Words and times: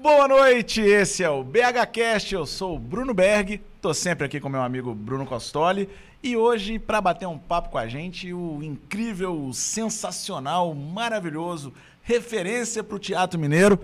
boa 0.00 0.28
noite. 0.28 0.80
Esse 0.80 1.24
é 1.24 1.30
o 1.30 1.42
BHcast. 1.42 2.32
Eu 2.32 2.46
sou 2.46 2.76
o 2.76 2.78
Bruno 2.78 3.12
Berg. 3.12 3.60
Tô 3.80 3.92
sempre 3.92 4.26
aqui 4.26 4.38
com 4.38 4.48
meu 4.48 4.62
amigo 4.62 4.94
Bruno 4.94 5.26
Costoli 5.26 5.88
e 6.22 6.36
hoje 6.36 6.78
para 6.78 7.00
bater 7.00 7.26
um 7.26 7.38
papo 7.38 7.70
com 7.70 7.78
a 7.78 7.88
gente, 7.88 8.32
o 8.32 8.62
incrível, 8.62 9.50
sensacional, 9.52 10.72
maravilhoso 10.74 11.72
referência 12.02 12.82
para 12.82 12.96
o 12.96 12.98
Teatro 12.98 13.38
Mineiro, 13.38 13.78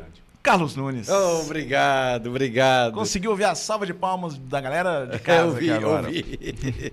Carlos 0.44 0.76
Nunes. 0.76 1.08
Oh, 1.08 1.40
obrigado, 1.40 2.26
obrigado. 2.28 2.92
Conseguiu 2.92 3.30
ouvir 3.30 3.44
a 3.44 3.54
salva 3.54 3.86
de 3.86 3.94
palmas 3.94 4.36
da 4.36 4.60
galera 4.60 5.06
de 5.06 5.18
casa 5.24 5.46
eu 5.46 5.52
vi, 5.52 5.70
agora. 5.70 6.06
Eu 6.08 6.12
vi. 6.12 6.92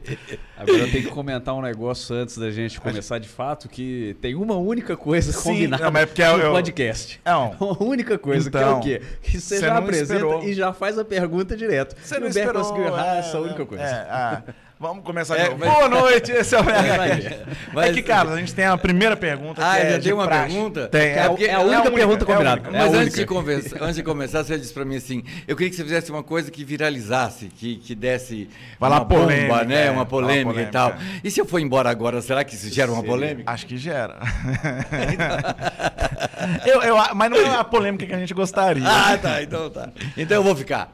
Agora 0.58 0.78
eu 0.78 0.90
tenho 0.90 1.04
que 1.04 1.10
comentar 1.12 1.54
um 1.54 1.62
negócio 1.62 2.16
antes 2.16 2.38
da 2.38 2.50
gente 2.50 2.80
começar 2.80 3.20
de 3.20 3.28
fato, 3.28 3.68
que 3.68 4.16
tem 4.22 4.36
uma 4.36 4.56
única 4.56 4.96
coisa 4.96 5.34
Sim, 5.34 5.44
combinada 5.44 5.84
não, 5.84 5.92
mas 5.92 6.04
é 6.04 6.06
porque 6.06 6.24
é 6.24 6.32
no 6.32 6.40
eu- 6.40 6.52
podcast. 6.54 7.20
Não. 7.26 7.52
Uma 7.60 7.84
única 7.84 8.18
coisa, 8.18 8.48
Então, 8.48 8.80
que 8.80 8.94
é 8.94 8.98
o 8.98 9.00
quê? 9.00 9.06
Que 9.22 9.40
você, 9.42 9.60
já 9.60 9.78
apresenta 9.78 10.14
esperou. 10.14 10.44
e 10.46 10.54
já 10.54 10.72
faz 10.72 10.98
a 10.98 11.04
pergunta 11.04 11.58
direto. 11.58 11.94
Você 12.02 12.16
e 12.16 12.20
não 12.20 12.28
o 12.28 12.30
esperou. 12.30 12.64
conseguiu 12.64 12.86
errar 12.86 13.16
é, 13.18 13.20
essa 13.20 13.38
única 13.38 13.64
é, 13.64 13.66
coisa. 13.66 13.84
é, 13.84 14.08
ah, 14.10 14.42
vamos 14.82 15.04
começar 15.04 15.38
É, 15.38 15.44
de 15.44 15.50
novo. 15.52 15.60
mas- 15.64 15.74
Boa 15.74 15.90
noite, 15.90 16.32
esse 16.32 16.56
é 16.56 16.60
o 16.60 16.64
BHcast. 16.66 17.40
Mas- 17.74 17.90
É 17.90 17.94
que, 17.94 18.02
Carlos, 18.02 18.34
a 18.34 18.38
gente 18.38 18.54
tem 18.54 18.66
a 18.66 18.76
primeira 18.78 19.16
pergunta. 19.16 19.62
Ah, 19.64 19.78
é 19.78 19.92
já 19.94 20.00
tem 20.02 20.14
uma 20.14 20.26
praxe. 20.26 20.54
pergunta? 20.54 20.88
Tem. 20.88 21.02
É, 21.12 21.28
porque- 21.30 21.46
é 21.46 21.54
a 21.54 21.60
única 21.60 21.76
única, 21.78 21.92
pergunta 21.92 22.24
é 22.24 22.28
combinada. 22.28 22.62
única. 22.62 22.78
É 22.78 22.82
Mas 22.82 22.94
antes 22.96 23.14
de, 23.14 23.26
conversa- 23.26 23.78
antes 23.80 23.96
de 23.96 24.04
começar, 24.04 24.44
você 24.44 24.58
disse 24.58 24.74
pra 24.74 24.84
mim 24.84 24.96
assim: 24.98 25.24
eu 25.48 25.56
queria 25.56 25.70
que 25.70 25.76
você 25.76 25.84
fizesse 25.84 26.12
uma 26.12 26.24
coisa 26.24 26.50
que 26.50 26.64
viralizasse, 26.66 27.46
que, 27.48 27.76
que 27.78 27.94
desse 27.96 28.50
Vai 28.80 28.90
lá, 28.90 28.98
uma 28.98 29.06
bomba, 29.06 29.22
polêmica, 29.24 29.64
né? 29.66 29.86
é, 29.88 29.92
uma 29.92 30.06
polêmica, 30.06 30.60
uma 30.60 30.62
e 30.62 30.66
tal. 30.66 30.92
polêmica. 30.94 31.20
E 31.24 31.32
se 31.32 31.40
eu 31.40 31.46
for 31.46 31.60
embora 31.60 31.90
agora, 31.90 32.22
será 32.22 32.44
que 32.44 32.56
isso 32.56 32.70
gera 32.74 32.92
uma 32.92 33.04
polêmica? 33.04 33.50
Acho 33.52 33.66
que 33.68 33.78
gera. 33.78 34.18
eu, 36.66 36.82
eu, 36.82 36.98
mas 37.16 37.30
não 37.30 37.38
é 37.38 37.56
a 37.56 37.64
polêmica 37.64 38.06
que 38.06 38.14
a 38.14 38.18
gente 38.20 38.34
gostaria. 38.34 38.84
Ah, 38.88 39.18
tá, 39.18 39.42
então 39.44 39.70
tá. 39.70 39.90
Então 40.18 40.38
eu 40.38 40.44
vou 40.44 40.56
ficar. 40.56 40.92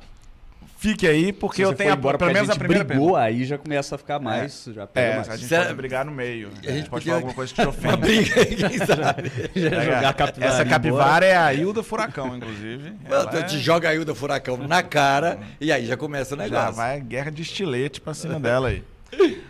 Fique 0.80 1.08
aí, 1.08 1.34
porque 1.34 1.64
eu 1.66 1.74
tenho 1.74 1.92
a, 1.92 1.96
embora 1.96 2.18
pelo 2.20 2.32
menos 2.32 2.50
a 2.50 2.54
a 2.54 2.56
primeira 2.56 2.84
brigou, 2.84 3.08
pergunta. 3.14 3.24
aí 3.26 3.46
já 3.46 3.58
começa 3.58 3.96
a 3.96 3.98
ficar 3.98 4.20
mais, 4.20 4.70
já 4.74 4.86
pega 4.86 5.08
É, 5.08 5.16
mais. 5.16 5.30
a 5.30 5.36
gente 5.36 5.48
Será- 5.50 5.64
pode 5.64 5.76
brigar 5.76 6.06
no 6.06 6.12
meio. 6.12 6.50
A 6.50 6.72
gente, 6.72 6.88
pode 6.88 6.90
podia- 6.90 7.06
falar 7.14 7.16
alguma 7.18 7.34
coisa 7.34 7.54
que 7.54 7.60
te 7.62 7.66
Uma 7.68 7.70
ofende. 7.72 7.98
briga 7.98 8.40
aí, 8.42 8.56
quem 8.56 8.78
sabe? 8.86 9.32
Já 9.56 9.70
jogar 9.84 10.10
a 10.10 10.14
capivara 10.14 10.52
Essa 10.52 10.62
embora. 10.62 10.70
capivara 10.70 11.26
é 11.26 11.36
a 11.36 11.52
Hilda 11.54 11.82
Furacão, 11.82 12.38
inclusive. 12.38 12.94
Ela 13.10 13.30
Eu 13.34 13.40
é- 13.40 13.44
te 13.44 13.58
joga 13.60 13.90
a 13.90 13.96
Hilda 13.96 14.14
Furacão 14.14 14.56
na 14.58 14.84
cara 14.84 15.40
e 15.60 15.72
aí 15.72 15.86
já 15.88 15.98
começa 15.98 16.36
o 16.36 16.38
Já 16.38 16.44
negócio. 16.44 16.74
vai 16.76 17.02
guerra 17.02 17.32
de 17.32 17.42
estilete 17.42 18.00
pra 18.00 18.14
cima 18.14 18.40
dela 18.40 18.68
aí. 18.68 18.84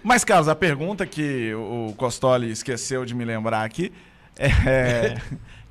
Mas, 0.01 0.23
Carlos, 0.23 0.47
a 0.47 0.55
pergunta 0.55 1.05
que 1.05 1.53
o 1.55 1.93
Costoli 1.97 2.49
esqueceu 2.51 3.03
de 3.03 3.13
me 3.13 3.25
lembrar 3.25 3.63
aqui 3.65 3.91
é: 4.39 5.17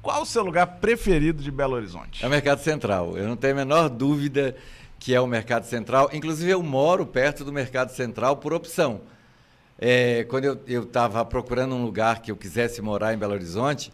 qual 0.02 0.22
o 0.22 0.26
seu 0.26 0.42
lugar 0.44 0.66
preferido 0.66 1.42
de 1.42 1.50
Belo 1.50 1.74
Horizonte? 1.76 2.22
É 2.24 2.26
o 2.26 2.30
Mercado 2.30 2.60
Central. 2.60 3.16
Eu 3.16 3.26
não 3.26 3.36
tenho 3.36 3.54
a 3.54 3.56
menor 3.56 3.88
dúvida 3.88 4.54
que 4.98 5.14
é 5.14 5.20
o 5.20 5.26
Mercado 5.26 5.64
Central. 5.64 6.10
Inclusive, 6.12 6.50
eu 6.50 6.62
moro 6.62 7.06
perto 7.06 7.44
do 7.44 7.52
Mercado 7.52 7.90
Central 7.90 8.36
por 8.36 8.52
opção. 8.52 9.00
É, 9.78 10.24
quando 10.24 10.58
eu 10.66 10.82
estava 10.82 11.24
procurando 11.24 11.74
um 11.74 11.84
lugar 11.84 12.22
que 12.22 12.30
eu 12.30 12.36
quisesse 12.36 12.80
morar 12.80 13.12
em 13.12 13.18
Belo 13.18 13.34
Horizonte, 13.34 13.92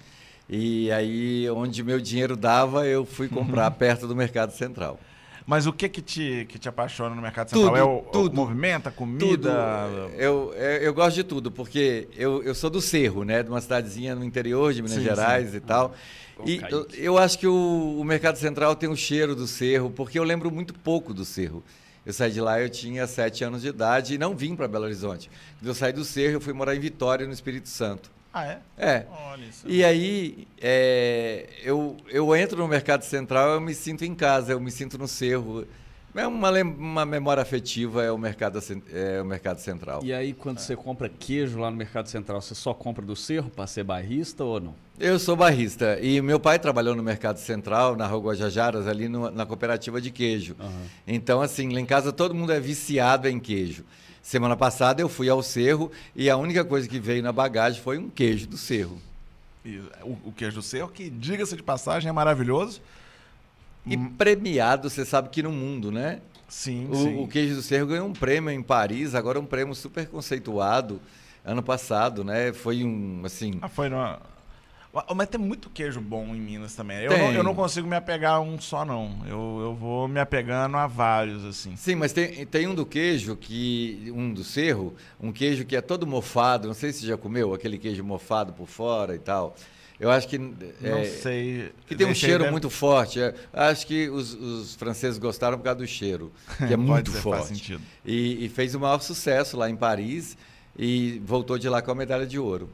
e 0.49 0.91
aí 0.93 1.49
onde 1.51 1.83
meu 1.83 2.01
dinheiro 2.01 2.37
dava, 2.37 2.87
eu 2.87 3.05
fui 3.05 3.29
comprar 3.29 3.71
perto 3.73 4.07
do 4.07 4.15
Mercado 4.15 4.53
Central. 4.53 4.99
Mas 5.47 5.67
o 5.67 5.73
que 5.73 5.89
que 5.89 6.01
te, 6.01 6.47
que 6.49 6.59
te 6.59 6.69
apaixona 6.69 7.15
no 7.15 7.21
Mercado 7.23 7.51
Tudo, 7.51 7.65
Central? 7.65 7.77
é 7.77 7.83
o, 7.83 8.03
tudo. 8.13 8.33
o 8.33 8.37
movimento, 8.37 8.87
a 8.89 8.91
Tudo. 8.91 8.97
comida? 8.97 9.51
Eu, 10.17 10.53
eu, 10.55 10.71
eu 10.83 10.95
gosto 10.95 11.17
de 11.17 11.25
tudo, 11.25 11.51
porque 11.51 12.09
eu, 12.17 12.43
eu 12.43 12.55
sou 12.55 12.71
do 12.71 12.81
Cerro, 12.81 13.25
né? 13.25 13.43
De 13.43 13.49
uma 13.51 13.61
cidadezinha 13.61 14.15
no 14.15 14.25
interior 14.25 14.73
de 14.73 14.83
Minas 14.83 14.99
Sim, 14.99 15.05
Gerais 15.05 15.55
e 15.55 15.61
tal. 15.61 15.95
Ô, 16.39 16.45
E 16.47 16.61
eu, 16.71 16.87
eu 16.95 17.19
acho 17.19 17.39
que 17.39 17.47
o, 17.47 17.97
o 17.99 18.05
Mercado 18.05 18.37
Central 18.39 18.77
tem 18.77 18.89
o 18.89 18.97
cheiro 18.97 19.35
do 19.35 19.47
Cerro, 19.47 19.91
porque 19.91 20.19
eu 20.19 20.25
lembro 20.25 20.51
muito 20.51 20.73
pouco 20.75 21.13
do 21.13 21.25
Cerro. 21.25 21.63
Eu 22.05 22.13
saí 22.13 22.33
de 22.33 22.41
lá, 22.41 22.61
eu 22.61 22.69
tinha 22.69 23.07
sete 23.07 23.45
anos 23.45 23.63
de 23.63 23.69
idade 23.69 24.15
e 24.15 24.19
não 24.19 24.35
vim 24.37 24.57
para 24.57 24.67
Belo 24.67 24.85
Horizonte. 24.85 25.31
Quando 25.59 25.69
eu 25.69 25.75
saí 25.75 25.93
do 25.93 26.05
Cerro, 26.05 26.35
eu 26.35 26.41
fui 26.41 26.53
morar 26.53 26.75
em 26.75 26.81
Vitória, 26.81 27.27
no 27.27 27.33
Espírito 27.33 27.69
Santo. 27.69 28.11
Ah, 28.33 28.47
é? 28.47 28.59
É. 28.79 29.07
Olha 29.31 29.45
isso. 29.45 29.67
E 29.69 29.85
aí, 29.85 30.47
é, 30.61 31.49
eu, 31.63 31.97
eu 32.09 32.35
entro 32.35 32.57
no 32.59 32.67
Mercado 32.69 33.03
Central, 33.05 33.51
eu 33.51 33.61
me 33.61 33.75
sinto 33.75 34.05
em 34.05 34.15
casa, 34.15 34.53
eu 34.53 34.61
me 34.61 34.71
sinto 34.71 34.97
no 34.97 35.07
Cerro. 35.07 35.67
É 36.15 36.27
uma, 36.27 36.51
uma 36.63 37.07
memória 37.07 37.43
afetiva, 37.43 38.03
é 38.05 38.11
o 38.13 38.19
Mercado, 38.19 38.59
é 38.93 39.23
o 39.23 39.25
mercado 39.25 39.61
Central. 39.61 40.03
E 40.05 40.13
aí, 40.13 40.35
quando 40.35 40.59
você 40.59 40.77
compra 40.77 41.09
queijo 41.09 41.59
lá 41.59 41.71
no 41.71 41.77
Mercado 41.79 42.07
Central, 42.07 42.43
você 42.43 42.55
só 42.55 42.75
compra 42.75 43.03
do 43.03 43.17
cerro 43.17 43.49
para 43.49 43.67
ser 43.67 43.83
barrista 43.83 44.45
ou 44.45 44.61
não? 44.61 44.75
Eu 45.01 45.19
sou 45.19 45.35
barrista 45.35 45.99
e 46.03 46.21
meu 46.21 46.39
pai 46.39 46.59
trabalhou 46.59 46.95
no 46.95 47.03
Mercado 47.03 47.39
Central, 47.39 47.97
na 47.97 48.07
Rua 48.07 48.25
Guajajaras, 48.31 48.87
ali 48.87 49.09
no- 49.09 49.31
na 49.31 49.47
cooperativa 49.47 50.03
de 50.03 50.11
queijo. 50.11 50.55
Então, 51.07 51.41
assim, 51.41 51.73
lá 51.73 51.81
em 51.81 51.87
casa 51.87 52.13
todo 52.13 52.35
mundo 52.35 52.53
é 52.53 52.61
viciado 52.61 53.27
em 53.27 53.41
queijo. 53.41 53.83
Semana 54.23 54.57
passada 54.57 55.03
eu 55.03 55.09
fui 55.09 55.29
ao 55.29 55.43
Cerro 55.43 55.91
e 56.15 56.31
a 56.31 56.37
única 56.37 56.65
coisa 56.65 56.89
que 56.89 57.01
veio 57.01 57.23
na 57.23 57.33
bagagem 57.33 57.83
foi 57.83 57.99
um 57.99 58.09
queijo 58.09 58.47
do 58.47 58.57
Cerro. 58.57 58.99
E 59.65 59.79
o, 60.03 60.19
o 60.25 60.33
queijo 60.33 60.57
do 60.57 60.63
cerro, 60.63 60.89
que, 60.89 61.09
diga-se 61.09 61.57
de 61.57 61.63
passagem, 61.63 62.09
é 62.09 62.13
maravilhoso. 62.13 62.81
E 63.87 63.97
premiado, 63.97 64.89
você 64.89 65.05
sabe 65.05 65.29
que 65.29 65.43
no 65.43 65.53
mundo, 65.53 65.91
né? 65.91 66.21
Sim, 66.49 66.89
sim. 66.93 67.17
O, 67.17 67.23
o 67.23 67.29
queijo 67.29 67.55
do 67.55 67.63
Cerro 67.63 67.87
ganhou 67.87 68.07
um 68.07 68.13
prêmio 68.13 68.51
em 68.51 68.63
Paris, 68.63 69.15
agora 69.15 69.41
um 69.41 69.47
prêmio 69.47 69.75
super 69.75 70.07
conceituado 70.07 71.01
ano 71.45 71.63
passado, 71.63 72.23
né? 72.23 72.53
Foi 72.53 72.85
um, 72.85 73.23
assim... 73.25 73.59
Ah, 73.63 73.69
foi 73.69 73.89
numa... 73.89 74.21
Mas 75.17 75.29
tem 75.29 75.41
muito 75.41 75.71
queijo 75.71 76.01
bom 76.03 76.35
em 76.35 76.41
Minas 76.41 76.75
também. 76.75 76.99
Eu, 76.99 77.17
não, 77.17 77.33
eu 77.33 77.43
não 77.43 77.55
consigo 77.55 77.89
me 77.89 77.97
apegar 77.97 78.35
a 78.35 78.41
um 78.41 78.61
só, 78.61 78.85
não. 78.85 79.23
Eu, 79.27 79.59
eu 79.63 79.75
vou 79.75 80.07
me 80.07 80.21
apegando 80.21 80.77
a 80.77 80.87
vários, 80.87 81.45
assim. 81.47 81.75
Sim, 81.77 81.95
mas 81.95 82.13
tem, 82.13 82.45
tem 82.45 82.67
um 82.67 82.75
do 82.75 82.85
queijo, 82.85 83.35
que 83.35 84.13
um 84.15 84.35
do 84.35 84.45
cerro, 84.45 84.95
um 85.19 85.33
queijo 85.33 85.65
que 85.65 85.75
é 85.75 85.81
todo 85.81 86.07
mofado, 86.07 86.69
não 86.69 86.75
sei 86.75 86.93
se 86.93 87.01
você 87.01 87.07
já 87.07 87.17
comeu, 87.17 87.55
aquele 87.55 87.79
queijo 87.79 88.05
mofado 88.05 88.53
por 88.53 88.69
fora 88.69 89.15
e 89.15 89.19
tal. 89.19 89.57
Eu 89.99 90.11
acho 90.11 90.29
que... 90.29 90.37
Não 90.37 90.53
é, 90.83 91.05
sei. 91.05 91.73
Que 91.87 91.95
tem 91.95 92.07
um 92.07 92.15
cheiro 92.15 92.41
deve- 92.41 92.51
muito 92.51 92.69
forte. 92.69 93.21
É, 93.21 93.35
acho 93.53 93.87
que 93.87 94.11
os, 94.11 94.35
os 94.35 94.75
franceses 94.75 95.17
gostaram 95.17 95.57
por 95.57 95.65
causa 95.65 95.79
do 95.79 95.87
cheiro, 95.87 96.31
que 96.59 96.75
é 96.75 96.77
muito 96.77 97.11
ser, 97.13 97.21
faz 97.21 97.23
forte. 97.23 97.47
sentido. 97.49 97.81
E, 98.05 98.45
e 98.45 98.49
fez 98.51 98.75
o 98.75 98.81
maior 98.81 99.01
sucesso 99.01 99.57
lá 99.57 99.71
em 99.71 99.77
Paris 99.77 100.37
e 100.79 101.23
voltou 101.25 101.57
de 101.57 101.69
lá 101.69 101.81
com 101.81 101.93
a 101.93 101.95
medalha 101.95 102.27
de 102.27 102.39
ouro. 102.39 102.69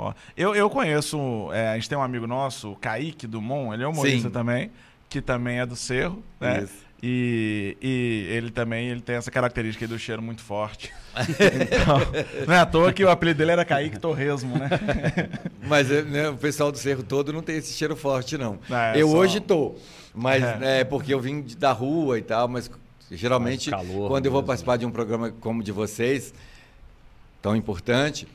Ó, 0.00 0.12
eu, 0.36 0.54
eu 0.54 0.70
conheço, 0.70 1.18
é, 1.52 1.70
a 1.70 1.74
gente 1.74 1.88
tem 1.88 1.98
um 1.98 2.02
amigo 2.02 2.24
nosso, 2.24 2.70
o 2.70 2.76
Kaique 2.76 3.26
Dumont, 3.26 3.74
ele 3.74 3.82
é 3.82 3.86
humorista 3.88 4.28
Sim. 4.28 4.32
também, 4.32 4.70
que 5.08 5.20
também 5.20 5.58
é 5.58 5.66
do 5.66 5.74
Cerro, 5.74 6.22
né? 6.40 6.62
Isso. 6.62 6.86
E, 7.02 7.76
e 7.82 8.26
ele 8.30 8.50
também 8.52 8.88
ele 8.88 9.00
tem 9.00 9.16
essa 9.16 9.30
característica 9.30 9.84
aí 9.84 9.88
do 9.88 9.98
cheiro 9.98 10.22
muito 10.22 10.40
forte. 10.42 10.92
Então, 11.18 11.98
não 12.46 12.54
é 12.54 12.58
à 12.60 12.66
toa 12.66 12.92
que 12.92 13.02
o 13.04 13.10
apelido 13.10 13.38
dele 13.38 13.50
era 13.50 13.64
Kaique 13.64 13.98
Torresmo, 13.98 14.56
né? 14.56 14.68
Mas 15.66 15.90
é, 15.90 16.02
né, 16.02 16.28
o 16.28 16.36
pessoal 16.36 16.70
do 16.70 16.78
cerro 16.78 17.02
todo 17.02 17.32
não 17.32 17.42
tem 17.42 17.56
esse 17.56 17.72
cheiro 17.72 17.96
forte, 17.96 18.38
não. 18.38 18.58
É, 18.70 19.00
eu 19.02 19.08
só- 19.08 19.16
hoje 19.16 19.40
tô, 19.40 19.74
mas 20.14 20.44
É. 20.44 20.80
é. 20.80 20.84
porque 20.84 21.12
eu 21.12 21.20
vim 21.20 21.44
da 21.58 21.72
rua 21.72 22.18
e 22.18 22.22
tal, 22.22 22.46
mas 22.46 22.70
geralmente 23.10 23.68
calor 23.70 24.08
quando 24.08 24.26
eu 24.26 24.30
vou 24.32 24.40
mesmo, 24.42 24.46
participar 24.46 24.76
de 24.76 24.86
um 24.86 24.90
programa 24.92 25.32
como 25.40 25.60
o 25.60 25.64
de 25.64 25.72
vocês, 25.72 26.32
tão 27.42 27.56
importante, 27.56 28.28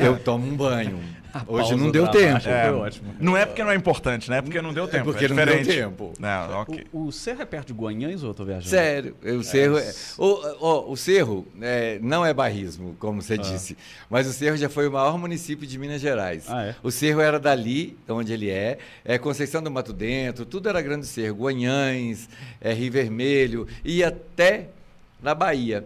eu 0.00 0.18
tomo 0.18 0.46
um 0.46 0.56
banho. 0.56 1.00
Hoje 1.48 1.74
não 1.74 1.90
deu 1.90 2.06
tempo. 2.08 2.48
É, 2.48 2.68
foi 2.68 2.78
ótimo. 2.78 3.14
Não 3.18 3.36
é 3.36 3.44
porque 3.44 3.64
não 3.64 3.70
é 3.70 3.74
importante, 3.74 4.30
né? 4.30 4.38
É 4.38 4.42
porque 4.42 4.60
não 4.62 4.72
deu 4.72 4.86
tempo. 4.86 5.04
porque 5.04 5.24
é 5.24 5.28
não 5.28 5.36
deu 5.36 5.64
tempo. 5.64 6.12
Não, 6.18 6.60
ok. 6.60 6.86
O, 6.92 7.06
o 7.06 7.12
cerro 7.12 7.42
é 7.42 7.44
perto 7.44 7.68
de 7.68 7.72
Guanhães 7.72 8.22
ou 8.22 8.30
eu 8.30 8.34
tô 8.34 8.44
viajando? 8.44 8.68
Sério, 8.68 9.16
o 9.22 9.42
cerro. 9.42 9.78
É, 9.78 9.92
o, 10.16 10.26
o, 10.60 10.92
o 10.92 10.96
cerro 10.96 11.46
é, 11.60 11.98
não 12.00 12.24
é 12.24 12.32
barrismo, 12.32 12.94
como 12.98 13.20
você 13.20 13.36
disse, 13.36 13.76
mas 14.08 14.28
o 14.28 14.32
cerro 14.32 14.56
já 14.56 14.68
foi 14.68 14.86
o 14.86 14.92
maior 14.92 15.18
município 15.18 15.66
de 15.66 15.78
Minas 15.78 16.00
Gerais. 16.00 16.44
Ah, 16.48 16.66
é? 16.66 16.76
O 16.82 16.90
cerro 16.90 17.20
era 17.20 17.40
dali, 17.40 17.96
de 18.06 18.12
onde 18.12 18.32
ele 18.32 18.50
é, 18.50 18.78
é 19.04 19.18
Conceição 19.18 19.62
do 19.62 19.70
Mato 19.70 19.92
Dentro, 19.92 20.46
tudo 20.46 20.68
era 20.68 20.80
Grande 20.80 21.06
Cerro, 21.06 21.36
Guanhães, 21.36 22.28
é, 22.60 22.72
Rio 22.72 22.92
Vermelho, 22.92 23.66
e 23.84 24.04
até 24.04 24.68
na 25.22 25.34
Bahia. 25.34 25.84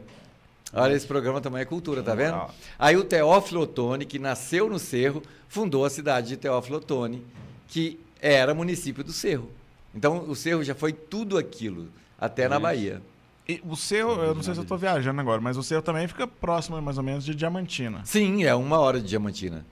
Olha, 0.73 0.95
esse 0.95 1.07
programa 1.07 1.41
também 1.41 1.63
é 1.63 1.65
cultura, 1.65 2.03
tá 2.03 2.15
vendo? 2.15 2.39
Aí 2.79 2.97
o 2.97 3.05
Teófilo 3.05 3.63
Otoni, 3.63 4.05
que 4.05 4.19
nasceu 4.19 4.69
no 4.69 4.79
Cerro, 4.79 5.23
fundou 5.49 5.85
a 5.85 5.91
cidade 5.91 6.29
de 6.29 6.37
Teófilo 6.37 6.77
Otoni, 6.77 7.23
que 7.69 7.99
era 8.21 8.55
município 8.55 9.03
do 9.03 9.13
Cerro. 9.13 9.51
Então 9.95 10.29
o 10.29 10.37
Cerro 10.37 10.63
já 10.63 10.75
foi 10.75 10.93
tudo 10.93 11.39
aquilo, 11.39 11.89
até 12.21 12.49
na. 12.49 12.59
Bahia. 12.61 13.01
E 13.49 13.63
o 13.67 13.75
Cerro, 13.77 14.13
eu 14.23 14.35
não 14.35 14.43
sei 14.43 14.53
se 14.53 14.61
eu 14.61 14.65
tô 14.65 14.77
viajando 14.77 15.19
agora, 15.23 15.41
mas 15.41 15.57
o 15.57 15.63
Cerro 15.63 15.81
também 15.81 16.07
fica 16.07 16.27
próximo, 16.27 16.81
mais 16.83 16.99
ou 16.99 17.03
menos, 17.05 17.25
de 17.25 17.35
Diamantina. 17.35 18.03
Sim, 18.05 18.45
é 18.45 18.55
uma 18.55 18.79
hora 18.79 19.01
de 19.01 19.09
Diamantina. 19.09 19.65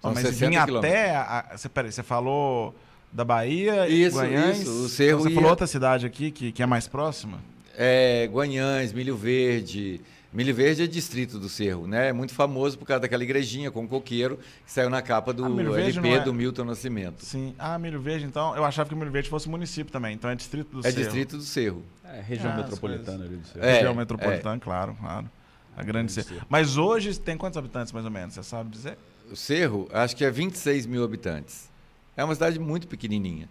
São 0.00 0.14
mas 0.14 0.22
60 0.22 0.48
vinha 0.48 0.62
até. 0.62 1.16
A, 1.16 1.46
você, 1.56 1.68
peraí, 1.68 1.90
você 1.90 2.04
falou 2.04 2.72
da 3.10 3.24
Bahia 3.24 3.88
Isso, 3.88 4.16
Guanhães. 4.16 4.60
isso, 4.60 4.70
o 4.84 4.88
Cerro 4.88 5.08
Então 5.18 5.22
você 5.22 5.28
ia- 5.30 5.34
falou 5.34 5.50
outra 5.50 5.66
cidade 5.66 6.06
aqui 6.06 6.30
que, 6.30 6.52
que 6.52 6.62
é 6.62 6.66
mais 6.66 6.86
próxima? 6.86 7.38
É, 7.76 8.26
Guanhães, 8.32 8.92
Milho 8.92 9.16
Verde, 9.16 10.00
Milho 10.32 10.54
Verde 10.54 10.82
é 10.82 10.86
distrito 10.86 11.38
do 11.38 11.48
Cerro, 11.48 11.86
né? 11.86 12.08
É 12.08 12.12
muito 12.12 12.32
famoso 12.34 12.78
por 12.78 12.86
causa 12.86 13.00
daquela 13.00 13.22
igrejinha 13.22 13.70
com 13.70 13.86
coqueiro 13.86 14.38
que 14.64 14.72
saiu 14.72 14.88
na 14.90 15.00
capa 15.02 15.32
do 15.32 15.44
Ah, 15.44 15.48
LP 15.60 16.08
é- 16.08 16.20
do 16.20 16.32
Milton 16.34 16.64
Nascimento. 16.64 17.24
Sim. 17.24 17.54
Ah, 17.58 17.78
Milho 17.78 18.00
Verde, 18.00 18.24
então. 18.26 18.54
Eu 18.56 18.64
achava 18.64 18.88
que 18.88 18.94
o 18.94 18.98
Milho 18.98 19.10
Verde 19.10 19.28
fosse 19.28 19.48
município 19.48 19.92
também. 19.92 20.14
Então 20.14 20.28
é 20.30 20.34
distrito 20.34 20.70
do 20.72 20.80
É 20.80 20.90
Cerro. 20.90 20.96
distrito 20.96 21.36
do 21.36 21.42
Cerro. 21.42 21.82
É, 22.04 22.20
região 22.20 22.52
Ah, 22.52 22.56
metropolitana 22.56 23.24
ali 23.24 23.36
do 23.36 23.46
Cerro. 23.46 23.64
É, 23.64 23.72
Região 23.74 23.94
metropolitana, 23.94 24.58
claro, 24.60 24.96
claro. 25.00 25.30
A 25.76 25.82
grande 25.82 25.92
Grande 25.92 26.12
Cerro. 26.12 26.28
Cerro. 26.28 26.46
Mas 26.48 26.76
hoje 26.78 27.18
tem 27.20 27.36
quantos 27.36 27.58
habitantes, 27.58 27.92
mais 27.92 28.04
ou 28.06 28.10
menos? 28.10 28.34
Você 28.34 28.42
sabe 28.42 28.70
dizer? 28.70 28.96
O 29.30 29.36
Cerro, 29.36 29.88
acho 29.92 30.16
que 30.16 30.24
é 30.24 30.30
26 30.30 30.86
mil 30.86 31.04
habitantes. 31.04 31.68
É 32.16 32.24
uma 32.24 32.34
cidade 32.34 32.58
muito 32.58 32.88
pequenininha. 32.88 33.46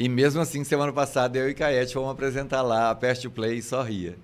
E 0.00 0.08
mesmo 0.08 0.40
assim, 0.40 0.62
semana 0.62 0.92
passada, 0.92 1.36
eu 1.36 1.50
e 1.50 1.54
Caete 1.54 1.92
fomos 1.92 2.12
apresentar 2.12 2.62
lá 2.62 2.88
a 2.88 2.94
Pest 2.94 3.28
Play 3.30 3.58
e 3.58 3.62
só 3.62 3.82
ria. 3.82 4.16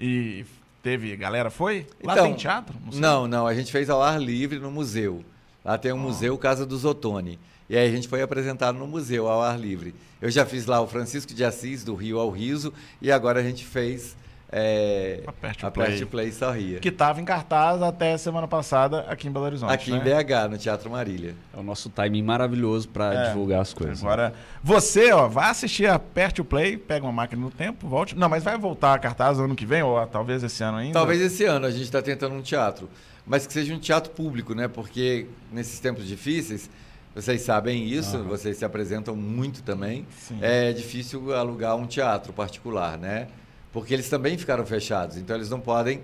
E 0.00 0.44
teve. 0.82 1.14
Galera 1.14 1.48
foi? 1.48 1.86
Lá 2.02 2.14
Então, 2.14 2.24
tem 2.26 2.34
teatro? 2.34 2.74
sei. 2.90 3.00
Não, 3.00 3.28
não, 3.28 3.46
a 3.46 3.54
gente 3.54 3.70
fez 3.70 3.88
ao 3.88 4.02
ar 4.02 4.20
livre 4.20 4.58
no 4.58 4.68
museu. 4.68 5.24
Lá 5.64 5.78
tem 5.78 5.92
um 5.92 5.98
museu 5.98 6.36
Casa 6.36 6.66
dos 6.66 6.84
Ottoni. 6.84 7.38
E 7.70 7.76
aí 7.76 7.86
a 7.86 7.90
gente 7.90 8.08
foi 8.08 8.20
apresentado 8.20 8.78
no 8.78 8.86
museu 8.88 9.28
ao 9.28 9.40
ar 9.42 9.56
livre. 9.56 9.94
Eu 10.20 10.28
já 10.28 10.44
fiz 10.44 10.66
lá 10.66 10.80
o 10.80 10.88
Francisco 10.88 11.32
de 11.32 11.44
Assis, 11.44 11.84
do 11.84 11.94
Rio 11.94 12.18
ao 12.18 12.28
Riso, 12.28 12.74
e 13.00 13.12
agora 13.12 13.38
a 13.38 13.42
gente 13.44 13.64
fez 13.64 14.16
é, 14.50 15.22
A 15.26 15.32
Pest 15.32 15.64
a 15.64 15.70
Play. 15.70 16.28
E 16.28 16.32
só 16.32 16.50
ria. 16.52 16.78
Que 16.78 16.88
estava 16.88 17.20
em 17.20 17.24
cartaz 17.24 17.82
até 17.82 18.16
semana 18.16 18.46
passada 18.46 19.00
aqui 19.08 19.26
em 19.26 19.30
Belo 19.32 19.44
Horizonte. 19.44 19.72
Aqui 19.72 19.90
né? 19.90 19.98
em 19.98 20.00
BH, 20.00 20.48
no 20.50 20.58
Teatro 20.58 20.90
Marília. 20.90 21.34
É 21.54 21.58
o 21.58 21.62
nosso 21.62 21.90
timing 21.90 22.22
maravilhoso 22.22 22.88
para 22.88 23.12
É. 23.12 23.28
divulgar 23.28 23.60
as 23.60 23.74
coisas. 23.74 24.02
né? 24.02 24.06
Agora, 24.08 24.34
você, 24.62 25.12
ó, 25.12 25.26
vai 25.26 25.50
assistir 25.50 25.86
a 25.88 25.98
Pert 25.98 26.42
Play, 26.44 26.76
pega 26.76 27.04
uma 27.04 27.12
máquina 27.12 27.42
no 27.42 27.50
tempo, 27.50 27.88
volte. 27.88 28.16
Não, 28.16 28.28
mas 28.28 28.44
vai 28.44 28.56
voltar 28.56 28.94
a 28.94 28.98
cartaz 28.98 29.38
ano 29.40 29.54
que 29.54 29.66
vem, 29.66 29.82
ou 29.82 30.06
talvez 30.06 30.42
esse 30.42 30.62
ano 30.62 30.78
ainda? 30.78 30.92
Talvez 30.94 31.20
esse 31.20 31.44
ano 31.44 31.66
a 31.66 31.70
gente 31.70 31.84
está 31.84 32.00
tentando 32.00 32.34
um 32.34 32.42
teatro, 32.42 32.88
mas 33.26 33.46
que 33.46 33.52
seja 33.52 33.74
um 33.74 33.78
teatro 33.80 34.12
público, 34.12 34.54
né? 34.54 34.68
Porque 34.68 35.26
nesses 35.52 35.80
tempos 35.80 36.06
difíceis, 36.06 36.70
vocês 37.14 37.40
sabem 37.42 37.84
isso, 37.86 38.22
vocês 38.24 38.58
se 38.58 38.64
apresentam 38.64 39.16
muito 39.16 39.62
também. 39.62 40.06
Sim. 40.16 40.38
É 40.40 40.72
difícil 40.72 41.34
alugar 41.34 41.74
um 41.74 41.86
teatro 41.86 42.32
particular, 42.32 42.96
né? 42.98 43.26
Porque 43.72 43.92
eles 43.92 44.08
também 44.08 44.36
ficaram 44.38 44.64
fechados, 44.64 45.16
então 45.16 45.36
eles 45.36 45.50
não 45.50 45.60
podem 45.60 46.00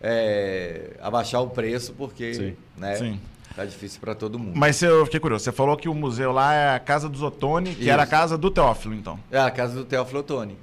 é, 0.00 0.90
abaixar 1.00 1.42
o 1.42 1.48
preço 1.50 1.92
porque, 1.96 2.34
Sim. 2.34 2.56
né? 2.76 2.96
Sim. 2.96 3.20
Tá 3.54 3.64
difícil 3.64 3.98
para 4.00 4.14
todo 4.14 4.38
mundo. 4.38 4.52
Mas 4.54 4.82
eu 4.82 5.04
fiquei 5.06 5.18
curioso, 5.18 5.44
você 5.44 5.52
falou 5.52 5.76
que 5.78 5.88
o 5.88 5.94
museu 5.94 6.30
lá 6.30 6.52
é 6.54 6.74
a 6.74 6.78
Casa 6.78 7.08
dos 7.08 7.22
Ottoni, 7.22 7.74
que 7.74 7.80
Isso. 7.82 7.90
era 7.90 8.02
a 8.02 8.06
casa 8.06 8.36
do 8.36 8.50
Teófilo, 8.50 8.94
então. 8.94 9.18
É 9.30 9.38
a 9.40 9.50
casa 9.50 9.74
do 9.74 9.84
Teófilo 9.84 10.20
Otoni. 10.20 10.56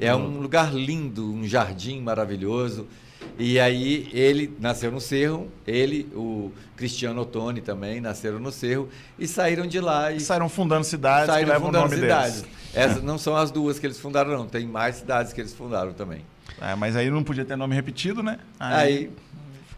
É 0.00 0.14
Hum. 0.14 0.36
um 0.38 0.40
lugar 0.40 0.72
lindo, 0.74 1.30
um 1.30 1.46
jardim 1.46 2.00
maravilhoso. 2.00 2.86
E 3.38 3.58
aí 3.60 4.08
ele 4.12 4.54
nasceu 4.58 4.90
no 4.90 5.00
Cerro, 5.00 5.48
ele, 5.66 6.08
o 6.14 6.50
Cristiano 6.74 7.20
Ottoni 7.20 7.60
também 7.60 8.00
nasceram 8.00 8.38
no 8.38 8.50
Cerro 8.50 8.88
e 9.18 9.26
saíram 9.26 9.66
de 9.66 9.80
lá 9.80 10.10
e 10.12 10.20
saíram 10.20 10.48
fundando 10.48 10.84
cidades 10.84 11.26
saíram 11.26 11.48
que 11.48 11.52
levam 11.52 11.68
o 11.68 11.72
fundando 11.72 11.88
nome 11.90 12.00
cidades. 12.00 12.42
deles. 12.42 12.56
Essas 12.76 13.02
não 13.02 13.16
são 13.16 13.34
as 13.36 13.50
duas 13.50 13.78
que 13.78 13.86
eles 13.86 13.98
fundaram, 13.98 14.30
não. 14.30 14.46
Tem 14.46 14.66
mais 14.66 14.96
cidades 14.96 15.32
que 15.32 15.40
eles 15.40 15.54
fundaram 15.54 15.92
também. 15.92 16.24
É, 16.60 16.74
mas 16.74 16.94
aí 16.94 17.10
não 17.10 17.24
podia 17.24 17.44
ter 17.44 17.56
nome 17.56 17.74
repetido, 17.74 18.22
né? 18.22 18.38
Aí, 18.60 19.10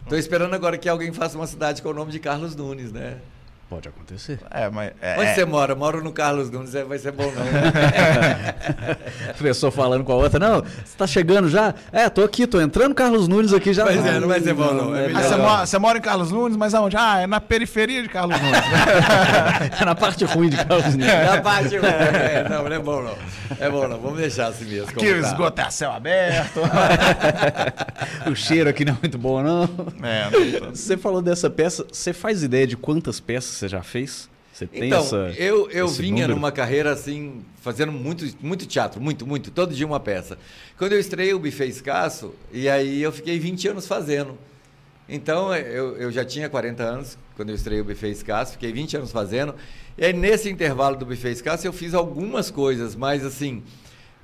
tô 0.07 0.15
esperando 0.15 0.53
agora 0.53 0.77
que 0.77 0.87
alguém 0.87 1.11
faça 1.11 1.37
uma 1.37 1.47
cidade 1.47 1.81
com 1.81 1.89
o 1.89 1.93
nome 1.93 2.11
de 2.11 2.19
Carlos 2.19 2.55
Nunes, 2.55 2.91
né? 2.91 3.17
Pode 3.69 3.87
acontecer. 3.87 4.39
É, 4.49 4.67
mas. 4.67 4.91
É, 4.99 5.13
Onde 5.19 5.27
é, 5.27 5.35
você 5.35 5.45
mora? 5.45 5.75
Moro 5.75 6.03
no 6.03 6.11
Carlos 6.11 6.49
Nunes, 6.49 6.73
é, 6.73 6.83
vai 6.83 6.97
ser 6.97 7.11
bom 7.11 7.31
não. 7.31 7.43
A 9.29 9.33
pessoa 9.37 9.71
falando 9.71 10.03
com 10.03 10.11
a 10.11 10.15
outra, 10.15 10.39
não, 10.39 10.61
você 10.61 10.97
tá 10.97 11.05
chegando 11.05 11.47
já? 11.47 11.75
É, 11.91 12.09
tô 12.09 12.23
aqui, 12.23 12.47
tô 12.47 12.59
entrando 12.59 12.95
Carlos 12.95 13.27
Nunes 13.27 13.53
aqui 13.53 13.71
já. 13.71 13.85
Pois 13.85 14.03
é, 14.03 14.19
não 14.19 14.27
vai 14.27 14.39
ser 14.41 14.55
bom, 14.55 14.73
não. 14.73 14.95
É 14.95 15.05
Ah, 15.05 15.07
melhor 15.09 15.23
você, 15.23 15.35
mora, 15.35 15.65
você 15.67 15.77
mora 15.77 15.97
em 15.99 16.01
Carlos 16.01 16.31
Nunes, 16.31 16.57
mas 16.57 16.73
aonde? 16.73 16.97
Ah, 16.97 17.19
é 17.21 17.27
na 17.27 17.39
periferia 17.39 18.01
de 18.01 18.09
Carlos 18.09 18.35
Nunes. 18.41 18.59
É 19.79 19.85
na 19.85 19.93
parte 19.93 20.25
ruim 20.25 20.49
de 20.49 20.57
Carlos 20.57 20.95
Nunes. 20.95 21.05
Na 21.07 21.41
parte. 21.41 21.75
É, 21.75 22.47
não, 22.49 22.63
não 22.63 22.73
é 22.75 22.79
bom 22.79 23.01
não. 23.03 23.15
É 23.59 23.69
bom 23.69 23.87
não. 23.87 23.99
Vamos 23.99 24.17
deixar 24.19 24.47
assim 24.47 24.65
mesmo. 24.65 24.89
Aqui 24.89 25.11
o 25.11 25.21
tá. 25.21 25.27
esgoto 25.27 25.61
é 25.61 25.63
a 25.65 25.69
céu 25.71 25.91
aberto. 25.91 26.59
o 28.29 28.35
cheiro 28.35 28.69
aqui 28.69 28.83
não 28.83 28.93
é 28.93 28.97
muito 29.01 29.17
bom, 29.17 29.41
não. 29.43 29.63
é, 30.03 30.23
não 30.23 30.59
tô- 30.71 30.75
Você 30.75 30.97
falou 30.97 31.21
dessa 31.21 31.49
peça, 31.49 31.85
você 31.91 32.13
faz 32.13 32.41
ideia 32.43 32.65
de 32.65 32.75
quantas 32.75 33.19
peças 33.19 33.58
você 33.59 33.67
já 33.67 33.81
fez? 33.83 34.29
Você 34.53 34.65
tem 34.67 34.87
Então, 34.87 34.99
essa. 35.01 35.15
eu, 35.37 35.69
eu 35.71 35.87
vinha 35.87 36.11
número? 36.23 36.35
numa 36.35 36.51
carreira 36.51 36.91
assim, 36.91 37.45
fazendo 37.61 37.91
muito, 37.91 38.25
muito 38.41 38.65
teatro, 38.65 38.99
muito, 39.01 39.25
muito, 39.25 39.51
todo 39.51 39.73
dia 39.73 39.85
uma 39.85 39.99
peça. 39.99 40.37
Quando 40.77 40.93
eu 40.93 40.99
estreiei 40.99 41.33
o 41.33 41.39
Buffet 41.39 41.67
Escasso, 41.69 42.33
e 42.51 42.67
aí 42.67 43.01
eu 43.01 43.11
fiquei 43.11 43.39
20 43.39 43.67
anos 43.69 43.87
fazendo. 43.87 44.37
Então, 45.07 45.55
eu, 45.55 45.95
eu 45.97 46.11
já 46.11 46.23
tinha 46.25 46.49
40 46.49 46.83
anos 46.83 47.17
quando 47.35 47.49
eu 47.49 47.55
estreiei 47.55 47.81
o 47.81 47.85
Buffet 47.85 48.11
Escasso, 48.11 48.53
fiquei 48.53 48.71
20 48.73 48.97
anos 48.97 49.11
fazendo. 49.11 49.55
E 49.97 50.05
aí, 50.05 50.13
nesse 50.13 50.49
intervalo 50.49 50.95
do 50.97 51.05
Buffet 51.05 51.31
Escasso, 51.31 51.65
eu 51.65 51.73
fiz 51.73 51.93
algumas 51.93 52.51
coisas, 52.51 52.95
mas 52.95 53.25
assim, 53.25 53.63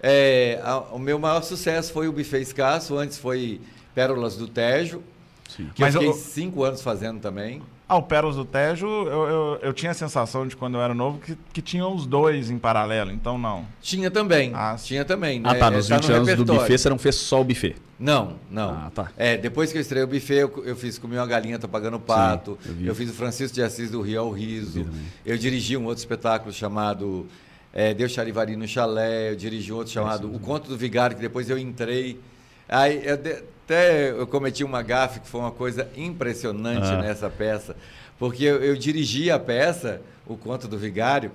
é, 0.02 0.60
a- 0.64 0.80
o 0.92 1.00
meu 1.00 1.18
maior 1.18 1.42
sucesso 1.44 1.92
foi 1.94 2.08
o 2.08 2.12
Buffet 2.12 2.42
Escasso, 2.42 2.98
antes 2.98 3.18
foi 3.18 3.62
Pérolas 3.96 4.36
do 4.36 4.48
Tejo, 4.48 5.02
Sim. 5.50 5.70
que 5.74 5.81
Mas 5.81 5.96
eu 5.96 6.02
fiquei 6.02 6.14
eu- 6.16 6.20
cinco 6.22 6.64
anos 6.64 6.81
fazendo 6.81 7.20
também. 7.20 7.62
Ao 7.88 8.02
Pérolas 8.02 8.36
do 8.36 8.44
Tejo, 8.44 8.88
eu, 8.88 9.28
eu, 9.28 9.60
eu 9.62 9.74
tinha 9.74 9.92
a 9.92 9.94
sensação 9.94 10.48
de 10.48 10.56
quando 10.56 10.74
eu 10.76 10.82
era 10.82 10.94
novo 10.96 11.20
que, 11.20 11.38
que 11.54 11.62
tinham 11.62 11.94
os 11.94 12.08
dois 12.08 12.50
em 12.50 12.58
paralelo, 12.58 13.12
então 13.12 13.38
não. 13.38 13.64
Tinha 13.80 14.10
também, 14.10 14.52
Ah, 14.56 14.76
sim. 14.76 14.88
tinha 14.88 15.06
também. 15.06 15.40
Ah, 15.44 15.54
né? 15.54 15.60
tá. 15.60 15.70
Nos 15.70 15.88
Tá 15.88 15.98
20 15.98 16.08
no 16.10 16.16
anos 16.16 16.28
do 16.28 16.32
repertório. 16.32 16.62
buffet, 16.62 16.78
você 16.80 16.90
não 16.90 16.98
fez 16.98 17.14
só 17.16 17.42
o 17.42 17.44
buffet. 17.44 17.76
Não, 18.00 18.38
não. 18.50 18.72
Ah, 18.72 18.92
tá. 18.94 19.12
É, 19.16 19.38
depois 19.38 19.72
que 19.72 19.78
eu 19.78 19.82
estreiei 19.82 20.04
o 20.04 20.08
buffet, 20.08 20.34
eu, 20.40 20.64
eu 20.66 20.76
fiz 20.76 20.98
Comi 20.98 21.16
uma 21.16 21.28
Galinha, 21.28 21.60
Tô 21.60 21.68
Pagando 21.68 22.00
Pato. 22.00 22.58
eu 22.66 22.74
vi. 22.74 22.88
eu, 22.88 22.96
fiz 22.96 23.08
o 23.12 23.14
Francisco 23.14 23.54
de 23.54 23.62
Assis 23.62 23.92
do 23.92 24.02
Rio 24.02 24.20
ao 24.22 24.31
Riso. 24.31 24.84
Também. 24.84 25.02
Eu 25.24 25.38
dirigi 25.38 25.78
um 25.78 25.84
outro 25.86 26.00
espetáculo 26.00 26.52
chamado 26.52 27.28
é, 27.72 27.94
Deus 27.94 28.12
Charivari 28.12 28.56
no 28.56 28.68
Chalé. 28.68 29.30
Eu 29.30 29.36
dirigi 29.36 29.72
um 29.72 29.76
outro 29.76 29.94
chamado 29.94 30.28
Esse 30.28 30.36
O 30.36 30.40
Conto 30.40 30.68
do 30.68 30.76
Vigário, 30.76 31.16
que 31.16 31.22
depois 31.22 31.52
eu 31.52 31.58
entrei. 31.60 32.20
Aí 32.68 33.00
eu 33.06 33.16
de- 33.16 33.44
até 33.66 34.12
eu 34.12 34.28
cometi 34.28 34.64
uma 34.64 34.82
gafe, 34.84 35.20
que 35.20 35.28
foi 35.28 35.42
uma 35.42 35.52
coisa 35.52 35.90
impressionante 35.98 36.86
Ah. 36.88 37.02
nessa 37.02 37.30
peça. 37.30 37.76
Porque 38.18 38.44
eu, 38.44 38.64
eu 38.64 38.76
dirigi 38.78 39.30
a 39.31 39.38
peça, 39.40 40.02
O 40.28 40.38
Conto 40.38 40.68
do 40.68 40.78
Vigário, 40.78 41.31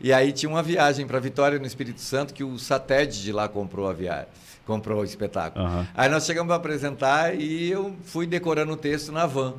e 0.00 0.12
aí 0.12 0.32
tinha 0.32 0.50
uma 0.50 0.62
viagem 0.62 1.06
para 1.06 1.18
Vitória, 1.20 1.58
no 1.58 1.66
Espírito 1.66 2.00
Santo, 2.00 2.34
que 2.34 2.42
o 2.44 2.58
Satélite 2.58 3.22
de 3.22 3.32
lá 3.32 3.48
comprou 3.48 3.88
a 3.88 3.92
viagem. 3.92 4.26
Comprou 4.66 5.00
o 5.02 5.04
espetáculo. 5.04 5.64
Aham. 5.64 5.86
Aí 5.94 6.08
nós 6.08 6.24
chegamos 6.26 6.48
para 6.48 6.56
apresentar 6.56 7.34
e 7.38 7.70
eu 7.70 7.94
fui 8.04 8.26
decorando 8.26 8.72
o 8.72 8.76
texto 8.76 9.12
na 9.12 9.26
van. 9.26 9.54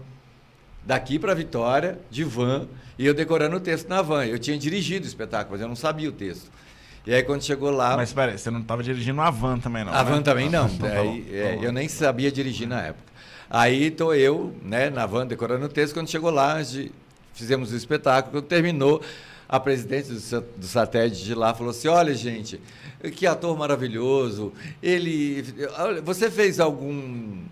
Daqui 0.83 1.17
para 1.17 1.33
Vitória, 1.33 1.97
de 2.11 2.23
van, 2.23 2.67
e 2.97 3.05
eu 3.05 3.13
decorando 3.13 3.55
o 3.57 3.59
texto 3.59 3.87
na 3.87 4.01
van. 4.01 4.25
Eu 4.25 4.37
tinha 4.37 4.57
dirigido 4.57 5.05
o 5.05 5.07
espetáculo, 5.07 5.51
mas 5.53 5.61
eu 5.61 5.67
não 5.67 5.75
sabia 5.75 6.09
o 6.09 6.11
texto. 6.11 6.51
E 7.05 7.13
aí 7.13 7.23
quando 7.23 7.43
chegou 7.43 7.69
lá, 7.69 7.95
Mas 7.95 8.11
peraí, 8.11 8.37
você 8.37 8.49
não 8.49 8.61
estava 8.61 8.81
dirigindo 8.81 9.21
a 9.21 9.29
van 9.29 9.59
também, 9.59 9.83
não. 9.85 9.93
a 9.93 10.03
né? 10.03 10.11
van 10.11 10.21
também 10.21 10.49
não. 10.49 10.65
Então 10.73 10.89
tá 10.89 11.01
Aí, 11.01 11.25
é, 11.31 11.55
tá 11.55 11.63
eu 11.63 11.71
nem 11.71 11.87
sabia 11.87 12.31
dirigir 12.31 12.67
na 12.67 12.81
época. 12.81 13.05
Aí 13.49 13.91
tô 13.91 14.13
eu, 14.13 14.53
né, 14.63 14.89
na 14.89 15.05
van 15.05 15.27
decorando 15.27 15.65
o 15.65 15.69
texto. 15.69 15.93
Quando 15.93 16.09
chegou 16.09 16.31
lá, 16.31 16.57
fizemos 17.33 17.71
o 17.71 17.75
espetáculo. 17.75 18.31
Quando 18.33 18.45
terminou, 18.45 19.01
a 19.47 19.59
presidente 19.59 20.09
do, 20.11 20.41
do 20.57 20.65
satélite 20.65 21.23
de 21.23 21.35
lá 21.35 21.53
falou 21.53 21.71
assim: 21.71 21.87
Olha, 21.87 22.13
gente, 22.15 22.59
que 23.15 23.27
ator 23.27 23.55
maravilhoso. 23.57 24.51
Ele, 24.81 25.45
você 26.03 26.31
fez 26.31 26.59
algum 26.59 27.43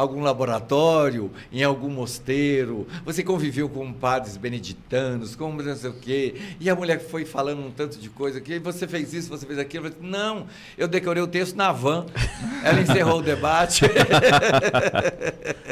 algum 0.00 0.22
laboratório, 0.22 1.30
em 1.52 1.62
algum 1.62 1.88
mosteiro, 1.90 2.86
você 3.04 3.22
conviveu 3.22 3.68
com 3.68 3.92
padres 3.92 4.36
beneditanos, 4.36 5.36
com 5.36 5.52
não 5.52 5.76
sei 5.76 5.90
o 5.90 5.94
quê, 5.94 6.34
e 6.58 6.68
a 6.70 6.74
mulher 6.74 7.00
foi 7.00 7.24
falando 7.24 7.60
um 7.60 7.70
tanto 7.70 7.98
de 7.98 8.08
coisa 8.08 8.40
que 8.40 8.58
você 8.58 8.86
fez 8.88 9.12
isso, 9.12 9.28
você 9.28 9.46
fez 9.46 9.58
aquilo. 9.58 9.86
Eu 9.86 9.92
falei, 9.92 10.10
não, 10.10 10.46
eu 10.76 10.88
decorei 10.88 11.22
o 11.22 11.26
texto 11.26 11.54
na 11.56 11.72
van. 11.72 12.06
Ela 12.64 12.80
encerrou 12.80 13.18
o 13.18 13.22
debate. 13.22 13.82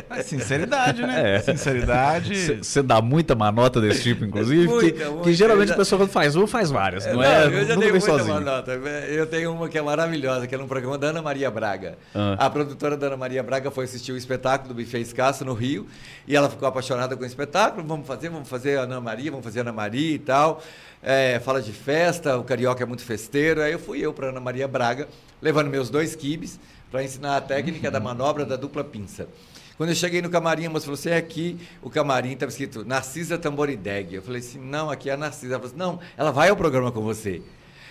Mas 0.09 0.27
sinceridade, 0.27 1.03
né? 1.03 1.37
É. 1.37 1.41
Sinceridade. 1.41 2.59
Você 2.63 2.83
dá 2.83 3.01
muita 3.01 3.35
manota 3.35 3.81
desse 3.81 4.03
tipo, 4.03 4.25
inclusive, 4.25 4.67
Muita, 4.67 4.91
que, 4.93 5.05
muita. 5.05 5.25
que 5.25 5.35
geralmente 5.35 5.73
a 5.73 5.77
pessoa 5.77 5.99
quando 6.01 6.11
faz 6.11 6.35
uma, 6.37 6.47
faz 6.47 6.71
várias, 6.71 7.07
não, 7.07 7.15
Não, 7.15 7.23
é? 7.23 7.47
eu 7.47 7.67
já 7.67 7.75
dei 7.75 7.77
vem 7.77 7.91
muita 7.91 8.07
sozinho. 8.07 8.41
nota. 8.41 8.73
Eu 8.73 9.27
tenho 9.27 9.53
uma 9.53 9.69
que 9.69 9.79
é 9.79 9.83
maravilhosa, 9.83 10.47
que 10.47 10.55
é 10.55 10.59
num 10.59 10.69
programa 10.69 10.99
da 10.99 11.09
Ana 11.09 11.23
Maria 11.23 11.51
Braga. 11.51 11.99
Ah. 12.15 12.37
A 12.47 12.51
produtora 12.51 12.97
da 12.97 13.07
Ana 13.09 13.17
Maria 13.17 13.43
Braga 13.43 13.71
foi 13.71 13.85
assistir 13.85 14.13
o 14.13 14.17
espetáculo 14.19 14.75
do 14.75 14.83
Buffet 14.83 15.01
Escasso 15.01 15.45
no 15.45 15.55
Rio 15.55 15.87
e 16.27 16.37
ela 16.37 16.51
ficou 16.51 16.69
apaixonada 16.69 17.17
com 17.17 17.23
o 17.23 17.27
espetáculo. 17.27 17.87
Vamos 17.87 18.07
fazer, 18.07 18.29
vamos 18.29 18.49
fazer 18.49 18.79
Ana 18.79 19.01
Maria, 19.01 19.31
vamos 19.31 19.45
fazer 19.45 19.61
Ana 19.61 19.73
Maria 19.73 20.15
e 20.15 20.19
tal. 20.19 20.63
É, 21.03 21.41
fala 21.41 21.63
de 21.63 21.73
festa, 21.73 22.37
o 22.37 22.45
carioca 22.45 22.83
é 22.83 22.87
muito 22.87 23.03
festeiro. 23.03 23.63
Aí 23.63 23.73
eu 23.73 23.79
fui 23.79 24.01
eu 24.01 24.13
para 24.13 24.29
Ana 24.29 24.41
Maria 24.41 24.69
Braga, 24.69 25.09
levando 25.41 25.69
meus 25.69 25.89
dois 25.89 26.15
quibes 26.17 26.59
para 26.91 27.03
ensinar 27.03 27.37
a 27.37 27.41
técnica 27.41 27.91
da 27.91 28.01
manobra 28.01 28.45
da 28.45 28.57
dupla 28.57 28.83
pinça. 28.83 29.29
Quando 29.77 29.91
eu 29.91 29.95
cheguei 29.95 30.21
no 30.21 30.29
camarim, 30.29 30.67
a 30.67 30.71
moça 30.71 30.87
falou 30.87 30.99
assim, 30.99 31.11
é 31.11 31.17
aqui 31.17 31.57
o 31.81 31.89
camarim, 31.89 32.33
estava 32.33 32.51
escrito 32.51 32.85
Narcisa 32.85 33.39
Tamborideg. 33.39 34.17
Eu 34.17 34.23
falei 34.23 34.41
assim, 34.41 34.59
não, 34.59 34.91
aqui 34.91 35.09
é 35.09 35.13
a 35.13 35.17
Narcisa. 35.17 35.55
Ela 35.55 35.63
falou 35.63 35.69
assim, 35.69 35.79
não, 35.79 36.01
ela 36.17 36.33
vai 36.33 36.49
ao 36.49 36.57
programa 36.57 36.91
com 36.91 37.01
você. 37.01 37.41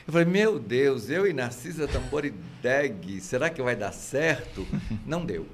Eu 0.06 0.12
falei, 0.12 0.28
meu 0.28 0.60
Deus, 0.60 1.10
eu 1.10 1.26
e 1.26 1.32
Narcisa 1.32 1.88
Tamborideg, 1.88 3.22
será 3.22 3.50
que 3.50 3.62
vai 3.62 3.76
dar 3.76 3.94
certo? 3.94 4.68
Não 5.06 5.26
deu. 5.26 5.46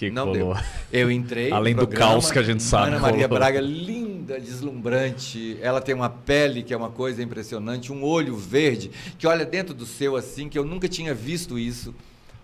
Que 0.00 0.10
não 0.10 0.32
deu. 0.32 0.56
Eu 0.90 1.10
entrei. 1.10 1.52
Além 1.52 1.74
do 1.74 1.86
programa, 1.86 2.12
caos 2.12 2.30
que 2.30 2.38
a 2.38 2.42
gente 2.42 2.62
sabe, 2.62 2.88
Ana 2.88 2.98
Maria 2.98 3.26
rolou. 3.26 3.38
Braga, 3.38 3.60
linda, 3.60 4.40
deslumbrante. 4.40 5.58
Ela 5.60 5.78
tem 5.78 5.94
uma 5.94 6.08
pele 6.08 6.62
que 6.62 6.72
é 6.72 6.76
uma 6.76 6.88
coisa 6.88 7.22
impressionante, 7.22 7.92
um 7.92 8.02
olho 8.02 8.34
verde 8.34 8.90
que 9.18 9.26
olha 9.26 9.44
dentro 9.44 9.74
do 9.74 9.84
seu 9.84 10.16
assim, 10.16 10.48
que 10.48 10.58
eu 10.58 10.64
nunca 10.64 10.88
tinha 10.88 11.12
visto 11.12 11.58
isso. 11.58 11.94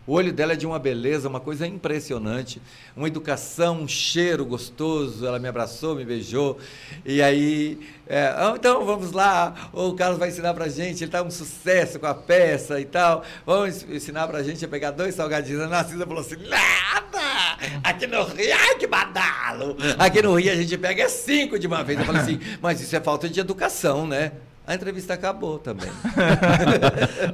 O 0.07 0.13
olho 0.13 0.33
dela 0.33 0.53
é 0.53 0.57
de 0.57 0.65
uma 0.67 0.79
beleza, 0.79 1.29
uma 1.29 1.41
coisa 1.41 1.67
impressionante, 1.67 2.63
uma 2.97 3.09
educação, 3.09 3.81
um 3.83 3.89
cheiro 3.89 4.45
gostoso. 4.45 5.27
Ela 5.27 5.39
me 5.41 5.49
abraçou, 5.49 5.97
me 5.97 6.05
beijou. 6.05 6.59
E 7.05 7.21
aí, 7.21 7.79
é, 8.07 8.27
"Ah, 8.37 8.55
então 8.57 8.85
vamos 8.85 9.11
lá, 9.11 9.71
o 9.73 9.95
Carlos 9.95 10.17
vai 10.19 10.29
ensinar 10.29 10.55
pra 10.55 10.69
gente, 10.69 11.03
ele 11.03 11.11
tá 11.11 11.23
um 11.23 11.31
sucesso 11.31 11.99
com 11.99 12.07
a 12.07 12.15
peça 12.15 12.81
e 12.81 12.85
tal. 12.85 13.25
Vamos 13.45 13.83
ensinar 13.83 14.29
pra 14.29 14.43
gente 14.45 14.65
a 14.65 14.69
pegar 14.69 14.93
dois 14.93 15.15
salgadinhos. 15.17 15.61
A 15.63 15.67
Narcisa 15.69 16.07
falou 16.07 16.21
assim: 16.21 16.37
nada! 16.49 17.57
Aqui 17.83 18.07
no 18.07 18.23
Rio, 18.25 18.55
ai 18.55 18.77
que 18.79 18.87
badalo! 18.87 19.77
Aqui 19.99 20.23
no 20.23 20.35
Rio 20.39 20.53
a 20.53 20.57
gente 20.57 20.79
pega 20.79 21.09
cinco 21.09 21.59
de 21.59 21.67
uma 21.67 21.83
vez. 21.83 21.99
Eu 21.99 22.05
falei 22.05 22.21
assim, 22.23 22.41
mas 22.63 22.81
isso 22.81 22.95
é 22.95 23.01
falta 23.01 23.29
de 23.29 23.41
educação, 23.41 24.07
né? 24.07 24.33
A 24.67 24.75
entrevista 24.75 25.15
acabou 25.15 25.59
também. 25.61 25.89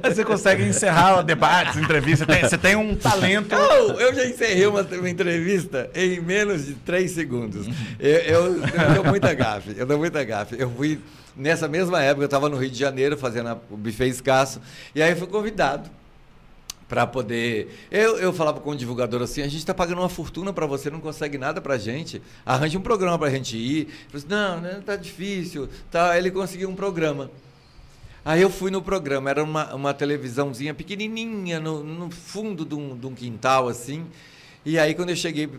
Mas 0.03 0.13
você 0.15 0.23
consegue 0.23 0.63
encerrar 0.63 1.21
debates, 1.23 1.77
entrevistas. 1.77 2.27
Você 2.41 2.57
tem 2.57 2.75
um 2.75 2.95
talento. 2.95 3.55
Eu 3.55 4.13
já 4.13 4.25
encerrei 4.25 4.67
uma, 4.67 4.81
uma 4.81 5.09
entrevista 5.09 5.89
em 5.95 6.19
menos 6.21 6.65
de 6.67 6.73
três 6.75 7.11
segundos. 7.11 7.67
Eu, 7.99 8.09
eu, 8.19 8.43
eu 8.57 8.93
dou 8.95 9.03
muita 9.05 9.33
gafe, 9.33 9.73
eu 9.75 9.85
dou 9.85 9.97
muita 9.97 10.23
gafe. 10.23 10.55
Eu 10.59 10.69
fui, 10.69 10.99
nessa 11.35 11.67
mesma 11.67 12.01
época, 12.03 12.21
eu 12.23 12.25
estava 12.25 12.47
no 12.49 12.57
Rio 12.57 12.69
de 12.69 12.77
Janeiro 12.77 13.17
fazendo 13.17 13.49
a- 13.49 13.57
o 13.71 13.75
buffet 13.77 14.09
escasso, 14.09 14.61
e 14.93 15.01
aí 15.01 15.09
eu 15.11 15.17
fui 15.17 15.27
convidado 15.27 15.89
para 16.93 17.07
poder. 17.07 17.75
Eu, 17.89 18.17
eu 18.17 18.31
falava 18.31 18.59
com 18.59 18.69
o 18.69 18.75
divulgador 18.75 19.23
assim: 19.23 19.41
a 19.41 19.47
gente 19.47 19.57
está 19.57 19.73
pagando 19.73 19.97
uma 19.97 20.09
fortuna 20.09 20.53
para 20.53 20.67
você, 20.67 20.91
não 20.91 20.99
consegue 20.99 21.39
nada 21.39 21.59
para 21.59 21.75
gente. 21.75 22.21
Arranje 22.45 22.77
um 22.77 22.81
programa 22.81 23.17
para 23.17 23.29
a 23.29 23.31
gente 23.31 23.57
ir. 23.57 23.87
Falou 24.09 24.17
assim, 24.17 24.27
não, 24.29 24.61
né, 24.61 24.83
tá 24.85 24.95
difícil. 24.95 25.67
Tá. 25.89 26.15
Ele 26.15 26.29
conseguiu 26.29 26.69
um 26.69 26.75
programa. 26.75 27.31
Aí 28.23 28.43
eu 28.43 28.49
fui 28.49 28.69
no 28.69 28.79
programa, 28.79 29.27
era 29.27 29.43
uma, 29.43 29.73
uma 29.73 29.91
televisãozinha 29.91 30.71
pequenininha, 30.71 31.59
no, 31.59 31.83
no 31.83 32.11
fundo 32.11 32.63
de 32.63 32.75
um, 32.75 32.95
de 32.95 33.07
um 33.07 33.15
quintal 33.15 33.67
assim. 33.67 34.05
E 34.63 34.77
aí 34.77 34.93
quando 34.93 35.09
eu 35.09 35.15
cheguei 35.15 35.49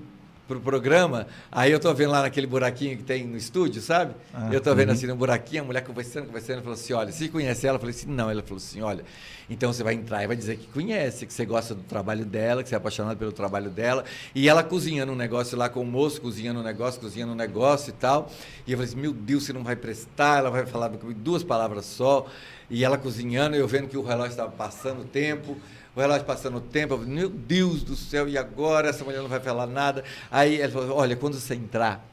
pro 0.47 0.61
programa, 0.61 1.27
aí 1.51 1.73
eu 1.73 1.81
tô 1.81 1.93
vendo 1.95 2.11
lá 2.11 2.23
naquele 2.23 2.47
buraquinho 2.47 2.97
que 2.97 3.03
tem 3.03 3.27
no 3.27 3.37
estúdio, 3.37 3.81
sabe? 3.81 4.15
Ah, 4.33 4.51
eu 4.53 4.61
tô 4.61 4.75
vendo 4.75 4.93
assim 4.93 5.07
no 5.07 5.17
buraquinho, 5.17 5.63
a 5.63 5.65
mulher 5.65 5.83
conversando, 5.83 6.27
conversando, 6.27 6.59
falou 6.61 6.75
assim, 6.75 6.93
olha, 6.93 7.11
você 7.11 7.29
conhece 7.29 7.67
ela? 7.67 7.77
Eu 7.77 7.81
falei 7.81 7.95
assim, 7.95 8.07
não. 8.07 8.31
Ela 8.31 8.43
falou 8.43 8.59
assim, 8.59 8.83
olha, 8.83 9.05
então 9.49 9.73
você 9.73 9.83
vai 9.83 9.95
entrar 9.95 10.23
e 10.23 10.27
vai 10.27 10.37
dizer 10.37 10.59
que 10.59 10.67
conhece, 10.67 11.27
que 11.27 11.33
você 11.33 11.47
gosta 11.47 11.75
do 11.75 11.83
trabalho 11.83 12.27
dela, 12.27 12.63
que 12.63 12.69
você 12.69 12.75
é 12.75 12.79
apaixonado 12.79 13.17
pelo 13.17 13.33
trabalho 13.33 13.71
dela. 13.71 14.05
E 14.35 14.49
ela 14.49 14.63
cozinhando 14.63 15.13
um 15.13 15.17
negócio 15.17 15.57
lá 15.57 15.69
com 15.69 15.81
o 15.81 15.87
moço, 15.87 16.21
cozinhando 16.21 16.61
um 16.61 16.63
negócio, 16.63 17.01
cozinhando 17.01 17.33
um 17.33 17.37
negócio 17.37 17.91
e 17.91 17.95
tal. 17.95 18.31
E 18.67 18.73
eu 18.73 18.79
falei 18.79 18.93
assim, 18.93 19.01
meu 19.01 19.13
Deus, 19.15 19.45
você 19.45 19.53
não 19.53 19.65
vai 19.65 19.77
prestar, 19.77 20.39
ela 20.39 20.51
vai 20.51 20.67
falar 20.67 20.91
comigo 20.91 21.19
duas 21.19 21.43
palavras 21.43 21.87
só. 21.87 22.27
E 22.69 22.85
ela 22.85 22.99
cozinhando, 22.99 23.57
eu 23.57 23.69
vendo 23.69 23.89
que 23.89 23.97
o 23.97 24.03
relógio 24.03 24.31
estava 24.31 24.51
passando 24.51 25.03
o 25.03 25.05
tempo, 25.05 25.57
o 25.95 26.01
relógio 26.01 26.25
passando 26.25 26.59
o 26.59 26.61
tempo, 26.61 26.95
eu 26.95 26.99
meu 26.99 27.29
Deus 27.29 27.83
do 27.83 27.95
céu, 27.95 28.29
e 28.29 28.37
agora? 28.37 28.89
Essa 28.89 29.05
mulher 29.05 29.21
não 29.21 29.29
vai 29.29 29.41
falar 29.41 29.67
nada. 29.67 30.03
Aí 30.31 30.61
ela 30.61 30.73
falou, 30.73 30.97
olha, 30.97 31.17
quando 31.17 31.35
você 31.35 31.55
entrar, 31.55 32.05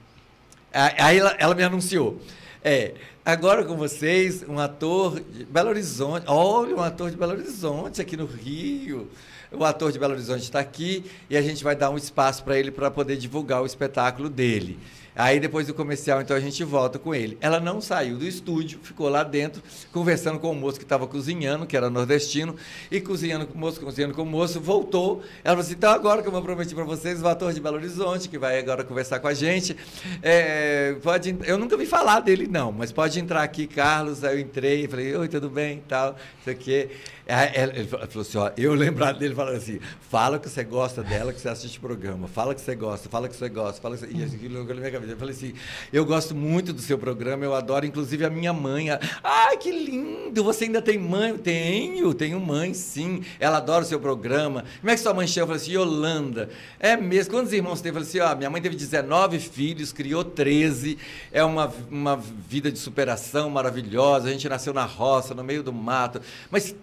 Aí 0.73 0.93
aí 0.97 1.17
ela, 1.17 1.35
ela 1.37 1.55
me 1.55 1.63
anunciou. 1.63 2.21
É, 2.63 2.93
agora 3.25 3.65
com 3.65 3.75
vocês, 3.75 4.45
um 4.47 4.57
ator 4.57 5.19
de 5.19 5.43
Belo 5.43 5.69
Horizonte. 5.69 6.25
Olha, 6.27 6.75
um 6.75 6.81
ator 6.81 7.11
de 7.11 7.17
Belo 7.17 7.33
Horizonte 7.33 8.01
aqui 8.01 8.15
no 8.15 8.25
Rio. 8.25 9.09
O 9.51 9.65
ator 9.65 9.91
de 9.91 9.99
Belo 9.99 10.13
Horizonte 10.13 10.43
está 10.43 10.61
aqui 10.61 11.03
e 11.29 11.35
a 11.35 11.41
gente 11.41 11.61
vai 11.61 11.75
dar 11.75 11.89
um 11.89 11.97
espaço 11.97 12.41
para 12.43 12.57
ele 12.57 12.71
para 12.71 12.89
poder 12.89 13.17
divulgar 13.17 13.61
o 13.61 13.65
espetáculo 13.65 14.29
dele. 14.29 14.79
Aí 15.15 15.39
depois 15.39 15.67
do 15.67 15.73
comercial, 15.73 16.21
então 16.21 16.35
a 16.35 16.39
gente 16.39 16.63
volta 16.63 16.97
com 16.97 17.13
ele. 17.13 17.37
Ela 17.41 17.59
não 17.59 17.81
saiu 17.81 18.17
do 18.17 18.25
estúdio, 18.25 18.79
ficou 18.81 19.09
lá 19.09 19.23
dentro, 19.23 19.61
conversando 19.91 20.39
com 20.39 20.51
o 20.51 20.55
moço 20.55 20.77
que 20.77 20.85
estava 20.85 21.05
cozinhando, 21.05 21.65
que 21.65 21.75
era 21.75 21.89
nordestino, 21.89 22.55
e 22.89 23.01
cozinhando 23.01 23.45
com 23.45 23.55
o 23.55 23.57
moço, 23.57 23.79
cozinhando 23.79 24.13
com 24.13 24.21
o 24.23 24.25
moço, 24.25 24.59
voltou. 24.59 25.21
Ela 25.43 25.55
falou 25.55 25.61
assim: 25.61 25.73
então 25.73 25.91
agora 25.91 26.21
que 26.21 26.27
eu 26.27 26.41
prometi 26.41 26.73
para 26.73 26.83
vocês, 26.83 27.21
o 27.21 27.27
ator 27.27 27.53
de 27.53 27.59
Belo 27.59 27.75
Horizonte, 27.75 28.29
que 28.29 28.37
vai 28.37 28.57
agora 28.57 28.83
conversar 28.83 29.19
com 29.19 29.27
a 29.27 29.33
gente, 29.33 29.75
é, 30.21 30.95
pode, 31.03 31.35
eu 31.43 31.57
nunca 31.57 31.75
vi 31.75 31.85
falar 31.85 32.21
dele, 32.21 32.47
não, 32.47 32.71
mas 32.71 32.91
pode 32.91 33.19
entrar 33.19 33.43
aqui, 33.43 33.67
Carlos. 33.67 34.23
Aí 34.23 34.37
eu 34.37 34.39
entrei, 34.39 34.87
falei, 34.87 35.15
oi, 35.15 35.27
tudo 35.27 35.49
bem 35.49 35.83
tal, 35.87 36.15
isso 36.39 36.49
aqui. 36.49 36.89
Aí 37.31 37.51
ela- 37.53 37.73
Ele 37.75 37.87
falou 37.87 38.21
assim: 38.21 38.37
ó, 38.37 38.51
eu 38.57 38.73
lembrar 38.73 39.13
dele 39.13 39.33
falando 39.33 39.55
assim: 39.57 39.79
fala 40.09 40.37
que 40.39 40.49
você 40.49 40.63
gosta 40.63 41.01
dela, 41.03 41.31
que 41.33 41.39
você 41.39 41.49
assiste 41.49 41.77
o 41.77 41.81
programa, 41.81 42.27
fala 42.27 42.53
que 42.53 42.61
você 42.61 42.75
gosta, 42.75 43.09
fala 43.09 43.27
que 43.29 43.35
você 43.35 43.49
gosta, 43.49 43.81
fala 43.81 43.95
que 43.97 44.05
você... 44.05 44.11
E 44.13 44.23
aquilo 44.23 44.59
ficou 44.61 44.75
na 44.75 44.81
minha 44.81 44.91
cabeça. 44.91 45.13
Eu 45.13 45.17
falei 45.17 45.33
assim: 45.35 45.53
eu 45.91 46.05
gosto 46.05 46.35
muito 46.35 46.73
do 46.73 46.81
seu 46.81 46.97
programa, 46.97 47.43
eu 47.45 47.55
adoro, 47.55 47.85
inclusive 47.85 48.25
a 48.25 48.29
minha 48.29 48.53
mãe. 48.53 48.89
a- 48.89 48.99
Ai, 49.23 49.57
que 49.57 49.71
lindo! 49.71 50.43
Você 50.43 50.65
ainda 50.65 50.81
tem 50.81 50.97
mãe? 50.97 51.37
Tenho, 51.37 52.13
tenho 52.13 52.39
mãe, 52.39 52.73
sim. 52.73 53.23
Ela 53.39 53.57
adora 53.57 53.83
o 53.83 53.87
seu 53.87 53.99
programa. 53.99 54.65
Como 54.79 54.89
é 54.91 54.95
que 54.95 55.01
sua 55.01 55.13
mãe 55.13 55.27
chama? 55.27 55.43
Eu 55.43 55.47
falei 55.47 55.61
assim: 55.61 55.71
Yolanda. 55.73 56.49
É 56.79 56.95
mesmo. 56.97 57.31
Quantos 57.33 57.53
irmãos 57.53 57.81
tem? 57.81 57.89
Eu 57.89 57.93
falei 57.93 58.07
assim: 58.07 58.19
ó, 58.19 58.35
minha 58.35 58.49
mãe 58.49 58.61
teve 58.61 58.75
19 58.75 59.39
filhos, 59.39 59.91
criou 59.93 60.23
13. 60.23 60.97
É 61.31 61.43
uma, 61.43 61.71
uma 61.89 62.15
vida 62.17 62.71
de 62.71 62.77
superação 62.79 63.49
maravilhosa. 63.49 64.27
A 64.27 64.31
gente 64.31 64.47
nasceu 64.49 64.73
na 64.73 64.83
roça, 64.85 65.33
no 65.33 65.43
meio 65.43 65.63
do 65.63 65.71
mato. 65.73 66.21
Mas 66.49 66.75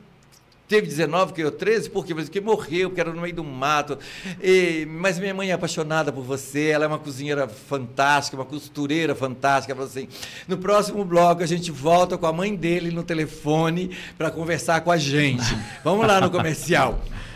Teve 0.69 0.87
19, 0.87 1.33
criou 1.33 1.51
13, 1.51 1.89
por 1.89 2.05
quê? 2.05 2.15
Porque 2.15 2.41
morreu, 2.43 2.91
porque 2.91 3.01
era 3.01 3.11
no 3.11 3.23
meio 3.23 3.35
do 3.35 3.43
mato. 3.43 3.99
E- 4.43 4.87
mas 4.91 5.19
minha 5.19 5.33
mãe 5.33 5.49
é 5.51 5.55
apaixonada 5.55 6.13
por 6.13 6.23
você, 6.23 6.67
ela 6.69 6.85
é 6.85 6.87
uma 6.89 6.99
cozinheira 6.99 7.49
fantástica, 7.49 8.37
uma 8.37 8.45
costureira 8.45 9.15
fantástica. 9.15 9.73
Ela 9.73 9.79
falou 9.87 9.91
assim: 9.91 10.09
no 10.47 10.59
próximo 10.59 11.03
bloco 11.07 11.43
a 11.43 11.47
gente 11.47 11.71
volta 11.71 12.19
com 12.19 12.27
a 12.27 12.33
mãe 12.33 12.55
dele 12.55 12.91
no 12.91 13.03
telefone 13.03 13.97
para 14.19 14.31
conversar 14.31 14.83
com 14.83 14.91
a 14.93 14.99
gente. 14.99 15.57
Vamos 15.83 16.07
lá 16.07 16.21
no 16.21 16.31
comercial. 16.31 17.01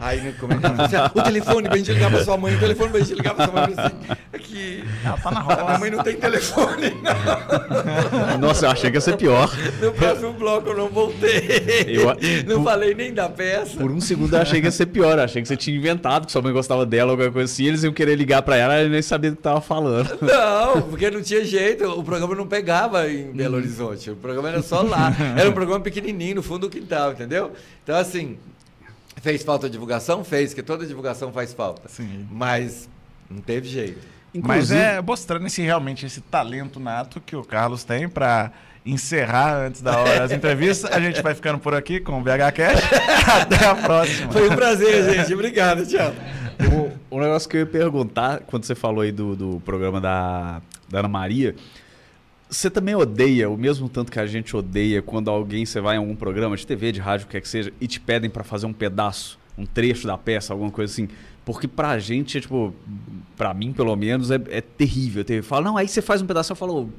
Aí 0.00 0.20
no 0.22 0.32
comercial, 0.32 0.74
assim, 0.78 0.96
"Ah, 0.96 1.10
o 1.14 1.22
telefone 1.22 1.68
pra 1.68 1.76
gente 1.76 1.92
ligar 1.92 2.10
pra 2.10 2.24
sua 2.24 2.36
mãe, 2.38 2.54
o 2.54 2.58
telefone 2.58 2.90
pra 2.90 3.00
gente 3.00 3.14
ligar 3.14 3.34
pra 3.34 3.44
sua 3.46 3.54
mãe. 3.54 3.74
Assim, 3.76 3.96
aqui. 4.32 4.84
Ela 5.04 5.16
tá 5.18 5.30
na 5.30 5.40
A 5.40 5.64
minha 5.66 5.78
mãe 5.78 5.90
não 5.90 6.02
tem 6.02 6.16
telefone, 6.16 6.90
não. 7.02 8.38
Nossa, 8.38 8.66
eu 8.66 8.70
achei 8.70 8.90
que 8.90 8.96
ia 8.96 9.00
ser 9.00 9.16
pior. 9.16 9.50
No 9.80 9.92
próximo 9.92 10.32
bloco 10.32 10.68
eu 10.70 10.76
não 10.76 10.88
voltei. 10.88 11.86
Eu- 11.86 12.16
não 12.46 12.56
por- 12.62 12.70
falei 12.70 12.94
nem 12.94 13.12
da 13.12 13.28
peça. 13.28 13.76
Por 13.78 13.90
um 13.90 14.00
segundo 14.00 14.34
eu 14.34 14.40
achei 14.40 14.60
que 14.60 14.66
ia 14.66 14.70
ser 14.70 14.86
pior. 14.86 15.18
Eu 15.18 15.24
achei 15.24 15.42
que 15.42 15.48
você 15.48 15.56
tinha 15.56 15.76
inventado 15.76 16.26
que 16.26 16.32
sua 16.32 16.40
mãe 16.42 16.52
gostava 16.52 16.86
dela 16.86 17.08
ou 17.08 17.12
alguma 17.12 17.30
coisa 17.30 17.52
assim. 17.52 17.64
Eles 17.66 17.82
iam 17.84 17.92
querer 17.92 18.16
ligar 18.16 18.42
pra 18.42 18.56
ela 18.56 18.82
e 18.82 18.88
nem 18.88 19.02
sabia 19.02 19.30
do 19.30 19.36
que 19.36 19.42
tava 19.42 19.60
falando. 19.60 20.18
Não, 20.22 20.82
porque 20.82 21.10
não 21.10 21.20
tinha 21.22 21.44
jeito. 21.44 21.84
O 21.84 22.02
programa 22.02 22.34
não 22.34 22.46
pegava 22.46 23.06
em 23.10 23.32
Belo 23.32 23.54
Uhum. 23.54 23.60
Horizonte. 23.60 24.10
O 24.10 24.16
programa 24.16 24.48
era 24.48 24.62
só 24.62 24.80
lá. 24.82 25.12
Era 25.36 25.48
um 25.48 25.52
programa 25.52 25.80
pequenininho, 25.80 26.36
no 26.36 26.42
fundo 26.42 26.60
do 26.68 26.70
quintal, 26.70 27.12
entendeu? 27.12 27.52
Então, 27.84 27.96
assim, 27.96 28.38
fez 29.22 29.42
falta 29.42 29.66
de 29.66 29.72
divulgação? 29.72 30.24
Fez, 30.24 30.54
que 30.54 30.62
toda 30.62 30.86
divulgação 30.86 31.32
faz 31.32 31.52
falta. 31.52 31.88
Sim. 31.88 32.26
Mas 32.30 32.88
não 33.28 33.40
teve 33.40 33.68
jeito. 33.68 34.00
Mas 34.42 34.70
é 34.70 35.00
mostrando 35.00 35.46
esse 35.46 35.60
realmente 35.62 36.06
esse 36.06 36.20
talento 36.20 36.78
nato 36.78 37.20
que 37.20 37.34
o 37.34 37.42
Carlos 37.42 37.82
tem 37.82 38.08
pra 38.08 38.52
encerrar 38.86 39.66
antes 39.66 39.82
da 39.82 39.98
hora 39.98 40.24
as 40.24 40.32
entrevistas. 40.32 40.90
A 40.90 41.00
gente 41.00 41.20
vai 41.20 41.34
ficando 41.34 41.58
por 41.58 41.74
aqui 41.74 42.00
com 42.00 42.18
o 42.18 42.22
BH 42.22 42.52
Cash. 42.54 42.80
Até 43.42 43.66
a 43.66 43.74
próxima. 43.74 44.32
Foi 44.32 44.48
um 44.48 44.54
prazer, 44.54 45.14
gente. 45.14 45.34
Obrigado, 45.34 45.84
tchau. 45.86 46.12
O, 47.10 47.16
o 47.16 47.20
negócio 47.20 47.48
que 47.48 47.56
eu 47.56 47.60
ia 47.60 47.66
perguntar, 47.66 48.40
quando 48.46 48.64
você 48.64 48.74
falou 48.74 49.00
aí 49.00 49.10
do, 49.10 49.34
do 49.34 49.60
programa 49.64 50.00
da, 50.00 50.62
da 50.88 51.00
Ana 51.00 51.08
Maria, 51.08 51.54
você 52.50 52.68
também 52.68 52.96
odeia, 52.96 53.48
o 53.48 53.56
mesmo 53.56 53.88
tanto 53.88 54.10
que 54.10 54.18
a 54.18 54.26
gente 54.26 54.56
odeia, 54.56 55.00
quando 55.00 55.30
alguém, 55.30 55.64
você 55.64 55.80
vai 55.80 55.94
em 55.94 55.98
algum 55.98 56.16
programa 56.16 56.56
de 56.56 56.66
TV, 56.66 56.90
de 56.90 57.00
rádio, 57.00 57.24
o 57.24 57.28
que 57.28 57.32
quer 57.32 57.40
que 57.40 57.48
seja, 57.48 57.72
e 57.80 57.86
te 57.86 58.00
pedem 58.00 58.28
pra 58.28 58.42
fazer 58.42 58.66
um 58.66 58.72
pedaço, 58.72 59.38
um 59.56 59.64
trecho 59.64 60.06
da 60.06 60.18
peça, 60.18 60.52
alguma 60.52 60.70
coisa 60.70 60.92
assim. 60.92 61.08
Porque 61.44 61.68
pra 61.68 61.98
gente, 62.00 62.36
é, 62.36 62.40
tipo, 62.40 62.74
pra 63.36 63.54
mim 63.54 63.72
pelo 63.72 63.94
menos, 63.94 64.32
é, 64.32 64.40
é 64.50 64.60
terrível. 64.60 65.24
terrível. 65.24 65.48
Fala, 65.48 65.62
não, 65.62 65.76
aí 65.76 65.86
você 65.86 66.02
faz 66.02 66.20
um 66.20 66.26
pedaço, 66.26 66.50
eu 66.50 66.56
falo, 66.56 66.90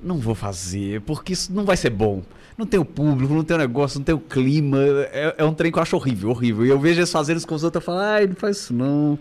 não 0.00 0.16
vou 0.18 0.34
fazer, 0.34 1.00
porque 1.00 1.32
isso 1.32 1.52
não 1.52 1.64
vai 1.64 1.76
ser 1.76 1.90
bom. 1.90 2.22
Não 2.56 2.64
tem 2.66 2.78
o 2.78 2.84
público, 2.84 3.34
não 3.34 3.44
tem 3.44 3.56
o 3.56 3.58
negócio, 3.58 3.98
não 3.98 4.04
tem 4.04 4.14
o 4.14 4.20
clima. 4.20 4.78
É, 5.12 5.34
é 5.38 5.44
um 5.44 5.52
trem 5.52 5.70
que 5.72 5.78
eu 5.78 5.82
acho 5.82 5.96
horrível, 5.96 6.30
horrível. 6.30 6.64
E 6.64 6.68
eu 6.68 6.78
vejo 6.78 7.00
eles 7.00 7.10
fazendo 7.10 7.36
isso 7.36 7.46
com 7.46 7.54
os 7.54 7.64
outros, 7.64 7.82
eu 7.82 7.86
falo, 7.86 7.98
ai, 7.98 8.26
não 8.26 8.34
faz 8.36 8.58
isso 8.58 8.72
não. 8.72 9.18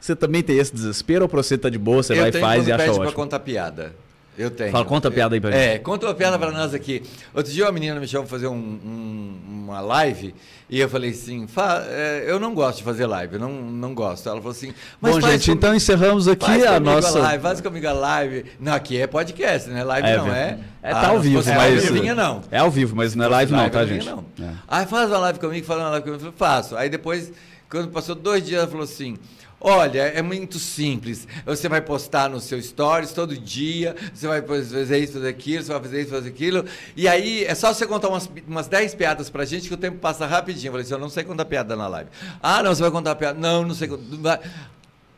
Você 0.00 0.16
também 0.16 0.42
tem 0.42 0.56
esse 0.56 0.72
desespero 0.72 1.24
ou 1.24 1.28
pra 1.28 1.42
você 1.42 1.58
tá 1.58 1.68
de 1.68 1.78
boa, 1.78 2.02
você 2.02 2.14
eu 2.14 2.18
vai 2.18 2.28
e 2.28 2.32
tenho 2.32 2.44
faz 2.44 2.66
e 2.66 2.72
acha 2.72 2.84
pede 2.84 2.94
pra 2.94 3.02
ótimo? 3.02 3.16
contar 3.16 3.40
piada. 3.40 3.92
Eu 4.40 4.50
tenho. 4.50 4.72
Fala, 4.72 4.84
conta 4.84 5.08
a 5.08 5.10
piada 5.10 5.34
aí 5.34 5.40
pra 5.40 5.50
gente. 5.50 5.60
É, 5.60 5.78
conta 5.78 6.06
uma 6.06 6.14
piada 6.14 6.38
pra 6.38 6.50
nós 6.50 6.72
aqui. 6.72 7.02
Outro 7.34 7.52
dia 7.52 7.64
uma 7.66 7.72
menina 7.72 7.98
me 8.00 8.08
chamou 8.08 8.26
pra 8.26 8.36
fazer 8.36 8.46
um- 8.48 8.54
um- 8.54 9.64
uma 9.64 9.80
live 9.80 10.34
e 10.68 10.80
eu 10.80 10.88
falei 10.88 11.10
assim, 11.10 11.46
"Fa- 11.46 11.84
é, 11.86 12.24
eu 12.26 12.40
não 12.40 12.54
gosto 12.54 12.78
de 12.78 12.84
fazer 12.84 13.06
live, 13.06 13.38
não, 13.38 13.50
não 13.52 13.94
gosto. 13.94 14.28
Ela 14.28 14.38
falou 14.38 14.52
assim, 14.52 14.72
mas 15.00 15.14
Bom, 15.14 15.20
faz 15.20 15.32
gente, 15.34 15.44
comigo- 15.46 15.58
então 15.58 15.74
encerramos 15.74 16.26
aqui 16.26 16.46
faz 16.46 16.64
a 16.66 16.80
nossa. 16.80 17.18
live, 17.18 17.42
faz 17.42 17.60
comigo 17.60 17.86
a 17.86 17.92
live. 17.92 18.44
Não, 18.58 18.72
aqui 18.72 18.96
é 19.00 19.06
podcast, 19.06 19.68
né? 19.68 19.84
Live 19.84 20.08
É, 20.08 20.16
não 20.16 20.32
é. 20.34 20.58
É, 20.82 20.90
tá 20.92 21.08
ao 21.08 21.20
vivo, 21.20 21.42
mas- 21.44 21.56
live, 21.56 22.14
não. 22.14 22.40
É 22.50 22.58
ao 22.58 22.70
vivo, 22.70 22.96
mas 22.96 23.14
não 23.14 23.24
é 23.24 23.28
live, 23.28 23.52
não, 23.52 23.58
Live, 23.58 23.72
tá, 23.74 23.80
eu 23.82 23.86
vinha, 23.86 24.00
gente? 24.00 24.10
Não. 24.10 24.24
É. 24.46 24.50
Aí 24.66 24.86
faz 24.86 25.08
uma 25.10 25.18
live 25.18 25.38
comigo, 25.38 25.66
fala 25.66 25.82
uma 25.82 25.90
live 25.90 26.04
comigo, 26.04 26.24
eu 26.24 26.32
falei, 26.32 26.34
faço. 26.62 26.76
Aí 26.76 26.88
depois, 26.88 27.30
quando 27.70 27.88
passou 27.88 28.14
dois 28.14 28.42
dias, 28.44 28.60
ela 28.62 28.68
falou 28.68 28.84
assim, 28.84 29.16
Olha, 29.60 30.00
é 30.00 30.22
muito 30.22 30.58
simples. 30.58 31.28
Você 31.44 31.68
vai 31.68 31.82
postar 31.82 32.30
no 32.30 32.40
seu 32.40 32.60
stories 32.62 33.12
todo 33.12 33.36
dia, 33.36 33.94
você 34.14 34.26
vai 34.26 34.40
fazer 34.40 34.98
isso, 34.98 35.12
fazer 35.12 35.28
aquilo, 35.28 35.62
você 35.62 35.72
vai 35.72 35.82
fazer 35.82 36.00
isso, 36.00 36.10
fazer 36.10 36.28
aquilo. 36.30 36.64
E 36.96 37.06
aí 37.06 37.44
é 37.44 37.54
só 37.54 37.72
você 37.72 37.86
contar 37.86 38.08
umas, 38.08 38.30
umas 38.48 38.66
10 38.68 38.94
piadas 38.94 39.28
pra 39.28 39.44
gente 39.44 39.68
que 39.68 39.74
o 39.74 39.76
tempo 39.76 39.98
passa 39.98 40.26
rapidinho. 40.26 40.68
Eu 40.68 40.72
falei 40.72 40.84
assim, 40.86 40.94
eu 40.94 40.98
não 40.98 41.10
sei 41.10 41.24
contar 41.24 41.44
piada 41.44 41.76
na 41.76 41.86
live. 41.88 42.08
Ah, 42.42 42.62
não, 42.62 42.74
você 42.74 42.80
vai 42.80 42.90
contar 42.90 43.14
piada. 43.16 43.38
Não, 43.38 43.66
não 43.66 43.74
sei 43.74 43.88
contar. 43.88 44.40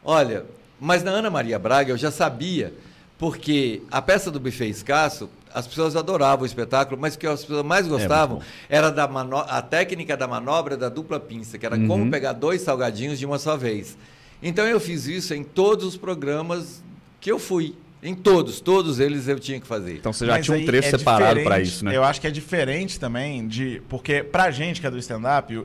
Olha, 0.04 0.44
mas 0.80 1.04
na 1.04 1.12
Ana 1.12 1.30
Maria 1.30 1.56
Braga 1.60 1.92
eu 1.92 1.96
já 1.96 2.10
sabia, 2.10 2.74
porque 3.16 3.82
a 3.92 4.02
peça 4.02 4.28
do 4.28 4.40
buffet 4.40 4.68
escasso, 4.68 5.30
as 5.54 5.68
pessoas 5.68 5.94
adoravam 5.94 6.42
o 6.42 6.46
espetáculo, 6.46 7.00
mas 7.00 7.14
o 7.14 7.18
que 7.20 7.28
as 7.28 7.42
pessoas 7.42 7.64
mais 7.64 7.86
gostavam 7.86 8.40
é 8.68 8.78
era 8.78 8.90
da 8.90 9.04
a 9.04 9.62
técnica 9.62 10.16
da 10.16 10.26
manobra 10.26 10.76
da 10.76 10.88
dupla 10.88 11.20
pinça, 11.20 11.56
que 11.58 11.64
era 11.64 11.76
uhum. 11.76 11.86
como 11.86 12.10
pegar 12.10 12.32
dois 12.32 12.62
salgadinhos 12.62 13.20
de 13.20 13.24
uma 13.24 13.38
só 13.38 13.56
vez. 13.56 13.96
Então 14.42 14.66
eu 14.66 14.80
fiz 14.80 15.06
isso 15.06 15.32
em 15.34 15.44
todos 15.44 15.86
os 15.86 15.96
programas 15.96 16.82
que 17.20 17.30
eu 17.30 17.38
fui. 17.38 17.74
Em 18.02 18.16
todos, 18.16 18.60
todos 18.60 18.98
eles 18.98 19.28
eu 19.28 19.38
tinha 19.38 19.60
que 19.60 19.66
fazer. 19.66 19.94
Então 19.94 20.12
você 20.12 20.26
já 20.26 20.32
Mas 20.32 20.44
tinha 20.44 20.58
um 20.58 20.66
trecho 20.66 20.88
é 20.88 20.98
separado 20.98 21.40
para 21.44 21.60
isso, 21.60 21.84
né? 21.84 21.96
Eu 21.96 22.02
acho 22.02 22.20
que 22.20 22.26
é 22.26 22.30
diferente 22.32 22.98
também 22.98 23.46
de. 23.46 23.80
Porque 23.88 24.24
pra 24.24 24.50
gente 24.50 24.80
que 24.80 24.86
é 24.86 24.90
do 24.90 24.98
stand-up, 24.98 25.64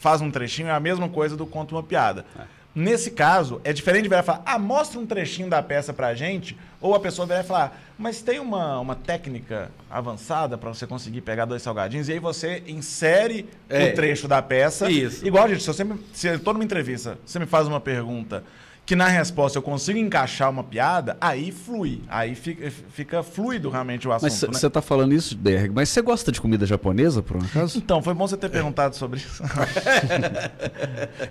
faz 0.00 0.22
um 0.22 0.30
trechinho 0.30 0.68
é 0.68 0.72
a 0.72 0.80
mesma 0.80 1.10
coisa 1.10 1.36
do 1.36 1.44
conto 1.44 1.74
uma 1.74 1.82
piada. 1.82 2.24
É. 2.38 2.53
Nesse 2.74 3.12
caso, 3.12 3.60
é 3.62 3.72
diferente 3.72 4.02
de 4.02 4.08
virar 4.08 4.22
e 4.22 4.24
falar, 4.24 4.42
ah, 4.44 4.58
mostra 4.58 4.98
um 4.98 5.06
trechinho 5.06 5.48
da 5.48 5.62
peça 5.62 5.92
pra 5.92 6.12
gente, 6.14 6.58
ou 6.80 6.94
a 6.94 6.98
pessoa 7.00 7.24
virar 7.24 7.40
e 7.40 7.44
falar, 7.44 7.80
mas 7.96 8.20
tem 8.20 8.40
uma, 8.40 8.80
uma 8.80 8.96
técnica 8.96 9.70
avançada 9.88 10.58
para 10.58 10.74
você 10.74 10.84
conseguir 10.84 11.20
pegar 11.20 11.44
dois 11.44 11.62
salgadinhos, 11.62 12.08
e 12.08 12.12
aí 12.14 12.18
você 12.18 12.64
insere 12.66 13.48
é. 13.68 13.84
o 13.84 13.94
trecho 13.94 14.26
da 14.26 14.42
peça. 14.42 14.90
Isso. 14.90 15.24
Igual, 15.24 15.48
gente, 15.48 15.62
se 15.62 15.70
eu 15.70 15.74
sempre, 15.74 16.00
se 16.12 16.26
eu 16.26 16.40
tô 16.40 16.52
numa 16.52 16.64
entrevista, 16.64 17.16
você 17.24 17.38
me 17.38 17.46
faz 17.46 17.68
uma 17.68 17.78
pergunta 17.78 18.42
que 18.86 18.94
na 18.94 19.08
resposta 19.08 19.58
eu 19.58 19.62
consigo 19.62 19.98
encaixar 19.98 20.50
uma 20.50 20.62
piada, 20.62 21.16
aí 21.20 21.50
flui. 21.50 22.02
Aí 22.08 22.34
fica, 22.34 22.70
fica 22.70 23.22
fluido 23.22 23.70
realmente 23.70 24.06
o 24.06 24.12
assunto. 24.12 24.30
Mas 24.30 24.34
você 24.34 24.66
né? 24.66 24.70
tá 24.70 24.82
falando 24.82 25.14
isso, 25.14 25.34
Derg, 25.34 25.72
mas 25.74 25.88
você 25.88 26.02
gosta 26.02 26.30
de 26.30 26.40
comida 26.40 26.66
japonesa, 26.66 27.22
por 27.22 27.36
um 27.36 27.44
acaso? 27.44 27.78
Então, 27.78 28.02
foi 28.02 28.12
bom 28.12 28.26
você 28.26 28.36
ter 28.36 28.50
perguntado 28.50 28.94
sobre 28.94 29.20
isso. 29.20 29.42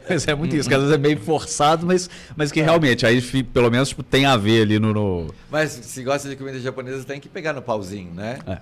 mas 0.10 0.28
é 0.28 0.34
muito 0.34 0.56
isso, 0.56 0.68
que 0.68 0.74
às 0.74 0.82
vezes 0.82 0.96
é 0.96 0.98
meio 0.98 1.20
forçado, 1.20 1.86
mas, 1.86 2.10
mas 2.36 2.52
que 2.52 2.60
é. 2.60 2.64
realmente, 2.64 3.06
aí 3.06 3.22
pelo 3.44 3.70
menos 3.70 3.90
tipo, 3.90 4.02
tem 4.02 4.26
a 4.26 4.36
ver 4.36 4.64
ali 4.64 4.80
no, 4.80 4.94
no, 4.94 5.34
Mas 5.52 5.72
se 5.72 6.04
gosta 6.04 6.28
de 6.28 6.36
comida 6.36 6.60
japonesa, 6.60 7.04
tem 7.04 7.20
que 7.20 7.30
pegar 7.30 7.54
no 7.54 7.62
pauzinho, 7.62 8.14
né? 8.14 8.40
É. 8.48 8.58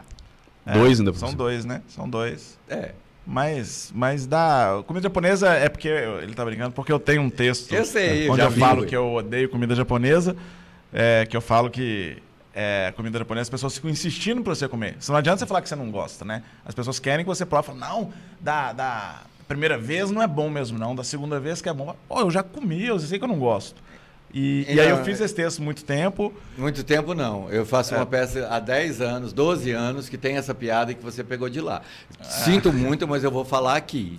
É, 0.65 0.73
dois 0.73 0.99
ainda 0.99 1.13
São 1.13 1.33
dois, 1.33 1.65
né? 1.65 1.81
São 1.87 2.09
dois. 2.09 2.57
É. 2.69 2.91
Mas, 3.25 3.91
mas 3.93 4.25
da 4.25 4.83
comida 4.87 5.03
japonesa 5.03 5.49
é 5.49 5.69
porque 5.69 5.87
ele 5.87 6.33
tá 6.33 6.43
brincando 6.43 6.71
porque 6.71 6.91
eu 6.91 6.99
tenho 6.99 7.21
um 7.21 7.29
texto 7.29 7.71
eu 7.71 7.85
sei, 7.85 8.27
onde 8.27 8.41
eu, 8.41 8.47
eu 8.47 8.51
falo 8.51 8.85
que 8.85 8.95
eu 8.95 9.13
odeio 9.13 9.47
comida 9.47 9.75
japonesa, 9.75 10.35
é, 10.91 11.25
que 11.27 11.37
eu 11.37 11.41
falo 11.41 11.69
que 11.69 12.17
é, 12.53 12.91
comida 12.95 13.19
japonesa 13.19 13.43
as 13.43 13.49
pessoas 13.49 13.75
ficam 13.75 13.89
insistindo 13.89 14.41
para 14.41 14.55
você 14.55 14.67
comer. 14.67 14.97
Não 15.07 15.15
adianta 15.15 15.39
você 15.39 15.45
falar 15.45 15.61
que 15.61 15.69
você 15.69 15.75
não 15.75 15.91
gosta, 15.91 16.25
né? 16.25 16.43
As 16.65 16.73
pessoas 16.73 16.99
querem 16.99 17.23
que 17.23 17.29
você 17.29 17.45
prove, 17.45 17.67
falam, 17.67 17.79
não, 17.79 18.13
da, 18.39 18.73
da 18.73 19.21
primeira 19.47 19.77
vez 19.77 20.09
não 20.09 20.21
é 20.21 20.27
bom 20.27 20.49
mesmo 20.49 20.79
não, 20.79 20.95
da 20.95 21.03
segunda 21.03 21.39
vez 21.39 21.61
que 21.61 21.69
é 21.69 21.73
bom. 21.73 21.95
Pô, 22.07 22.21
eu 22.21 22.31
já 22.31 22.41
comi, 22.41 22.85
eu 22.85 22.99
sei 22.99 23.19
que 23.19 23.23
eu 23.23 23.29
não 23.29 23.37
gosto. 23.39 23.81
E, 24.33 24.65
e, 24.69 24.79
aí 24.79 24.89
eu 24.89 25.03
fiz 25.03 25.19
esse 25.19 25.33
texto 25.35 25.61
muito 25.61 25.83
tempo. 25.83 26.33
Muito 26.57 26.83
tempo 26.83 27.13
não. 27.13 27.49
Eu 27.49 27.65
faço 27.65 27.93
é. 27.93 27.97
uma 27.97 28.05
peça 28.05 28.47
há 28.49 28.59
10 28.59 29.01
anos, 29.01 29.33
12 29.33 29.71
anos, 29.71 30.09
que 30.09 30.17
tem 30.17 30.37
essa 30.37 30.53
piada 30.53 30.93
que 30.93 31.03
você 31.03 31.23
pegou 31.23 31.49
de 31.49 31.59
lá. 31.59 31.81
Sinto 32.21 32.71
muito, 32.71 33.07
mas 33.07 33.23
eu 33.23 33.31
vou 33.31 33.43
falar 33.43 33.75
aqui. 33.75 34.17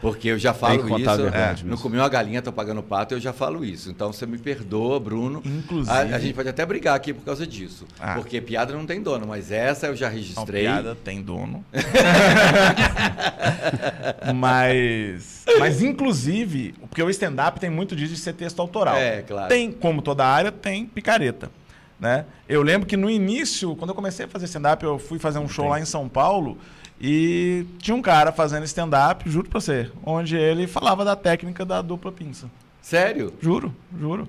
Porque 0.00 0.28
eu 0.28 0.38
já 0.38 0.52
falo 0.52 0.98
isso. 0.98 1.26
É, 1.32 1.56
não 1.64 1.76
comi 1.76 1.96
uma 1.96 2.08
galinha, 2.08 2.40
estou 2.40 2.52
pagando 2.52 2.82
pato, 2.82 3.14
eu 3.14 3.20
já 3.20 3.32
falo 3.32 3.64
isso. 3.64 3.90
Então 3.90 4.12
você 4.12 4.26
me 4.26 4.38
perdoa, 4.38 5.00
Bruno. 5.00 5.42
Inclusive. 5.44 5.90
A, 5.90 6.16
a 6.16 6.18
gente 6.18 6.34
pode 6.34 6.48
até 6.48 6.64
brigar 6.66 6.94
aqui 6.94 7.14
por 7.14 7.24
causa 7.24 7.46
disso. 7.46 7.86
Ah. 7.98 8.14
Porque 8.14 8.40
piada 8.40 8.74
não 8.74 8.84
tem 8.84 9.00
dono, 9.00 9.26
mas 9.26 9.50
essa 9.50 9.86
eu 9.86 9.96
já 9.96 10.08
registrei. 10.08 10.66
Não, 10.66 10.74
piada 10.74 10.94
tem 10.94 11.22
dono. 11.22 11.64
mas. 14.34 15.44
Mas, 15.58 15.82
inclusive, 15.82 16.74
porque 16.88 17.02
o 17.02 17.08
stand-up 17.08 17.58
tem 17.58 17.70
muito 17.70 17.96
disso 17.96 18.14
de 18.14 18.20
ser 18.20 18.34
texto 18.34 18.60
autoral. 18.60 18.96
É, 18.96 19.22
claro. 19.22 19.48
Tem, 19.48 19.72
como 19.72 20.02
toda 20.02 20.26
área, 20.26 20.52
tem 20.52 20.84
picareta. 20.84 21.50
Né? 21.98 22.26
Eu 22.46 22.62
lembro 22.62 22.86
que 22.86 22.96
no 22.96 23.08
início, 23.08 23.74
quando 23.76 23.90
eu 23.90 23.94
comecei 23.94 24.26
a 24.26 24.28
fazer 24.28 24.44
stand-up, 24.44 24.84
eu 24.84 24.98
fui 24.98 25.18
fazer 25.18 25.38
um 25.38 25.48
show 25.48 25.68
lá 25.68 25.80
em 25.80 25.86
São 25.86 26.08
Paulo. 26.08 26.58
E 27.00 27.66
tinha 27.78 27.94
um 27.94 28.02
cara 28.02 28.32
fazendo 28.32 28.64
stand-up, 28.64 29.28
juro 29.28 29.48
pra 29.48 29.60
você, 29.60 29.90
onde 30.04 30.36
ele 30.36 30.66
falava 30.66 31.04
da 31.04 31.14
técnica 31.14 31.64
da 31.64 31.82
dupla 31.82 32.10
pinça. 32.10 32.50
Sério? 32.80 33.32
Juro, 33.40 33.74
juro. 33.98 34.28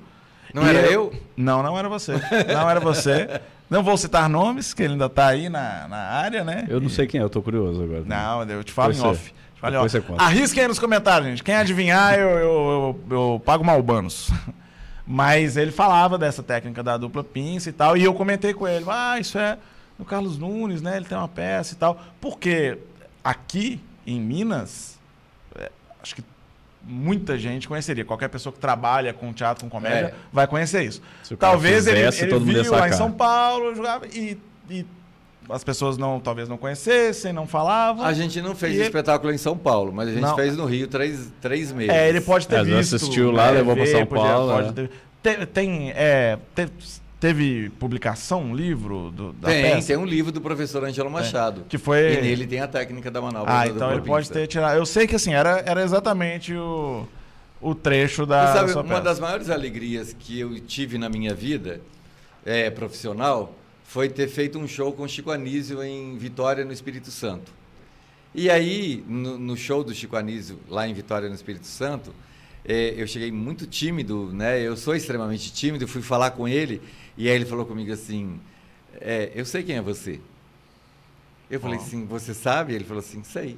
Não 0.54 0.66
e 0.66 0.70
era 0.70 0.80
eu? 0.92 1.14
Não, 1.36 1.62
não 1.64 1.78
era 1.78 1.88
você. 1.88 2.14
Não 2.48 2.70
era 2.70 2.80
você. 2.80 3.42
Não 3.70 3.84
vou 3.84 3.98
citar 3.98 4.30
nomes, 4.30 4.74
que 4.74 4.82
ele 4.82 4.94
ainda 4.94 5.10
tá 5.10 5.28
aí 5.28 5.50
na, 5.50 5.88
na 5.88 5.98
área, 5.98 6.44
né? 6.44 6.66
Eu 6.70 6.80
não 6.80 6.90
sei 6.90 7.06
quem 7.06 7.20
é, 7.20 7.24
eu 7.24 7.30
tô 7.30 7.42
curioso 7.42 7.84
agora. 7.84 8.04
Não, 8.06 8.44
eu 8.44 8.64
te 8.64 8.72
falo 8.72 8.94
em 8.94 9.02
off. 9.02 9.34
Te 9.54 9.60
falo 9.60 9.76
em 9.76 9.78
off. 9.78 10.04
Arrisquem 10.18 10.64
aí 10.64 10.68
nos 10.68 10.80
comentários, 10.80 11.30
gente. 11.30 11.44
Quem 11.44 11.56
adivinhar, 11.56 12.18
eu, 12.18 12.30
eu, 12.30 13.00
eu, 13.10 13.18
eu 13.18 13.42
pago 13.46 13.64
malbanos. 13.64 14.30
Mas 15.06 15.56
ele 15.56 15.72
falava 15.72 16.18
dessa 16.18 16.44
técnica 16.44 16.82
da 16.82 16.98
dupla 16.98 17.24
pinça 17.24 17.70
e 17.70 17.74
tal. 17.74 17.96
E 17.96 18.04
eu 18.04 18.14
comentei 18.14 18.54
com 18.54 18.68
ele, 18.68 18.86
ah, 18.90 19.18
isso 19.20 19.38
é 19.38 19.58
no 19.98 20.06
Carlos 20.06 20.38
Nunes, 20.38 20.82
né? 20.82 20.98
Ele 20.98 21.06
tem 21.06 21.18
uma 21.18 21.28
peça 21.28 21.74
e 21.74 21.78
tal. 21.78 22.02
Porque 22.22 22.78
aqui 23.24 23.82
em 24.06 24.20
Minas, 24.20 24.98
é, 25.56 25.72
acho 26.02 26.16
que 26.16 26.24
muita 26.84 27.38
gente 27.38 27.68
conheceria. 27.68 28.06
Qualquer 28.06 28.30
pessoa 28.30 28.54
que 28.54 28.60
trabalha 28.60 29.14
com 29.14 29.34
teatro, 29.34 29.64
com 29.64 29.70
comédia, 29.70 30.08
é. 30.08 30.14
vai 30.32 30.48
conhecer 30.48 30.84
isso. 30.84 31.02
Talvez 31.38 31.88
ele, 31.88 32.00
ele 32.00 32.40
viu 32.40 32.72
lá 32.72 32.88
em 32.88 32.94
São 32.94 33.12
Paulo, 33.12 33.76
jogava 33.76 34.08
e, 34.08 34.40
e 34.70 34.86
as 35.50 35.64
pessoas 35.64 35.98
não, 35.98 36.20
talvez 36.20 36.50
não 36.50 36.58
conhecessem, 36.58 37.32
não 37.32 37.48
falavam. 37.48 38.06
A 38.06 38.14
gente 38.14 38.42
não 38.42 38.56
fez 38.56 38.78
espetáculo 38.80 39.34
em 39.34 39.38
São 39.38 39.58
Paulo, 39.58 39.92
mas 39.94 40.10
a 40.10 40.12
gente 40.12 40.22
não. 40.22 40.36
fez 40.36 40.58
no 40.58 40.66
Rio 40.66 40.88
três, 40.88 41.32
três 41.42 41.72
meses. 41.72 41.94
É, 41.94 42.10
ele 42.10 42.22
pode 42.22 42.48
ter 42.48 42.58
é, 42.58 42.64
visto. 42.64 42.96
assistiu 42.96 43.32
lá, 43.32 43.48
né, 43.48 43.60
levou 43.60 43.76
para 43.76 43.86
São 43.86 44.06
Paulo. 44.06 44.54
Pode, 44.54 44.74
pode 44.74 44.90
ter, 45.22 45.48
tem, 45.48 45.92
é, 45.92 46.38
ter, 46.54 46.70
Teve 47.20 47.72
publicação, 47.80 48.44
um 48.44 48.56
livro 48.56 49.10
do, 49.10 49.34
da 49.34 49.48
tem, 49.48 49.64
peça? 49.64 49.88
Tem 49.88 49.98
um 49.98 50.06
livro 50.06 50.32
do 50.32 50.40
professor 50.40 50.84
Angelo 50.84 51.10
Machado. 51.10 51.62
É, 51.62 51.64
que 51.68 51.78
foi... 51.78 52.14
E 52.14 52.22
nele 52.22 52.46
tem 52.46 52.60
a 52.60 52.68
técnica 52.68 53.10
da 53.10 53.20
manobra. 53.20 53.60
Ah, 53.60 53.68
então 53.68 53.92
ele 53.92 54.02
pode 54.02 54.30
ter 54.30 54.46
tirado... 54.46 54.78
Eu 54.78 54.86
sei 54.86 55.08
que 55.08 55.16
assim, 55.16 55.34
era, 55.34 55.64
era 55.66 55.82
exatamente 55.82 56.54
o, 56.54 57.08
o 57.60 57.74
trecho 57.74 58.24
da, 58.24 58.54
sabe, 58.54 58.72
Uma 58.72 58.84
peça. 58.84 59.02
das 59.02 59.20
maiores 59.20 59.50
alegrias 59.50 60.16
que 60.18 60.40
eu 60.40 60.60
tive 60.60 61.00
na 61.00 61.10
minha 61.10 61.34
vida 61.34 61.82
é, 62.46 62.70
profissional 62.70 63.56
foi 63.84 64.10
ter 64.10 64.28
feito 64.28 64.60
um 64.60 64.68
show 64.68 64.92
com 64.94 65.08
Chico 65.08 65.32
Anísio 65.32 65.82
em 65.82 66.18
Vitória, 66.18 66.64
no 66.64 66.72
Espírito 66.72 67.10
Santo. 67.10 67.52
E 68.36 68.50
aí, 68.50 69.04
no, 69.08 69.40
no 69.40 69.58
show 69.58 69.84
do 69.84 69.94
Chico 69.94 70.16
Anísio, 70.16 70.60
lá 70.70 70.88
em 70.88 70.94
Vitória, 70.94 71.28
no 71.28 71.34
Espírito 71.34 71.66
Santo, 71.66 72.14
é, 72.64 72.94
eu 72.98 73.08
cheguei 73.08 73.32
muito 73.32 73.66
tímido, 73.66 74.30
né? 74.34 74.62
Eu 74.62 74.76
sou 74.76 74.94
extremamente 74.94 75.52
tímido, 75.54 75.88
fui 75.88 76.02
falar 76.02 76.32
com 76.32 76.48
ele 76.48 76.82
e 77.18 77.28
aí 77.28 77.36
ele 77.36 77.46
falou 77.46 77.66
comigo 77.66 77.92
assim: 77.92 78.40
é, 79.02 79.32
Eu 79.34 79.46
sei 79.46 79.64
quem 79.64 79.78
é 79.78 79.82
você. 79.82 80.20
Eu 81.50 81.60
falei 81.60 81.78
assim: 81.78 82.06
Você 82.06 82.34
sabe? 82.34 82.74
Ele 82.74 82.84
falou 82.84 83.00
assim: 83.00 83.24
Sei. 83.24 83.58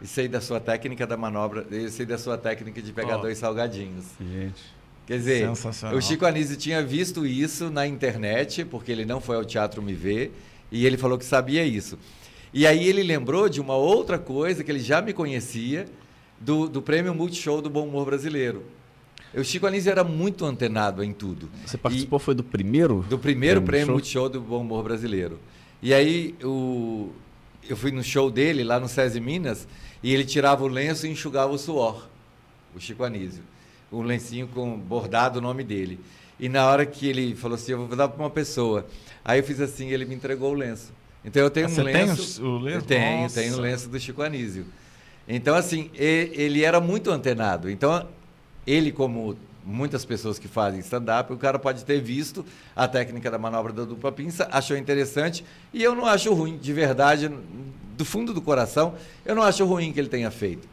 E 0.00 0.06
sei 0.06 0.28
da 0.28 0.40
sua 0.40 0.58
técnica 0.58 1.06
da 1.06 1.16
manobra, 1.16 1.66
eu 1.70 1.90
sei 1.90 2.06
da 2.06 2.16
sua 2.16 2.38
técnica 2.38 2.80
de 2.80 2.90
pegar 2.90 3.18
oh. 3.18 3.22
dois 3.22 3.36
salgadinhos. 3.36 4.06
Gente. 4.18 4.80
Quer 5.06 5.18
dizer, 5.18 5.50
o 5.92 6.00
Chico 6.00 6.24
Anísio 6.24 6.56
tinha 6.56 6.82
visto 6.82 7.26
isso 7.26 7.68
na 7.68 7.86
internet, 7.86 8.64
porque 8.64 8.92
ele 8.92 9.04
não 9.04 9.20
foi 9.20 9.36
ao 9.36 9.44
teatro 9.44 9.82
me 9.82 9.92
ver, 9.92 10.32
e 10.70 10.86
ele 10.86 10.96
falou 10.96 11.18
que 11.18 11.24
sabia 11.24 11.64
isso. 11.64 11.98
E 12.54 12.66
aí 12.66 12.88
ele 12.88 13.02
lembrou 13.02 13.48
de 13.48 13.60
uma 13.60 13.74
outra 13.74 14.18
coisa 14.18 14.62
que 14.62 14.70
ele 14.70 14.78
já 14.78 15.02
me 15.02 15.12
conhecia, 15.12 15.86
do, 16.40 16.68
do 16.68 16.80
prêmio 16.80 17.14
Multishow 17.14 17.60
do 17.60 17.68
Bom 17.68 17.86
Humor 17.86 18.06
Brasileiro. 18.06 18.64
O 19.34 19.44
Chico 19.44 19.66
Anísio 19.66 19.90
era 19.90 20.02
muito 20.02 20.44
antenado 20.44 21.04
em 21.04 21.12
tudo. 21.12 21.48
Você 21.64 21.78
participou, 21.78 22.18
e, 22.18 22.22
foi 22.22 22.34
do 22.34 22.42
primeiro? 22.42 23.04
Do 23.08 23.18
primeiro 23.18 23.62
prêmio, 23.62 23.86
prêmio 23.86 23.92
Multishow 23.92 24.28
do 24.28 24.40
Bom 24.40 24.60
Humor 24.60 24.82
Brasileiro. 24.82 25.38
E 25.80 25.94
aí 25.94 26.34
o, 26.42 27.10
eu 27.68 27.76
fui 27.76 27.92
no 27.92 28.02
show 28.02 28.30
dele, 28.30 28.64
lá 28.64 28.80
no 28.80 28.88
SESI 28.88 29.20
Minas, 29.20 29.68
e 30.02 30.12
ele 30.12 30.24
tirava 30.24 30.64
o 30.64 30.68
lenço 30.68 31.06
e 31.06 31.10
enxugava 31.10 31.52
o 31.52 31.58
suor, 31.58 32.08
o 32.74 32.80
Chico 32.80 33.04
Anísio. 33.04 33.42
Um 33.92 34.02
lencinho 34.02 34.48
com 34.48 34.78
bordado 34.78 35.38
o 35.38 35.42
nome 35.42 35.64
dele. 35.64 36.00
E 36.38 36.48
na 36.48 36.66
hora 36.66 36.86
que 36.86 37.06
ele 37.06 37.34
falou 37.34 37.54
assim, 37.54 37.72
eu 37.72 37.86
vou 37.86 37.96
dar 37.96 38.08
para 38.08 38.22
uma 38.22 38.30
pessoa. 38.30 38.86
Aí 39.24 39.40
eu 39.40 39.44
fiz 39.44 39.60
assim, 39.60 39.90
ele 39.90 40.04
me 40.04 40.14
entregou 40.14 40.52
o 40.52 40.54
lenço. 40.54 40.92
Então 41.24 41.42
eu 41.42 41.50
tenho 41.50 41.66
ah, 41.66 41.70
um 41.70 41.82
lenço. 41.82 42.40
Tem 42.40 42.44
o, 42.44 42.50
o 42.50 42.58
lenço? 42.58 42.86
Tenho, 42.86 43.30
tenho 43.30 43.56
o 43.56 43.60
lenço 43.60 43.88
do 43.88 44.00
Chico 44.00 44.22
Anísio. 44.22 44.64
Então, 45.28 45.54
assim, 45.54 45.90
ele 45.94 46.64
era 46.64 46.80
muito 46.80 47.10
antenado. 47.10 47.70
Então, 47.70 48.08
ele, 48.66 48.92
como 48.92 49.36
muitas 49.64 50.04
pessoas 50.04 50.38
que 50.38 50.48
fazem 50.48 50.80
stand-up, 50.80 51.32
o 51.32 51.36
cara 51.36 51.58
pode 51.58 51.84
ter 51.84 52.00
visto 52.00 52.44
a 52.74 52.88
técnica 52.88 53.30
da 53.30 53.38
manobra 53.38 53.72
da 53.72 53.84
dupla 53.84 54.10
pinça, 54.10 54.48
achou 54.50 54.76
interessante, 54.76 55.44
e 55.72 55.82
eu 55.82 55.94
não 55.94 56.06
acho 56.06 56.32
ruim, 56.32 56.56
de 56.56 56.72
verdade, 56.72 57.30
do 57.96 58.04
fundo 58.04 58.32
do 58.32 58.40
coração, 58.40 58.94
eu 59.24 59.34
não 59.34 59.42
acho 59.42 59.64
ruim 59.66 59.92
que 59.92 60.00
ele 60.00 60.08
tenha 60.08 60.30
feito. 60.30 60.66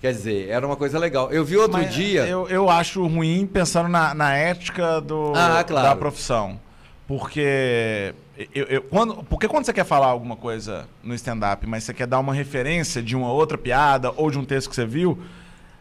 Quer 0.00 0.12
dizer, 0.12 0.48
era 0.50 0.66
uma 0.66 0.76
coisa 0.76 0.98
legal. 0.98 1.32
Eu 1.32 1.42
vi 1.46 1.56
outro 1.56 1.78
Mas 1.78 1.94
dia. 1.94 2.26
Eu, 2.26 2.46
eu 2.48 2.68
acho 2.68 3.06
ruim 3.06 3.46
pensando 3.46 3.88
na, 3.88 4.12
na 4.14 4.36
ética 4.36 5.00
do, 5.00 5.32
Ah, 5.34 5.64
claro. 5.64 5.88
da 5.88 5.96
profissão. 5.96 6.60
Porque. 7.08 8.14
Eu, 8.54 8.64
eu- 8.64 8.82
quando, 8.82 9.22
porque 9.24 9.46
quando 9.48 9.64
você 9.64 9.72
quer 9.72 9.84
falar 9.84 10.06
alguma 10.08 10.36
coisa 10.36 10.86
no 11.02 11.14
stand-up, 11.14 11.66
mas 11.66 11.84
você 11.84 11.94
quer 11.94 12.06
dar 12.06 12.18
uma 12.18 12.34
referência 12.34 13.00
de 13.02 13.14
uma 13.16 13.32
outra 13.32 13.56
piada 13.56 14.12
ou 14.16 14.30
de 14.30 14.38
um 14.38 14.44
texto 14.44 14.68
que 14.68 14.74
você 14.74 14.84
viu, 14.84 15.18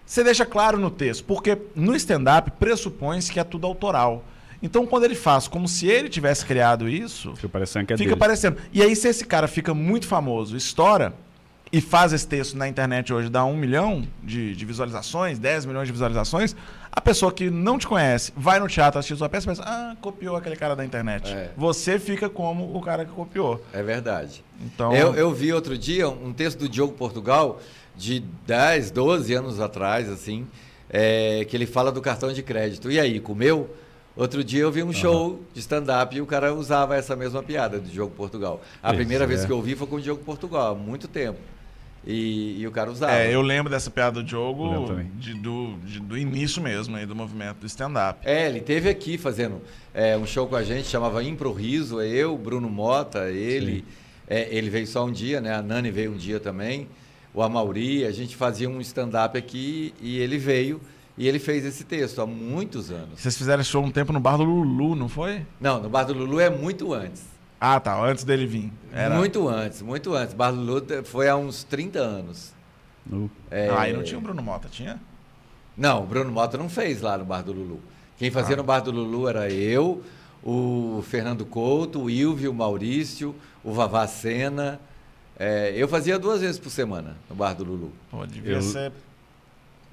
você 0.06 0.24
deixa 0.24 0.46
claro 0.46 0.78
no 0.78 0.90
texto. 0.90 1.24
Porque 1.24 1.58
no 1.76 1.96
stand-up 1.96 2.52
pressupõe-se 2.52 3.32
que 3.32 3.40
é 3.40 3.44
tudo 3.44 3.66
autoral. 3.68 4.24
Então, 4.62 4.86
quando 4.86 5.04
ele 5.04 5.16
faz 5.16 5.48
como 5.48 5.68
se 5.68 5.88
ele 5.88 6.08
tivesse 6.08 6.46
criado 6.46 6.88
isso, 6.88 7.36
Fica 7.36 7.50
parecendo 7.50 7.86
que 7.86 7.94
é 7.94 7.98
fica 7.98 8.10
dele. 8.12 8.20
parecendo. 8.20 8.58
E 8.72 8.82
aí, 8.82 8.96
se 8.96 9.08
esse 9.10 9.26
cara 9.26 9.48
fica 9.48 9.74
muito 9.74 10.08
famoso, 10.08 10.56
estoura, 10.56 11.14
e 11.70 11.82
faz 11.82 12.14
esse 12.14 12.28
texto 12.28 12.56
na 12.56 12.68
internet 12.68 13.12
hoje, 13.12 13.30
dá 13.30 13.44
um 13.44 13.58
milhão 13.58 14.08
de, 14.22 14.56
de 14.56 14.64
visualizações, 14.64 15.40
10 15.40 15.66
milhões 15.66 15.88
de 15.88 15.92
visualizações, 15.92 16.56
a 16.92 17.02
pessoa 17.02 17.32
que 17.32 17.50
não 17.50 17.80
te 17.80 17.88
conhece 17.88 18.32
vai 18.38 18.60
no 18.60 18.68
teatro 18.68 19.00
assistir 19.00 19.18
sua 19.18 19.28
peça 19.28 19.48
e 19.48 19.50
pensa, 19.50 19.64
ah, 19.66 19.96
copiou 20.00 20.36
aquele 20.38 20.56
cara 20.56 20.76
da 20.76 20.86
internet. 20.86 21.34
É. 21.34 21.50
Você 21.58 21.98
fica 21.98 22.30
como 22.30 22.78
o 22.78 22.80
cara 22.80 23.04
que 23.04 23.12
copiou. 23.12 23.60
É 23.74 23.82
verdade. 23.82 24.44
Então, 24.64 24.94
Eu, 24.96 25.16
eu 25.16 25.34
vi 25.34 25.52
outro 25.52 25.76
dia 25.76 26.08
um 26.08 26.32
texto 26.32 26.60
do 26.60 26.70
Diogo 26.70 26.94
Portugal, 26.94 27.60
de 27.96 28.20
10, 28.46 28.92
12 28.92 29.34
anos 29.34 29.60
atrás, 29.60 30.10
assim, 30.10 30.48
é, 30.90 31.46
que 31.46 31.56
ele 31.56 31.66
fala 31.66 31.92
do 31.92 32.02
cartão 32.02 32.32
de 32.34 32.42
crédito. 32.44 32.92
E 32.92 33.00
aí, 33.00 33.20
comeu? 33.20 33.70
Outro 34.16 34.44
dia 34.44 34.62
eu 34.62 34.72
vi 34.72 34.84
um 34.84 34.94
show 34.94 35.42
de 35.54 35.60
stand-up 35.60 36.16
e 36.16 36.22
o 36.22 36.26
cara 36.28 36.54
usava 36.54 36.96
essa 36.96 37.16
mesma 37.16 37.42
piada 37.42 37.80
do 37.80 37.90
Diogo 37.90 38.14
Portugal. 38.16 38.62
A 38.82 38.88
Pois 38.90 38.98
primeira 38.98 39.26
vez 39.26 39.44
é. 39.44 39.48
que 39.48 39.52
eu 39.52 39.60
vi 39.62 39.76
foi 39.76 39.88
com 39.88 39.96
o 39.96 40.02
Diogo 40.02 40.24
Portugal, 40.24 40.74
há 40.74 40.76
muito 40.76 41.08
tempo. 41.08 41.40
E, 42.06 42.60
e 42.60 42.68
o 42.68 42.72
cara 42.72 42.92
usava. 42.92 43.14
é, 43.14 43.34
eu 43.34 43.42
lembro 43.42 43.72
dessa 43.72 43.90
piada 43.90 44.22
do 44.22 44.24
Diogo 44.24 44.94
de- 45.16 45.34
do, 45.36 45.78
de- 45.86 46.00
do 46.02 46.18
início 46.18 46.62
mesmo 46.62 46.96
aí, 46.98 47.06
do 47.06 47.16
movimento 47.16 47.60
do 47.60 47.66
stand-up. 47.66 48.20
É, 48.24 48.48
ele 48.50 48.60
teve 48.60 48.90
aqui 48.90 49.18
fazendo 49.18 49.62
é, 49.94 50.16
um 50.18 50.26
show 50.28 50.46
com 50.46 50.56
a 50.58 50.64
gente, 50.64 50.88
chamava 50.88 51.24
Impro 51.24 51.52
Riso, 51.54 52.02
é 52.02 52.08
eu, 52.08 52.38
Bruno 52.38 52.70
Mota, 52.70 53.30
ele. 53.32 53.86
é, 54.28 54.48
ele 54.56 54.70
veio 54.70 54.86
só 54.86 55.06
um 55.06 55.12
dia, 55.12 55.40
né? 55.40 55.56
A 55.56 55.62
Nani 55.62 55.90
veio 55.92 56.12
um 56.12 56.18
dia 56.18 56.42
também, 56.42 56.90
o 57.34 57.42
Amauri, 57.42 58.06
a 58.06 58.12
gente 58.12 58.36
fazia 58.36 58.70
um 58.70 58.80
stand-up 58.82 59.38
aqui 59.38 59.94
e 60.02 60.18
ele 60.20 60.38
veio 60.38 60.80
e 61.18 61.28
ele 61.28 61.40
fez 61.40 61.66
esse 61.66 61.84
texto 61.84 62.22
há 62.22 62.26
muitos 62.26 62.90
anos. 62.92 63.20
Vocês 63.20 63.38
fizeram 63.38 63.64
show 63.64 63.84
um 63.84 63.92
tempo 63.92 64.12
no 64.14 64.20
bar 64.20 64.38
do 64.38 64.44
Lulu, 64.44 64.96
não 64.96 65.08
foi? 65.10 65.46
Não, 65.60 65.82
no 65.82 65.90
Bar 65.90 66.04
do 66.06 66.14
Lulu 66.14 66.40
é 66.40 66.50
muito 66.50 66.94
antes. 66.94 67.24
Ah, 67.60 67.80
tá, 67.80 67.98
antes 68.04 68.24
dele 68.24 68.46
vir. 68.46 68.72
Era... 68.92 69.16
Muito 69.16 69.48
antes, 69.48 69.82
muito 69.82 70.14
antes. 70.14 70.34
Bar 70.34 70.52
do 70.52 70.60
Lulu 70.60 70.86
foi 71.06 71.30
há 71.30 71.36
uns 71.36 71.64
30 71.64 72.00
anos. 72.00 72.52
No- 73.06 73.30
É, 73.52 73.70
Ah, 73.70 73.82
aí 73.82 73.94
não 73.94 74.04
tinha 74.04 74.18
o 74.18 74.22
Bruno 74.22 74.42
Mota, 74.42 74.68
tinha? 74.70 75.00
Não, 75.78 76.04
o 76.04 76.06
Bruno 76.06 76.32
Mota 76.32 76.58
não 76.58 76.68
fez 76.70 77.02
lá 77.02 77.18
no 77.18 77.26
Bar 77.26 77.42
do 77.44 77.52
Lulu. 77.54 77.80
Quem 78.18 78.30
fazia 78.32 78.54
Ah. 78.56 78.58
no 78.58 78.64
Bar 78.64 78.80
do 78.82 78.92
Lulu 78.92 79.28
era 79.28 79.50
eu, 79.52 80.04
o 80.44 81.04
Fernando 81.08 81.46
Couto, 81.46 82.02
o 82.04 82.10
Ilvio, 82.10 82.52
o 82.52 82.54
Maurício, 82.54 83.34
o 83.64 83.72
Vavá 83.72 84.06
Sena. 84.08 84.80
É, 85.40 85.74
eu 85.76 85.88
fazia 85.88 86.18
duas 86.20 86.42
vezes 86.42 86.60
por 86.60 86.70
semana 86.70 87.16
no 87.30 87.36
Bar 87.36 87.54
do 87.54 87.64
Lulu. 87.64 87.92
Pô, 88.12 88.26
devia 88.26 88.54
Eu- 88.56 88.62
ser 88.62 88.92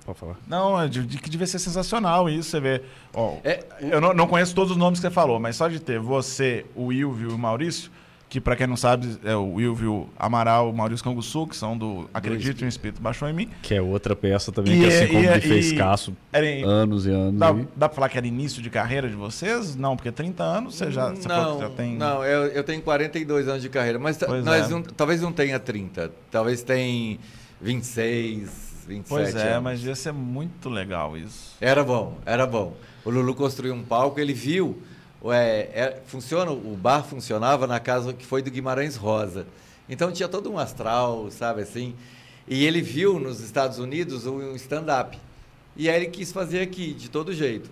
Pode 0.05 0.19
falar. 0.19 0.37
Não, 0.49 0.81
é 0.81 0.89
de, 0.89 1.07
de 1.07 1.19
que 1.19 1.29
devia 1.29 1.47
ser 1.47 1.59
sensacional 1.59 2.29
isso, 2.29 2.51
você 2.51 2.61
vê. 2.61 2.83
Ó, 3.13 3.37
É, 3.45 3.65
eu 3.81 4.01
não, 4.01 4.15
não 4.15 4.27
conheço 4.27 4.55
todos 4.55 4.73
os 4.73 4.77
nomes 4.79 4.99
que 4.99 5.07
você 5.07 5.11
falou, 5.13 5.39
mas 5.39 5.57
só 5.57 5.69
de 5.69 5.79
ter 5.79 6.01
você, 6.01 6.65
o 6.75 6.91
Ilvio 6.93 7.31
e 7.31 7.33
o 7.35 7.39
Maurício, 7.39 7.91
que 8.31 8.41
pra 8.41 8.55
quem 8.55 8.67
não 8.67 8.77
sabe, 8.77 9.19
é 9.25 9.35
o 9.35 9.61
Ilvio 9.61 10.09
Amaral, 10.17 10.71
o 10.71 10.73
Maurício 10.73 11.03
Canguçu, 11.05 11.49
que 11.49 11.57
são 11.57 11.77
do 11.77 12.09
Acredito 12.15 12.65
em 12.65 12.69
Espírito 12.69 13.03
Baixou 13.03 13.29
em 13.29 13.33
Mim. 13.33 13.51
Que 13.61 13.75
é 13.75 13.83
outra 13.83 14.15
peça 14.15 14.53
também, 14.53 14.77
E 14.77 14.79
que 14.79 14.85
é- 14.87 14.97
assim 15.03 15.07
como 15.09 15.19
e 15.25 15.27
é- 15.27 15.35
me 15.35 15.41
fez 15.41 15.73
caço 15.73 16.17
Era, 16.33 16.47
anos 16.65 17.07
e 17.07 17.11
anos. 17.11 17.41
dá, 17.41 17.53
dá 17.77 17.89
pra 17.89 17.97
falar 17.97 18.09
que 18.09 18.17
era 18.17 18.27
início 18.27 18.63
de 18.63 18.71
carreira 18.71 19.09
de 19.09 19.17
vocês? 19.17 19.75
Não, 19.75 19.97
porque 19.97 20.13
30 20.13 20.45
anos 20.45 20.77
você 20.77 20.93
já, 20.93 21.09
você 21.11 21.27
não, 21.27 21.59
já 21.59 21.69
tem. 21.71 21.97
não 21.97 22.25
eu, 22.25 22.47
eu 22.47 22.63
tenho 22.63 22.81
42 22.83 23.49
anos 23.49 23.63
de 23.63 23.69
carreira, 23.69 23.99
mas 23.99 24.17
nós 24.45 24.67
é. 24.67 24.71
não- 24.71 24.83
talvez 24.83 25.21
não 25.21 25.33
tenha 25.33 25.59
30, 25.59 26.13
talvez 26.31 26.63
tenha 26.63 27.19
26, 27.61 28.85
27 28.87 29.09
pois 29.09 29.35
é, 29.35 29.53
anos. 29.55 29.65
mas 29.65 29.85
ia 29.85 29.95
ser 29.95 30.13
muito 30.13 30.69
legal 30.69 31.17
isso. 31.17 31.57
Era 31.61 31.83
bom, 31.85 32.19
era 32.25 32.47
bom. 32.47 32.77
O 33.05 33.11
Lulu 33.11 33.35
construiu 33.35 33.75
um 33.75 33.83
palco, 33.83 34.21
ele 34.21 34.33
viu. 34.33 34.81
Ué, 35.23 35.69
é- 35.73 35.99
funciona, 36.07 36.51
o 36.51 36.77
bar 36.77 37.03
funcionava 37.03 37.67
na 37.67 37.79
casa 37.81 38.13
que 38.13 38.25
foi 38.25 38.43
do 38.43 38.51
Guimarães 38.51 38.97
Rosa. 38.97 39.47
Então 39.89 40.13
tinha 40.13 40.29
todo 40.29 40.51
um 40.51 40.59
astral, 40.59 41.31
sabe 41.31 41.63
assim. 41.63 41.95
E 42.49 42.65
ele 42.65 42.81
viu 42.81 43.19
nos 43.19 43.41
Estados 43.41 43.79
Unidos 43.79 44.27
um 44.27 44.55
stand-up. 44.57 45.19
E 45.77 45.89
aí 45.89 45.97
ele 45.97 46.07
quis 46.07 46.33
fazer 46.33 46.61
aqui, 46.61 46.93
de 46.93 47.09
todo 47.09 47.33
jeito. 47.33 47.71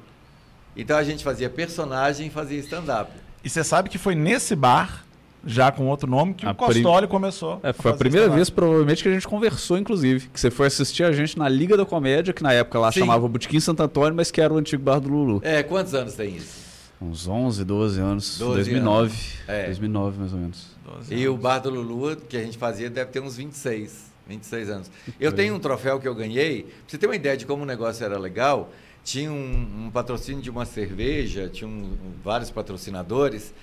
Então 0.76 0.96
a 0.96 1.02
gente 1.02 1.24
fazia 1.24 1.48
personagem 1.50 2.28
e 2.28 2.30
fazia 2.30 2.58
stand-up. 2.58 3.10
E 3.42 3.48
você 3.48 3.64
sabe 3.64 3.88
que 3.88 3.98
foi 3.98 4.14
nesse 4.14 4.54
bar, 4.54 5.04
já 5.44 5.72
com 5.72 5.86
outro 5.86 6.08
nome, 6.08 6.34
que 6.34 6.46
A 6.46 6.50
o 6.50 6.54
Costoli 6.54 7.06
começou. 7.06 7.60
É, 7.62 7.70
a 7.70 7.72
foi 7.72 7.90
a 7.90 7.94
fazer 7.94 7.98
primeira 7.98 8.28
vez, 8.28 8.50
provavelmente, 8.50 9.02
que 9.02 9.08
a 9.08 9.12
gente 9.12 9.26
conversou, 9.26 9.78
inclusive. 9.78 10.28
Que 10.28 10.38
você 10.38 10.50
foi 10.50 10.66
assistir 10.66 11.04
a 11.04 11.12
gente 11.12 11.38
na 11.38 11.48
Liga 11.48 11.76
da 11.76 11.84
Comédia, 11.84 12.32
que 12.32 12.42
na 12.42 12.52
época 12.52 12.78
lá 12.78 12.92
Sim. 12.92 13.00
chamava 13.00 13.26
Botequim 13.28 13.60
Santo 13.60 13.82
Antônio, 13.82 14.14
mas 14.14 14.30
que 14.30 14.40
era 14.40 14.52
o 14.52 14.56
antigo 14.58 14.82
bar 14.82 15.00
do 15.00 15.08
Lulu. 15.08 15.40
É, 15.44 15.62
quantos 15.62 15.94
anos 15.94 16.14
tem 16.14 16.36
isso? 16.36 16.67
Uns 17.00 17.28
11, 17.28 17.64
12 17.64 18.00
anos. 18.00 18.38
12 18.38 18.54
2009. 18.56 19.16
É. 19.46 19.66
2009, 19.66 20.18
mais 20.18 20.32
ou 20.32 20.38
menos. 20.38 20.66
12 20.84 21.14
E 21.14 21.26
o 21.28 21.32
anos. 21.32 21.42
Bar 21.42 21.58
do 21.60 21.70
Lulu, 21.70 22.16
que 22.16 22.36
a 22.36 22.42
gente 22.42 22.58
fazia, 22.58 22.90
deve 22.90 23.10
ter 23.10 23.20
uns 23.20 23.36
26, 23.36 24.10
26 24.26 24.68
anos. 24.70 24.90
Eu 25.20 25.32
tenho 25.32 25.54
um 25.54 25.60
troféu 25.60 26.00
que 26.00 26.08
eu 26.08 26.14
ganhei, 26.14 26.62
pra 26.64 26.72
você 26.88 26.98
ter 26.98 27.06
uma 27.06 27.14
ideia 27.16 27.36
de 27.36 27.46
como 27.46 27.62
o 27.62 27.66
negócio 27.66 28.04
era 28.04 28.18
legal, 28.18 28.70
tinha 29.04 29.30
um, 29.30 29.86
um 29.86 29.90
patrocínio 29.92 30.42
de 30.42 30.50
uma 30.50 30.64
cerveja, 30.64 31.48
tinha 31.48 31.68
um- 31.68 31.96
vários 32.24 32.50
patrocinadores, 32.50 33.54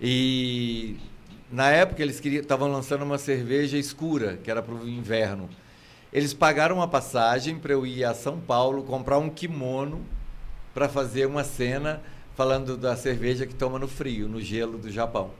e 0.00 0.96
na 1.50 1.70
época 1.70 2.02
eles 2.02 2.20
queriam- 2.20 2.42
estavam 2.42 2.70
lançando 2.70 3.02
uma 3.02 3.18
cerveja 3.18 3.78
escura, 3.78 4.38
que 4.44 4.50
era 4.50 4.62
para 4.62 4.74
o 4.74 4.86
inverno. 4.88 5.48
Eles 6.12 6.34
pagaram 6.34 6.76
uma 6.76 6.88
passagem 6.88 7.58
para 7.58 7.72
eu 7.72 7.86
ir 7.86 8.04
a 8.04 8.12
São 8.12 8.38
Paulo 8.38 8.82
comprar 8.82 9.16
um 9.18 9.30
kimono 9.30 10.02
para 10.74 10.88
fazer 10.88 11.26
uma 11.26 11.42
cena 11.42 12.02
falando 12.36 12.76
da 12.76 12.96
cerveja 12.96 13.46
que 13.46 13.54
toma 13.54 13.78
no 13.78 13.88
frio, 13.88 14.28
no 14.28 14.40
gelo 14.40 14.78
do 14.78 14.90
Japão. 14.90 15.30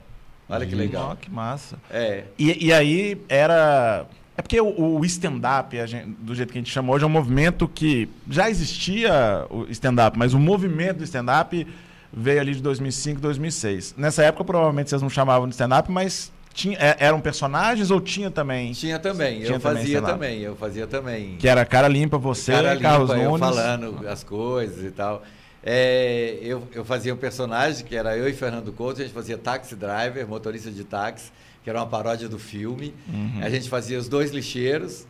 Olha 0.49 0.65
que 0.65 0.75
legal. 0.75 1.11
Ó, 1.11 1.15
que 1.15 1.31
massa. 1.31 1.77
É, 1.89 2.25
E, 2.37 2.67
e 2.67 2.73
aí 2.73 3.21
era. 3.29 4.05
É 4.35 4.41
porque 4.41 4.59
o, 4.59 4.97
o 4.99 5.05
stand-up, 5.05 5.75
do 6.19 6.33
jeito 6.33 6.51
que 6.51 6.57
a 6.57 6.61
gente 6.61 6.71
chama 6.71 6.91
hoje, 6.91 7.03
é 7.03 7.07
um 7.07 7.09
movimento 7.09 7.67
que 7.67 8.09
já 8.29 8.49
existia 8.49 9.45
o 9.49 9.65
stand-up, 9.69 10.17
mas 10.17 10.33
o 10.33 10.39
movimento 10.39 10.97
do 10.97 11.03
stand-up 11.03 11.65
veio 12.11 12.41
ali 12.41 12.55
de 12.55 12.61
2005, 12.61 13.21
2006. 13.21 13.93
Nessa 13.97 14.23
época, 14.23 14.43
provavelmente 14.43 14.89
vocês 14.89 15.01
não 15.01 15.09
chamavam 15.09 15.47
de 15.47 15.53
stand-up, 15.53 15.89
mas 15.91 16.31
tinha, 16.53 16.77
é- 16.79 16.97
eram 16.99 17.21
personagens 17.21 17.89
ou 17.91 18.01
tinha 18.01 18.29
também? 18.31 18.71
tinha 18.73 18.97
também. 18.99 19.41
Tinha 19.41 19.53
eu 19.55 19.59
também 19.59 19.81
fazia 19.83 20.01
também, 20.01 20.39
eu 20.41 20.55
fazia 20.55 20.87
também. 20.87 21.37
Que 21.37 21.47
era 21.47 21.63
cara 21.63 21.87
limpa 21.87 22.17
você, 22.17 22.51
Cara 22.53 22.77
Carlos 22.77 23.09
limpa, 23.11 23.23
Nunes. 23.23 23.39
falando 23.55 24.07
as 24.07 24.23
coisas 24.23 24.83
e 24.83 24.91
tal. 24.91 25.23
É, 25.65 26.37
eu, 26.41 26.67
eu 26.73 26.83
fazia 26.83 27.13
um 27.13 27.17
personagem 27.17 27.85
que 27.85 27.95
era 27.95 28.17
eu 28.17 28.27
e 28.27 28.33
Fernando 28.33 28.71
Couto, 28.73 28.99
a 28.99 29.03
gente 29.03 29.13
fazia 29.13 29.37
taxi 29.37 29.75
driver, 29.75 30.27
motorista 30.27 30.69
de 30.69 30.83
táxi, 30.83 31.31
que 31.63 31.69
era 31.69 31.79
uma 31.79 31.87
paródia 31.87 32.27
do 32.27 32.37
filme. 32.37 32.93
Uhum. 33.07 33.39
A 33.41 33.49
gente 33.49 33.69
fazia 33.69 33.97
os 33.97 34.09
dois 34.09 34.31
lixeiros, 34.31 35.07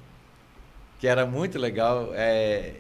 que 1.00 1.08
era 1.08 1.26
muito 1.26 1.58
legal. 1.58 2.12
É, 2.14 2.74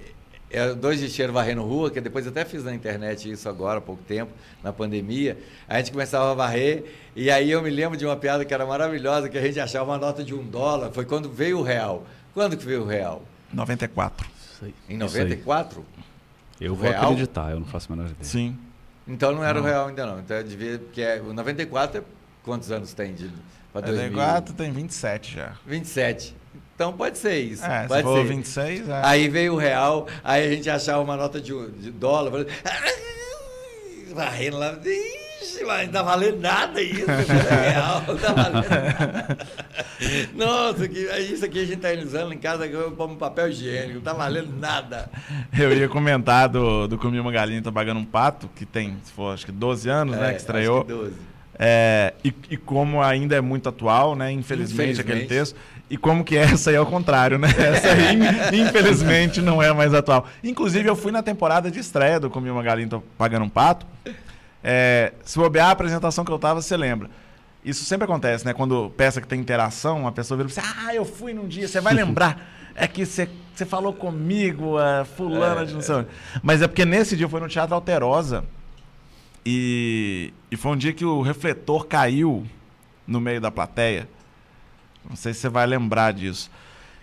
é, 0.51 0.71
dois 0.75 1.01
lixeiros 1.01 1.33
varrendo 1.33 1.63
rua, 1.63 1.89
que 1.89 1.99
depois 1.99 2.25
eu 2.25 2.31
até 2.31 2.45
fiz 2.45 2.63
na 2.63 2.75
internet 2.75 3.29
isso 3.29 3.49
agora, 3.49 3.79
há 3.79 3.81
pouco 3.81 4.03
tempo, 4.03 4.31
na 4.63 4.71
pandemia. 4.71 5.35
A 5.67 5.79
gente 5.79 5.91
começava 5.91 6.29
a 6.29 6.33
varrer, 6.35 6.85
e 7.15 7.31
aí 7.31 7.49
eu 7.49 7.59
me 7.63 7.71
lembro 7.71 7.97
de 7.97 8.05
uma 8.05 8.15
piada 8.15 8.45
que 8.45 8.53
era 8.53 8.67
maravilhosa, 8.67 9.27
que 9.27 9.37
a 9.37 9.41
gente 9.41 9.59
achava 9.59 9.85
uma 9.89 9.97
nota 9.97 10.23
de 10.23 10.35
um 10.35 10.45
dólar, 10.45 10.91
foi 10.91 11.05
quando 11.05 11.27
veio 11.27 11.57
o 11.57 11.63
real. 11.63 12.05
Quando 12.35 12.55
que 12.55 12.63
veio 12.63 12.83
o 12.83 12.85
real? 12.85 13.23
94. 13.51 14.27
Isso 14.27 14.65
aí. 14.65 14.75
Em 14.87 15.03
Isso 15.03 15.17
aí. 15.17 15.23
94? 15.23 15.83
Eu 16.65 16.75
vou 16.75 16.89
Real? 16.89 17.03
acreditar, 17.03 17.51
eu 17.51 17.59
não 17.59 17.65
faço 17.67 17.91
a 17.91 17.95
menor 17.95 18.09
ideia. 18.09 18.23
Sim. 18.23 18.57
Então 19.07 19.33
não 19.33 19.43
era 19.43 19.55
Não. 19.59 19.65
o 19.65 19.69
real 19.69 19.87
ainda 19.89 20.05
não. 20.05 20.19
Então 20.19 20.37
eu 20.37 20.43
devia, 20.43 20.79
porque 20.79 21.01
é, 21.01 21.21
o 21.21 21.33
94 21.33 21.99
é, 21.99 22.03
quantos 22.41 22.71
anos 22.71 22.93
tem 22.93 23.13
de 23.13 23.29
para 23.73 23.87
94 23.91 24.53
tem 24.53 24.71
27 24.71 25.33
já. 25.35 25.53
27. 25.65 26.35
Então 26.75 26.93
pode 26.93 27.17
ser 27.17 27.37
isso. 27.39 27.65
É, 27.65 27.81
se 27.83 27.87
pode 27.87 28.03
for 28.03 28.17
ser. 28.21 28.27
26, 28.33 28.89
é. 28.89 29.01
Aí 29.03 29.27
veio 29.27 29.53
o 29.53 29.57
real, 29.57 30.07
aí 30.23 30.45
a 30.47 30.49
gente 30.55 30.69
achava 30.69 31.01
uma 31.01 31.17
nota 31.17 31.41
de, 31.41 31.51
de 31.71 31.91
dólar, 31.91 32.45
varrendo 34.13 34.57
lá, 34.57 34.71
mas 35.65 35.85
não 35.87 35.93
tá 35.93 36.01
valendo 36.03 36.39
nada 36.39 36.81
isso, 36.81 37.05
é 37.09 37.69
real, 37.71 38.03
não 38.07 38.17
tá 38.17 38.33
valendo 38.33 38.69
nada. 38.69 39.37
Nossa, 40.35 40.87
que, 40.87 40.99
isso 40.99 41.45
aqui 41.45 41.59
a 41.61 41.65
gente 41.65 41.77
tá 41.77 41.89
usando 41.91 42.33
em 42.33 42.37
casa, 42.37 42.65
eu 42.65 42.91
como 42.91 43.15
papel 43.15 43.49
higiênico, 43.49 43.95
não 43.95 44.01
tá 44.01 44.13
valendo 44.13 44.53
nada. 44.59 45.09
Eu 45.57 45.71
ia 45.73 45.87
comentar 45.87 46.49
do, 46.49 46.87
do 46.87 46.97
Comi 46.97 47.19
uma 47.19 47.31
Galinha 47.31 47.61
Tô 47.61 47.71
Pagando 47.71 47.99
um 47.99 48.05
Pato, 48.05 48.49
que 48.55 48.65
tem, 48.65 48.97
se 49.03 49.11
for, 49.11 49.33
acho 49.33 49.45
que 49.45 49.51
12 49.51 49.89
anos, 49.89 50.15
né, 50.15 50.21
É, 50.21 50.29
que 50.29 50.35
acho 50.35 50.37
estreou. 50.45 50.83
que 50.85 50.91
12. 50.93 51.13
É, 51.59 52.13
e, 52.23 52.33
e 52.49 52.57
como 52.57 53.01
ainda 53.01 53.35
é 53.35 53.41
muito 53.41 53.69
atual, 53.69 54.15
né? 54.15 54.31
Infelizmente, 54.31 54.99
aquele 54.99 55.23
Infelizmente. 55.23 55.27
texto. 55.53 55.55
E 55.89 55.97
como 55.97 56.23
que 56.23 56.35
essa 56.35 56.71
aí 56.71 56.75
é 56.75 56.81
o 56.81 56.85
contrário, 56.85 57.37
né? 57.37 57.47
Essa 57.55 57.89
aí, 57.89 58.15
in- 58.15 58.63
infelizmente, 58.65 59.39
não 59.39 59.61
é 59.61 59.71
mais 59.71 59.93
atual. 59.93 60.27
Inclusive, 60.43 60.89
eu 60.89 60.95
fui 60.95 61.11
na 61.11 61.21
temporada 61.21 61.69
de 61.69 61.77
estreia 61.77 62.19
do 62.19 62.27
Comi 62.31 62.49
uma 62.49 62.63
Galinha, 62.63 62.89
pagando 63.15 63.45
um 63.45 63.49
pato. 63.49 63.85
É, 64.63 65.13
se 65.25 65.37
bobear 65.37 65.67
a 65.67 65.71
apresentação 65.71 66.23
que 66.23 66.31
eu 66.31 66.39
tava, 66.39 66.61
você 66.61 66.77
lembra. 66.77 67.09
Isso 67.65 67.83
sempre 67.83 68.05
acontece, 68.05 68.45
né? 68.45 68.53
Quando 68.53 68.89
peça 68.91 69.21
que 69.21 69.27
tem 69.27 69.39
interação, 69.39 70.07
a 70.07 70.11
pessoa 70.11 70.37
vira 70.37 70.49
e 70.49 70.53
fala 70.53 70.67
assim, 70.67 70.77
ah, 70.87 70.95
eu 70.95 71.05
fui 71.05 71.33
num 71.33 71.47
dia, 71.47 71.67
você 71.67 71.81
vai 71.81 71.93
lembrar. 71.93 72.49
É 72.75 72.87
que 72.87 73.05
você, 73.05 73.29
você 73.53 73.67
falou 73.67 73.93
comigo, 73.93 74.79
a 74.79 75.05
fulana 75.05 75.63
de 75.63 75.75
não 75.75 75.81
sei 75.81 75.93
onde. 75.93 76.07
Mas 76.41 76.59
é 76.63 76.67
porque 76.67 76.83
nesse 76.83 77.15
dia 77.15 77.29
foi 77.29 77.39
no 77.39 77.47
Teatro 77.47 77.75
Alterosa. 77.75 78.43
E, 79.45 80.33
e 80.49 80.57
foi 80.57 80.71
um 80.71 80.75
dia 80.75 80.91
que 80.91 81.05
o 81.05 81.21
refletor 81.21 81.85
caiu 81.85 82.43
no 83.05 83.21
meio 83.21 83.39
da 83.39 83.51
plateia. 83.51 84.09
Não 85.07 85.15
sei 85.15 85.35
se 85.35 85.41
você 85.41 85.49
vai 85.49 85.67
lembrar 85.67 86.13
disso. 86.13 86.49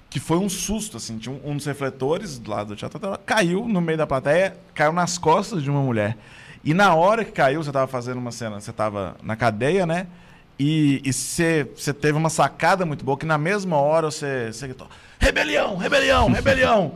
Que 0.09 0.19
foi 0.19 0.39
um 0.39 0.49
susto, 0.49 0.97
assim. 0.97 1.19
Tinha 1.19 1.33
um, 1.33 1.53
um 1.53 1.57
dos 1.57 1.67
refletores 1.67 2.43
lá 2.45 2.65
do 2.65 2.75
Teatro 2.75 2.97
Alterosa, 2.97 3.21
caiu 3.25 3.69
no 3.69 3.81
meio 3.81 3.99
da 3.99 4.09
plateia, 4.09 4.57
caiu 4.75 4.93
nas 4.93 5.19
costas 5.19 5.63
de 5.63 5.71
uma 5.71 5.83
mulher. 5.83 6.17
E 6.63 6.75
na 6.75 6.95
hora 6.95 7.25
que 7.25 7.33
caiu, 7.33 7.63
você 7.63 7.71
estava 7.71 7.87
fazendo 7.87 8.19
uma 8.19 8.33
cena, 8.33 8.61
você 8.61 8.71
estava 8.71 9.17
na 9.23 9.35
cadeia, 9.35 9.87
né? 9.87 10.07
E 10.59 11.01
você 11.11 11.65
teve 11.99 12.19
uma 12.19 12.29
sacada 12.29 12.85
muito 12.85 13.03
boa, 13.03 13.17
que 13.17 13.25
na 13.25 13.39
mesma 13.39 13.79
hora 13.79 14.11
você, 14.11 14.51
gritou: 14.63 14.89
rebelião, 15.19 15.77
rebelião, 15.77 16.29
rebelião. 16.33 16.93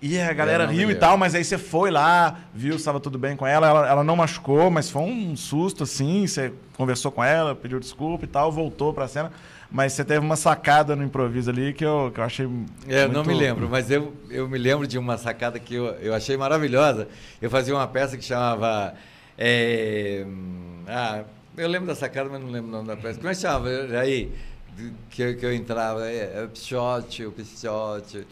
E 0.00 0.18
a 0.18 0.32
galera 0.32 0.66
não 0.66 0.72
riu 0.72 0.90
e 0.90 0.94
tal, 0.94 1.16
mas 1.16 1.34
aí 1.34 1.44
você 1.44 1.58
foi 1.58 1.90
lá, 1.90 2.38
viu 2.54 2.72
se 2.72 2.78
estava 2.78 3.00
tudo 3.00 3.18
bem 3.18 3.36
com 3.36 3.44
ela, 3.44 3.68
ela, 3.68 3.88
ela 3.88 4.04
não 4.04 4.14
machucou, 4.14 4.70
mas 4.70 4.88
foi 4.88 5.02
um 5.02 5.36
susto 5.36 5.82
assim, 5.82 6.24
você 6.24 6.52
conversou 6.76 7.10
com 7.10 7.22
ela, 7.22 7.52
pediu 7.52 7.80
desculpa 7.80 8.24
e 8.24 8.28
tal, 8.28 8.52
voltou 8.52 8.94
pra 8.94 9.08
cena, 9.08 9.32
mas 9.70 9.92
você 9.92 10.04
teve 10.04 10.20
uma 10.20 10.36
sacada 10.36 10.96
no 10.96 11.04
improviso 11.04 11.50
ali 11.50 11.72
que 11.72 11.84
eu, 11.84 12.10
que 12.12 12.20
eu 12.20 12.24
achei 12.24 12.46
É, 12.86 13.04
eu 13.04 13.08
não 13.08 13.22
muito- 13.22 13.28
me 13.28 13.34
lembro, 13.34 13.68
mas 13.68 13.90
eu, 13.90 14.14
eu 14.30 14.48
me 14.48 14.56
lembro 14.58 14.86
de 14.86 14.96
uma 14.98 15.18
sacada 15.18 15.58
que 15.58 15.74
eu, 15.74 15.86
eu 16.00 16.14
achei 16.14 16.36
maravilhosa. 16.36 17.08
Eu 17.40 17.50
fazia 17.50 17.74
uma 17.74 17.86
peça 17.86 18.16
que 18.16 18.24
chamava. 18.24 18.94
é, 19.36 20.24
hum, 20.26 20.82
ah, 20.86 21.22
eu 21.56 21.68
lembro 21.68 21.86
da 21.88 21.94
sacada, 21.94 22.28
mas 22.30 22.40
não 22.40 22.48
lembro 22.50 22.68
o 22.68 22.72
nome 22.72 22.88
da 22.88 22.96
peça. 22.96 23.18
Como 23.18 23.28
é 23.28 23.34
que 23.34 23.40
chamava? 23.40 23.68
Aí, 24.00 24.32
do- 24.76 24.92
que, 25.10 25.22
eu- 25.22 25.36
que 25.36 25.44
eu 25.46 25.52
entrava, 25.54 26.08
é, 26.08 26.40
é 26.40 26.44
o 26.44 26.48
Pichote, 26.48 27.24
o 27.26 27.32
Pichote. 27.32 28.26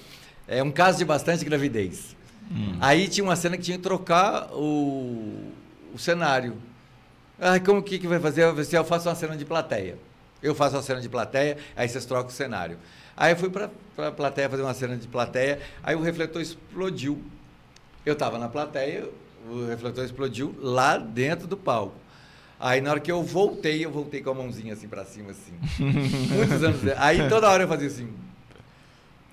É 0.48 0.62
um 0.62 0.70
caso 0.70 0.98
de 0.98 1.04
bastante 1.04 1.44
gravidez. 1.44 2.14
Aí 2.80 3.08
tinha 3.08 3.24
uma 3.24 3.34
cena 3.36 3.56
que 3.56 3.62
tinha 3.64 3.76
que 3.76 3.82
trocar 3.82 4.48
o, 4.52 5.50
o 5.92 5.98
cenário. 5.98 6.54
Ah, 7.40 7.58
como 7.58 7.82
que, 7.82 7.98
que 7.98 8.06
vai 8.06 8.20
fazer? 8.20 8.44
Eu 8.44 8.56
eu 8.56 8.84
faço 8.84 9.08
uma 9.08 9.14
cena 9.16 9.36
de 9.36 9.44
plateia. 9.44 9.98
Eu 10.42 10.54
faço 10.54 10.76
uma 10.76 10.82
cena 10.82 11.00
de 11.00 11.08
plateia, 11.08 11.56
aí 11.74 11.88
vocês 11.88 12.04
trocam 12.04 12.28
o 12.28 12.32
cenário. 12.32 12.78
Aí 13.16 13.32
eu 13.32 13.36
fui 13.36 13.48
para 13.48 13.70
a 13.98 14.10
plateia 14.10 14.48
fazer 14.48 14.62
uma 14.62 14.74
cena 14.74 14.96
de 14.96 15.08
plateia, 15.08 15.60
aí 15.82 15.96
o 15.96 16.00
refletor 16.00 16.42
explodiu. 16.42 17.22
Eu 18.04 18.12
estava 18.12 18.38
na 18.38 18.48
plateia, 18.48 19.08
o 19.48 19.66
refletor 19.66 20.04
explodiu 20.04 20.54
lá 20.60 20.98
dentro 20.98 21.46
do 21.46 21.56
palco. 21.56 21.96
Aí 22.58 22.80
na 22.80 22.90
hora 22.90 23.00
que 23.00 23.10
eu 23.10 23.22
voltei, 23.22 23.84
eu 23.84 23.90
voltei 23.90 24.22
com 24.22 24.30
a 24.30 24.34
mãozinha 24.34 24.72
assim 24.72 24.88
para 24.88 25.04
cima, 25.04 25.30
assim. 25.30 25.52
Muitos 26.34 26.62
anos. 26.62 26.80
Aí 26.96 27.28
toda 27.28 27.48
hora 27.48 27.64
eu 27.64 27.68
fazia 27.68 27.88
assim. 27.88 28.08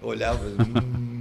Olhava. 0.01 0.43
Hum, 0.45 1.12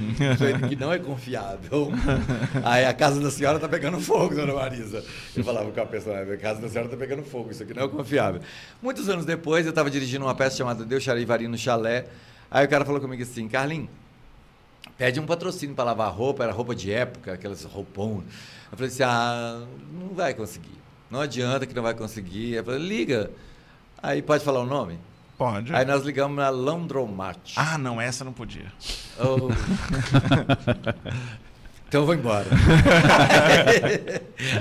hum, 0.00 0.32
isso 0.32 0.44
aí 0.44 0.68
que 0.68 0.76
não 0.76 0.92
é 0.92 0.98
confiável. 0.98 1.92
Aí 2.64 2.84
a 2.84 2.94
casa 2.94 3.20
da 3.20 3.30
senhora 3.30 3.58
tá 3.58 3.68
pegando 3.68 4.00
fogo, 4.00 4.34
dona 4.34 4.54
Marisa. 4.54 5.04
Eu 5.36 5.44
falava 5.44 5.70
com 5.70 5.80
a 5.80 5.86
pessoa, 5.86 6.20
a 6.20 6.36
casa 6.36 6.60
da 6.60 6.68
senhora 6.68 6.88
tá 6.88 6.96
pegando 6.96 7.22
fogo, 7.22 7.50
isso 7.50 7.62
aqui 7.62 7.74
não 7.74 7.84
é 7.84 7.88
confiável. 7.88 8.40
Muitos 8.82 9.08
anos 9.08 9.24
depois, 9.24 9.64
eu 9.66 9.70
estava 9.70 9.90
dirigindo 9.90 10.24
uma 10.24 10.34
peça 10.34 10.56
chamada 10.56 10.84
Deus 10.84 11.02
Charivari 11.02 11.48
no 11.48 11.56
Chalé. 11.56 12.06
Aí 12.50 12.64
o 12.66 12.68
cara 12.68 12.84
falou 12.84 13.00
comigo 13.00 13.22
assim, 13.22 13.48
Carlinhos, 13.48 13.88
pede 14.96 15.18
um 15.20 15.26
patrocínio 15.26 15.74
para 15.74 15.84
lavar 15.84 16.12
roupa, 16.12 16.44
era 16.44 16.52
roupa 16.52 16.74
de 16.74 16.92
época, 16.92 17.32
aquelas 17.32 17.64
roupão. 17.64 18.22
Eu 18.70 18.76
falei 18.76 18.88
assim, 18.88 19.02
ah, 19.02 19.64
não 19.92 20.14
vai 20.14 20.34
conseguir. 20.34 20.78
Não 21.10 21.20
adianta 21.20 21.66
que 21.66 21.74
não 21.74 21.82
vai 21.82 21.94
conseguir. 21.94 22.54
Eu 22.54 22.64
falei, 22.64 22.80
liga. 22.80 23.30
Aí 24.02 24.20
pode 24.20 24.44
falar 24.44 24.60
o 24.60 24.66
nome? 24.66 24.98
Pode. 25.36 25.74
Aí 25.74 25.84
nós 25.84 26.04
ligamos 26.04 26.36
na 26.36 26.48
Landromat. 26.48 27.54
Ah, 27.56 27.76
não, 27.76 28.00
essa 28.00 28.24
não 28.24 28.32
podia. 28.32 28.72
Oh. 29.18 29.48
então 31.94 32.02
eu 32.02 32.06
vou 32.06 32.14
embora. 32.16 32.46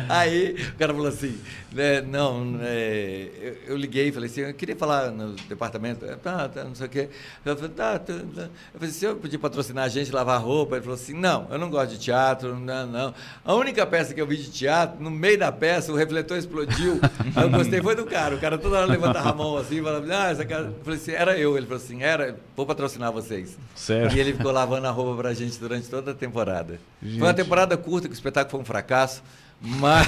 Aí 0.07 0.53
o 0.53 0.77
cara 0.77 0.93
falou 0.93 1.07
assim, 1.07 1.35
né, 1.71 1.99
não, 2.01 2.59
é, 2.61 3.27
eu, 3.41 3.57
eu 3.69 3.75
liguei 3.75 4.09
e 4.09 4.11
falei 4.11 4.29
assim, 4.29 4.41
eu 4.41 4.53
queria 4.53 4.75
falar 4.75 5.09
no 5.09 5.31
departamento, 5.49 6.05
É, 6.05 6.15
tá, 6.15 6.47
tá, 6.47 6.63
não 6.63 6.75
sei 6.75 6.85
o 6.85 6.89
quê. 6.89 7.09
Eu 7.43 7.55
falei, 7.55 7.71
tá, 7.71 7.97
tá, 7.97 8.13
tá. 8.13 8.43
Eu 8.43 8.79
falei, 8.79 8.89
se 8.91 9.03
eu 9.03 9.15
podia 9.15 9.39
patrocinar 9.39 9.85
a 9.85 9.87
gente, 9.87 10.11
lavar 10.11 10.39
roupa, 10.39 10.75
ele 10.75 10.83
falou 10.83 10.95
assim, 10.95 11.15
não, 11.15 11.47
eu 11.49 11.57
não 11.57 11.71
gosto 11.71 11.93
de 11.93 11.97
teatro, 11.97 12.55
não, 12.59 12.85
não. 12.85 13.15
A 13.43 13.55
única 13.55 13.83
peça 13.87 14.13
que 14.13 14.21
eu 14.21 14.27
vi 14.27 14.37
de 14.37 14.51
teatro, 14.51 15.03
no 15.03 15.09
meio 15.09 15.39
da 15.39 15.51
peça, 15.51 15.91
o 15.91 15.95
refletor 15.95 16.37
explodiu. 16.37 17.01
eu 17.35 17.49
gostei, 17.49 17.81
foi 17.81 17.95
do 17.95 18.05
cara. 18.05 18.35
O 18.35 18.39
cara 18.39 18.59
toda 18.59 18.77
hora 18.77 18.85
levantava 18.85 19.31
a 19.31 19.33
mão 19.33 19.57
assim, 19.57 19.81
falava, 19.81 20.05
ah, 20.11 20.29
essa 20.29 20.45
cara. 20.45 20.65
Eu 20.65 20.75
falei 20.83 20.99
assim, 20.99 21.13
era 21.13 21.35
eu. 21.35 21.57
Ele 21.57 21.65
falou 21.65 21.83
assim, 21.83 22.03
era, 22.03 22.37
vou 22.55 22.67
patrocinar 22.67 23.11
vocês. 23.11 23.57
Sério? 23.73 24.15
E 24.15 24.19
ele 24.19 24.33
ficou 24.33 24.51
lavando 24.51 24.85
a 24.85 24.91
roupa 24.91 25.19
pra 25.19 25.33
gente 25.33 25.59
durante 25.59 25.89
toda 25.89 26.11
a 26.11 26.13
temporada. 26.13 26.79
Gente. 27.01 27.22
Foi 27.23 27.29
uma 27.29 27.33
temporada 27.33 27.77
curta, 27.77 28.07
que 28.07 28.13
o 28.13 28.15
espetáculo 28.15 28.51
foi 28.51 28.59
um 28.59 28.65
fracasso, 28.65 29.23
mas. 29.61 30.07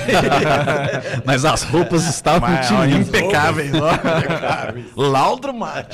Mas 1.25 1.45
as 1.45 1.63
roupas 1.63 2.05
estavam 2.07 2.49
Mas, 2.49 2.69
ó, 2.71 2.81
tinindo. 2.85 3.07
impecáveis, 3.07 3.71
ó. 3.73 5.01
Laundromat. 5.01 5.87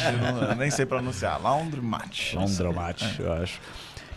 Nem 0.58 0.72
sei 0.72 0.86
pronunciar. 0.86 1.40
Laundromat. 1.42 2.34
Laundromat, 2.34 3.04
eu 3.20 3.32
acho. 3.34 3.60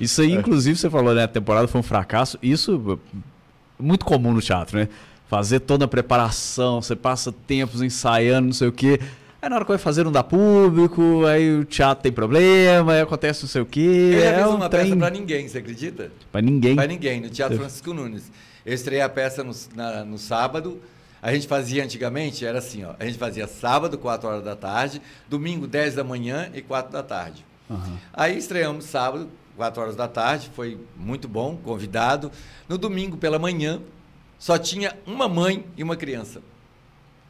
Isso 0.00 0.22
aí, 0.22 0.32
inclusive, 0.32 0.78
você 0.78 0.88
falou, 0.88 1.14
né? 1.14 1.24
A 1.24 1.28
temporada 1.28 1.68
foi 1.68 1.78
um 1.80 1.84
fracasso. 1.84 2.38
Isso 2.42 2.98
é 2.98 3.82
muito 3.82 4.04
comum 4.04 4.32
no 4.32 4.40
teatro, 4.40 4.78
né? 4.78 4.88
Fazer 5.28 5.60
toda 5.60 5.84
a 5.84 5.88
preparação, 5.88 6.80
você 6.80 6.96
passa 6.96 7.30
tempos 7.32 7.82
ensaiando, 7.82 8.46
não 8.46 8.52
sei 8.54 8.68
o 8.68 8.72
quê. 8.72 8.98
Aí 9.44 9.50
na 9.50 9.56
hora 9.56 9.64
que 9.66 9.70
vai 9.72 9.76
fazer 9.78 10.04
não 10.04 10.10
dá 10.10 10.24
público, 10.24 11.26
aí 11.26 11.54
o 11.58 11.66
teatro 11.66 12.02
tem 12.02 12.10
problema, 12.10 12.94
aí 12.94 13.02
acontece 13.02 13.42
não 13.42 13.48
sei 13.50 13.60
o 13.60 13.66
quê. 13.66 14.12
Eu 14.14 14.20
já 14.20 14.26
é 14.30 14.38
fiz 14.38 14.46
um 14.46 14.54
uma 14.56 14.70
trem 14.70 14.84
peça 14.84 14.96
pra 14.96 15.10
ninguém, 15.10 15.46
você 15.46 15.58
acredita? 15.58 16.10
pra 16.32 16.40
ninguém. 16.40 16.74
Pra 16.74 16.86
ninguém, 16.86 17.20
no 17.20 17.28
Teatro 17.28 17.58
Francisco 17.58 17.92
Nunes. 17.92 18.32
Eu 18.64 18.72
estreiei 18.72 19.02
a 19.02 19.08
peça 19.10 19.44
no, 19.44 19.52
na- 19.76 20.02
no 20.02 20.16
sábado. 20.16 20.80
A 21.20 21.30
gente 21.34 21.46
fazia 21.46 21.84
antigamente, 21.84 22.46
era 22.46 22.56
assim, 22.58 22.84
ó. 22.84 22.94
A 22.98 23.04
gente 23.04 23.18
fazia 23.18 23.46
sábado, 23.46 23.98
4 23.98 24.26
horas 24.26 24.42
da 24.42 24.56
tarde, 24.56 25.02
domingo, 25.28 25.66
10 25.66 25.94
da 25.94 26.02
manhã 26.02 26.48
e 26.54 26.62
4 26.62 26.90
da 26.90 27.02
tarde. 27.02 27.44
Aham. 27.70 27.98
Aí 28.14 28.38
estreamos 28.38 28.86
sábado, 28.86 29.28
4 29.58 29.82
horas 29.82 29.94
da 29.94 30.08
tarde, 30.08 30.50
foi 30.56 30.78
muito 30.96 31.28
bom, 31.28 31.54
convidado. 31.62 32.30
No 32.66 32.78
domingo 32.78 33.18
pela 33.18 33.38
manhã, 33.38 33.78
só 34.38 34.56
tinha 34.56 34.94
uma 35.06 35.28
mãe 35.28 35.66
e 35.76 35.82
uma 35.82 35.96
criança. 35.96 36.40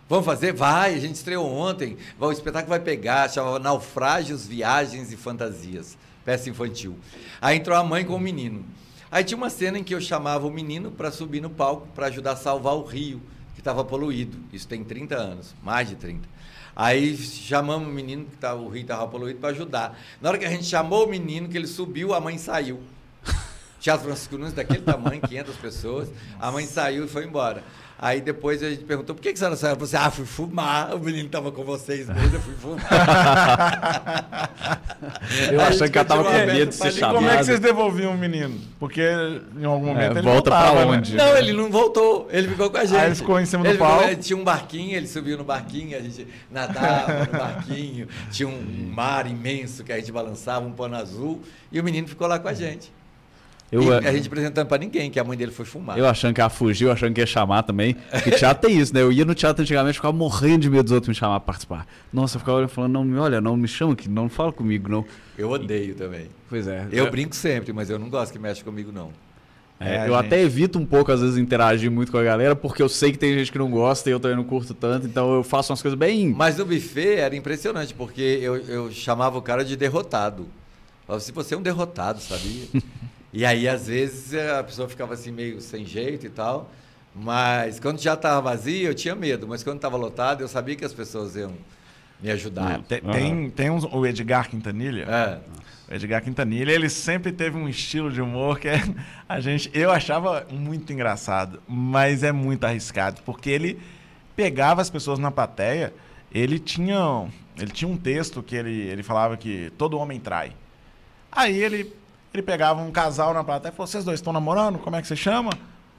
Vamos 0.07 0.27
fazer? 0.27 0.53
Vai, 0.53 0.95
a 0.95 0.99
gente 0.99 1.15
estreou 1.15 1.51
ontem. 1.51 1.97
O 2.21 2.31
espetáculo 2.31 2.69
vai 2.69 2.81
pegar, 2.81 3.31
chamava 3.31 3.59
Naufrágios, 3.59 4.47
Viagens 4.47 5.11
e 5.11 5.17
Fantasias. 5.17 5.97
Peça 6.25 6.51
infantil. 6.51 6.99
Aí 7.41 7.57
entrou 7.57 7.77
a 7.77 7.83
mãe 7.83 8.05
com 8.05 8.15
o 8.15 8.21
menino. 8.21 8.65
Aí 9.11 9.25
tinha 9.25 9.39
uma 9.39 9.49
cena 9.49 9.79
em 9.79 9.85
que 9.85 9.95
eu 9.95 10.01
chamava 10.01 10.47
o 10.47 10.51
menino 10.51 10.91
para 10.91 11.11
subir 11.11 11.41
no 11.41 11.49
palco 11.49 11.89
para 11.95 12.07
ajudar 12.07 12.33
a 12.33 12.37
salvar 12.37 12.75
o 12.75 12.85
rio, 12.85 13.23
que 13.55 13.61
estava 13.61 13.83
poluído. 13.83 14.37
Isso 14.53 14.69
tem 14.69 14.85
30 14.85 15.15
anos, 15.15 15.55
mais 15.63 15.89
de 15.89 15.97
30. 15.97 16.29
Aí 16.77 17.17
chamamos 17.17 17.89
o 17.89 17.91
menino, 17.91 18.27
que 18.27 18.37
tava, 18.37 18.61
o 18.61 18.69
rio 18.69 18.83
estava 18.83 19.07
poluído, 19.07 19.39
para 19.39 19.51
ajudar. 19.51 19.99
Na 20.21 20.29
hora 20.29 20.39
que 20.39 20.45
a 20.45 20.51
gente 20.51 20.65
chamou 20.65 21.07
o 21.07 21.09
menino, 21.09 21.49
que 21.49 21.57
ele 21.57 21.67
subiu, 21.67 22.13
a 22.13 22.21
mãe 22.21 22.37
saiu. 22.37 22.83
Teatro 23.81 24.07
Francisco 24.07 24.37
Nunes 24.37 24.53
daquele 24.53 24.83
tamanho, 24.83 25.21
500 25.23 25.57
pessoas. 25.57 26.09
A 26.39 26.51
mãe 26.51 26.67
saiu 26.67 27.05
e 27.05 27.09
foi 27.09 27.25
embora. 27.25 27.63
Aí 28.05 28.21
depois 28.21 28.63
a 28.63 28.69
gente 28.69 28.85
perguntou, 28.85 29.15
por 29.15 29.23
que, 29.23 29.31
que 29.31 29.35
a 29.35 29.39
senhora 29.39 29.57
saiu? 29.57 29.71
Ela 29.71 29.77
falou 29.79 29.87
assim, 29.87 29.97
ah, 29.97 30.11
fui 30.11 30.27
fumar. 30.27 30.95
O 30.95 30.99
menino 31.01 31.25
estava 31.25 31.51
com 31.51 31.65
vocês 31.65 32.07
mesmo, 32.07 32.37
eu 32.37 32.41
fui 32.43 32.53
fumar. 32.55 32.85
Eu 35.51 35.61
Aí 35.61 35.67
achando 35.69 35.91
que 35.91 35.99
ela 35.99 36.05
tava 36.07 36.25
com 36.25 36.31
medo 36.33 36.67
de 36.67 36.75
ser 36.75 36.89
E 36.89 37.01
como 37.01 37.17
é 37.17 37.21
que 37.21 37.21
chamada. 37.21 37.45
vocês 37.45 37.61
devolviam 37.61 38.13
o 38.13 38.19
menino? 38.19 38.61
Porque 38.79 39.03
em 39.57 39.65
algum 39.65 39.87
momento 39.87 40.19
ele 40.19 40.23
volta 40.23 40.51
pra 40.51 40.61
voltava, 40.67 40.85
né? 40.93 40.97
onde? 40.99 41.17
Não, 41.17 41.37
ele 41.37 41.53
não 41.55 41.71
voltou. 41.71 42.29
Ele 42.31 42.49
ficou 42.49 42.71
com 42.71 42.77
a 42.77 42.85
gente. 42.85 42.97
Ah, 42.99 43.07
ele 43.07 43.15
ficou 43.15 43.41
em 43.41 43.47
cima 43.47 43.63
do 43.63 43.69
Ele 43.71 43.79
ficou- 43.79 43.89
palco? 43.89 44.05
ele 44.05 44.17
tinha 44.17 44.37
um 44.37 44.45
barquinho, 44.45 44.97
ele 44.97 45.07
subiu 45.07 45.39
no 45.39 45.45
barquinho, 45.45 45.97
a 45.97 46.01
gente 46.01 46.27
nadava 46.51 47.25
no 47.25 47.39
barquinho. 47.39 48.07
Tinha 48.31 48.49
um 48.49 48.91
mar 48.95 49.27
imenso 49.27 49.83
que 49.83 49.93
a 49.93 49.97
gente 49.99 50.13
balançava, 50.13 50.67
um 50.67 50.73
pano 50.73 50.97
azul. 50.97 51.41
E 51.73 51.81
o 51.81 51.85
menino 51.85 52.07
ficou 52.07 52.27
lá 52.27 52.39
com 52.39 52.49
a 52.49 52.55
gente. 52.55 52.93
Eu, 53.75 53.83
e 53.83 53.89
eh, 53.89 54.09
a 54.09 54.13
gente 54.13 54.29
apresentando 54.29 54.69
pra 54.69 54.79
ninguém, 54.79 55.11
que 55.11 55.19
a 55.19 55.25
mãe 55.25 55.37
dele 55.37 55.51
foi 55.51 55.65
fumar. 55.65 55.99
Eu 55.99 56.07
achando 56.07 56.33
que 56.33 56.41
ela 56.41 56.49
fugiu, 56.49 56.93
achando 56.93 57.13
que 57.13 57.21
ia 57.21 57.27
chamar 57.27 57.65
também. 57.65 57.95
Porque 58.11 58.31
teatro 58.31 58.69
tem 58.69 58.79
isso, 58.79 58.95
né? 58.95 59.03
Eu 59.03 59.11
ia 59.11 59.25
no 59.25 59.35
teatro 59.35 59.63
antigamente, 59.63 59.95
ficava 59.97 60.17
morrendo 60.17 60.61
de 60.61 60.71
medo 60.71 60.85
dos 60.85 60.93
outros 60.93 61.09
me 61.09 61.15
chamar 61.15 61.41
pra 61.41 61.47
participar. 61.47 61.85
Nossa, 62.13 62.37
eu 62.37 62.41
ficava 62.41 62.59
olhando, 62.59 62.71
falando, 62.71 62.93
não, 62.93 63.05
me 63.05 63.19
olha, 63.19 63.41
não 63.41 63.57
me 63.57 63.67
chama 63.67 63.95
aqui, 63.95 64.09
não 64.09 64.29
fala 64.29 64.53
comigo, 64.53 64.89
não. 64.89 65.05
Eu 65.37 65.51
odeio 65.51 65.97
também. 65.97 66.29
Pois 66.49 66.69
é. 66.69 66.87
Eu 66.93 67.11
brinco 67.11 67.35
sempre, 67.35 67.73
mas 67.73 67.91
eu 67.91 67.99
não 67.99 68.09
gosto 68.09 68.33
que 68.33 68.39
mexa 68.39 68.63
comigo, 68.63 68.93
não. 68.93 69.11
É, 69.81 69.97
É, 69.97 70.09
eu 70.09 70.15
gente. 70.15 70.27
até 70.27 70.41
evito 70.41 70.79
um 70.79 70.87
pouco, 70.87 71.11
às 71.11 71.21
vezes, 71.21 71.37
interagir 71.37 71.91
muito 71.91 72.13
com 72.13 72.19
a 72.19 72.23
galera, 72.23 72.55
porque 72.55 72.81
eu 72.81 72.89
sei 72.89 73.11
que 73.11 73.19
tem 73.19 73.37
gente 73.37 73.51
que 73.51 73.59
não 73.59 73.69
gosta 73.69 74.09
e 74.09 74.13
eu 74.13 74.21
também 74.21 74.37
não 74.37 74.45
curto 74.45 74.73
tanto, 74.73 75.09
então 75.09 75.35
eu 75.35 75.43
faço 75.43 75.73
umas 75.73 75.83
coisas 75.83 75.99
bem. 75.99 76.33
Mas 76.33 76.57
no 76.57 76.65
buffet 76.65 77.17
era 77.17 77.35
impressionante, 77.35 77.93
porque 77.93 78.39
eu, 78.41 78.57
eu 78.57 78.93
chamava 78.93 79.37
o 79.37 79.43
cara 79.43 79.65
de 79.65 79.77
derrotado. 79.77 80.47
Falava 81.05 81.23
assim, 81.23 81.33
você 81.33 81.55
é 81.55 81.59
um 81.59 81.63
derrotado, 81.63 82.21
sabia? 82.21 82.67
e 83.35 83.45
aí, 83.45 83.69
às 83.69 83.87
vezes, 83.89 84.33
a 84.35 84.63
pessoa 84.63 84.89
ficava 84.89 85.13
assim, 85.15 85.31
meio 85.33 85.61
sem 85.61 85.85
jeito 85.85 86.25
e 86.25 86.31
tal. 86.31 86.71
Mas 87.15 87.79
quando 87.79 88.01
já 88.01 88.15
estava 88.15 88.41
vazio, 88.41 88.89
eu 88.89 88.95
tinha 88.95 89.15
medo. 89.15 89.47
Mas 89.47 89.63
quando 89.63 89.77
estava 89.77 89.97
lotado, 89.97 90.41
eu 90.41 90.49
sabia 90.49 90.75
que 90.77 90.85
as 90.85 90.93
pessoas 90.93 91.37
iam 91.37 91.53
me 92.21 92.31
ajudar. 92.31 92.81
Tem, 92.83 93.01
Aham. 93.05 93.13
tem, 93.13 93.51
tem 93.51 93.71
uns- 93.71 93.85
o 93.85 94.07
Edgar 94.07 94.49
Quintanilha. 94.49 95.05
É. 95.05 95.39
O 95.93 95.95
Edgar 95.95 96.23
Quintanilha, 96.23 96.73
ele 96.73 96.89
sempre 96.89 97.31
teve 97.33 97.57
um 97.57 97.69
estilo 97.69 98.11
de 98.11 98.21
humor 98.23 98.59
que 98.59 98.69
é- 98.69 98.83
a 99.29 99.39
gente, 99.41 99.71
eu 99.75 99.91
achava 99.91 100.47
muito 100.51 100.93
engraçado, 100.93 101.61
mas 101.69 102.23
é 102.23 102.33
muito 102.33 102.65
arriscado, 102.65 103.21
porque 103.23 103.51
ele 103.51 103.79
pegava 104.35 104.81
as 104.81 104.89
pessoas 104.91 105.19
na 105.19 105.31
plateia, 105.31 105.93
ele 106.33 106.59
tinha, 106.59 107.27
ele 107.59 107.71
tinha 107.71 107.89
um 107.89 107.97
texto 107.97 108.43
que 108.43 108.57
ele, 108.57 108.73
ele 108.89 109.03
falava 109.03 109.37
que 109.37 109.71
todo 109.79 109.99
homem 109.99 110.19
trai. 110.19 110.53
Aí 111.31 111.61
ele, 111.63 111.93
ele 112.35 112.43
pegava 112.43 112.83
um 112.83 112.91
casal 112.91 113.33
na 113.33 113.45
plateia 113.45 113.73
e 113.73 113.77
falou: 113.77 113.87
Vocês 113.87 114.05
dois 114.05 114.19
estão 114.19 114.33
namorando? 114.33 114.79
Como 114.79 114.97
é 114.97 115.01
que 115.01 115.07
você 115.07 115.15
chama? 115.17 115.53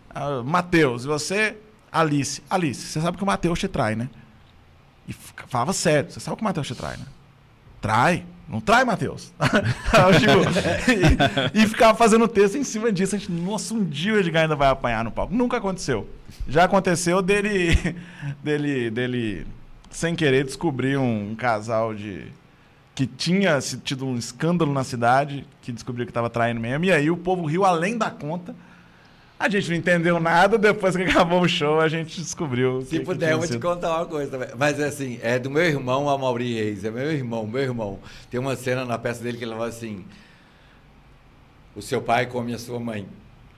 Ah, 0.09 0.43
Matheus. 0.43 1.05
E 1.05 1.07
você? 1.07 1.57
Alice. 1.91 2.43
Alice, 2.49 2.81
você 2.81 2.99
sabe 2.99 3.15
que 3.15 3.23
o 3.23 3.25
Matheus 3.25 3.57
te 3.57 3.69
trai, 3.69 3.95
né? 3.95 4.09
E 5.07 5.13
falava 5.13 5.71
sério: 5.71 6.11
Você 6.11 6.19
sabe 6.19 6.35
que 6.35 6.41
o 6.41 6.45
Matheus 6.45 6.67
te 6.67 6.75
trai, 6.75 6.97
né? 6.97 7.05
Trai? 7.79 8.25
Não 8.47 8.59
trai, 8.59 8.83
Matheus? 8.83 9.33
Eu, 9.95 11.55
e, 11.57 11.63
e 11.63 11.67
ficava 11.67 11.97
fazendo 11.97 12.27
texto 12.27 12.57
em 12.57 12.63
cima 12.63 12.91
disso. 12.91 13.15
A 13.15 13.17
gente, 13.17 13.31
nossa, 13.31 13.73
um 13.73 13.83
dia 13.83 14.13
o 14.13 14.17
Edgar 14.17 14.43
ainda 14.43 14.55
vai 14.55 14.67
apanhar 14.67 15.03
no 15.03 15.11
palco. 15.11 15.33
Nunca 15.33 15.57
aconteceu. 15.57 16.07
Já 16.47 16.65
aconteceu 16.65 17.21
dele, 17.21 17.95
dele, 18.43 18.91
dele 18.91 19.47
sem 19.89 20.15
querer, 20.15 20.43
descobrir 20.43 20.97
um 20.97 21.33
casal 21.35 21.95
de. 21.95 22.27
Que 22.95 23.05
tinha 23.05 23.59
tido 23.83 24.05
um 24.05 24.15
escândalo 24.17 24.71
na 24.73 24.83
cidade, 24.83 25.45
que 25.61 25.71
descobriu 25.71 26.05
que 26.05 26.11
estava 26.11 26.29
traindo 26.29 26.59
mesmo. 26.61 26.85
E 26.85 26.91
aí 26.93 27.11
o 27.11 27.17
povo 27.17 27.45
riu 27.45 27.65
além 27.65 27.97
da 27.97 28.09
conta. 28.09 28.55
A 29.37 29.49
gente 29.49 29.69
não 29.69 29.75
entendeu 29.75 30.17
nada, 30.17 30.57
depois 30.57 30.95
que 30.95 31.03
acabou 31.03 31.41
o 31.41 31.47
show, 31.49 31.81
a 31.81 31.89
gente 31.89 32.21
descobriu. 32.21 32.81
Se 32.83 32.87
que- 32.91 32.99
que 32.99 33.05
puder, 33.05 33.25
tinha 33.25 33.31
eu 33.31 33.39
vou 33.39 33.47
te 33.47 33.59
contar 33.59 33.97
uma 33.97 34.05
coisa 34.05 34.31
também. 34.31 34.47
Mas 34.57 34.79
assim, 34.79 35.19
é 35.21 35.37
do 35.37 35.51
meu 35.51 35.63
irmão, 35.63 36.09
a 36.09 36.17
Mauri 36.17 36.53
Reis. 36.53 36.85
É 36.85 36.89
meu 36.89 37.11
irmão, 37.11 37.45
meu 37.45 37.61
irmão. 37.61 37.99
Tem 38.31 38.39
uma 38.39 38.55
cena 38.55 38.85
na 38.85 38.97
peça 38.97 39.21
dele 39.21 39.37
que 39.37 39.43
ele 39.43 39.51
fala 39.51 39.67
assim: 39.67 40.05
O 41.75 41.81
seu 41.81 42.01
pai 42.01 42.27
come 42.27 42.53
a 42.53 42.57
sua 42.57 42.79
mãe. 42.79 43.05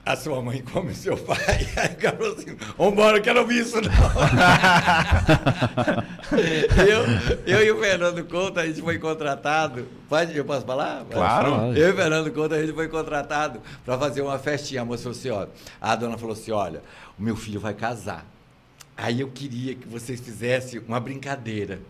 A 0.08 0.16
sua 0.16 0.40
mãe 0.40 0.62
come 0.62 0.94
seu 0.94 1.18
pai. 1.18 1.36
Aí 1.76 1.92
o 1.92 1.96
cara 1.96 2.16
falou 2.16 2.32
assim: 2.32 2.56
Vambora, 2.78 3.18
eu 3.18 3.22
quero 3.22 3.40
ouvir 3.40 3.60
isso 3.60 3.78
não. 3.78 3.92
eu, 7.46 7.46
eu 7.46 7.66
e 7.66 7.70
o 7.70 7.78
Fernando 7.78 8.24
Couto, 8.24 8.58
a 8.58 8.66
gente 8.66 8.80
foi 8.80 8.98
contratado. 8.98 9.86
Pode, 10.08 10.34
eu 10.34 10.46
posso 10.46 10.64
falar? 10.64 11.04
Claro. 11.10 11.76
Eu 11.76 11.88
e 11.88 11.92
o 11.92 11.94
Fernando 11.94 12.32
Couto, 12.32 12.54
a 12.54 12.58
gente 12.58 12.72
foi 12.72 12.88
contratado 12.88 13.60
para 13.84 13.98
fazer 13.98 14.22
uma 14.22 14.38
festinha. 14.38 14.80
A 14.80 14.84
moça 14.86 15.02
falou 15.02 15.18
assim: 15.18 15.28
ó, 15.28 15.46
a 15.78 15.94
dona 15.94 16.16
falou 16.16 16.32
assim: 16.32 16.52
olha, 16.52 16.82
o 17.18 17.22
meu 17.22 17.36
filho 17.36 17.60
vai 17.60 17.74
casar. 17.74 18.24
Aí 18.96 19.20
eu 19.20 19.28
queria 19.28 19.74
que 19.74 19.86
vocês 19.86 20.18
fizessem 20.18 20.80
uma 20.88 20.98
brincadeira. 20.98 21.80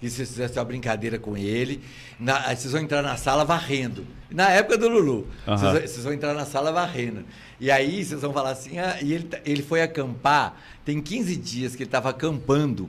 Que 0.00 0.08
vocês 0.08 0.28
fizessem 0.28 0.58
uma 0.58 0.64
brincadeira 0.64 1.18
com 1.18 1.36
ele. 1.36 1.80
Na, 2.20 2.46
aí 2.46 2.56
vocês 2.56 2.72
vão 2.72 2.80
entrar 2.80 3.02
na 3.02 3.16
sala 3.16 3.44
varrendo. 3.44 4.06
Na 4.30 4.48
época 4.50 4.78
do 4.78 4.88
Lulu. 4.88 5.26
Aham. 5.46 5.56
Vocês, 5.56 5.72
vão- 5.72 5.80
vocês 5.88 6.04
vão 6.04 6.12
entrar 6.12 6.34
na 6.34 6.44
sala 6.46 6.70
varrendo. 6.70 7.24
E 7.60 7.70
aí 7.70 8.04
vocês 8.04 8.20
vão 8.20 8.32
falar 8.32 8.50
assim, 8.50 8.78
ah, 8.78 8.96
e 9.02 9.12
ele, 9.12 9.24
tá- 9.24 9.40
ele 9.44 9.62
foi 9.62 9.82
acampar, 9.82 10.56
tem 10.84 11.00
15 11.00 11.34
dias 11.36 11.74
que 11.74 11.82
ele 11.82 11.88
estava 11.88 12.10
acampando. 12.10 12.88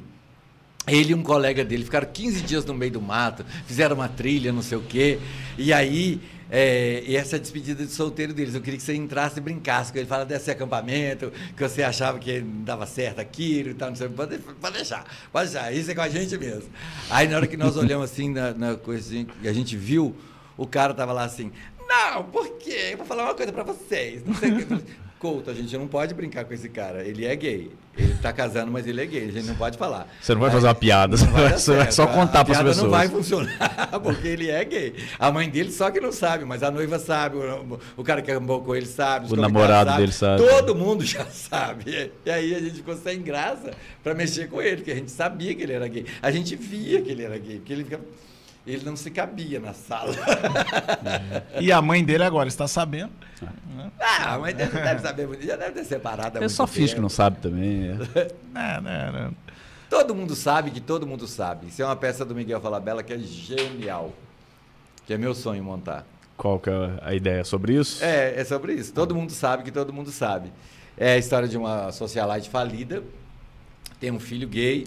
Ele 0.87 1.11
e 1.11 1.15
um 1.15 1.23
colega 1.23 1.63
dele 1.65 1.83
ficaram 1.83 2.07
15 2.11 2.41
dias 2.41 2.63
no 2.65 2.73
meio 2.73 2.91
do 2.91 3.01
mato, 3.01 3.45
fizeram 3.65 3.95
uma 3.95 4.07
trilha, 4.07 4.51
não 4.51 4.61
sei 4.61 4.77
o 4.77 4.81
quê. 4.81 5.19
E 5.57 5.73
aí, 5.73 6.19
é, 6.49 7.03
e 7.05 7.15
essa 7.15 7.39
despedida 7.39 7.85
de 7.85 7.91
solteiro 7.91 8.33
deles. 8.33 8.55
Eu 8.55 8.61
queria 8.61 8.77
que 8.77 8.83
você 8.83 8.95
entrasse 8.95 9.37
e 9.37 9.41
brincasse 9.41 9.91
com 9.91 9.99
ele. 9.99 10.07
Fala 10.07 10.25
desse 10.25 10.49
acampamento, 10.49 11.31
que 11.55 11.61
você 11.61 11.83
achava 11.83 12.17
que 12.17 12.41
não 12.41 12.63
dava 12.63 12.85
certo 12.85 13.19
aquilo 13.19 13.69
e 13.69 13.73
tal, 13.73 13.89
não 13.89 13.95
sei. 13.95 14.09
Pode, 14.09 14.37
pode 14.39 14.75
deixar, 14.75 15.05
pode 15.31 15.51
deixar. 15.51 15.71
Isso 15.71 15.91
é 15.91 15.95
com 15.95 16.01
a 16.01 16.09
gente 16.09 16.37
mesmo. 16.37 16.69
Aí, 17.09 17.27
na 17.27 17.37
hora 17.37 17.47
que 17.47 17.57
nós 17.57 17.77
olhamos 17.77 18.11
assim, 18.11 18.29
na, 18.29 18.53
na 18.53 18.75
coisa 18.75 19.07
assim, 19.07 19.25
que 19.25 19.47
a 19.47 19.53
gente 19.53 19.77
viu, 19.77 20.15
o 20.57 20.65
cara 20.65 20.93
tava 20.93 21.13
lá 21.13 21.23
assim, 21.23 21.51
não, 21.87 22.23
por 22.23 22.57
quê? 22.57 22.89
Eu 22.91 22.97
vou 22.97 23.05
falar 23.05 23.23
uma 23.25 23.35
coisa 23.35 23.51
pra 23.51 23.63
vocês. 23.63 24.23
Não 24.25 24.35
sei 24.35 24.51
o 24.51 24.57
quê. 24.57 24.83
Couto, 25.19 25.51
a 25.51 25.53
gente 25.53 25.77
não 25.77 25.85
pode 25.85 26.13
brincar 26.13 26.45
com 26.45 26.53
esse 26.53 26.69
cara. 26.69 27.03
Ele 27.05 27.25
é 27.25 27.35
gay. 27.35 27.69
Ele 27.97 28.13
tá 28.21 28.31
casando, 28.31 28.71
mas 28.71 28.87
ele 28.87 29.01
é 29.01 29.05
gay. 29.05 29.27
A 29.27 29.31
gente 29.33 29.47
não 29.47 29.55
pode 29.55 29.77
falar. 29.77 30.07
Você 30.21 30.33
não 30.33 30.39
vai 30.39 30.49
fazer 30.49 30.67
uma 30.67 30.75
piada, 30.75 31.17
vai 31.17 31.51
você 31.51 31.75
vai 31.75 31.91
só 31.91 32.07
contar 32.07 32.45
para 32.45 32.53
as 32.57 32.63
pessoas. 32.63 32.77
não 32.83 32.89
vai 32.89 33.09
funcionar, 33.09 33.89
porque 34.01 34.25
ele 34.29 34.49
é 34.49 34.63
gay. 34.63 34.95
A 35.19 35.29
mãe 35.29 35.49
dele 35.49 35.73
só 35.73 35.91
que 35.91 35.99
não 35.99 36.13
sabe, 36.13 36.45
mas 36.45 36.63
a 36.63 36.71
noiva 36.71 36.97
sabe, 36.97 37.35
o, 37.35 37.77
o 37.97 38.03
cara 38.03 38.21
que 38.21 38.31
com 38.33 38.75
ele 38.75 38.85
sabe, 38.85 39.31
O 39.31 39.35
namorado 39.35 39.89
sabem, 39.89 40.05
dele 40.05 40.11
sabe. 40.13 40.41
Todo 40.47 40.73
mundo 40.73 41.03
já 41.03 41.25
sabe. 41.31 42.11
E 42.25 42.31
aí 42.31 42.55
a 42.55 42.59
gente 42.59 42.75
ficou 42.75 42.95
sem 42.95 43.21
graça 43.21 43.71
para 44.01 44.13
mexer 44.13 44.47
com 44.47 44.61
ele, 44.61 44.77
porque 44.77 44.91
a 44.91 44.95
gente 44.95 45.11
sabia 45.11 45.53
que 45.53 45.63
ele 45.63 45.73
era 45.73 45.87
gay. 45.89 46.05
A 46.21 46.31
gente 46.31 46.55
via 46.55 47.01
que 47.01 47.09
ele 47.11 47.23
era 47.23 47.37
gay, 47.37 47.57
porque 47.57 47.73
ele 47.73 47.83
ficava- 47.83 48.03
ele 48.73 48.85
não 48.85 48.95
se 48.95 49.09
cabia 49.11 49.59
na 49.59 49.73
sala. 49.73 50.13
E 51.59 51.71
a 51.71 51.81
mãe 51.81 52.03
dele 52.03 52.23
agora 52.23 52.47
está 52.47 52.67
sabendo. 52.67 53.11
Ah, 53.99 54.37
mas 54.39 54.55
deve, 54.55 54.79
deve 54.79 55.01
saber 55.01 55.27
muito, 55.27 55.45
já 55.45 55.55
deve 55.55 55.71
ter 55.71 55.85
separado. 55.85 56.37
há 56.37 56.43
É 56.43 56.49
só 56.49 56.65
finge 56.67 56.95
que 56.95 57.01
não 57.01 57.09
sabe 57.09 57.37
também. 57.39 57.89
é. 58.15 58.27
É, 58.55 58.81
né, 58.81 59.11
né? 59.11 59.31
Todo 59.89 60.13
mundo 60.13 60.35
sabe 60.35 60.69
que 60.71 60.79
todo 60.79 61.07
mundo 61.07 61.27
sabe. 61.27 61.67
Isso 61.67 61.81
é 61.81 61.85
uma 61.85 61.95
peça 61.95 62.23
do 62.23 62.35
Miguel 62.35 62.61
Falabella 62.61 63.01
que 63.01 63.11
é 63.11 63.17
genial. 63.17 64.13
Que 65.05 65.13
é 65.13 65.17
meu 65.17 65.33
sonho 65.33 65.63
montar. 65.63 66.05
Qual 66.37 66.59
que 66.59 66.69
é 66.69 66.99
a 67.01 67.13
ideia 67.13 67.43
sobre 67.43 67.73
isso? 67.73 68.03
É, 68.03 68.39
é 68.39 68.45
sobre 68.45 68.73
isso. 68.73 68.93
Todo 68.93 69.15
mundo 69.15 69.31
sabe 69.31 69.63
que 69.63 69.71
todo 69.71 69.91
mundo 69.91 70.11
sabe. 70.11 70.51
É 70.95 71.13
a 71.13 71.17
história 71.17 71.47
de 71.47 71.57
uma 71.57 71.91
socialite 71.91 72.49
falida, 72.49 73.03
tem 73.99 74.11
um 74.11 74.19
filho 74.19 74.47
gay 74.47 74.85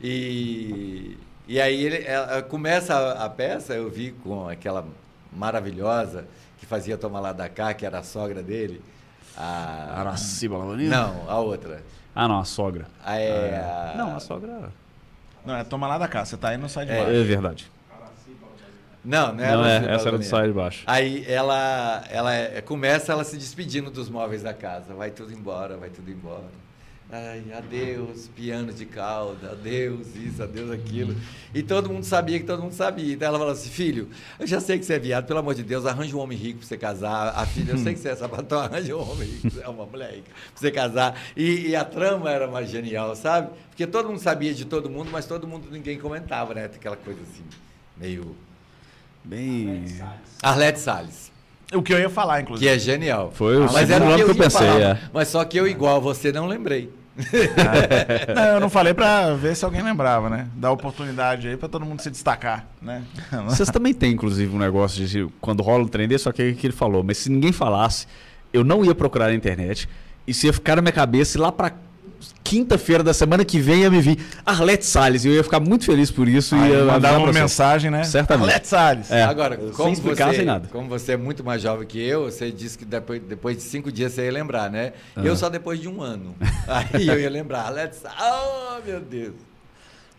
e, 0.00 1.16
e 1.46 1.60
aí 1.60 1.84
ele 1.84 2.04
ela- 2.04 2.42
começa 2.42 2.94
a, 2.94 3.24
a 3.24 3.28
peça, 3.30 3.74
eu 3.74 3.90
vi 3.90 4.12
com 4.12 4.48
aquela 4.48 4.84
maravilhosa 5.32 6.24
que 6.58 6.66
fazia 6.66 6.96
tomar 6.96 7.20
lá 7.20 7.32
da 7.32 7.48
cá, 7.48 7.74
que 7.74 7.84
era 7.84 7.98
a 7.98 8.02
sogra 8.02 8.42
dele. 8.42 8.80
A, 9.36 10.00
Araciba 10.00 10.56
Lavonina? 10.56 10.96
não, 10.96 11.28
a 11.30 11.38
outra. 11.40 11.82
Ah, 12.14 12.28
não, 12.28 12.38
a 12.38 12.44
sogra. 12.44 12.86
A, 13.04 13.18
é, 13.18 13.56
a- 13.56 13.94
Não, 13.96 14.16
a 14.16 14.20
sogra. 14.20 14.70
Não, 15.44 15.56
é 15.56 15.64
toma 15.64 15.86
lá 15.88 15.98
da 15.98 16.06
casa. 16.08 16.30
Você 16.30 16.36
tá 16.36 16.50
aí 16.50 16.56
no 16.56 16.68
site 16.68 16.88
de 16.88 16.94
É. 16.94 16.98
baixo. 17.04 17.10
É 17.16 17.22
verdade. 17.24 17.70
Não, 19.04 19.34
não, 19.34 19.64
é, 19.66 19.92
essa 19.94 20.08
era 20.08 20.16
do 20.16 20.24
saio 20.24 20.46
de 20.48 20.54
baixo. 20.54 20.82
Aí 20.86 21.26
ela, 21.28 22.02
ela 22.10 22.32
é- 22.32 22.62
começa 22.62 23.12
ela 23.12 23.22
se 23.22 23.36
despedindo 23.36 23.90
dos 23.90 24.08
móveis 24.08 24.42
da 24.42 24.54
casa. 24.54 24.94
Vai 24.94 25.10
tudo 25.10 25.30
embora, 25.30 25.76
vai 25.76 25.90
tudo 25.90 26.10
embora. 26.10 26.44
Ai, 27.16 27.44
adeus, 27.56 28.26
piano 28.34 28.72
de 28.72 28.84
cauda, 28.84 29.52
adeus 29.52 30.16
isso, 30.16 30.42
adeus 30.42 30.68
aquilo. 30.68 31.14
E 31.54 31.62
todo 31.62 31.88
mundo 31.88 32.02
sabia 32.02 32.40
que 32.40 32.44
todo 32.44 32.60
mundo 32.60 32.72
sabia. 32.72 33.14
Então 33.14 33.28
ela 33.28 33.38
falou 33.38 33.52
assim, 33.52 33.70
filho, 33.70 34.08
eu 34.36 34.44
já 34.48 34.58
sei 34.58 34.80
que 34.80 34.84
você 34.84 34.94
é 34.94 34.98
viado, 34.98 35.24
pelo 35.24 35.38
amor 35.38 35.54
de 35.54 35.62
Deus, 35.62 35.86
arranja 35.86 36.16
um 36.16 36.18
homem 36.18 36.36
rico 36.36 36.58
pra 36.58 36.66
você 36.66 36.76
casar. 36.76 37.28
A 37.36 37.46
filha, 37.46 37.70
eu 37.70 37.78
sei 37.78 37.94
que 37.94 38.00
você 38.00 38.08
é 38.08 38.16
sapatão, 38.16 38.58
arranja 38.60 38.96
um 38.96 39.12
homem 39.12 39.28
rico, 39.28 39.60
é 39.60 39.68
uma 39.68 39.86
mulher 39.86 40.10
rica, 40.10 40.24
pra 40.24 40.40
você 40.56 40.72
casar. 40.72 41.16
E, 41.36 41.68
e 41.68 41.76
a 41.76 41.84
trama 41.84 42.28
era 42.32 42.48
mais 42.48 42.68
genial, 42.68 43.14
sabe? 43.14 43.50
Porque 43.70 43.86
todo 43.86 44.08
mundo 44.08 44.18
sabia 44.18 44.52
de 44.52 44.64
todo 44.64 44.90
mundo, 44.90 45.08
mas 45.12 45.24
todo 45.24 45.46
mundo, 45.46 45.68
ninguém 45.70 45.96
comentava, 46.00 46.52
né? 46.52 46.64
Aquela 46.64 46.96
coisa 46.96 47.20
assim, 47.22 47.44
meio... 47.96 48.34
Bem. 49.22 49.84
Arlete 50.42 50.80
Salles. 50.80 51.32
O 51.72 51.80
que 51.80 51.94
eu 51.94 51.98
ia 52.00 52.10
falar, 52.10 52.38
Que 52.38 52.42
inclusive. 52.42 52.68
é 52.70 52.76
genial. 52.76 53.30
Foi 53.32 53.56
o 53.56 53.72
Mas 53.72 53.88
segundo 53.88 53.92
era 53.92 54.04
o 54.04 54.06
que 54.08 54.12
eu, 54.12 54.16
que 54.16 54.22
eu 54.32 54.36
ia 54.36 54.42
pensei, 54.42 54.66
falar, 54.66 54.80
é. 54.80 55.00
Mas 55.12 55.28
só 55.28 55.44
que 55.44 55.56
eu, 55.56 55.66
igual 55.68 55.96
a 55.96 56.00
você, 56.00 56.32
não 56.32 56.46
lembrei. 56.46 56.90
Não, 58.34 58.44
eu 58.44 58.60
não 58.60 58.68
falei 58.68 58.92
pra 58.92 59.34
ver 59.34 59.54
se 59.54 59.64
alguém 59.64 59.82
lembrava, 59.82 60.28
né? 60.28 60.48
Dar 60.56 60.72
oportunidade 60.72 61.46
aí 61.46 61.56
pra 61.56 61.68
todo 61.68 61.84
mundo 61.84 62.00
se 62.00 62.10
destacar, 62.10 62.66
né? 62.82 63.02
Vocês 63.46 63.68
também 63.70 63.94
têm, 63.94 64.12
inclusive, 64.12 64.54
um 64.54 64.58
negócio 64.58 65.06
de 65.06 65.28
quando 65.40 65.62
rola 65.62 65.84
o 65.84 65.88
trem 65.88 66.08
desse, 66.08 66.24
só 66.24 66.32
que 66.32 66.42
é 66.42 66.50
o 66.50 66.54
que 66.54 66.66
ele 66.66 66.74
falou. 66.74 67.04
Mas 67.04 67.18
se 67.18 67.30
ninguém 67.30 67.52
falasse, 67.52 68.06
eu 68.52 68.64
não 68.64 68.84
ia 68.84 68.94
procurar 68.94 69.28
na 69.28 69.34
internet. 69.34 69.88
Isso 70.26 70.46
ia 70.46 70.52
ficar 70.52 70.76
na 70.76 70.82
minha 70.82 70.92
cabeça 70.92 71.40
lá 71.40 71.52
pra 71.52 71.72
quinta-feira 72.42 73.02
da 73.02 73.14
semana 73.14 73.44
que 73.44 73.58
vem 73.58 73.80
ia 73.82 73.90
me 73.90 74.00
vir 74.00 74.18
Arlete 74.44 74.84
Salles. 74.84 75.24
E 75.24 75.28
eu 75.28 75.34
ia 75.34 75.42
ficar 75.42 75.60
muito 75.60 75.84
feliz 75.84 76.10
por 76.10 76.28
isso. 76.28 76.54
Aí 76.54 76.70
e 76.70 76.74
ia 76.74 76.84
mandar 76.84 77.18
uma 77.18 77.32
mensagem, 77.32 77.90
né? 77.90 78.04
Certamente. 78.04 78.48
Arlete 78.48 78.68
Salles. 78.68 79.10
É. 79.10 79.22
Agora, 79.22 79.56
Sem 79.56 79.70
como 79.72 79.92
explicar, 79.92 80.30
você, 80.30 80.36
sem 80.36 80.44
nada. 80.44 80.68
como 80.68 80.88
você 80.88 81.12
é 81.12 81.16
muito 81.16 81.42
mais 81.42 81.62
jovem 81.62 81.86
que 81.86 82.00
eu, 82.00 82.24
você 82.24 82.50
disse 82.50 82.78
que 82.78 82.84
depois, 82.84 83.20
depois 83.22 83.56
de 83.56 83.62
cinco 83.62 83.90
dias 83.90 84.12
você 84.12 84.24
ia 84.26 84.32
lembrar, 84.32 84.70
né? 84.70 84.92
Ah. 85.16 85.22
Eu 85.22 85.36
só 85.36 85.48
depois 85.48 85.80
de 85.80 85.88
um 85.88 86.00
ano. 86.02 86.34
Aí 86.68 87.08
eu 87.08 87.18
ia 87.18 87.30
lembrar. 87.30 87.70
Let's... 87.70 88.02
Oh, 88.04 88.86
meu 88.86 89.00
Deus. 89.00 89.34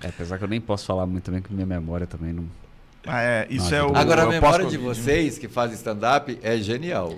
É, 0.01 0.07
apesar 0.07 0.37
que 0.37 0.43
eu 0.43 0.47
nem 0.47 0.61
posso 0.61 0.85
falar 0.85 1.05
muito 1.05 1.23
também, 1.23 1.41
que 1.41 1.53
minha 1.53 1.65
memória 1.65 2.05
também 2.05 2.33
não. 2.33 2.45
Ah, 3.07 3.21
é, 3.21 3.47
isso 3.49 3.69
Não, 3.71 3.77
é 3.77 3.83
o. 3.83 3.95
Agora, 3.95 4.23
a 4.23 4.27
memória 4.27 4.65
de 4.65 4.77
vocês 4.77 5.37
que 5.37 5.47
fazem 5.47 5.75
stand-up 5.75 6.37
é 6.41 6.57
genial. 6.57 7.13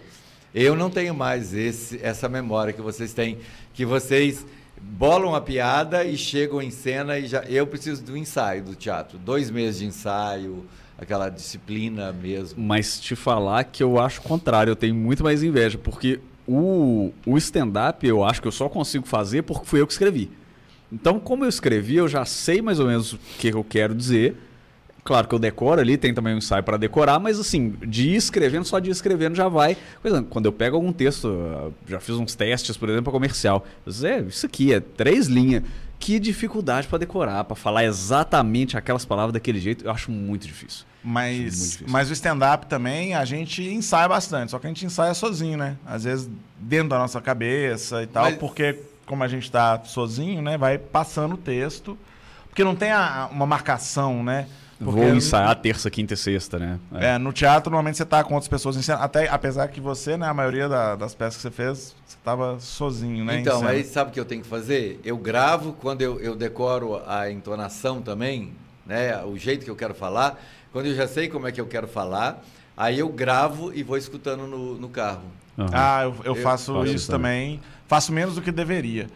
Eu 0.53 0.75
não 0.75 0.89
tenho 0.89 1.13
mais 1.13 1.53
esse, 1.53 1.99
essa 2.01 2.27
memória 2.27 2.73
que 2.73 2.81
vocês 2.81 3.13
têm, 3.13 3.37
que 3.73 3.85
vocês 3.85 4.45
bolam 4.81 5.35
a 5.35 5.41
piada 5.41 6.03
e 6.03 6.17
chegam 6.17 6.61
em 6.61 6.71
cena 6.71 7.17
e 7.17 7.27
já. 7.27 7.43
Eu 7.43 7.67
preciso 7.67 8.03
do 8.03 8.17
ensaio 8.17 8.63
do 8.63 8.75
teatro, 8.75 9.17
dois 9.17 9.49
meses 9.49 9.79
de 9.79 9.85
ensaio, 9.85 10.65
aquela 10.97 11.29
disciplina 11.29 12.11
mesmo. 12.11 12.61
Mas 12.61 12.99
te 12.99 13.15
falar 13.15 13.63
que 13.65 13.83
eu 13.83 13.99
acho 13.99 14.19
o 14.19 14.23
contrário, 14.23 14.71
eu 14.71 14.75
tenho 14.75 14.95
muito 14.95 15.23
mais 15.23 15.43
inveja, 15.43 15.77
porque 15.77 16.19
o, 16.47 17.11
o 17.25 17.37
stand-up 17.37 18.05
eu 18.07 18.23
acho 18.23 18.41
que 18.41 18.47
eu 18.47 18.51
só 18.51 18.69
consigo 18.69 19.07
fazer 19.07 19.43
porque 19.43 19.65
fui 19.65 19.81
eu 19.81 19.87
que 19.87 19.93
escrevi. 19.93 20.31
Então, 20.91 21.19
como 21.19 21.43
eu 21.43 21.49
escrevi, 21.49 21.97
eu 21.97 22.07
já 22.07 22.23
sei 22.23 22.61
mais 22.61 22.79
ou 22.79 22.87
menos 22.87 23.13
o 23.13 23.19
que 23.37 23.49
eu 23.49 23.63
quero 23.63 23.93
dizer. 23.93 24.37
Claro 25.07 25.25
que 25.25 25.33
eu 25.33 25.39
decoro 25.39 25.79
ali, 25.79 25.95
tem 25.95 26.13
também 26.13 26.35
um 26.35 26.37
ensaio 26.39 26.61
para 26.61 26.75
decorar, 26.75 27.17
mas 27.17 27.39
assim, 27.39 27.69
de 27.87 28.09
ir 28.09 28.15
escrevendo, 28.17 28.65
só 28.65 28.77
de 28.77 28.89
ir 28.89 28.91
escrevendo 28.91 29.35
já 29.35 29.47
vai. 29.47 29.77
Quando 30.29 30.47
eu 30.47 30.51
pego 30.51 30.75
algum 30.75 30.91
texto, 30.91 31.73
já 31.87 31.97
fiz 31.97 32.15
uns 32.15 32.35
testes, 32.35 32.75
por 32.75 32.89
exemplo, 32.89 33.05
para 33.05 33.13
comercial. 33.13 33.65
É, 34.03 34.19
isso 34.19 34.45
aqui 34.45 34.73
é 34.73 34.81
três 34.81 35.27
linhas. 35.27 35.63
Que 35.97 36.19
dificuldade 36.19 36.87
para 36.89 36.97
decorar, 36.97 37.45
para 37.45 37.55
falar 37.55 37.85
exatamente 37.85 38.77
aquelas 38.77 39.05
palavras 39.05 39.31
daquele 39.31 39.59
jeito, 39.61 39.85
eu 39.85 39.91
acho 39.91 40.11
muito 40.11 40.45
difícil. 40.45 40.85
Mas, 41.01 41.37
muito 41.37 41.51
difícil. 41.53 41.85
mas 41.87 42.09
o 42.09 42.13
stand-up 42.13 42.65
também 42.67 43.15
a 43.15 43.23
gente 43.23 43.63
ensaia 43.63 44.09
bastante, 44.09 44.51
só 44.51 44.59
que 44.59 44.67
a 44.67 44.69
gente 44.69 44.85
ensaia 44.85 45.13
sozinho, 45.13 45.57
né? 45.57 45.77
Às 45.85 46.03
vezes 46.03 46.29
dentro 46.59 46.89
da 46.89 46.99
nossa 46.99 47.21
cabeça 47.21 48.03
e 48.03 48.07
tal, 48.07 48.25
Mas- 48.25 48.35
porque 48.35 48.77
como 49.05 49.23
a 49.23 49.27
gente 49.29 49.49
tá 49.49 49.81
sozinho, 49.85 50.41
né? 50.41 50.57
Vai 50.57 50.77
passando 50.77 51.35
o 51.35 51.37
texto. 51.37 51.97
Porque 52.49 52.61
não 52.63 52.75
tem 52.75 52.91
a- 52.91 53.29
uma 53.31 53.45
marcação, 53.45 54.21
né? 54.21 54.47
Porque 54.79 54.99
Vou 54.99 55.15
ensaiar 55.15 55.55
terça, 55.55 55.89
quinta 55.89 56.13
e 56.13 56.17
sexta, 56.17 56.59
né? 56.59 56.79
É, 56.93 57.17
no 57.17 57.33
teatro, 57.33 57.71
normalmente 57.71 57.97
você 57.97 58.05
tá 58.05 58.23
com 58.23 58.35
outras 58.35 58.47
pessoas 58.47 58.77
em 58.77 58.81
cena. 58.83 58.99
Até, 58.99 59.27
apesar 59.27 59.67
que 59.69 59.81
você, 59.81 60.15
né, 60.17 60.27
a 60.27 60.33
maioria 60.33 60.69
da- 60.69 60.95
das 60.95 61.15
peças 61.15 61.37
que 61.37 61.41
você 61.41 61.49
fez, 61.51 61.95
você 62.05 62.17
tava 62.23 62.59
sozinho, 62.59 63.25
né? 63.25 63.39
Então, 63.39 63.65
aí 63.65 63.83
sabe 63.83 64.11
o 64.11 64.13
que 64.13 64.19
eu 64.19 64.25
tenho 64.25 64.43
que 64.43 64.47
fazer? 64.47 64.99
Eu 65.03 65.17
gravo 65.17 65.73
quando 65.73 66.01
eu, 66.03 66.19
eu 66.19 66.35
decoro 66.35 67.01
a 67.07 67.29
entonação 67.31 68.01
também, 68.01 68.53
né? 68.85 69.23
O 69.23 69.35
jeito 69.37 69.65
que 69.65 69.71
eu 69.71 69.75
quero 69.75 69.95
falar. 69.95 70.39
Quando 70.71 70.85
eu 70.87 70.95
já 70.95 71.07
sei 71.07 71.27
como 71.27 71.47
é 71.47 71.51
que 71.51 71.59
eu 71.59 71.65
quero 71.65 71.87
falar, 71.87 72.43
aí 72.75 72.99
eu 72.99 73.09
gravo 73.09 73.73
e 73.73 73.81
vou 73.81 73.97
escutando 73.97 74.45
no, 74.45 74.75
no 74.75 74.89
carro. 74.89 75.23
Aham. 75.57 75.69
Ah, 75.73 76.03
eu, 76.03 76.15
eu 76.23 76.35
Eu 76.35 76.43
faço 76.43 76.73
faço 76.73 76.85
isso 76.85 76.95
isso 76.97 77.11
também. 77.11 77.59
Faço 77.87 78.11
menos 78.11 78.35
do 78.35 78.43
que 78.43 78.51
deveria. 78.51 79.07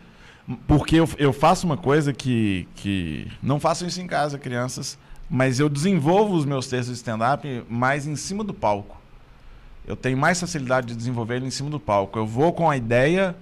Porque 0.68 0.96
eu, 0.96 1.08
eu 1.20 1.32
faço 1.32 1.68
uma 1.68 1.78
coisa 1.78 2.12
que, 2.12 2.68
que. 2.76 3.28
Não 3.44 3.60
façam 3.60 3.88
isso 3.88 4.02
em 4.02 4.08
casa, 4.08 4.40
crianças. 4.40 4.98
Mas 5.34 5.62
eu 5.62 5.70
desenvolvo 5.70 6.36
os 6.36 6.44
meus 6.44 6.68
textos 6.68 6.90
de 6.90 6.96
stand-up 6.96 7.64
mais 7.70 8.06
em 8.06 8.18
cima 8.18 8.44
do 8.44 8.54
palco. 8.54 9.00
Eu 9.88 9.96
tenho 9.96 10.18
mais 10.18 10.40
facilidade 10.40 10.88
de 10.88 10.96
desenvolver 10.96 11.38
ele 11.38 11.48
em 11.48 11.52
cima 11.52 11.70
do 11.70 11.80
palco. 11.80 12.20
Eu 12.20 12.28
vou 12.28 12.52
com 12.52 12.70
a 12.70 12.76
ideia 12.76 13.34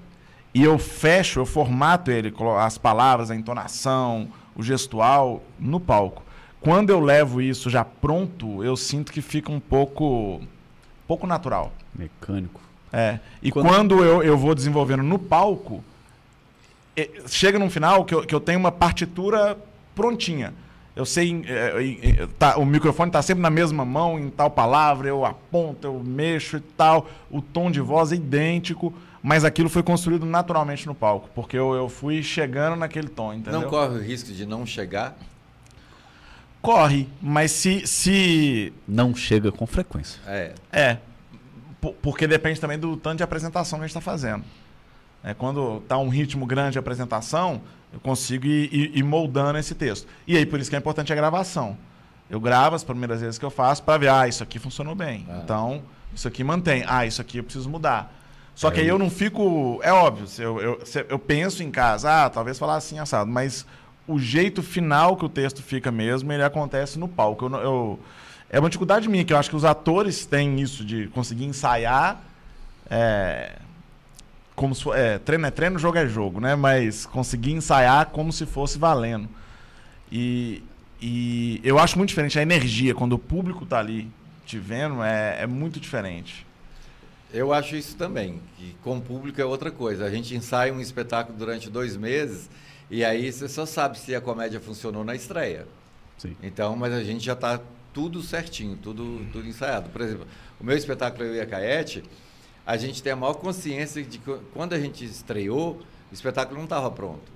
e 0.53 0.63
eu 0.63 0.77
fecho, 0.77 1.39
eu 1.39 1.45
formato 1.47 2.11
ele, 2.11 2.31
as 2.59 2.77
palavras, 2.77 3.31
a 3.31 3.35
entonação, 3.35 4.27
o 4.55 4.61
gestual, 4.61 5.41
no 5.59 5.79
palco. 5.79 6.21
Quando 6.61 6.91
eu 6.91 6.99
levo 6.99 7.41
isso 7.41 7.69
já 7.71 7.83
pronto, 7.83 8.63
eu 8.63 8.77
sinto 8.77 9.11
que 9.11 9.21
fica 9.21 9.51
um 9.51 9.59
pouco, 9.59 10.41
pouco 11.07 11.25
natural. 11.25 11.73
Mecânico. 11.95 12.61
É. 12.93 13.19
E 13.41 13.51
Quando- 13.51 13.67
quando, 13.67 14.03
eu, 14.03 14.21
eu 14.21 14.37
vou 14.37 14.53
desenvolvendo 14.53 15.01
no 15.01 15.17
palco, 15.17 15.83
chega 17.27 17.57
num 17.57 17.69
final 17.69 18.03
que 18.05 18.13
eu, 18.13 18.25
que 18.25 18.35
eu 18.35 18.39
tenho 18.39 18.59
uma 18.59 18.71
partitura 18.71 19.57
prontinha. 19.95 20.53
Eu 20.99 21.05
sei, 21.05 21.41
é, 21.47 22.23
é, 22.23 22.27
tá, 22.37 22.57
o 22.57 22.65
microfone 22.65 23.07
está 23.07 23.21
sempre 23.21 23.41
na 23.41 23.49
mesma 23.49 23.85
mão, 23.85 24.19
em 24.19 24.29
tal 24.29 24.51
palavra, 24.51 25.07
eu 25.07 25.23
aponto, 25.23 25.87
eu 25.87 26.03
mexo 26.03 26.57
e 26.57 26.59
tal. 26.59 27.09
O 27.31 27.41
tom 27.41 27.71
de 27.71 27.79
voz 27.79 28.11
é 28.11 28.15
idêntico, 28.15 28.93
mas 29.23 29.45
aquilo 29.45 29.69
foi 29.69 29.81
construído 29.81 30.25
naturalmente 30.25 30.85
no 30.85 30.93
palco, 30.93 31.29
porque 31.33 31.57
eu, 31.57 31.73
eu 31.73 31.87
fui 31.87 32.21
chegando 32.21 32.75
naquele 32.75 33.07
tom, 33.07 33.33
entendeu? 33.33 33.61
Não 33.61 33.69
corre 33.69 33.97
o 33.97 34.01
risco 34.01 34.33
de 34.33 34.45
não 34.45 34.65
chegar? 34.65 35.15
Corre, 36.61 37.07
mas 37.21 37.51
se, 37.51 37.87
se 37.87 38.73
Não 38.85 39.15
chega 39.15 39.53
com 39.53 39.65
frequência. 39.65 40.19
É. 40.27 40.53
É, 40.69 40.97
po- 41.79 41.93
porque 42.01 42.27
depende 42.27 42.59
também 42.59 42.77
do 42.77 42.97
tanto 42.97 43.15
de 43.19 43.23
apresentação 43.23 43.79
que 43.79 43.85
a 43.85 43.87
gente 43.87 43.95
está 43.97 44.01
fazendo. 44.01 44.43
É, 45.23 45.33
quando 45.33 45.81
tá 45.87 45.97
um 45.97 46.07
ritmo 46.09 46.45
grande 46.45 46.73
de 46.73 46.79
apresentação, 46.79 47.61
eu 47.93 47.99
consigo 47.99 48.45
ir, 48.45 48.73
ir- 48.73 48.97
ir 48.99 49.03
moldando 49.03 49.57
esse 49.57 49.75
texto. 49.75 50.07
E 50.27 50.37
aí, 50.37 50.45
por 50.45 50.59
isso 50.59 50.69
que 50.69 50.75
é 50.75 50.79
importante 50.79 51.11
a 51.11 51.15
gravação. 51.15 51.77
Eu 52.29 52.39
gravo 52.39 52.75
as 52.75 52.83
primeiras 52.83 53.21
vezes 53.21 53.37
que 53.37 53.43
eu 53.45 53.49
faço 53.49 53.83
para 53.83 53.97
ver, 53.97 54.09
ah, 54.09 54.27
isso 54.27 54.43
aqui 54.43 54.59
funcionou 54.59 54.95
bem. 54.95 55.25
Ah. 55.29 55.41
Então, 55.43 55.81
isso 56.13 56.27
aqui 56.27 56.43
mantém. 56.43 56.83
Ah, 56.87 57.05
isso 57.05 57.19
aqui 57.21 57.37
eu 57.39 57.43
preciso 57.43 57.69
mudar. 57.69 58.15
Só 58.55 58.69
que 58.69 58.79
aí 58.81 58.87
eu 58.87 58.99
não 58.99 59.09
fico. 59.09 59.79
É 59.83 59.91
óbvio, 59.91 60.25
eu, 60.37 60.59
eu, 60.59 60.83
eu 61.07 61.17
penso 61.19 61.63
em 61.63 61.71
casa, 61.71 62.25
ah, 62.25 62.29
talvez 62.29 62.59
falar 62.59 62.75
assim, 62.75 62.99
assado, 62.99 63.29
mas 63.31 63.65
o 64.05 64.19
jeito 64.19 64.61
final 64.61 65.15
que 65.15 65.23
o 65.25 65.29
texto 65.29 65.61
fica 65.63 65.91
mesmo, 65.91 66.31
ele 66.33 66.43
acontece 66.43 66.99
no 66.99 67.07
palco. 67.07 67.45
Eu, 67.45 67.55
eu- 67.61 67.99
é 68.49 68.59
uma 68.59 68.69
dificuldade 68.69 69.07
minha, 69.07 69.23
que 69.23 69.31
eu 69.31 69.37
acho 69.37 69.49
que 69.49 69.55
os 69.55 69.63
atores 69.63 70.25
têm 70.25 70.59
isso 70.59 70.83
de 70.83 71.07
conseguir 71.07 71.45
ensaiar. 71.45 72.21
é, 72.89 73.53
como 74.59 74.75
se, 74.75 74.89
é, 74.89 75.17
treino 75.17 75.45
é 75.45 75.51
treino, 75.51 75.79
jogo 75.79 75.97
é 75.97 76.05
jogo, 76.05 76.41
né? 76.41 76.53
Mas 76.53 77.05
conseguir 77.05 77.53
ensaiar 77.53 78.07
como 78.07 78.33
se 78.33 78.45
fosse 78.45 78.77
valendo. 78.77 79.29
E, 80.11 80.61
e 81.01 81.61
eu 81.63 81.79
acho 81.79 81.97
muito 81.97 82.09
diferente 82.09 82.37
a 82.37 82.41
energia 82.41 82.93
quando 82.93 83.13
o 83.13 83.17
público 83.17 83.65
tá 83.65 83.79
ali 83.79 84.11
te 84.45 84.59
vendo, 84.59 85.01
é, 85.01 85.43
é 85.43 85.47
muito 85.47 85.79
diferente. 85.79 86.45
Eu 87.33 87.53
acho 87.53 87.77
isso 87.77 87.95
também, 87.95 88.41
que 88.57 88.75
com 88.83 88.97
o 88.97 89.01
público 89.01 89.39
é 89.39 89.45
outra 89.45 89.71
coisa. 89.71 90.03
A 90.03 90.11
gente 90.11 90.35
ensaia 90.35 90.73
um 90.73 90.81
espetáculo 90.81 91.37
durante 91.37 91.69
dois 91.69 91.95
meses 91.95 92.49
e 92.91 93.05
aí 93.05 93.31
você 93.31 93.47
só 93.47 93.65
sabe 93.65 93.97
se 93.97 94.13
a 94.13 94.19
comédia 94.19 94.59
funcionou 94.59 95.05
na 95.05 95.15
estreia. 95.15 95.67
Sim. 96.17 96.35
Então, 96.43 96.75
mas 96.75 96.91
a 96.91 97.01
gente 97.01 97.23
já 97.23 97.31
está 97.31 97.61
tudo 97.93 98.21
certinho, 98.21 98.75
tudo, 98.75 99.25
tudo 99.31 99.47
ensaiado. 99.47 99.89
Por 99.89 100.01
exemplo, 100.01 100.27
o 100.59 100.65
meu 100.65 100.75
espetáculo 100.75 101.23
Eu 101.23 101.35
e 101.35 101.39
a 101.39 101.45
Caete, 101.45 102.03
a 102.69 102.77
gente 102.77 103.01
tem 103.01 103.11
a 103.11 103.15
maior 103.15 103.33
consciência 103.33 104.03
de 104.03 104.19
que 104.19 104.31
quando 104.53 104.73
a 104.73 104.79
gente 104.79 105.03
estreou, 105.03 105.81
o 106.11 106.13
espetáculo 106.13 106.55
não 106.55 106.65
estava 106.65 106.91
pronto. 106.91 107.31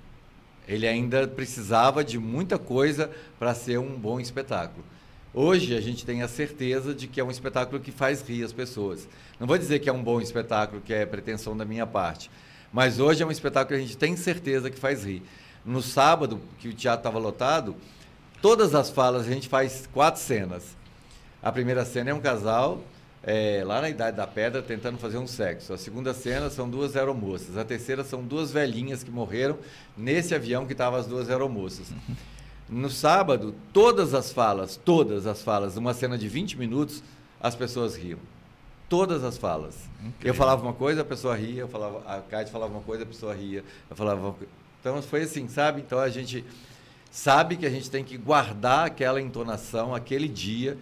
Ele 0.68 0.86
ainda 0.86 1.26
precisava 1.26 2.04
de 2.04 2.20
muita 2.20 2.56
coisa 2.56 3.10
para 3.36 3.52
ser 3.52 3.78
um 3.80 3.98
bom 3.98 4.20
espetáculo. 4.20 4.84
Hoje 5.34 5.76
a 5.76 5.80
gente 5.80 6.06
tem 6.06 6.22
a 6.22 6.28
certeza 6.28 6.94
de 6.94 7.08
que 7.08 7.18
é 7.18 7.24
um 7.24 7.32
espetáculo 7.32 7.82
que 7.82 7.90
faz 7.90 8.22
rir 8.22 8.44
as 8.44 8.52
pessoas. 8.52 9.08
Não 9.40 9.44
vou 9.44 9.58
dizer 9.58 9.80
que 9.80 9.88
é 9.88 9.92
um 9.92 10.04
bom 10.04 10.20
espetáculo, 10.20 10.80
que 10.80 10.94
é 10.94 11.04
pretensão 11.04 11.56
da 11.56 11.64
minha 11.64 11.84
parte, 11.84 12.30
mas 12.72 13.00
hoje 13.00 13.24
é 13.24 13.26
um 13.26 13.32
espetáculo 13.32 13.76
que 13.76 13.82
a 13.82 13.84
gente 13.84 13.98
tem 13.98 14.16
certeza 14.16 14.70
que 14.70 14.78
faz 14.78 15.04
rir. 15.04 15.20
No 15.64 15.82
sábado, 15.82 16.40
que 16.60 16.68
o 16.68 16.72
teatro 16.72 17.00
estava 17.00 17.18
lotado, 17.18 17.74
todas 18.40 18.72
as 18.72 18.88
falas 18.88 19.26
a 19.26 19.30
gente 19.32 19.48
faz 19.48 19.88
quatro 19.92 20.20
cenas. 20.20 20.76
A 21.42 21.50
primeira 21.50 21.84
cena 21.84 22.10
é 22.10 22.14
um 22.14 22.20
casal 22.20 22.84
é, 23.26 23.62
lá 23.64 23.80
na 23.80 23.88
Idade 23.88 24.16
da 24.16 24.26
Pedra 24.26 24.62
tentando 24.62 24.98
fazer 24.98 25.18
um 25.18 25.26
sexo. 25.26 25.72
A 25.72 25.78
segunda 25.78 26.12
cena 26.12 26.50
são 26.50 26.68
duas 26.68 26.94
aeromoças. 26.94 27.56
A 27.56 27.64
terceira 27.64 28.04
são 28.04 28.22
duas 28.22 28.52
velhinhas 28.52 29.02
que 29.02 29.10
morreram 29.10 29.58
nesse 29.96 30.34
avião 30.34 30.66
que 30.66 30.72
estavam 30.72 30.98
as 30.98 31.06
duas 31.06 31.30
aeromoças. 31.30 31.88
No 32.68 32.90
sábado, 32.90 33.54
todas 33.72 34.14
as 34.14 34.32
falas, 34.32 34.76
todas 34.76 35.26
as 35.26 35.42
falas, 35.42 35.76
uma 35.76 35.94
cena 35.94 36.16
de 36.18 36.28
20 36.28 36.58
minutos, 36.58 37.02
as 37.40 37.54
pessoas 37.54 37.96
riam. 37.96 38.18
Todas 38.88 39.24
as 39.24 39.38
falas. 39.38 39.76
Eu 40.22 40.34
falava 40.34 40.62
uma 40.62 40.72
coisa, 40.72 41.00
a 41.00 41.04
pessoa 41.04 41.34
ria, 41.34 41.62
eu 41.62 41.68
falava, 41.68 42.02
a 42.06 42.20
Kate 42.20 42.50
falava 42.50 42.72
uma 42.72 42.82
coisa, 42.82 43.04
a 43.04 43.06
pessoa 43.06 43.34
ria. 43.34 43.64
Eu 43.88 43.96
falava 43.96 44.34
Então 44.80 45.00
foi 45.02 45.22
assim, 45.22 45.48
sabe? 45.48 45.80
Então 45.80 45.98
a 45.98 46.08
gente 46.10 46.44
sabe 47.10 47.56
que 47.56 47.64
a 47.64 47.70
gente 47.70 47.90
tem 47.90 48.04
que 48.04 48.18
guardar 48.18 48.86
aquela 48.86 49.20
entonação, 49.20 49.94
aquele 49.94 50.28
dia, 50.28 50.76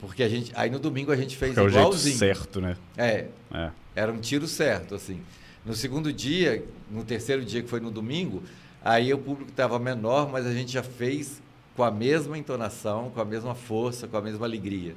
porque 0.00 0.22
a 0.22 0.28
gente. 0.28 0.52
Aí 0.54 0.70
no 0.70 0.78
domingo 0.78 1.12
a 1.12 1.16
gente 1.16 1.36
fez 1.36 1.56
é 1.56 1.62
o 1.62 1.68
jeito 1.68 1.96
certo, 1.96 2.60
né? 2.60 2.76
É, 2.96 3.26
É. 3.52 3.70
era 3.94 4.12
um 4.12 4.18
tiro 4.18 4.46
certo, 4.46 4.94
assim. 4.94 5.20
No 5.64 5.74
segundo 5.74 6.12
dia, 6.12 6.64
no 6.90 7.04
terceiro 7.04 7.44
dia 7.44 7.62
que 7.62 7.68
foi 7.68 7.80
no 7.80 7.90
domingo, 7.90 8.42
aí 8.82 9.12
o 9.12 9.18
público 9.18 9.50
estava 9.50 9.78
menor, 9.78 10.30
mas 10.30 10.46
a 10.46 10.52
gente 10.52 10.72
já 10.72 10.82
fez 10.82 11.42
com 11.76 11.82
a 11.84 11.90
mesma 11.90 12.38
entonação, 12.38 13.10
com 13.10 13.20
a 13.20 13.24
mesma 13.24 13.54
força, 13.54 14.08
com 14.08 14.16
a 14.16 14.22
mesma 14.22 14.46
alegria. 14.46 14.94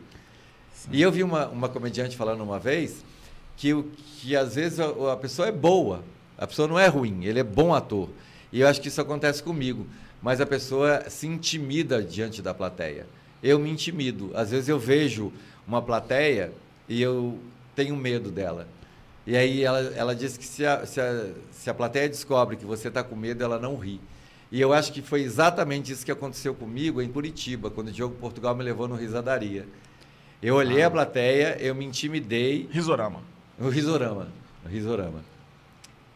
E 0.92 1.02
eu 1.02 1.12
vi 1.12 1.24
uma, 1.24 1.48
uma 1.48 1.70
comediante 1.70 2.16
falando 2.18 2.42
uma 2.42 2.58
vez 2.58 3.04
que, 3.58 3.72
que 4.20 4.36
às 4.36 4.56
vezes 4.56 4.80
a, 4.80 5.14
a 5.14 5.18
pessoa 5.18 5.48
é 5.48 5.52
boa, 5.52 6.04
a 6.38 6.48
pessoa 6.48 6.68
não 6.68 6.80
é 6.80 6.88
ruim, 6.88 7.26
ele 7.26 7.40
é 7.40 7.44
bom 7.44 7.74
ator. 7.74 8.10
E 8.52 8.62
eu 8.62 8.68
acho 8.68 8.82
que 8.82 8.88
isso 8.88 9.00
acontece 9.00 9.44
comigo, 9.44 9.86
mas 10.22 10.42
a 10.42 10.46
pessoa 10.46 11.08
se 11.10 11.28
intimida 11.28 12.02
diante 12.02 12.42
da 12.42 12.54
plateia. 12.54 13.06
Eu 13.44 13.60
me 13.60 13.70
intimido. 13.70 14.32
Às 14.34 14.52
vezes 14.52 14.70
eu 14.70 14.80
vejo 14.80 15.32
uma 15.68 15.82
plateia 15.82 16.52
e 16.88 17.02
eu 17.02 17.40
tenho 17.76 17.96
medo 17.96 18.30
dela. 18.30 18.68
E 19.26 19.36
aí 19.38 19.64
ela, 19.64 19.80
ela 19.96 20.16
diz 20.16 20.38
que 20.38 20.46
se 20.46 20.66
a, 20.66 20.86
se, 20.86 21.00
a, 21.00 21.30
se 21.52 21.70
a 21.70 21.74
plateia 21.74 22.10
descobre 22.10 22.58
que 22.58 22.66
você 22.66 22.88
está 22.88 23.04
com 23.04 23.16
medo, 23.16 23.44
ela 23.44 23.60
não 23.60 23.76
ri. 23.78 24.00
E 24.52 24.60
eu 24.60 24.74
acho 24.74 24.92
que 24.92 25.02
foi 25.02 25.22
exatamente 25.22 25.92
isso 25.92 26.04
que 26.06 26.12
aconteceu 26.12 26.54
comigo 26.54 27.02
em 27.02 27.10
Curitiba, 27.10 27.70
quando 27.70 27.88
o 27.88 27.92
Diogo 27.92 28.16
Portugal 28.16 28.54
me 28.56 28.64
levou 28.64 28.88
no 28.88 28.96
Risadaria. 28.96 29.66
Eu 30.42 30.56
olhei 30.56 30.82
a 30.84 30.90
plateia, 30.92 31.56
eu 31.60 31.74
me 31.74 31.86
intimidei. 31.86 32.68
Risorama. 32.72 33.22
No 33.58 33.70
Risorama. 33.70 34.28
No 34.64 34.70
Risorama. 34.70 35.24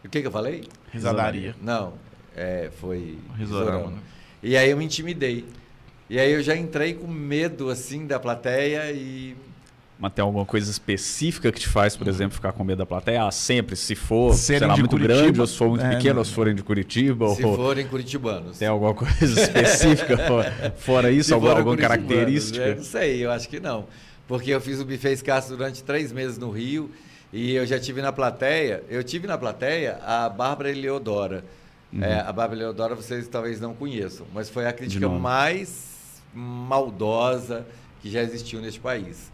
O 0.04 0.08
que, 0.08 0.20
que 0.20 0.26
eu 0.26 0.30
falei? 0.32 0.64
Risadaria. 0.92 1.54
Não, 1.62 1.94
é, 2.34 2.70
foi 2.78 3.18
Risorama. 3.36 3.90
né? 3.92 3.98
E 4.42 4.56
aí 4.56 4.70
eu 4.70 4.76
me 4.76 4.84
intimidei. 4.84 5.44
E 6.08 6.18
aí 6.20 6.32
eu 6.32 6.42
já 6.42 6.56
entrei 6.56 6.94
com 6.94 7.06
medo, 7.06 7.68
assim, 7.68 8.06
da 8.06 8.18
plateia 8.20 8.90
e... 8.92 9.36
Mas 9.98 10.12
tem 10.12 10.22
alguma 10.22 10.44
coisa 10.44 10.70
específica 10.70 11.50
que 11.50 11.58
te 11.58 11.68
faz, 11.68 11.96
por 11.96 12.06
exemplo, 12.06 12.34
ficar 12.34 12.52
com 12.52 12.62
medo 12.62 12.78
da 12.78 12.86
plateia? 12.86 13.24
Ah, 13.26 13.30
sempre, 13.30 13.74
se 13.76 13.94
for, 13.94 14.34
Serem 14.34 14.58
sei 14.60 14.68
lá, 14.68 14.76
muito 14.76 14.90
Curitiba. 14.90 15.20
grande, 15.22 15.40
ou 15.40 15.46
se 15.46 15.56
for 15.56 15.68
muito 15.70 15.84
É, 15.86 15.96
pequeno, 15.96 16.18
ou 16.18 16.24
se 16.24 16.32
forem 16.34 16.54
de 16.54 16.62
Curitiba, 16.62 17.28
Se 17.34 17.42
ou 17.42 17.56
forem 17.56 17.86
curitibanos. 17.86 18.58
tem 18.58 18.68
alguma 18.68 18.92
coisa 18.92 19.24
específica 19.40 20.18
fora, 20.76 21.10
isso, 21.10 21.28
Se 21.28 21.34
alguma, 21.34 21.54
alguma 21.56 21.76
característica? 21.78 22.66
né? 22.66 22.74
Não 22.74 22.84
sei, 22.84 23.24
eu 23.24 23.30
acho 23.30 23.48
que 23.48 23.58
não. 23.58 23.86
Porque 24.28 24.50
eu 24.50 24.60
fiz 24.60 24.78
o 24.80 24.84
buffet 24.84 25.12
escasso 25.14 25.48
durante 25.56 25.82
três 25.82 26.12
meses 26.12 26.36
no 26.36 26.50
Rio 26.50 26.90
e 27.32 27.54
eu 27.54 27.64
já 27.64 27.80
tive 27.80 28.02
na 28.02 28.12
plateia, 28.12 28.84
eu 28.90 29.02
tive 29.02 29.26
na 29.26 29.38
plateia 29.38 29.98
a 30.04 30.28
Bárbara 30.28 30.70
Eleodora. 30.70 31.42
Uhum. 31.90 32.02
É, 32.04 32.20
a 32.20 32.32
Bárbara 32.34 32.60
Eleodora 32.60 32.94
vocês 32.94 33.26
talvez 33.28 33.60
não 33.62 33.72
conheçam, 33.72 34.26
mas 34.34 34.50
foi 34.50 34.66
a 34.66 34.72
crítica 34.74 35.08
mais 35.08 35.95
maldosa 36.36 37.66
que 38.02 38.10
já 38.10 38.22
existiu 38.22 38.60
neste 38.60 38.78
país. 38.78 39.32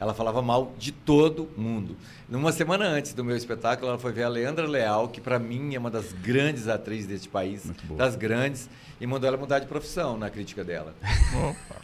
Ela 0.00 0.14
falava 0.14 0.40
mal 0.40 0.72
de 0.78 0.92
todo 0.92 1.48
mundo. 1.56 1.96
Numa 2.28 2.52
semana 2.52 2.86
antes 2.86 3.12
do 3.12 3.24
meu 3.24 3.36
espetáculo, 3.36 3.88
ela 3.88 3.98
foi 3.98 4.12
ver 4.12 4.22
a 4.22 4.28
Leandra 4.28 4.64
Leal, 4.64 5.08
que 5.08 5.20
para 5.20 5.40
mim 5.40 5.74
é 5.74 5.78
uma 5.78 5.90
das 5.90 6.12
grandes 6.12 6.68
atrizes 6.68 7.08
deste 7.08 7.28
país, 7.28 7.68
das 7.96 8.14
grandes, 8.14 8.70
e 9.00 9.06
mandou 9.06 9.26
ela 9.26 9.36
mudar 9.36 9.58
de 9.58 9.66
profissão 9.66 10.16
na 10.16 10.30
crítica 10.30 10.62
dela. 10.62 10.94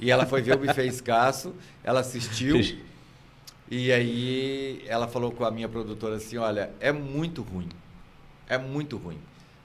E 0.00 0.11
ela 0.11 0.26
foi 0.26 0.42
ver 0.42 0.55
o 0.55 0.59
buffet 0.59 0.86
escasso, 0.86 1.55
ela 1.82 2.00
assistiu, 2.00 2.61
e 3.70 3.90
aí 3.90 4.84
ela 4.86 5.09
falou 5.09 5.32
com 5.32 5.44
a 5.44 5.50
minha 5.50 5.68
produtora 5.68 6.16
assim, 6.16 6.36
olha, 6.36 6.70
é 6.80 6.92
muito 6.92 7.42
ruim, 7.42 7.68
é 8.48 8.59
muito 8.59 8.96
ruim, 8.96 9.18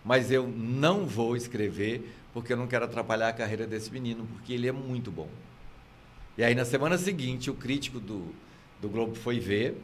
mas 0.06 0.32
eu 0.32 0.48
não 0.48 1.06
vou 1.06 1.36
escrever 1.36 2.16
porque 2.34 2.54
eu 2.54 2.58
não 2.58 2.68
quero 2.68 2.86
atrapalhar 2.86 3.30
a 3.30 3.34
carreira 3.34 3.66
desse 3.66 3.92
menino, 3.92 4.28
porque 4.34 4.54
ele 4.54 4.68
é 4.68 4.72
muito 4.72 5.12
bom. 5.12 5.30
E 6.38 6.44
aí 6.44 6.56
na 6.56 6.66
semana 6.66 6.98
seguinte, 6.98 7.50
o 7.50 7.54
crítico 7.54 8.00
do, 8.00 8.34
do 8.82 8.88
Globo 8.90 9.16
foi 9.16 9.40
ver, 9.40 9.78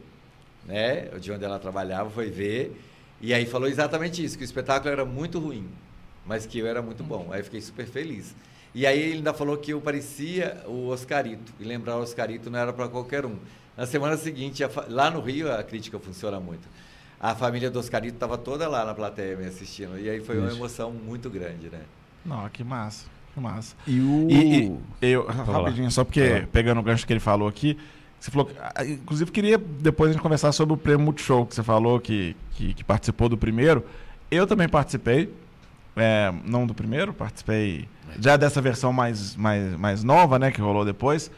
né, 0.64 1.06
de 1.20 1.30
onde 1.30 1.44
ela 1.44 1.58
trabalhava, 1.58 2.10
foi 2.10 2.30
ver, 2.30 2.80
e 3.20 3.32
aí 3.32 3.46
falou 3.46 3.68
exatamente 3.68 4.22
isso, 4.24 4.36
que 4.36 4.44
o 4.44 4.44
espetáculo 4.44 4.90
era 4.90 5.04
muito 5.04 5.38
ruim, 5.38 5.68
mas 6.24 6.44
que 6.44 6.58
eu 6.58 6.66
era 6.66 6.82
muito 6.82 7.02
bom. 7.02 7.28
Aí 7.30 7.40
eu 7.40 7.44
fiquei 7.44 7.60
super 7.60 7.86
feliz. 7.86 8.34
E 8.74 8.86
aí 8.86 9.00
ele 9.00 9.14
ainda 9.14 9.32
falou 9.32 9.56
que 9.56 9.72
eu 9.72 9.80
parecia 9.80 10.62
o 10.66 10.88
Oscarito, 10.88 11.52
e 11.58 11.64
lembrar 11.64 11.96
o 11.96 12.02
Oscarito 12.02 12.50
não 12.50 12.58
era 12.58 12.72
para 12.72 12.88
qualquer 12.88 13.24
um. 13.24 13.36
Na 13.76 13.86
semana 13.86 14.16
seguinte, 14.16 14.62
lá 14.88 15.10
no 15.10 15.20
Rio, 15.20 15.50
a 15.50 15.62
crítica 15.62 15.98
funciona 15.98 16.38
muito. 16.38 16.68
A 17.18 17.34
família 17.34 17.70
do 17.70 17.78
Oscarito 17.78 18.16
estava 18.16 18.36
toda 18.36 18.68
lá 18.68 18.84
na 18.84 18.94
plateia 18.94 19.36
me 19.36 19.46
assistindo, 19.46 19.98
e 19.98 20.10
aí 20.10 20.20
foi 20.20 20.38
uma 20.38 20.50
emoção 20.50 20.90
muito 20.90 21.30
grande, 21.30 21.70
né? 21.70 21.80
Não, 22.26 22.48
que 22.48 22.64
massa. 22.64 23.06
Que 23.34 23.40
massa. 23.40 23.74
E 23.86 24.00
o... 24.00 24.26
E, 24.30 24.72
e 25.02 25.10
eu, 25.12 25.26
rapidinho, 25.26 25.90
só 25.90 26.04
porque, 26.04 26.46
pegando 26.52 26.80
o 26.80 26.82
gancho 26.82 27.06
que 27.06 27.12
ele 27.12 27.20
falou 27.20 27.46
aqui, 27.48 27.76
você 28.18 28.30
falou. 28.30 28.46
que- 28.46 28.54
ah, 28.58 28.84
Inclusive, 28.84 29.30
queria 29.30 29.58
depois 29.58 30.10
a 30.10 30.12
gente 30.14 30.22
conversar 30.22 30.52
sobre 30.52 30.74
o 30.74 30.76
prêmio 30.76 31.04
Multishow, 31.04 31.46
que 31.46 31.54
você 31.54 31.62
falou 31.62 32.00
que, 32.00 32.34
que, 32.52 32.74
que 32.74 32.82
participou 32.84 33.28
do 33.28 33.36
primeiro. 33.36 33.84
Eu 34.30 34.46
também 34.46 34.68
participei. 34.68 35.32
é, 35.96 36.32
não 36.44 36.66
do 36.66 36.74
primeiro, 36.74 37.12
participei 37.12 37.88
já 38.20 38.36
dessa 38.36 38.60
versão 38.60 38.92
mais, 38.92 39.34
mais, 39.36 39.76
mais 39.76 40.04
nova, 40.04 40.38
né, 40.38 40.50
que 40.50 40.60
rolou 40.60 40.84
depois. 40.84 41.30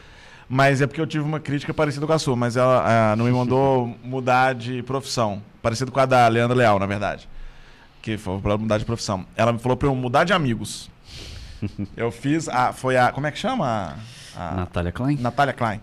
Mas 0.49 0.81
é 0.81 0.87
porque 0.87 1.01
eu 1.01 1.07
tive 1.07 1.25
uma 1.25 1.39
crítica 1.41 1.75
parecida 1.75 2.07
com 2.07 2.13
a 2.13 2.19
sua, 2.19 2.35
mas 2.35 2.57
ela 2.57 3.13
ah, 3.13 3.17
não 3.17 3.27
me 3.27 3.31
mandou 3.33 3.95
mudar 4.03 4.55
de 4.55 4.83
profissão. 4.83 5.43
Parecido 5.61 5.93
com 5.93 6.01
a 6.01 6.07
da 6.07 6.27
Leandra 6.29 6.57
Leal, 6.57 6.79
na 6.79 6.87
verdade. 6.87 7.29
Que 8.09 8.17
foi 8.17 8.41
pra 8.41 8.57
mudar 8.57 8.79
de 8.79 8.87
profissão. 8.87 9.27
Ela 9.37 9.53
me 9.53 9.59
falou 9.59 9.77
pra 9.77 9.87
eu 9.87 9.95
mudar 9.95 10.25
de 10.25 10.33
amigos. 10.33 10.89
Eu 11.95 12.11
fiz 12.11 12.49
a. 12.49 12.73
Foi 12.73 12.97
a. 12.97 13.13
Como 13.13 13.27
é 13.27 13.31
que 13.31 13.39
chama? 13.39 13.97
A, 14.35 14.49
a 14.53 14.55
Natália 14.55 14.91
Klein? 14.91 15.19
Natália 15.21 15.53
Klein. 15.53 15.79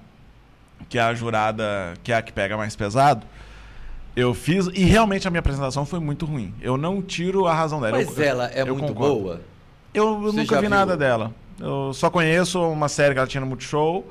Que 0.90 0.98
é 0.98 1.04
a 1.04 1.14
jurada, 1.14 1.94
que 2.04 2.12
é 2.12 2.16
a 2.16 2.24
que 2.24 2.34
pega 2.34 2.58
mais 2.58 2.76
pesado. 2.76 3.28
Eu 4.16 4.34
fiz. 4.34 4.66
E 4.74 4.86
realmente 4.86 5.28
a 5.28 5.30
minha 5.30 5.40
apresentação 5.40 5.86
foi 5.86 6.00
muito 6.00 6.26
ruim. 6.26 6.52
Eu 6.60 6.78
não 6.78 7.00
tiro 7.00 7.46
a 7.46 7.54
razão 7.54 7.80
dela. 7.80 7.96
Mas 7.96 8.18
eu, 8.18 8.24
ela 8.24 8.46
é 8.48 8.66
muito 8.66 8.88
concordo. 8.88 9.14
boa. 9.22 9.42
Eu, 9.94 10.20
Você 10.22 10.38
nunca 10.38 10.56
vi 10.56 10.62
viu? 10.62 10.70
nada 10.72 10.98
dela. 10.98 11.32
Eu 11.60 11.94
só 11.94 12.10
conheço 12.10 12.60
uma 12.72 12.90
série 12.90 13.14
que 13.14 13.20
ela 13.20 13.28
tinha 13.28 13.42
no 13.42 13.46
Multishow 13.48 14.04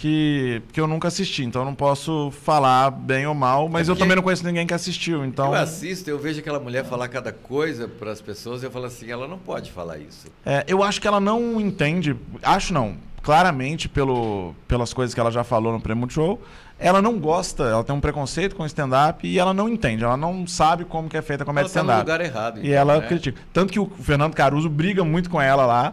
que, 0.00 0.62
que 0.72 0.80
eu 0.80 0.86
nunca 0.86 1.08
assisti. 1.08 1.44
Então 1.44 1.60
eu 1.60 1.66
não 1.66 1.74
posso 1.74 2.32
falar 2.42 2.90
bem 2.90 3.26
ou 3.26 3.34
mal, 3.34 3.68
mas 3.68 3.86
É 3.86 3.92
eu 3.92 3.96
também 3.96 4.16
não 4.16 4.22
conheço 4.22 4.44
ninguém 4.44 4.66
que 4.66 4.72
assistiu. 4.72 5.26
Então. 5.26 5.48
Eu 5.48 5.60
assisto, 5.60 6.08
eu 6.08 6.18
vejo 6.18 6.40
aquela 6.40 6.58
mulher 6.58 6.86
falar 6.86 7.06
cada 7.08 7.32
coisa 7.32 7.86
para 7.86 8.10
as 8.10 8.20
pessoas, 8.20 8.62
eu 8.62 8.70
falo 8.70 8.86
assim, 8.86 9.10
ela 9.10 9.28
não 9.28 9.38
pode 9.38 9.70
falar 9.70 9.98
isso. 9.98 10.26
É, 10.44 10.64
eu 10.66 10.82
acho 10.82 11.02
que 11.02 11.06
ela 11.06 11.20
não 11.20 11.60
entende, 11.60 12.16
acho 12.42 12.72
não, 12.72 12.96
claramente 13.22 13.90
pelo, 13.90 14.54
pelas 14.66 14.94
coisas 14.94 15.12
que 15.12 15.20
ela 15.20 15.30
já 15.30 15.44
falou 15.44 15.70
no 15.70 15.80
Prêmio 15.80 16.08
Show, 16.08 16.40
ela 16.78 17.02
não 17.02 17.18
gosta, 17.18 17.64
ela 17.64 17.84
tem 17.84 17.94
um 17.94 18.00
preconceito 18.00 18.56
com 18.56 18.64
stand-up 18.64 19.26
e 19.26 19.38
ela 19.38 19.52
não 19.52 19.68
entende, 19.68 20.02
ela 20.02 20.16
não 20.16 20.46
sabe 20.46 20.86
como 20.86 21.10
que 21.10 21.16
é 21.18 21.20
feita 21.20 21.42
a 21.42 21.46
comédia 21.46 21.66
ela 21.66 21.68
está 21.68 21.82
no 21.82 21.90
stand-up. 21.90 22.10
lugar 22.10 22.20
errado. 22.22 22.56
E 22.56 22.68
então, 22.68 22.72
ela 22.72 23.00
né? 23.00 23.06
critica. 23.06 23.38
Tanto 23.52 23.70
que 23.70 23.78
o 23.78 23.86
Fernando 24.00 24.34
Caruso 24.34 24.70
briga 24.70 25.04
muito 25.04 25.28
com 25.28 25.38
ela 25.42 25.66
lá. 25.66 25.92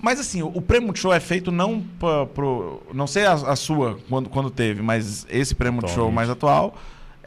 Mas 0.00 0.20
assim, 0.20 0.42
o, 0.42 0.48
o 0.48 0.60
prêmio 0.62 0.86
Multishow 0.86 1.12
é 1.12 1.20
feito 1.20 1.50
não 1.50 1.80
pra, 1.98 2.26
pro. 2.26 2.82
Não 2.92 3.06
sei 3.06 3.24
a, 3.26 3.32
a 3.32 3.56
sua, 3.56 3.98
quando, 4.08 4.28
quando 4.28 4.50
teve, 4.50 4.82
mas 4.82 5.26
esse 5.28 5.54
prêmio 5.54 5.74
Multishow 5.80 6.04
Atualmente. 6.04 6.14
mais 6.16 6.30
atual. 6.30 6.76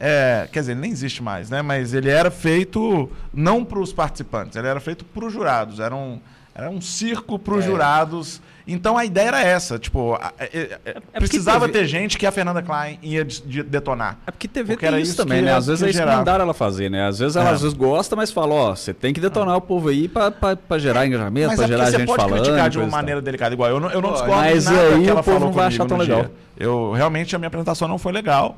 É, 0.02 0.48
quer 0.50 0.60
dizer, 0.60 0.72
ele 0.72 0.80
nem 0.80 0.90
existe 0.90 1.22
mais, 1.22 1.50
né? 1.50 1.60
Mas 1.60 1.92
ele 1.92 2.08
era 2.08 2.30
feito 2.30 3.10
não 3.34 3.64
para 3.64 3.78
os 3.80 3.92
participantes, 3.92 4.56
ele 4.56 4.66
era 4.66 4.80
feito 4.80 5.04
para 5.04 5.26
os 5.26 5.32
jurados. 5.32 5.78
Era 5.78 5.94
um, 5.94 6.18
era 6.54 6.70
um 6.70 6.80
circo 6.80 7.38
para 7.38 7.54
os 7.54 7.64
É. 7.64 7.66
jurados. 7.66 8.40
Então 8.66 8.96
a 8.96 9.04
ideia 9.04 9.28
era 9.28 9.40
essa, 9.42 9.78
tipo, 9.78 10.16
é- 10.38 10.44
é- 10.52 10.78
é- 10.84 10.92
porque 10.94 11.18
precisava 11.18 11.66
teve- 11.66 11.78
ter 11.80 11.86
gente 11.86 12.16
que 12.18 12.26
a 12.26 12.30
Fernanda 12.30 12.62
Klein 12.62 12.98
ia 13.02 13.24
de- 13.24 13.40
de- 13.42 13.62
detonar. 13.62 14.18
É 14.26 14.30
porque 14.30 14.46
TV 14.46 14.74
Porque 14.74 14.86
era 14.86 14.96
tem 14.96 15.02
isso 15.02 15.12
isso 15.12 15.22
também, 15.22 15.38
que 15.38 15.44
né? 15.46 15.54
Às 15.54 15.66
vezes 15.66 15.82
é 15.82 15.92
gerava. 15.92 16.18
mandaram 16.18 16.44
ela 16.44 16.54
fazer, 16.54 16.90
né? 16.90 17.06
Às 17.06 17.18
vezes 17.18 17.36
ela 17.36 17.50
É. 17.50 17.52
às 17.52 17.62
vezes 17.62 17.76
gosta, 17.76 18.14
mas 18.14 18.30
fala, 18.30 18.54
ó, 18.54 18.74
você 18.76 18.92
tem 18.94 19.12
que 19.12 19.20
detonar 19.20 19.56
o 19.56 19.60
povo 19.60 19.88
aí 19.88 20.06
pra, 20.08 20.30
pra, 20.30 20.54
pra 20.56 20.78
gerar 20.78 21.06
engajamento, 21.06 21.48
Mas 21.48 21.56
pra 21.56 21.64
é 21.64 21.68
porque 21.68 21.78
gerar 21.78 21.90
você 21.90 21.98
gente 21.98 22.06
pode 22.06 22.22
falando. 22.22 22.42
criticar 22.42 22.70
de 22.70 22.78
uma 22.78 22.86
maneira 22.86 23.20
delicada 23.22 23.54
igual. 23.54 23.70
Eu 23.70 23.80
não, 23.80 23.90
eu 23.90 24.00
não 24.02 24.12
discordo 24.12 24.36
Mas 24.36 24.64
de 24.64 24.70
nada 24.72 24.82
aí 24.88 25.02
que 25.04 25.10
ela 25.10 25.20
o 25.20 25.24
povo 25.24 25.36
falou 25.38 25.48
não 25.48 25.52
vai 25.56 25.66
achar 25.66 25.86
tão 25.86 25.96
legal. 25.96 26.20
dia. 26.22 26.32
Eu, 26.58 26.92
realmente, 26.92 27.34
a 27.34 27.38
minha 27.38 27.48
apresentação 27.48 27.88
não 27.88 27.98
foi 27.98 28.12
legal. 28.12 28.56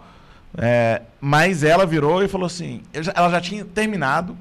É, 0.58 1.02
mas 1.20 1.64
ela 1.64 1.86
virou 1.86 2.22
e 2.22 2.28
falou 2.28 2.46
assim... 2.46 2.82
já- 3.00 3.12
ela 3.14 3.30
já 3.30 3.40
tinha 3.40 3.64
terminado. 3.64 4.36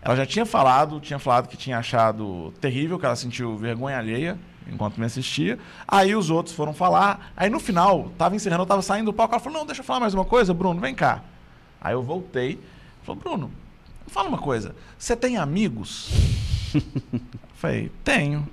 Ela 0.00 0.14
já 0.14 0.24
tinha 0.24 0.46
falado, 0.46 1.00
tinha 1.00 1.18
falado 1.18 1.48
que 1.48 1.56
tinha 1.56 1.78
achado 1.78 2.52
terrível, 2.60 2.98
que 2.98 3.04
ela 3.04 3.16
sentiu 3.16 3.56
vergonha 3.56 3.98
alheia 3.98 4.38
enquanto 4.72 4.98
me 4.98 5.06
assistia. 5.06 5.58
Aí 5.86 6.14
os 6.14 6.30
outros 6.30 6.54
foram 6.54 6.72
falar. 6.72 7.32
Aí 7.36 7.50
no 7.50 7.60
final, 7.60 8.10
tava 8.18 8.36
encerrando, 8.36 8.62
eu 8.62 8.66
tava 8.66 8.82
saindo 8.82 9.06
do 9.06 9.12
palco. 9.12 9.34
Ela 9.34 9.40
falou, 9.42 9.58
não, 9.58 9.66
deixa 9.66 9.80
eu 9.80 9.84
falar 9.84 10.00
mais 10.00 10.14
uma 10.14 10.24
coisa, 10.24 10.52
Bruno, 10.52 10.80
vem 10.80 10.94
cá. 10.94 11.22
Aí 11.80 11.94
eu 11.94 12.02
voltei. 12.02 12.60
Falou, 13.02 13.20
Bruno, 13.20 13.50
fala 14.06 14.28
uma 14.28 14.38
coisa. 14.38 14.74
Você 14.98 15.16
tem 15.16 15.36
amigos? 15.36 16.10
Eu 16.74 17.20
Falei, 17.54 17.90
tenho. 18.04 18.46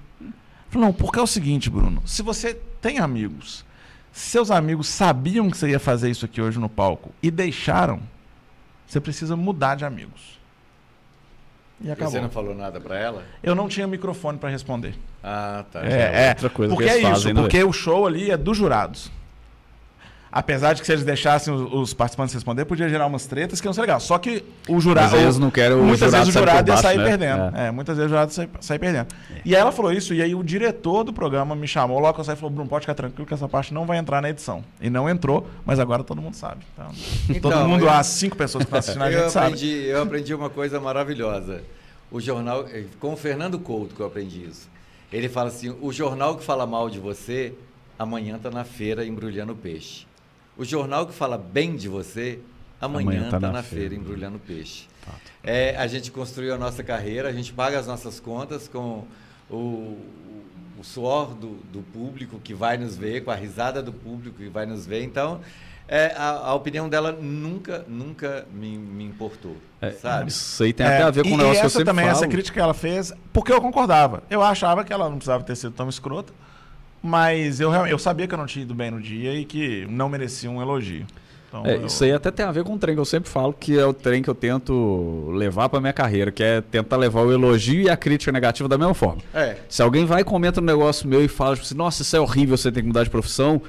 Falei, 0.69 0.87
não, 0.87 0.93
porque 0.93 1.19
é 1.19 1.21
o 1.21 1.27
seguinte, 1.27 1.69
Bruno. 1.69 2.01
Se 2.05 2.23
você 2.23 2.55
tem 2.81 2.97
amigos, 2.97 3.63
seus 4.11 4.49
amigos 4.49 4.87
sabiam 4.87 5.49
que 5.51 5.57
você 5.57 5.69
ia 5.69 5.79
fazer 5.79 6.09
isso 6.09 6.25
aqui 6.25 6.41
hoje 6.41 6.57
no 6.57 6.69
palco 6.69 7.11
e 7.21 7.29
deixaram, 7.29 8.01
você 8.87 8.99
precisa 8.99 9.35
mudar 9.35 9.75
de 9.75 9.85
amigos. 9.85 10.34
E 11.85 11.91
acabou. 11.91 12.11
Você 12.11 12.19
não 12.19 12.31
falou 12.31 12.55
nada 12.55 12.81
para 12.81 12.97
ela? 12.97 13.23
Eu 13.43 13.53
não 13.53 13.67
tinha 13.67 13.85
microfone 13.85 14.39
para 14.39 14.49
responder. 14.49 14.95
Ah, 15.23 15.63
tá. 15.71 15.85
É, 15.85 16.25
é. 16.25 16.29
outra 16.29 16.49
coisa 16.49 16.73
porque 16.73 16.89
que 16.89 16.89
eles 16.89 17.05
é 17.05 17.07
isso, 17.07 17.19
fazem, 17.21 17.33
né, 17.35 17.41
porque 17.41 17.63
o 17.63 17.71
show 17.71 18.07
ali 18.07 18.31
é 18.31 18.35
dos 18.35 18.57
jurados. 18.57 19.11
Apesar 20.37 20.73
de 20.73 20.81
que 20.81 20.85
se 20.85 20.91
eles 20.91 21.05
deixassem 21.05 21.53
os, 21.53 21.71
os 21.71 21.93
participantes 21.93 22.33
responder, 22.35 22.65
podia 22.65 22.89
gerar 22.89 23.05
umas 23.05 23.25
tretas 23.25 23.61
que 23.61 23.65
não 23.67 23.73
ser 23.73 23.79
legal. 23.79 24.01
Só 24.01 24.17
que 24.17 24.43
o 24.67 24.81
jurado. 24.81 25.11
Mas 25.13 25.21
eles 25.21 25.39
não 25.39 25.49
querem 25.49 25.77
muitas 25.77 26.11
vezes 26.11 26.27
o 26.27 26.31
jurado 26.33 26.69
ia 26.69 26.75
sair 26.75 26.97
né? 26.97 27.05
perdendo. 27.05 27.55
É. 27.55 27.67
É. 27.67 27.71
muitas 27.71 27.95
vezes 27.95 28.07
o 28.11 28.13
jurado 28.13 28.33
sai, 28.33 28.49
sai 28.59 28.77
perdendo. 28.77 29.07
E 29.45 29.55
aí 29.55 29.61
ela 29.61 29.71
falou 29.71 29.93
isso, 29.93 30.13
e 30.13 30.21
aí 30.21 30.35
o 30.35 30.43
diretor 30.43 31.05
do 31.05 31.13
programa 31.13 31.55
me 31.55 31.65
chamou 31.69 31.99
logo 32.01 32.15
que 32.15 32.19
eu 32.19 32.25
saí 32.25 32.35
e 32.35 32.37
falou: 32.37 32.51
Bruno, 32.53 32.69
pode 32.69 32.81
ficar 32.83 32.95
tranquilo 32.95 33.25
que 33.25 33.33
essa 33.33 33.47
parte 33.47 33.73
não 33.73 33.85
vai 33.85 33.97
entrar 33.97 34.21
na 34.21 34.29
edição. 34.29 34.61
E 34.81 34.89
não 34.89 35.09
entrou, 35.09 35.47
mas 35.65 35.79
agora 35.79 36.03
todo 36.03 36.21
mundo 36.21 36.33
sabe. 36.35 36.65
Então, 36.73 36.87
todo 37.41 37.53
Então, 37.53 37.67
mundo, 37.69 37.85
eu- 37.85 37.89
as 37.89 38.07
cinco 38.07 38.35
pessoas 38.35 38.65
que 38.65 38.67
estão 38.67 38.79
assistindo 38.79 39.03
a 39.03 39.07
eu, 39.13 39.21
gente 39.21 39.31
sabe. 39.31 39.45
aprendi, 39.47 39.83
eu 39.85 40.01
aprendi 40.01 40.33
uma 40.33 40.49
coisa 40.49 40.81
maravilhosa. 40.81 41.61
O 42.11 42.19
jornal, 42.19 42.65
eh, 42.73 42.83
com 42.99 43.13
o 43.13 43.15
Fernando 43.15 43.57
Couto 43.57 43.95
que 43.95 44.01
eu 44.01 44.05
aprendi 44.05 44.43
isso. 44.43 44.67
Ele 45.13 45.29
fala 45.29 45.47
assim: 45.47 45.73
o 45.81 45.93
jornal 45.93 46.35
que 46.35 46.43
fala 46.43 46.67
mal 46.67 46.89
de 46.89 46.99
você, 46.99 47.53
amanhã 47.97 48.35
está 48.35 48.51
na 48.51 48.65
feira 48.65 49.05
embrulhando 49.05 49.55
peixe. 49.55 50.05
O 50.57 50.63
jornal 50.63 51.05
que 51.05 51.13
fala 51.13 51.37
bem 51.37 51.75
de 51.75 51.89
você, 51.89 52.39
amanhã 52.79 53.25
está 53.25 53.39
na, 53.39 53.61
feira 53.61 53.93
embrulhando 53.93 54.39
peixe. 54.39 54.87
É, 55.43 55.75
a 55.77 55.85
gente 55.87 56.11
construiu 56.11 56.53
a 56.55 56.57
nossa 56.57 56.83
carreira, 56.83 57.29
a 57.29 57.33
gente 57.33 57.53
paga 57.53 57.77
as 57.77 57.85
nossas 57.85 58.19
contas 58.19 58.67
com 58.67 59.05
o, 59.49 59.97
o 60.79 60.83
suor 60.83 61.33
do, 61.33 61.57
do 61.71 61.81
público 61.93 62.39
que 62.39 62.53
vai 62.53 62.77
nos 62.77 62.95
ver, 62.95 63.23
com 63.23 63.31
a 63.31 63.35
risada 63.35 63.81
do 63.83 63.93
público 63.93 64.37
que 64.37 64.49
vai 64.49 64.65
nos 64.65 64.85
ver. 64.85 65.03
Então, 65.03 65.41
é, 65.87 66.13
a, 66.17 66.29
a 66.29 66.53
opinião 66.55 66.89
dela 66.89 67.11
nunca, 67.11 67.85
nunca 67.87 68.47
me, 68.51 68.77
me 68.77 69.03
importou, 69.03 69.55
É, 69.79 69.91
sabe? 69.91 70.29
Isso 70.29 70.63
aí 70.63 70.73
tem 70.73 70.85
É, 70.85 70.95
até 70.95 71.03
a 71.03 71.11
ver 71.11 71.23
com 71.23 71.29
um 71.29 71.37
negócio 71.37 71.53
e 71.53 71.59
que 71.59 71.61
eu 71.61 71.67
essa 71.67 71.85
também, 71.85 72.05
falo. 72.05 72.17
essa 72.17 72.27
crítica 72.27 72.53
que 72.55 72.59
ela 72.59 72.73
fez, 72.73 73.13
porque 73.31 73.53
eu 73.53 73.61
concordava. 73.61 74.23
Eu 74.29 74.41
achava 74.41 74.83
que 74.83 74.91
ela 74.91 75.07
não 75.07 75.17
precisava 75.17 75.43
ter 75.43 75.55
sido 75.55 75.73
tão 75.73 75.87
escrota, 75.87 76.33
mas 77.05 77.59
eu, 77.59 77.71
eu 77.85 77.97
sabia 77.99 78.27
que 78.27 78.33
eu 78.33 78.37
não 78.37 78.45
tinha 78.45 78.63
ido 78.63 78.73
bem 78.73 78.91
no 78.91 78.99
dia 78.99 79.33
e 79.33 79.45
que 79.45 79.85
não 79.89 80.09
merecia 80.09 80.49
um 80.49 80.61
elogio. 80.61 81.05
Então, 81.47 81.65
É, 81.65 81.75
eu- 81.75 81.85
isso 81.85 82.03
aí 82.03 82.11
até 82.11 82.31
tem 82.31 82.45
a 82.45 82.51
ver 82.51 82.63
com 82.63 82.73
o 82.73 82.77
trem 82.77 82.95
que 82.95 82.99
eu 82.99 83.05
sempre 83.05 83.29
falo, 83.29 83.53
que 83.53 83.77
é 83.79 83.85
o 83.85 83.93
trem 83.93 84.21
que 84.21 84.29
eu 84.29 84.35
tento 84.35 85.29
levar 85.33 85.69
pra 85.69 85.79
minha 85.79 85.93
carreira, 85.93 86.31
que 86.31 86.43
é 86.43 86.59
tentar 86.61 86.97
levar 86.97 87.21
o 87.21 87.31
elogio 87.31 87.81
e 87.81 87.89
a 87.89 87.95
crítica 87.95 88.31
negativa 88.31 88.67
da 88.67 88.77
mesma 88.77 88.93
forma. 88.93 89.21
É. 89.33 89.55
Se 89.69 89.81
alguém 89.81 90.05
vai 90.05 90.21
e 90.21 90.23
comenta 90.23 90.59
no 90.59 90.67
negócio 90.67 91.07
meu 91.07 91.23
e 91.23 91.27
fala 91.27 91.55
tipo 91.55 91.65
assim, 91.65 91.75
nossa, 91.75 92.01
isso 92.01 92.15
é 92.15 92.19
horrível, 92.19 92.57
você 92.57 92.71
tem 92.71 92.83
que 92.83 92.87
mudar 92.87 93.03
de 93.03 93.09
profissão, 93.09 93.61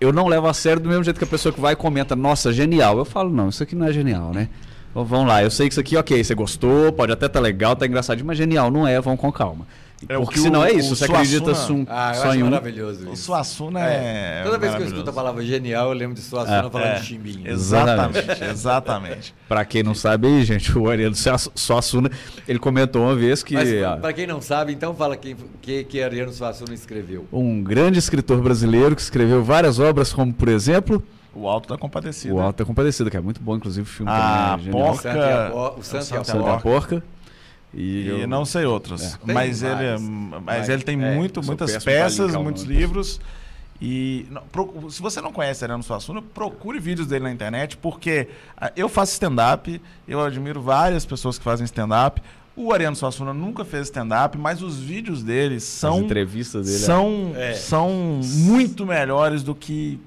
eu 0.00 0.12
não 0.12 0.26
levo 0.26 0.46
a 0.46 0.54
sério 0.54 0.80
do 0.82 0.88
mesmo 0.88 1.04
jeito 1.04 1.18
que 1.18 1.24
a 1.24 1.26
pessoa 1.28 1.52
que 1.52 1.60
vai 1.60 1.74
e 1.74 1.76
comenta, 1.76 2.16
nossa, 2.16 2.52
genial. 2.52 2.96
Eu 2.98 3.04
falo, 3.04 3.30
não, 3.30 3.48
isso 3.50 3.62
aqui 3.62 3.74
não 3.74 3.86
é 3.86 3.92
genial, 3.92 4.32
né? 4.32 4.48
Então, 4.90 5.04
vamos 5.04 5.26
lá, 5.28 5.42
eu 5.42 5.50
sei 5.50 5.66
que 5.68 5.72
isso 5.72 5.80
aqui, 5.80 5.96
ok, 5.96 6.22
você 6.22 6.34
gostou, 6.34 6.92
pode 6.92 7.12
até 7.12 7.28
tá 7.28 7.40
legal, 7.40 7.74
tá 7.76 7.84
engraçadinho, 7.84 8.26
mas 8.26 8.38
genial 8.38 8.70
não 8.70 8.86
é, 8.86 8.98
vamos 9.00 9.20
com 9.20 9.30
calma. 9.32 9.66
É 10.06 10.18
o 10.18 10.22
Porque 10.22 10.34
que 10.34 10.40
senão 10.40 10.60
o- 10.60 10.64
é 10.64 10.72
isso, 10.72 10.92
o 10.92 10.96
você 10.96 11.04
acredita 11.04 11.54
sum- 11.54 11.86
Ah, 11.88 12.10
eu 12.14 12.20
só 12.20 12.28
acho 12.28 12.38
em 12.38 12.42
um. 12.42 12.46
maravilhoso 12.50 13.08
O 13.08 13.12
isso. 13.14 13.22
Suassuna 13.24 13.80
É. 13.88 14.40
é. 14.40 14.42
Toda 14.44 14.58
vez 14.58 14.74
que 14.74 14.82
eu 14.82 14.86
escuto 14.86 15.08
a 15.08 15.12
palavra 15.12 15.42
genial, 15.44 15.88
eu 15.88 15.92
lembro 15.94 16.14
de 16.14 16.20
Suassuna 16.20 16.66
É. 16.66 16.70
falando 16.70 16.88
É. 16.88 16.98
de 16.98 17.06
chimbinho. 17.06 17.50
Exatamente, 17.50 18.44
exatamente. 18.44 19.34
Pra 19.48 19.64
quem 19.64 19.82
não 19.82 19.94
sabe 19.94 20.26
aí, 20.26 20.44
gente, 20.44 20.76
o 20.76 20.90
Ariano 20.90 21.14
Suass- 21.14 21.48
Suassuna, 21.54 22.10
ele 22.46 22.58
comentou 22.58 23.02
uma 23.02 23.14
vez 23.14 23.42
que 23.42 23.54
Mas, 23.54 23.68
para 24.00 24.12
quem 24.12 24.26
não 24.26 24.42
sabe, 24.42 24.72
então 24.74 24.94
fala 24.94 25.16
quem 25.16 25.36
que, 25.62 25.84
que 25.84 26.02
Ariano 26.02 26.32
Suassuna 26.32 26.74
escreveu. 26.74 27.26
um 27.32 27.62
grande 27.62 27.98
escritor 27.98 28.42
brasileiro 28.42 28.94
que 28.94 29.00
escreveu 29.02 29.42
várias 29.42 29.78
obras, 29.78 30.12
como 30.12 30.34
por 30.34 30.48
exemplo, 30.48 31.02
O 31.34 31.48
Alto 31.48 31.68
da 31.68 31.76
Compadecida. 31.78 32.32
O 32.34 32.40
Alto 32.40 32.58
da 32.58 32.64
Compadecida, 32.64 33.10
que 33.10 33.16
é 33.16 33.20
muito 33.20 33.40
bom, 33.40 33.56
inclusive 33.56 33.82
o 33.88 33.90
filme 33.90 34.12
A 34.12 34.56
também 34.58 34.68
é 34.68 34.72
genial. 34.72 34.92
O 34.92 34.94
Santo 34.96 35.16
e 35.16 35.20
o 35.20 35.78
O 35.78 35.82
Santo 35.82 36.14
e 36.14 36.16
a 36.18 36.24
Santo 36.24 36.62
Porca. 36.62 37.02
E, 37.76 38.02
E 38.02 38.08
eu- 38.22 38.28
não 38.28 38.44
sei 38.44 38.64
outros. 38.64 39.02
É. 39.02 39.32
Mas, 39.32 39.62
ele, 39.62 39.74
vários. 39.74 40.00
mas 40.00 40.42
Mas, 40.44 40.68
ele 40.68 40.82
tem 40.82 41.02
é, 41.02 41.14
muito, 41.14 41.42
muitas 41.44 41.82
peças, 41.84 42.34
muitos 42.36 42.62
livros. 42.62 43.20
E 43.82 44.26
não, 44.30 44.42
pro- 44.42 44.88
se 44.90 45.02
você 45.02 45.20
não 45.20 45.32
conhece 45.32 45.64
Ariano 45.64 45.82
Suassuna, 45.82 46.22
procure 46.22 46.78
vídeos 46.78 47.08
dele 47.08 47.24
na 47.24 47.32
internet, 47.32 47.76
porque 47.76 48.28
ah, 48.56 48.72
eu 48.76 48.88
faço 48.88 49.12
stand-up, 49.12 49.80
eu 50.06 50.20
admiro 50.22 50.62
várias 50.62 51.04
pessoas 51.04 51.36
que 51.38 51.44
fazem 51.44 51.64
stand-up. 51.64 52.22
O 52.56 52.72
Ariano 52.72 52.94
Suassuna 52.94 53.34
nunca 53.34 53.64
fez 53.64 53.88
stand-up, 53.88 54.38
mas 54.38 54.62
os 54.62 54.78
vídeos 54.78 55.24
dele 55.24 55.56
as 55.56 55.64
são, 55.64 56.02
entrevistas 56.02 56.66
dele. 56.66 56.78
são, 56.78 57.32
É. 57.34 57.54
são 57.54 57.90
muito 58.22 58.86
melhores 58.86 59.42
do 59.42 59.56
que 59.56 59.98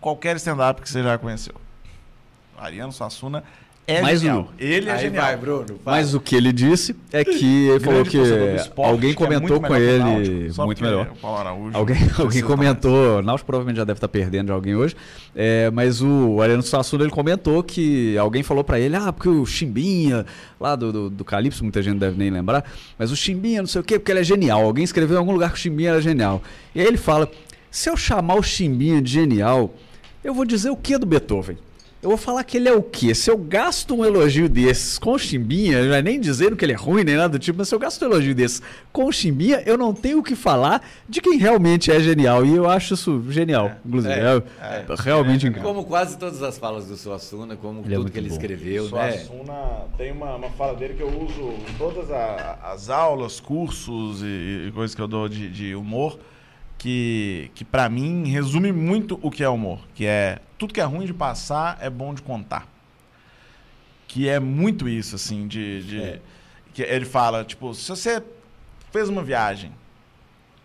qualquer 0.00 0.34
stand-up 0.36 0.82
que 0.82 0.90
você 0.90 1.00
já 1.02 1.16
conheceu. 1.16 1.54
Ariano 2.58 2.92
Suassuna 2.92 3.44
é 3.86 4.00
Mas 4.00 4.20
genial. 4.20 4.48
o- 4.58 4.62
Ele 4.62 4.88
é 4.88 4.92
Aí 4.92 4.98
genial. 5.00 5.24
vai, 5.24 5.36
Bruno. 5.36 5.66
vai. 5.84 6.00
Mas 6.00 6.14
o 6.14 6.20
que 6.20 6.34
ele 6.34 6.52
disse 6.52 6.96
é 7.12 7.22
que 7.24 7.68
ele 7.68 7.80
falou 7.80 8.02
que 8.04 8.16
esporte, 8.18 8.90
alguém 8.90 9.14
que 9.14 9.22
é 9.22 9.26
comentou 9.26 9.60
com 9.60 9.76
ele 9.76 9.98
Náutico, 9.98 10.64
muito 10.64 10.82
melhor. 10.82 11.08
o 11.12 11.16
Paulo 11.16 11.38
Araújo 11.38 11.76
Alguém, 11.76 11.96
alguém 12.18 12.40
tomar. 12.42 12.56
comentou, 12.56 13.22
Náutico 13.22 13.46
provavelmente 13.46 13.76
já 13.76 13.84
deve 13.84 13.98
estar 13.98 14.08
perdendo 14.08 14.46
de 14.46 14.52
alguém 14.52 14.74
hoje, 14.74 14.96
é, 15.36 15.70
mas 15.70 16.00
o 16.00 16.40
Ariano 16.40 16.62
Suassuna 16.62 17.04
ele 17.04 17.10
comentou 17.12 17.62
que 17.62 18.16
alguém 18.16 18.42
falou 18.42 18.64
pra 18.64 18.80
ele, 18.80 18.96
ah, 18.96 19.12
porque 19.12 19.28
o 19.28 19.44
Chimbinha, 19.44 20.24
lá 20.58 20.74
do, 20.76 20.90
do, 20.92 21.10
do 21.10 21.24
Calypso, 21.24 21.62
muita 21.62 21.82
gente 21.82 21.98
deve 21.98 22.16
nem 22.16 22.30
lembrar, 22.30 22.64
mas 22.98 23.10
o 23.12 23.16
Chimbinha 23.16 23.60
não 23.60 23.66
sei 23.68 23.80
o 23.80 23.84
quê, 23.84 23.98
porque 23.98 24.10
ele 24.12 24.20
é 24.20 24.24
genial. 24.24 24.62
Alguém 24.64 24.84
escreveu 24.84 25.16
em 25.16 25.18
algum 25.18 25.32
lugar 25.32 25.50
que 25.50 25.56
o 25.58 25.60
Chimbinha 25.60 25.90
era 25.90 26.00
genial. 26.00 26.42
E 26.74 26.80
aí 26.80 26.86
ele 26.86 26.96
fala, 26.96 27.30
se 27.70 27.90
eu 27.90 27.96
chamar 27.96 28.36
o 28.36 28.42
Chimbinha 28.42 29.02
de 29.02 29.10
genial, 29.12 29.74
eu 30.22 30.32
vou 30.32 30.44
dizer 30.46 30.70
o 30.70 30.76
que 30.76 30.96
do 30.96 31.04
Beethoven? 31.04 31.58
Eu 32.04 32.10
vou 32.10 32.18
falar 32.18 32.44
que 32.44 32.58
ele 32.58 32.68
é 32.68 32.72
o 32.74 32.82
quê? 32.82 33.14
Se 33.14 33.30
eu 33.30 33.38
gasto 33.38 33.94
um 33.94 34.04
elogio 34.04 34.46
desses 34.46 34.98
com 34.98 35.12
o 35.12 35.18
Chimbinha, 35.18 35.82
não 35.86 35.94
é 35.94 36.02
nem 36.02 36.20
dizendo 36.20 36.54
que 36.54 36.62
ele 36.62 36.72
é 36.72 36.76
ruim 36.76 37.02
nem 37.02 37.16
nada 37.16 37.30
do 37.30 37.38
tipo, 37.38 37.56
mas 37.56 37.68
se 37.68 37.74
eu 37.74 37.78
gasto 37.78 38.02
um 38.02 38.04
elogio 38.10 38.34
desses 38.34 38.60
com 38.92 39.06
o 39.06 39.12
Chimbinha, 39.12 39.62
eu 39.64 39.78
não 39.78 39.94
tenho 39.94 40.18
o 40.18 40.22
que 40.22 40.36
falar 40.36 40.86
de 41.08 41.22
quem 41.22 41.38
realmente 41.38 41.90
é 41.90 41.98
genial. 42.00 42.44
E 42.44 42.54
eu 42.54 42.68
acho 42.68 42.92
isso 42.92 43.24
genial, 43.30 43.72
inclusive. 43.86 44.12
É, 44.12 44.42
É, 44.60 44.84
realmente 44.98 45.46
incrível. 45.46 45.66
Como 45.72 45.84
quase 45.86 46.18
todas 46.18 46.42
as 46.42 46.58
falas 46.58 46.86
do 46.86 46.94
Suassuna, 46.94 47.56
como 47.56 47.80
Ele 47.86 47.94
é 47.94 47.96
tudo 47.96 48.10
que 48.12 48.18
ele 48.18 48.28
bom. 48.28 48.34
escreveu, 48.34 48.84
né? 48.90 49.12
Suassuna 49.12 49.54
tem 49.96 50.12
uma, 50.12 50.36
uma 50.36 50.50
fala 50.50 50.74
dele 50.74 50.92
que 50.92 51.02
eu 51.02 51.08
uso 51.08 51.40
em 51.70 51.72
todas 51.78 52.10
a- 52.10 52.58
as 52.64 52.90
aulas, 52.90 53.40
cursos 53.40 54.20
e, 54.22 54.66
e 54.68 54.72
coisas 54.74 54.94
que 54.94 55.00
eu 55.00 55.08
dou 55.08 55.26
de, 55.26 55.48
de 55.48 55.74
humor, 55.74 56.18
que, 56.84 57.50
que 57.54 57.64
para 57.64 57.88
mim 57.88 58.28
resume 58.28 58.70
muito 58.70 59.18
o 59.22 59.30
que 59.30 59.42
é 59.42 59.48
humor, 59.48 59.80
que 59.94 60.04
é 60.04 60.38
tudo 60.58 60.74
que 60.74 60.82
é 60.82 60.84
ruim 60.84 61.06
de 61.06 61.14
passar 61.14 61.78
é 61.80 61.88
bom 61.88 62.12
de 62.12 62.20
contar. 62.20 62.68
Que 64.06 64.28
é 64.28 64.38
muito 64.38 64.86
isso, 64.86 65.16
assim, 65.16 65.48
de... 65.48 65.82
de- 65.82 66.02
É. 66.02 66.20
que 66.74 66.82
ele 66.82 67.06
fala, 67.06 67.42
tipo, 67.42 67.72
se 67.72 67.88
você 67.88 68.22
fez 68.92 69.08
uma 69.08 69.22
viagem 69.22 69.72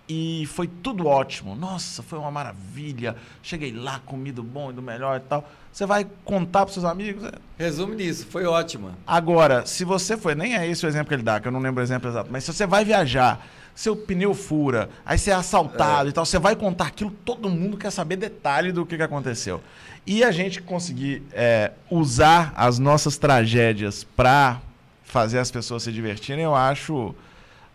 e 0.10 0.46
foi 0.48 0.68
tudo 0.68 1.08
ótimo. 1.08 1.56
Nossa, 1.56 2.04
foi 2.04 2.20
uma 2.20 2.30
maravilha. 2.32 3.16
Cheguei 3.42 3.72
lá, 3.72 4.00
comido 4.06 4.44
bom 4.44 4.72
e 4.72 4.74
do 4.74 4.82
melhor 4.82 5.18
e 5.18 5.20
tal. 5.22 5.50
Você 5.72 5.86
vai 5.86 6.06
contar 6.26 6.66
pros 6.66 6.74
seus 6.74 6.86
amigos? 6.86 7.32
Resume 7.58 7.96
nisso, 7.96 8.28
foi 8.30 8.44
ótima. 8.46 8.98
Agora, 9.08 9.66
se 9.66 9.86
você 9.86 10.18
foi, 10.18 10.36
nem 10.36 10.58
é 10.58 10.68
esse 10.68 10.86
o 10.86 10.90
exemplo 10.90 11.08
que 11.08 11.14
ele 11.14 11.24
dá, 11.24 11.40
que 11.40 11.48
eu 11.48 11.52
não 11.52 11.62
lembro 11.62 11.80
o 11.80 11.84
exemplo 11.86 12.10
exato, 12.10 12.28
mas 12.30 12.44
se 12.44 12.52
você 12.52 12.68
vai 12.68 12.84
viajar, 12.84 13.46
seu 13.76 13.96
pneu 13.96 14.34
fura, 14.34 14.90
aí 15.06 15.18
você 15.18 15.32
é 15.32 15.34
assaltado 15.34 16.10
e 16.10 16.12
tal, 16.12 16.26
você 16.26 16.38
vai 16.40 16.56
contar 16.56 16.88
aquilo, 16.88 17.12
todo 17.24 17.50
mundo 17.50 17.78
quer 17.78 17.92
saber 17.92 18.16
detalhe 18.18 18.72
do 18.72 18.86
que, 18.86 18.98
que 18.98 19.04
aconteceu. 19.04 19.62
E 20.06 20.24
a 20.24 20.32
gente 20.32 20.62
conseguir 20.62 21.22
é, 21.32 21.72
usar 21.90 22.52
as 22.56 22.80
nossas 22.80 23.18
tragédias 23.18 24.04
pra 24.04 24.60
fazer 25.04 25.40
as 25.40 25.50
pessoas 25.52 25.84
se 25.84 25.92
divertirem, 25.92 26.44
eu 26.44 26.56
acho 26.56 27.14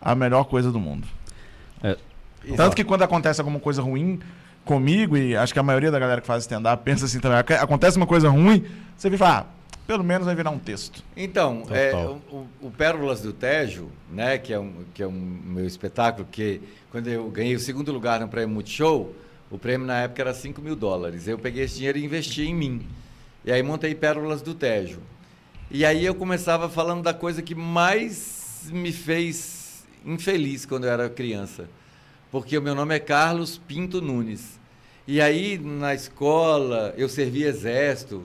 a 0.01 0.13
melhor 0.15 0.43
coisa 0.45 0.71
do 0.71 0.79
mundo. 0.79 1.07
Tanto 2.55 2.75
que 2.75 2.83
quando 2.83 3.01
acontece 3.01 3.41
alguma 3.41 3.59
coisa 3.59 3.81
ruim 3.81 4.19
comigo, 4.63 5.15
e 5.17 5.35
acho 5.35 5.53
que 5.53 5.59
a 5.59 5.63
maioria 5.63 5.91
da 5.91 5.99
galera 5.99 6.21
que 6.21 6.27
faz 6.27 6.43
stand-up 6.43 6.83
pensa 6.83 7.05
assim 7.05 7.19
também, 7.19 7.37
ac- 7.39 7.53
acontece 7.53 7.97
uma 7.97 8.07
coisa 8.07 8.29
ruim, 8.29 8.65
você 8.97 9.09
vira 9.09 9.15
e 9.15 9.19
fala, 9.19 9.39
ah, 9.39 9.45
pelo 9.87 10.03
menos 10.03 10.25
vai 10.25 10.35
virar 10.35 10.49
um 10.49 10.59
texto. 10.59 11.03
Então, 11.15 11.63
é, 11.71 11.91
o, 12.31 12.47
o- 12.61 12.71
Pérolas 12.71 13.21
do 13.21 13.31
Tejo, 13.31 13.89
né, 14.11 14.37
que 14.37 14.51
é, 14.53 14.59
um, 14.59 14.73
que 14.93 15.03
é 15.03 15.07
um 15.07 15.11
meu 15.11 15.65
espetáculo, 15.65 16.27
que 16.31 16.61
quando 16.91 17.07
eu 17.07 17.29
ganhei 17.29 17.55
o 17.55 17.59
segundo 17.59 17.91
lugar 17.91 18.19
no 18.19 18.27
prêmio 18.27 18.53
Multishow, 18.53 19.13
o 19.51 19.57
prêmio 19.57 19.85
na 19.85 20.01
época 20.01 20.21
era 20.23 20.33
5 20.33 20.61
mil 20.61 20.75
dólares. 20.75 21.27
Eu 21.27 21.37
peguei 21.37 21.63
esse 21.65 21.75
dinheiro 21.75 21.97
e 21.99 22.05
investi 22.05 22.43
em 22.43 22.55
mim. 22.55 22.81
E 23.45 23.51
aí 23.51 23.61
montei 23.61 23.93
Pérolas 23.93 24.41
do 24.41 24.55
Tejo. 24.55 24.99
E 25.69 25.85
aí 25.85 26.03
eu 26.05 26.15
começava 26.15 26.67
falando 26.69 27.03
da 27.03 27.13
coisa 27.13 27.41
que 27.41 27.53
mais 27.55 28.63
me 28.71 28.91
fez 28.91 29.85
infeliz 30.05 30.65
quando 30.65 30.85
eu 30.85 30.91
era 30.91 31.09
criança. 31.09 31.69
Porque 32.31 32.57
o 32.57 32.61
meu 32.61 32.73
nome 32.75 32.95
é 32.95 32.99
Carlos 32.99 33.57
Pinto 33.57 34.01
Nunes. 34.01 34.59
E 35.07 35.21
aí 35.21 35.57
na 35.59 35.93
escola 35.93 36.93
eu 36.97 37.07
servia 37.07 37.47
exército, 37.47 38.23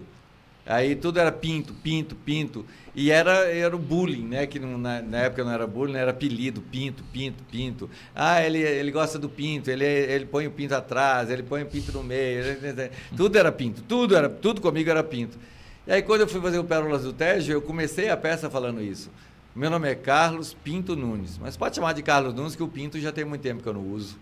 Aí 0.66 0.94
tudo 0.94 1.18
era 1.18 1.32
pinto, 1.32 1.74
pinto, 1.74 2.14
pinto. 2.14 2.64
E 2.94 3.10
era, 3.10 3.32
era 3.50 3.74
o 3.74 3.78
bullying, 3.78 4.26
né? 4.26 4.46
Que 4.46 4.58
não- 4.58 4.78
na, 4.78 5.00
na 5.00 5.18
época 5.18 5.44
não 5.44 5.52
era 5.52 5.66
bullying, 5.66 5.96
era 5.96 6.10
apelido, 6.10 6.60
pinto, 6.60 7.02
pinto, 7.12 7.42
pinto. 7.50 7.90
Ah, 8.14 8.44
ele, 8.44 8.58
ele 8.58 8.90
gosta 8.90 9.18
do 9.18 9.28
pinto, 9.28 9.70
ele, 9.70 9.84
ele 9.84 10.26
põe 10.26 10.46
o 10.46 10.50
pinto 10.50 10.74
atrás, 10.74 11.30
ele 11.30 11.42
põe 11.42 11.62
o 11.62 11.66
pinto 11.66 11.92
no 11.92 12.02
meio. 12.02 12.42
Tudo 13.16 13.36
era 13.38 13.50
pinto, 13.50 13.82
tudo, 13.82 14.14
era, 14.16 14.28
tudo 14.28 14.60
comigo 14.60 14.90
era 14.90 15.02
pinto. 15.02 15.38
E 15.86 15.92
aí 15.92 16.02
quando 16.02 16.20
eu 16.22 16.28
fui 16.28 16.40
fazer 16.40 16.58
o 16.58 16.64
Pérolas 16.64 17.02
do 17.02 17.12
Tejo, 17.12 17.52
eu 17.52 17.62
comecei 17.62 18.10
a 18.10 18.16
peça 18.16 18.50
falando 18.50 18.82
isso. 18.82 19.10
Meu 19.54 19.68
nome 19.68 19.88
é 19.90 19.94
Carlos 19.96 20.54
Pinto 20.54 20.94
Nunes, 20.94 21.36
mas 21.36 21.56
pode 21.56 21.74
chamar 21.74 21.92
de 21.92 22.02
Carlos 22.02 22.32
Nunes, 22.32 22.54
que 22.54 22.62
o 22.62 22.68
Pinto 22.68 23.00
já 23.00 23.10
tem 23.10 23.24
muito 23.24 23.42
tempo 23.42 23.60
que 23.62 23.68
eu 23.68 23.72
não 23.72 23.84
uso. 23.84 24.16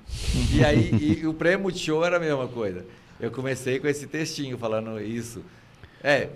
E 0.55 0.65
aí 0.65 1.19
e, 1.21 1.27
o 1.27 1.35
prêmio 1.35 1.61
Multishow 1.61 2.03
era 2.03 2.17
a 2.17 2.21
mesma 2.21 2.49
coisa. 2.49 2.87
Eu 3.21 3.31
comecei 3.31 3.79
com 3.79 3.87
esse 3.87 4.07
textinho 4.07 4.57
falando 4.57 4.99
isso. 5.01 5.43
É, 6.03 6.29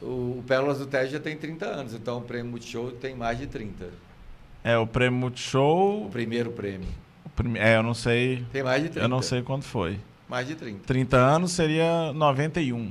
o, 0.00 0.38
o 0.38 0.44
Pérolas 0.46 0.78
do 0.78 0.86
Tejo 0.86 1.12
já 1.12 1.20
tem 1.20 1.36
30 1.36 1.66
anos, 1.66 1.94
então 1.94 2.18
o 2.18 2.22
prêmio 2.22 2.50
Multishow 2.50 2.90
tem 2.92 3.14
mais 3.14 3.38
de 3.38 3.46
30. 3.46 3.88
É, 4.62 4.76
o 4.78 4.86
prêmio 4.86 5.16
O 5.18 5.20
Multishow. 5.20 6.08
primeiro 6.10 6.50
prêmio. 6.52 6.88
o 7.24 7.28
prime- 7.30 7.58
É, 7.58 7.76
eu 7.76 7.82
não 7.82 7.94
sei. 7.94 8.44
Tem 8.52 8.62
mais 8.62 8.82
de 8.82 8.88
30. 8.88 9.04
Eu 9.04 9.08
não 9.08 9.20
sei 9.22 9.42
quando 9.42 9.62
foi. 9.62 9.98
Mais 10.28 10.46
de 10.46 10.54
30. 10.54 10.84
30 10.86 11.16
anos 11.18 11.52
seria 11.52 12.12
91. 12.14 12.88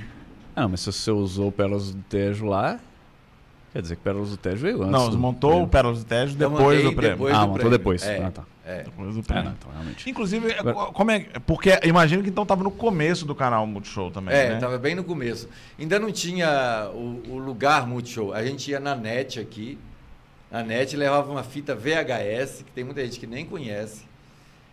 Ah, 0.54 0.68
mas 0.68 0.80
se 0.80 0.92
você 0.92 1.10
usou 1.10 1.50
Pérolas 1.50 1.92
do 1.92 2.00
Tejo 2.04 2.46
lá, 2.46 2.78
quer 3.74 3.82
dizer 3.82 3.96
que 3.96 4.02
Pérolas 4.02 4.30
do 4.30 4.36
Tejo 4.38 4.56
veio 4.62 4.76
antes. 4.82 4.90
não, 4.92 5.10
do 5.10 5.18
montou 5.18 5.64
o. 5.64 5.68
Pérolas 5.68 5.98
do 5.98 6.04
Tejo 6.06 6.34
depois 6.34 6.82
do 6.82 6.92
prêmio. 6.94 7.16
depois 7.16 7.34
Ah, 7.34 7.40
do 7.40 7.46
montou 7.48 7.54
prêmio. 7.56 7.78
depois. 7.78 8.02
É, 8.04 8.24
Ah, 8.24 8.30
tá. 8.30 8.44
é. 8.64 8.82
Depois 8.84 9.14
do 9.14 9.20
É, 9.20 9.22
prêmio. 9.22 9.44
não, 9.44 9.52
então 9.52 9.70
realmente. 9.72 10.08
Inclusive, 10.08 10.50
é, 10.52 10.58
Agora- 10.60 10.92
como 10.92 11.10
é. 11.10 11.26
Porque 11.46 11.78
imagino 11.84 12.22
que 12.22 12.30
então 12.30 12.46
tava 12.46 12.62
no 12.64 12.70
começo 12.70 13.26
do 13.26 13.34
canal 13.34 13.66
Multishow 13.66 14.10
também. 14.10 14.34
É, 14.34 14.48
né? 14.50 14.54
estava 14.54 14.78
bem 14.78 14.94
no 14.94 15.04
começo. 15.04 15.48
Ainda 15.78 15.98
não 15.98 16.10
tinha 16.10 16.88
o, 16.94 17.22
o 17.32 17.38
lugar 17.38 17.86
Multishow. 17.86 18.32
A 18.32 18.42
gente 18.44 18.70
ia 18.70 18.80
na 18.80 18.94
net 18.94 19.38
aqui. 19.38 19.78
Na 20.50 20.62
net 20.62 20.96
levava 20.96 21.30
uma 21.30 21.42
fita 21.42 21.74
VHS, 21.74 22.62
que 22.64 22.70
tem 22.70 22.84
muita 22.84 23.04
gente 23.04 23.18
que 23.18 23.26
nem 23.26 23.44
conhece. 23.44 24.04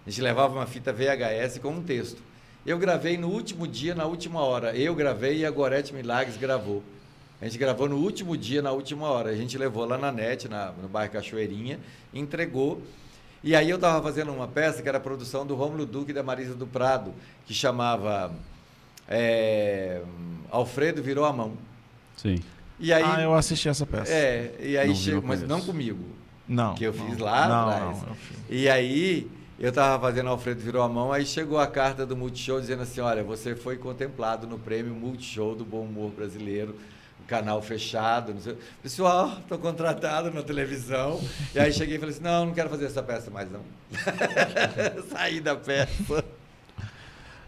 A 0.05 0.09
gente 0.09 0.21
levava 0.21 0.53
uma 0.53 0.65
fita 0.67 0.93
VHS 0.93 1.57
com 1.59 1.69
um 1.69 1.81
texto. 1.81 2.21
Eu 2.63 2.77
gravei 2.77 3.17
no 3.17 3.27
último 3.29 3.67
dia, 3.67 3.95
na 3.95 4.05
última 4.05 4.41
hora. 4.41 4.75
Eu 4.75 4.93
gravei 4.93 5.39
e 5.39 5.45
a 5.45 5.49
Gorete 5.49 5.91
Milagres 5.93 6.37
gravou. 6.37 6.83
A 7.41 7.45
gente 7.45 7.57
gravou 7.57 7.89
no 7.89 7.97
último 7.97 8.37
dia, 8.37 8.61
na 8.61 8.71
última 8.71 9.07
hora. 9.07 9.31
A 9.31 9.35
gente 9.35 9.57
levou 9.57 9.83
lá 9.85 9.97
na 9.97 10.11
NET, 10.11 10.47
na, 10.47 10.71
no 10.73 10.87
bairro 10.87 11.11
Cachoeirinha, 11.11 11.79
entregou. 12.13 12.81
E 13.43 13.55
aí 13.55 13.69
eu 13.69 13.77
estava 13.77 14.01
fazendo 14.03 14.31
uma 14.31 14.47
peça 14.47 14.83
que 14.83 14.87
era 14.87 14.99
a 14.99 15.01
produção 15.01 15.45
do 15.45 15.55
Rômulo 15.55 15.85
Duque 15.85 16.11
e 16.11 16.13
da 16.13 16.21
Marisa 16.21 16.53
do 16.53 16.67
Prado, 16.67 17.11
que 17.47 17.53
chamava 17.53 18.31
é, 19.07 20.01
Alfredo 20.51 21.01
Virou 21.01 21.25
a 21.25 21.33
Mão. 21.33 21.53
Sim. 22.15 22.39
E 22.79 22.93
aí, 22.93 23.03
ah, 23.03 23.21
eu 23.21 23.33
assisti 23.33 23.67
essa 23.67 23.85
peça. 23.85 24.11
É, 24.11 24.55
e 24.59 24.77
aí 24.77 24.95
chegou, 24.95 25.23
mas 25.23 25.41
não 25.41 25.61
comigo. 25.61 26.03
Não. 26.47 26.75
Que 26.75 26.83
eu 26.83 26.93
fiz 26.93 27.17
não. 27.17 27.25
lá 27.25 27.47
não, 27.47 27.69
atrás. 27.69 28.01
Não. 28.03 28.15
E 28.49 28.69
aí, 28.69 29.29
eu 29.59 29.69
estava 29.69 29.99
fazendo 29.99 30.29
Alfredo 30.29 30.59
Virou 30.59 30.81
a 30.81 30.89
Mão, 30.89 31.11
aí 31.11 31.25
chegou 31.25 31.59
a 31.59 31.67
carta 31.67 32.05
do 32.05 32.15
Multishow 32.15 32.59
dizendo 32.59 32.81
assim: 32.81 33.01
olha, 33.01 33.23
você 33.23 33.55
foi 33.55 33.77
contemplado 33.77 34.47
no 34.47 34.57
prêmio 34.57 34.93
Multishow 34.93 35.55
do 35.55 35.63
Bom 35.63 35.83
Humor 35.83 36.11
Brasileiro, 36.11 36.75
canal 37.31 37.61
fechado. 37.61 38.33
Não 38.33 38.41
sei. 38.41 38.57
Pessoal, 38.83 39.37
estou 39.39 39.57
contratado 39.57 40.29
na 40.31 40.43
televisão. 40.43 41.21
E 41.55 41.59
aí 41.59 41.71
cheguei 41.71 41.95
e 41.95 41.99
falei 41.99 42.13
assim: 42.13 42.23
não, 42.23 42.47
não 42.47 42.53
quero 42.53 42.69
fazer 42.69 42.85
essa 42.85 43.01
peça 43.01 43.31
mais, 43.31 43.49
não. 43.49 43.61
Saí 45.09 45.39
da 45.39 45.55
peça. 45.55 46.25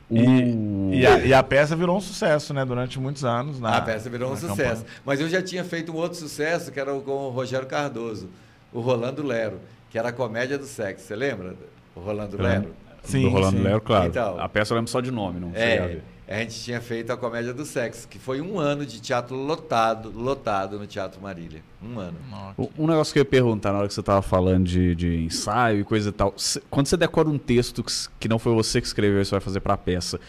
E, 0.09 0.99
e, 0.99 1.07
a, 1.07 1.25
e 1.25 1.33
a 1.33 1.43
peça 1.43 1.75
virou 1.75 1.97
um 1.97 2.01
sucesso, 2.01 2.53
né? 2.53 2.63
Durante 2.63 2.99
muitos 2.99 3.25
anos. 3.25 3.59
Na, 3.59 3.77
a 3.77 3.81
peça 3.81 4.09
virou 4.09 4.31
um 4.31 4.37
sucesso. 4.37 4.83
campanha. 4.83 4.85
Mas 5.03 5.19
eu 5.19 5.27
já 5.27 5.41
tinha 5.41 5.63
feito 5.65 5.91
um 5.91 5.95
outro 5.95 6.17
sucesso, 6.17 6.71
que 6.71 6.79
era 6.79 6.93
com 6.93 7.11
o 7.11 7.29
Rogério 7.29 7.67
Cardoso, 7.67 8.29
o 8.71 8.79
Rolando 8.79 9.25
Lero, 9.25 9.59
que 9.89 9.97
era 9.97 10.09
a 10.09 10.13
comédia 10.13 10.57
do 10.57 10.65
sexo. 10.65 11.07
Você 11.07 11.15
lembra? 11.15 11.55
O 11.95 11.99
Rolando 11.99 12.41
Lero? 12.41 12.73
Sim, 13.03 13.23
do 13.23 13.29
Rolando 13.29 13.57
sim. 13.57 13.63
Lero, 13.63 13.81
claro. 13.81 14.07
Então. 14.07 14.39
a 14.39 14.47
peça 14.47 14.73
eu 14.73 14.77
lembro 14.77 14.91
só 14.91 15.01
de 15.01 15.11
nome, 15.11 15.39
não 15.39 15.51
É. 15.53 15.99
a 16.27 16.39
gente 16.39 16.59
tinha 16.61 16.79
feito 16.79 17.11
a 17.11 17.17
comédia 17.17 17.53
do 17.53 17.65
sexo, 17.65 18.07
que 18.07 18.17
foi 18.17 18.39
um 18.39 18.59
ano 18.59 18.85
de 18.85 18.99
teatro 19.01 19.35
lotado, 19.35 20.09
lotado 20.15 20.79
no 20.79 20.87
Teatro 20.87 21.21
Marília. 21.21 21.61
Um 21.81 21.99
ano. 21.99 22.17
Um 22.77 22.87
negócio 22.87 23.11
que 23.11 23.19
eu 23.19 23.21
ia 23.21 23.25
perguntar 23.29 23.71
na 23.73 23.79
hora 23.79 23.87
que 23.87 23.93
você 23.93 23.99
estava 23.99 24.21
falando 24.21 24.65
de, 24.65 24.95
de 24.95 25.15
ensaio 25.25 25.81
e 25.81 25.83
coisa 25.83 26.09
e 26.09 26.11
tal. 26.13 26.33
cê- 26.37 26.61
Quando 26.69 26.87
você 26.87 26.95
decora 26.97 27.27
um 27.29 27.37
texto 27.37 27.83
que, 28.19 28.27
não 28.29 28.39
foi 28.39 28.53
você 28.53 28.79
que 28.79 28.87
escreveu 28.87 29.21
e 29.21 29.25
você 29.25 29.31
vai 29.31 29.41
fazer 29.41 29.59
para 29.59 29.73
a 29.73 29.77
peça, 29.77 30.19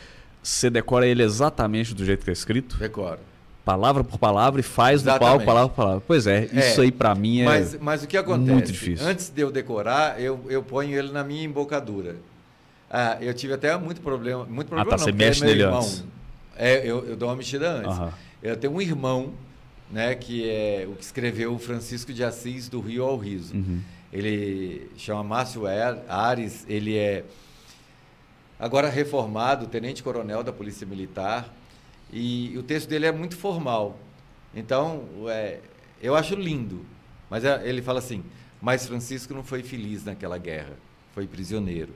você 0.42 0.68
decora 0.68 1.06
ele 1.06 1.22
exatamente 1.22 1.94
do 1.94 2.04
jeito 2.04 2.24
que 2.24 2.30
é 2.30 2.32
escrito? 2.32 2.76
Decoro. 2.76 3.20
Palavra 3.64 4.04
por 4.04 4.18
palavra 4.18 4.60
e 4.60 4.62
faz 4.64 5.00
do 5.00 5.06
palco 5.06 5.24
Exatamente. 5.24 5.46
palavra 5.46 5.68
por 5.70 5.76
palavra. 5.76 6.02
Pois 6.06 6.26
é, 6.26 6.44
isso 6.52 6.80
É, 6.80 6.84
aí 6.84 6.92
para 6.92 7.14
mim 7.14 7.40
é. 7.40 7.44
Mas, 7.44 7.78
mas 7.80 8.02
o 8.02 8.06
que 8.06 8.16
acontece? 8.16 8.50
muito 8.52 8.70
difícil. 8.72 9.06
Antes 9.06 9.30
de 9.30 9.40
eu 9.40 9.50
decorar, 9.50 10.20
eu, 10.20 10.38
eu 10.50 10.62
ponho 10.62 10.98
ele 10.98 11.10
na 11.12 11.24
minha 11.24 11.42
embocadura. 11.44 12.16
Ah, 12.96 13.18
eu 13.20 13.34
tive 13.34 13.52
até 13.52 13.76
muito 13.76 14.00
problema. 14.00 14.44
Muito 14.44 14.68
problema 14.68 14.88
tá, 14.88 14.96
não, 14.96 15.04
você 15.04 15.10
porque 15.10 15.24
mexe 15.24 15.40
meu 15.40 15.48
nele 15.50 15.62
irmão, 15.64 15.80
antes. 15.80 16.04
É, 16.56 16.78
eu, 16.88 17.04
eu 17.08 17.16
dou 17.16 17.28
uma 17.28 17.34
mexida 17.34 17.68
antes. 17.68 17.90
Aham. 17.98 18.12
Eu 18.40 18.56
tenho 18.56 18.72
um 18.72 18.80
irmão, 18.80 19.34
né, 19.90 20.14
que 20.14 20.48
é 20.48 20.86
o 20.88 20.94
que 20.94 21.02
escreveu 21.02 21.52
o 21.54 21.58
Francisco 21.58 22.12
de 22.12 22.22
Assis 22.22 22.68
do 22.68 22.80
Rio 22.80 23.02
ao 23.04 23.16
Riso. 23.16 23.52
Uhum. 23.52 23.80
Ele 24.12 24.88
chama 24.96 25.24
Márcio 25.24 25.66
Ar- 25.66 26.04
Ares, 26.08 26.64
ele 26.68 26.96
é 26.96 27.24
agora 28.60 28.88
reformado, 28.88 29.66
tenente-coronel 29.66 30.44
da 30.44 30.52
Polícia 30.52 30.86
Militar, 30.86 31.52
e 32.12 32.56
o 32.56 32.62
texto 32.62 32.88
dele 32.88 33.06
é 33.06 33.12
muito 33.12 33.36
formal. 33.36 33.98
Então, 34.54 35.02
é, 35.26 35.58
eu 36.00 36.14
acho 36.14 36.36
lindo. 36.36 36.86
Mas 37.28 37.44
é- 37.44 37.60
ele 37.68 37.82
fala 37.82 37.98
assim: 37.98 38.22
Mas 38.62 38.86
Francisco 38.86 39.34
não 39.34 39.42
foi 39.42 39.64
feliz 39.64 40.04
naquela 40.04 40.38
guerra, 40.38 40.74
foi 41.12 41.26
prisioneiro. 41.26 41.92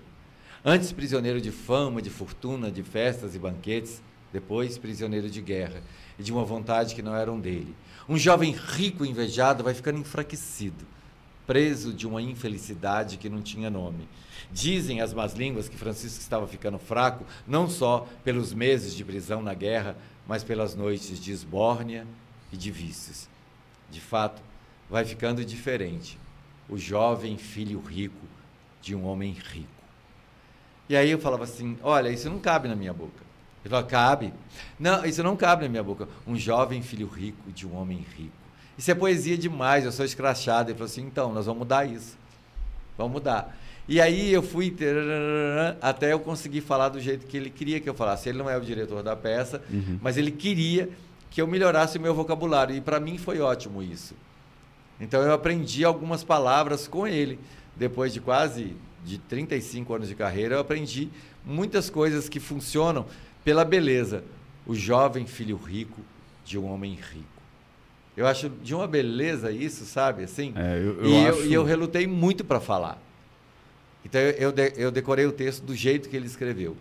Antes 0.71 0.93
prisioneiro 0.93 1.41
de 1.41 1.51
fama, 1.51 2.03
de 2.03 2.11
fortuna, 2.11 2.71
de 2.71 2.83
festas 2.83 3.35
e 3.35 3.39
banquetes, 3.39 4.03
depois 4.31 4.77
prisioneiro 4.77 5.31
de 5.31 5.41
guerra 5.41 5.83
e 6.19 6.23
de 6.23 6.31
uma 6.31 6.45
vontade 6.45 6.95
que 6.95 7.01
não 7.01 7.17
era 7.17 7.33
um 7.33 7.41
dele. 7.41 7.75
Um 8.07 8.19
jovem 8.19 8.53
rico 8.53 9.03
e 9.03 9.09
invejado 9.09 9.65
vai 9.65 9.73
ficando 9.73 9.99
enfraquecido, 9.99 10.85
preso 11.47 11.91
de 11.91 12.07
uma 12.07 12.21
infelicidade 12.21 13.17
que 13.17 13.31
não 13.31 13.41
tinha 13.41 13.71
nome. 13.71 14.07
Dizem 14.53 15.01
as 15.01 15.15
más 15.15 15.33
línguas 15.33 15.71
que 15.71 15.79
Francisco 15.79 16.21
estava 16.21 16.47
ficando 16.47 16.79
fraco, 16.79 17.25
não 17.47 17.67
só 17.67 18.07
pelos 18.23 18.53
meses 18.53 18.95
de 18.95 19.03
prisão 19.03 19.41
na 19.41 19.55
guerra, 19.55 19.97
mas 20.27 20.45
pelas 20.45 20.75
noites 20.75 21.19
de 21.19 21.33
esbórnia 21.33 22.07
e 22.53 22.59
de 22.59 22.71
vícios. 22.71 23.27
De 23.91 24.03
fato, 24.03 24.43
vai 24.91 25.07
ficando 25.07 25.43
diferente. 25.43 26.19
O 26.69 26.77
jovem 26.77 27.39
filho 27.39 27.81
rico 27.81 28.27
de 28.83 28.95
um 28.95 29.07
homem 29.07 29.33
rico. 29.33 29.78
E 30.89 30.97
aí 30.97 31.11
eu 31.11 31.19
falava 31.19 31.45
assim: 31.45 31.77
olha, 31.83 32.09
isso 32.09 32.29
não 32.31 32.39
cabe 32.39 32.69
na 32.69 32.75
minha 32.77 32.93
boca. 32.93 33.27
Ele 33.65 33.71
falava: 33.71 33.87
cabe. 33.89 34.33
Não, 34.79 35.05
isso 35.05 35.23
não 35.23 35.37
cabe 35.37 35.65
na 35.65 35.69
minha 35.69 35.83
boca. 35.83 36.09
Um 36.27 36.37
jovem 36.37 36.83
filho 36.83 37.07
rico 37.07 37.51
de 37.53 37.67
um 37.67 37.77
homem 37.77 38.05
rico. 38.17 38.33
Isso 38.77 38.91
é 38.91 38.95
poesia 38.95 39.37
demais, 39.37 39.85
eu 39.85 39.93
sou 39.93 40.05
escrachado. 40.05 40.71
Ele 40.71 40.79
falou 40.79 40.91
assim: 40.91 41.03
então, 41.03 41.33
nós 41.33 41.47
vamos 41.47 41.59
mudar 41.61 41.85
isso. 41.85 42.17
Vamos 42.97 43.13
mudar. 43.13 43.57
E 43.89 44.01
aí 44.01 44.31
eu 44.33 44.43
fui 44.43 44.75
até 45.81 46.13
eu 46.13 46.21
conseguir 46.21 46.61
falar 46.61 46.89
do 46.91 47.01
jeito 47.01 47.27
que 47.27 47.37
ele 47.37 47.51
queria 47.51 47.81
que 47.81 47.89
eu 47.89 47.95
falasse. 47.95 48.29
Ele 48.29 48.39
não 48.39 48.49
é 48.51 48.57
o 48.57 48.61
diretor 48.61 49.03
da 49.03 49.17
peça, 49.17 49.63
Uhum. 49.71 49.99
mas 50.03 50.17
ele 50.17 50.31
queria 50.31 50.91
que 51.31 51.41
eu 51.41 51.47
melhorasse 51.47 51.97
o 51.99 52.01
meu 52.01 52.15
vocabulário. 52.15 52.75
E 52.75 52.81
para 52.81 53.01
mim 53.01 53.17
foi 53.19 53.41
ótimo 53.41 53.83
isso. 53.83 54.15
Então 55.01 55.23
eu 55.23 55.33
aprendi 55.33 55.85
algumas 55.85 56.23
palavras 56.25 56.87
com 56.89 57.07
ele. 57.07 57.39
Depois 57.77 58.13
de 58.13 58.21
quase 58.21 58.77
de 59.09 59.19
35 59.19 59.95
anos 59.95 60.09
de 60.09 60.15
carreira, 60.15 60.57
eu 60.57 60.61
aprendi 60.61 61.09
muitas 61.45 61.89
coisas 61.89 62.29
que 62.29 62.39
funcionam 62.39 63.07
pela 63.43 63.65
beleza. 63.65 64.23
O 64.67 64.75
jovem 64.75 65.27
filho 65.27 65.57
rico 65.57 66.01
de 66.45 66.59
um 66.59 66.67
homem 66.71 66.93
rico. 66.93 67.27
Eu 68.15 68.27
acho 68.27 68.51
de 68.51 68.75
uma 68.75 68.87
beleza 68.87 69.51
isso, 69.51 69.87
sabe? 69.87 70.25
Assim. 70.25 70.53
É, 70.55 70.77
eu, 70.77 71.03
eu 71.03 71.07
e, 71.07 71.27
acho... 71.27 71.39
eu, 71.39 71.47
e 71.47 71.55
eu 71.55 71.65
relutei 71.65 72.07
muito 72.07 72.45
para 72.45 72.61
falar. 72.61 73.01
Então 74.05 74.21
eu, 74.21 74.31
eu, 74.33 74.53
de- 74.53 74.75
eu 74.77 74.91
decorei 74.91 75.25
o 75.25 75.33
texto 75.33 75.63
do 75.65 75.75
jeito 75.75 76.09
que 76.09 76.17
ele 76.17 76.27
escreveu. 76.27 76.77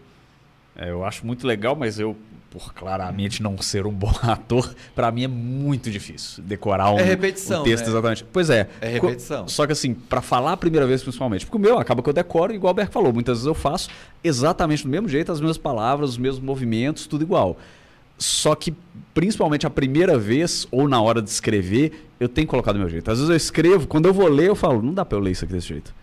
É, 0.75 0.89
eu 0.89 1.05
acho 1.05 1.25
muito 1.25 1.47
legal, 1.47 1.75
mas 1.75 1.97
eu, 1.97 2.15
por 2.49 2.73
claramente 2.73 3.43
não 3.43 3.57
ser 3.57 3.85
um 3.85 3.91
bom 3.91 4.11
ator, 4.23 4.73
pra 4.95 5.11
mim 5.11 5.23
é 5.23 5.27
muito 5.27 5.89
difícil 5.91 6.43
decorar 6.43 6.91
um, 6.91 6.99
É 6.99 7.03
repetição, 7.03 7.61
um 7.61 7.63
texto 7.63 7.85
né? 7.85 7.89
exatamente. 7.91 8.25
Pois 8.31 8.49
é. 8.49 8.69
É 8.81 8.87
repetição. 8.87 9.47
Só 9.47 9.65
que 9.65 9.73
assim, 9.73 9.93
pra 9.93 10.21
falar 10.21 10.53
a 10.53 10.57
primeira 10.57 10.87
vez 10.87 11.01
principalmente, 11.03 11.45
porque 11.45 11.57
o 11.57 11.59
meu 11.59 11.77
acaba 11.77 12.01
que 12.01 12.09
eu 12.09 12.13
decoro 12.13 12.53
igual 12.53 12.71
o 12.71 12.73
Berg 12.73 12.91
falou, 12.91 13.11
muitas 13.13 13.37
vezes 13.39 13.47
eu 13.47 13.53
faço 13.53 13.89
exatamente 14.23 14.83
do 14.83 14.89
mesmo 14.89 15.07
jeito, 15.07 15.31
as 15.31 15.39
mesmas 15.39 15.57
palavras, 15.57 16.11
os 16.11 16.17
mesmos 16.17 16.43
movimentos, 16.43 17.05
tudo 17.07 17.23
igual. 17.23 17.57
Só 18.17 18.55
que 18.55 18.73
principalmente 19.13 19.67
a 19.67 19.69
primeira 19.69 20.17
vez 20.17 20.67
ou 20.71 20.87
na 20.87 20.99
hora 21.01 21.21
de 21.21 21.29
escrever, 21.29 22.09
eu 22.19 22.27
tenho 22.27 22.47
que 22.47 22.51
colocar 22.51 22.71
do 22.71 22.79
meu 22.79 22.89
jeito. 22.89 23.11
Às 23.11 23.19
vezes 23.19 23.29
eu 23.29 23.35
escrevo, 23.35 23.87
quando 23.87 24.07
eu 24.07 24.13
vou 24.13 24.27
ler, 24.27 24.47
eu 24.47 24.55
falo, 24.55 24.81
não 24.81 24.93
dá 24.93 25.05
pra 25.05 25.17
eu 25.17 25.21
ler 25.21 25.31
isso 25.31 25.45
aqui 25.45 25.53
desse 25.53 25.67
jeito. 25.67 25.93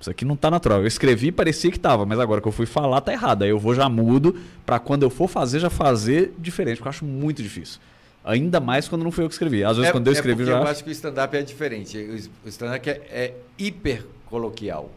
Isso 0.00 0.10
aqui 0.10 0.24
não 0.24 0.36
tá 0.36 0.50
natural. 0.50 0.80
Eu 0.80 0.86
escrevi 0.86 1.32
parecia 1.32 1.70
que 1.70 1.78
tava, 1.78 2.06
mas 2.06 2.18
agora 2.20 2.40
que 2.40 2.46
eu 2.48 2.52
fui 2.52 2.66
falar 2.66 3.00
tá 3.00 3.12
errado. 3.12 3.42
Aí 3.42 3.50
eu 3.50 3.58
vou 3.58 3.74
já 3.74 3.88
mudo 3.88 4.36
pra 4.64 4.78
quando 4.78 5.02
eu 5.02 5.10
for 5.10 5.28
fazer 5.28 5.58
já 5.58 5.68
fazer 5.70 6.32
diferente, 6.38 6.76
porque 6.76 6.88
eu 6.88 6.90
acho 6.90 7.04
muito 7.04 7.42
difícil. 7.42 7.80
Ainda 8.24 8.60
mais 8.60 8.86
quando 8.88 9.02
não 9.02 9.10
foi 9.10 9.24
eu 9.24 9.28
que 9.28 9.34
escrevi. 9.34 9.64
Às 9.64 9.76
vezes 9.76 9.88
É- 9.88 9.92
quando 9.92 10.06
eu 10.06 10.12
é 10.12 10.14
escrevi 10.14 10.36
porque 10.44 10.50
já 10.52 10.58
Eu 10.58 10.66
acho- 10.66 10.84
que 10.84 10.90
o 10.90 10.92
stand-up 10.92 11.36
é 11.36 11.42
diferente. 11.42 11.98
O 12.44 12.48
stand-up 12.48 12.88
é, 12.88 12.92
é 13.10 13.34
hiper 13.58 14.04
coloquial. 14.26 14.90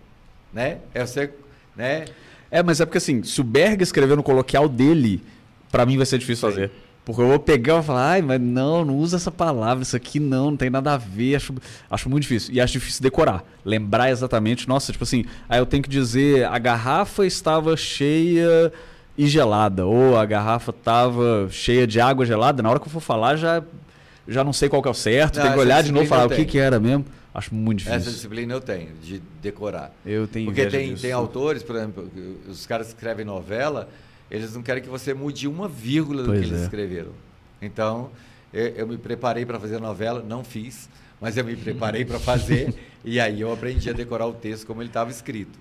Né? 0.53 0.79
É 0.93 1.05
você. 1.05 1.31
Né? 1.75 2.05
É, 2.51 2.61
mas 2.61 2.81
é 2.81 2.85
porque 2.85 2.97
assim, 2.97 3.23
se 3.23 3.39
o 3.39 3.43
Berg 3.43 3.81
escrever 3.81 4.17
no 4.17 4.23
coloquial 4.23 4.67
dele, 4.67 5.23
pra 5.71 5.85
mim 5.85 5.95
vai 5.97 6.05
ser 6.05 6.17
difícil 6.17 6.49
fazer. 6.49 6.69
Porque 7.03 7.19
eu 7.21 7.27
vou 7.27 7.39
pegar 7.39 7.73
e 7.73 7.75
vou 7.77 7.83
falar, 7.83 8.09
ai, 8.11 8.21
mas 8.21 8.39
não, 8.39 8.85
não 8.85 8.95
usa 8.97 9.15
essa 9.17 9.31
palavra, 9.31 9.81
isso 9.81 9.95
aqui 9.95 10.19
não, 10.19 10.51
não 10.51 10.57
tem 10.57 10.69
nada 10.69 10.93
a 10.93 10.97
ver, 10.97 11.35
acho, 11.35 11.53
acho 11.89 12.09
muito 12.09 12.21
difícil. 12.23 12.53
E 12.53 12.61
acho 12.61 12.73
difícil 12.73 13.01
decorar, 13.01 13.43
lembrar 13.65 14.11
exatamente, 14.11 14.67
nossa, 14.67 14.91
tipo 14.91 15.03
assim, 15.03 15.25
aí 15.49 15.57
eu 15.59 15.65
tenho 15.65 15.81
que 15.81 15.89
dizer, 15.89 16.45
a 16.45 16.59
garrafa 16.59 17.25
estava 17.25 17.75
cheia 17.75 18.71
e 19.17 19.27
gelada, 19.27 19.85
ou 19.85 20.15
a 20.15 20.25
garrafa 20.25 20.69
estava 20.69 21.47
cheia 21.49 21.87
de 21.87 21.99
água 21.99 22.23
gelada, 22.25 22.61
na 22.61 22.69
hora 22.69 22.79
que 22.79 22.85
eu 22.87 22.91
for 22.91 23.01
falar 23.01 23.35
já, 23.35 23.63
já 24.27 24.43
não 24.43 24.53
sei 24.53 24.69
qual 24.69 24.81
que 24.81 24.87
é 24.87 24.91
o 24.91 24.93
certo, 24.93 25.37
Não, 25.37 25.43
tem 25.43 25.51
que 25.53 25.57
essa 25.57 25.65
olhar 25.65 25.83
de 25.83 25.91
novo 25.91 26.05
e 26.05 26.07
falar 26.07 26.27
o 26.27 26.29
que, 26.29 26.45
que 26.45 26.59
era 26.59 26.79
mesmo. 26.79 27.03
Acho 27.33 27.55
muito 27.55 27.79
Essa 27.81 27.91
difícil. 27.91 28.13
disciplina 28.13 28.53
eu 28.53 28.59
tenho, 28.59 28.89
de 29.01 29.21
decorar. 29.41 29.93
Eu 30.05 30.27
tenho 30.27 30.45
Porque 30.47 30.65
tem, 30.65 30.89
disso. 30.89 31.01
tem 31.01 31.13
autores, 31.13 31.63
por 31.63 31.77
exemplo, 31.77 32.11
os 32.47 32.65
caras 32.65 32.87
que 32.87 32.93
escrevem 32.93 33.25
novela, 33.25 33.87
eles 34.31 34.55
não 34.55 34.63
querem 34.63 34.81
que 34.81 34.89
você 34.89 35.13
mude 35.13 35.47
uma 35.47 35.67
vírgula 35.67 36.23
do 36.23 36.29
Pois 36.29 36.39
que 36.39 36.47
eles 36.47 36.61
é. 36.61 36.63
escreveram. 36.63 37.11
Então, 37.61 38.09
eu, 38.53 38.67
eu 38.67 38.87
me 38.87 38.97
preparei 38.97 39.45
para 39.45 39.59
fazer 39.59 39.79
novela, 39.79 40.23
não 40.23 40.43
fiz, 40.43 40.89
mas 41.19 41.37
eu 41.37 41.43
me 41.43 41.55
preparei 41.55 42.05
para 42.05 42.17
fazer, 42.17 42.73
e 43.03 43.19
aí 43.19 43.41
eu 43.41 43.51
aprendi 43.51 43.89
a 43.89 43.93
decorar 43.93 44.25
o 44.27 44.33
texto 44.33 44.65
como 44.65 44.81
ele 44.81 44.89
estava 44.89 45.11
escrito. 45.11 45.59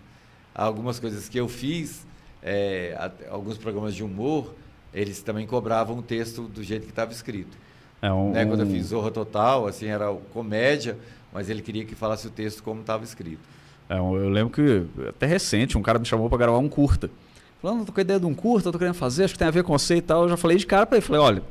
Algumas 0.54 1.00
coisas 1.00 1.28
que 1.28 1.38
eu 1.38 1.48
fiz, 1.48 2.06
é, 2.42 2.96
alguns 3.28 3.58
programas 3.58 3.94
de 3.94 4.04
humor, 4.04 4.54
eles 4.94 5.20
também 5.20 5.46
cobravam 5.46 5.98
o 5.98 6.02
texto 6.02 6.42
do 6.42 6.62
jeito 6.62 6.84
que 6.84 6.92
estava 6.92 7.12
escrito. 7.12 7.56
É 8.00 8.10
um, 8.12 8.32
Né? 8.32 8.46
Quando 8.46 8.60
eu 8.60 8.66
fiz 8.66 8.86
Zorra 8.86 9.10
Total, 9.10 9.66
assim, 9.66 9.86
era 9.86 10.12
comédia, 10.32 10.96
mas 11.32 11.50
ele 11.50 11.60
queria 11.60 11.84
que 11.84 11.94
falasse 11.94 12.26
o 12.26 12.30
texto 12.30 12.62
como 12.62 12.80
estava 12.80 13.04
escrito. 13.04 13.42
É, 13.88 13.98
eu 13.98 14.28
lembro 14.28 14.50
que, 14.52 14.86
até 15.08 15.26
recente, 15.26 15.76
um 15.76 15.82
cara 15.82 15.98
me 15.98 16.06
chamou 16.06 16.28
pra 16.28 16.38
gravar 16.38 16.58
um 16.58 16.68
curta. 16.68 17.10
Falando, 17.60 17.84
tô 17.84 17.92
com 17.92 18.00
a 18.00 18.02
ideia 18.02 18.18
de 18.18 18.24
um 18.24 18.34
curto, 18.34 18.68
eu 18.68 18.72
tô 18.72 18.78
querendo 18.78 18.94
fazer, 18.94 19.24
acho 19.24 19.34
que 19.34 19.38
tem 19.38 19.48
a 19.48 19.50
ver 19.50 19.62
com 19.62 19.76
você 19.76 19.96
e 19.96 20.00
tal. 20.00 20.22
Eu 20.22 20.30
já 20.30 20.36
falei 20.36 20.56
de 20.56 20.66
cara 20.66 20.86
pra 20.86 20.96
ele, 20.96 21.06
falei, 21.06 21.20
olha, 21.20 21.42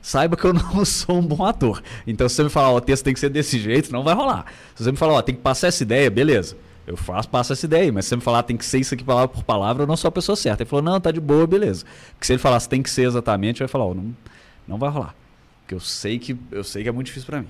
saiba 0.00 0.36
que 0.36 0.44
eu 0.44 0.52
não 0.54 0.84
sou 0.84 1.18
um 1.18 1.26
bom 1.26 1.44
ator. 1.44 1.82
Então, 2.06 2.28
se 2.28 2.36
você 2.36 2.44
me 2.44 2.50
falar, 2.50 2.70
ó, 2.70 2.76
o 2.76 2.80
texto 2.80 3.02
tem 3.02 3.12
que 3.12 3.18
ser 3.18 3.30
desse 3.30 3.58
jeito, 3.58 3.92
não 3.92 4.04
vai 4.04 4.14
rolar. 4.14 4.46
Se 4.76 4.84
você 4.84 4.92
me 4.92 4.96
falar, 4.96 5.14
ó, 5.14 5.22
tem 5.22 5.34
que 5.34 5.40
passar 5.40 5.66
essa 5.66 5.82
ideia, 5.82 6.08
beleza. 6.08 6.56
Eu 6.86 6.96
faço, 6.96 7.28
passo 7.28 7.52
essa 7.52 7.66
ideia, 7.66 7.92
mas 7.92 8.04
se 8.04 8.10
você 8.10 8.16
me 8.16 8.22
falar 8.22 8.44
tem 8.44 8.56
que 8.56 8.64
ser 8.64 8.78
isso 8.78 8.94
aqui 8.94 9.02
palavra 9.02 9.26
por 9.26 9.42
palavra, 9.42 9.82
eu 9.82 9.86
não 9.88 9.96
sou 9.96 10.08
a 10.08 10.12
pessoa 10.12 10.36
certa. 10.36 10.62
Ele 10.62 10.70
falou, 10.70 10.84
não, 10.84 11.00
tá 11.00 11.10
de 11.10 11.20
boa, 11.20 11.44
beleza. 11.44 11.84
Porque 12.12 12.26
se 12.26 12.32
ele 12.32 12.38
falasse 12.38 12.68
tem 12.68 12.80
que 12.80 12.88
ser 12.88 13.02
exatamente, 13.08 13.60
eu 13.60 13.64
ia 13.64 13.68
falar, 13.68 13.86
ó, 13.86 13.94
não, 13.94 14.14
não 14.68 14.78
vai 14.78 14.88
rolar. 14.88 15.12
Porque 15.62 15.74
eu 15.74 15.80
sei 15.80 16.16
que 16.16 16.36
eu 16.52 16.62
sei 16.62 16.84
que 16.84 16.88
é 16.88 16.92
muito 16.92 17.08
difícil 17.08 17.26
para 17.26 17.40
mim. 17.40 17.48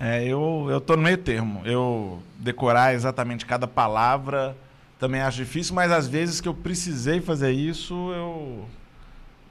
É, 0.00 0.24
eu, 0.24 0.66
eu 0.68 0.80
tô 0.80 0.96
no 0.96 1.02
meio 1.02 1.16
termo. 1.16 1.62
Eu 1.64 2.20
decorar 2.40 2.92
exatamente 2.92 3.46
cada 3.46 3.68
palavra 3.68 4.56
também 5.00 5.20
acho 5.22 5.38
difícil, 5.38 5.74
mas 5.74 5.90
às 5.90 6.06
vezes 6.06 6.40
que 6.40 6.46
eu 6.46 6.54
precisei 6.54 7.20
fazer 7.20 7.50
isso, 7.50 7.94
eu. 8.12 8.64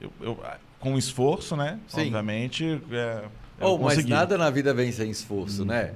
eu, 0.00 0.12
eu 0.20 0.40
com 0.78 0.96
esforço, 0.96 1.54
né? 1.56 1.78
Sim. 1.88 2.02
Obviamente. 2.02 2.80
É, 2.90 3.24
Oh, 3.60 3.76
mas 3.76 4.02
nada 4.06 4.38
na 4.38 4.48
vida 4.48 4.72
vem 4.72 4.90
sem 4.90 5.10
esforço, 5.10 5.66
né? 5.66 5.92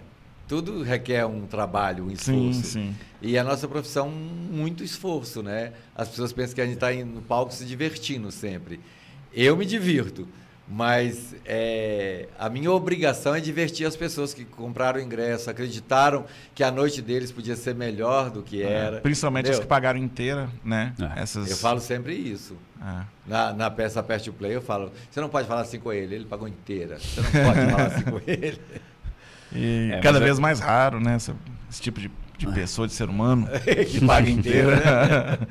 Tudo 0.46 0.82
requer 0.82 1.24
um 1.24 1.46
trabalho, 1.46 2.04
um 2.04 2.10
esforço. 2.10 2.62
Sim, 2.62 2.62
sim. 2.62 2.94
E 3.22 3.38
a 3.38 3.42
nossa 3.42 3.66
profissão, 3.66 4.10
muito 4.10 4.84
esforço, 4.84 5.42
né? 5.42 5.72
As 5.94 6.06
pessoas 6.10 6.30
pensam 6.30 6.54
que 6.54 6.60
a 6.60 6.66
gente 6.66 6.74
está 6.74 6.92
no 6.92 7.22
palco 7.22 7.54
se 7.54 7.64
divertindo 7.64 8.30
sempre. 8.30 8.78
Eu 9.32 9.56
me 9.56 9.64
divirto, 9.64 10.28
mas 10.66 11.34
é, 11.44 12.26
a 12.38 12.48
minha 12.48 12.72
obrigação 12.72 13.34
é 13.34 13.40
divertir 13.40 13.86
as 13.86 13.94
pessoas 13.96 14.32
que 14.32 14.44
compraram 14.46 14.98
o 14.98 15.02
ingresso, 15.02 15.50
acreditaram 15.50 16.24
que 16.54 16.64
a 16.64 16.70
noite 16.70 17.02
deles 17.02 17.30
podia 17.30 17.54
ser 17.54 17.74
melhor 17.74 18.30
do 18.30 18.42
que 18.42 18.62
era. 18.62 18.96
É, 18.96 19.00
Principalmente 19.00 19.44
as 19.44 19.50
entendeu? 19.50 19.62
que 19.62 19.68
pagaram 19.68 19.98
inteira, 19.98 20.48
né? 20.64 20.94
É. 21.16 21.20
Essas. 21.22 21.50
Eu 21.50 21.56
falo 21.58 21.80
sempre 21.80 22.14
isso. 22.14 22.56
É. 22.80 23.02
Na, 23.26 23.52
na 23.52 23.70
peça 23.70 24.00
o 24.00 24.32
Play, 24.32 24.56
eu 24.56 24.62
falo: 24.62 24.90
você 25.10 25.20
não 25.20 25.28
pode 25.28 25.46
falar 25.46 25.60
assim 25.62 25.78
com 25.78 25.92
ele, 25.92 26.14
ele 26.14 26.24
pagou 26.24 26.48
inteira. 26.48 26.98
Você 26.98 27.20
não 27.20 27.30
pode 27.30 27.60
falar 27.70 27.86
assim 27.86 28.02
com 28.04 28.20
ele. 28.26 28.60
E 29.52 29.90
É, 29.92 30.00
cada 30.00 30.18
é- 30.18 30.22
vez 30.22 30.38
mais 30.38 30.60
raro, 30.60 30.98
né? 30.98 31.14
Essa- 31.16 31.36
esse 31.70 31.82
tipo 31.82 32.00
de, 32.00 32.10
de 32.38 32.46
pessoa, 32.48 32.88
de 32.88 32.94
ser 32.94 33.08
humano. 33.10 33.46
que 33.90 34.04
paga 34.04 34.30
inteira. 34.30 34.76
Né? 34.76 35.46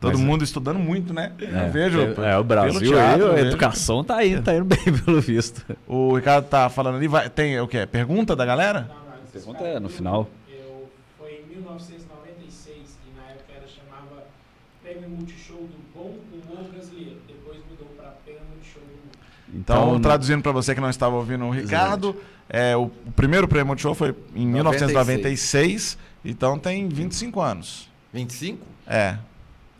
Todo 0.00 0.12
Mas 0.12 0.20
é- 0.20 0.24
mundo 0.24 0.44
estudando 0.44 0.78
muito, 0.78 1.14
né? 1.14 1.32
É, 1.40 1.66
eu 1.66 1.72
vejo. 1.72 2.00
é, 2.00 2.32
é, 2.32 2.38
o 2.38 2.44
Brasil, 2.44 2.80
teatro, 2.80 3.32
aí, 3.32 3.38
a 3.38 3.40
educação 3.40 4.04
tá 4.04 4.24
indo, 4.24 4.42
tá 4.42 4.54
indo 4.54 4.64
bem, 4.66 4.78
pelo 5.04 5.20
visto. 5.20 5.64
O 5.86 6.14
Ricardo 6.14 6.46
tá 6.46 6.68
falando 6.68 6.96
ali, 6.96 7.08
vai, 7.08 7.30
tem 7.30 7.58
o 7.60 7.66
quê? 7.66 7.86
Pergunta 7.86 8.36
da 8.36 8.44
galera? 8.44 8.80
Não, 8.88 9.16
não, 9.16 9.26
Pergunta 9.32 9.64
é 9.64 9.80
no 9.80 9.88
final. 9.88 10.28
Eu, 10.50 10.86
foi 11.18 11.42
em 11.46 11.54
1996 11.54 12.76
e 13.06 13.16
na 13.18 13.26
época 13.30 13.52
era 13.56 13.66
chamava 13.68 14.24
Prêmio 14.82 15.08
Multishow 15.08 15.56
do 15.56 15.78
Bom 15.94 16.14
Humor 16.30 16.70
Brasileiro. 16.70 17.16
Depois 17.26 17.58
mudou 17.70 17.86
para 17.96 18.10
Prêmio 18.22 18.42
Multishow 18.54 18.82
do 18.82 18.88
Humor. 18.88 19.14
Então, 19.54 19.88
Então, 19.88 20.00
traduzindo 20.00 20.42
para 20.42 20.52
você 20.52 20.74
que 20.74 20.80
não 20.80 20.90
estava 20.90 21.16
ouvindo 21.16 21.46
o 21.46 21.50
Ricardo, 21.50 22.14
é, 22.50 22.76
o, 22.76 22.82
o 23.06 23.12
primeiro 23.16 23.48
prêmio 23.48 23.68
Multishow 23.68 23.94
foi 23.94 24.14
em 24.34 24.46
1996, 24.46 25.96
então 26.22 26.58
tem 26.58 26.86
25 26.86 27.40
anos. 27.40 27.88
25? 28.12 28.64
É. 28.86 29.16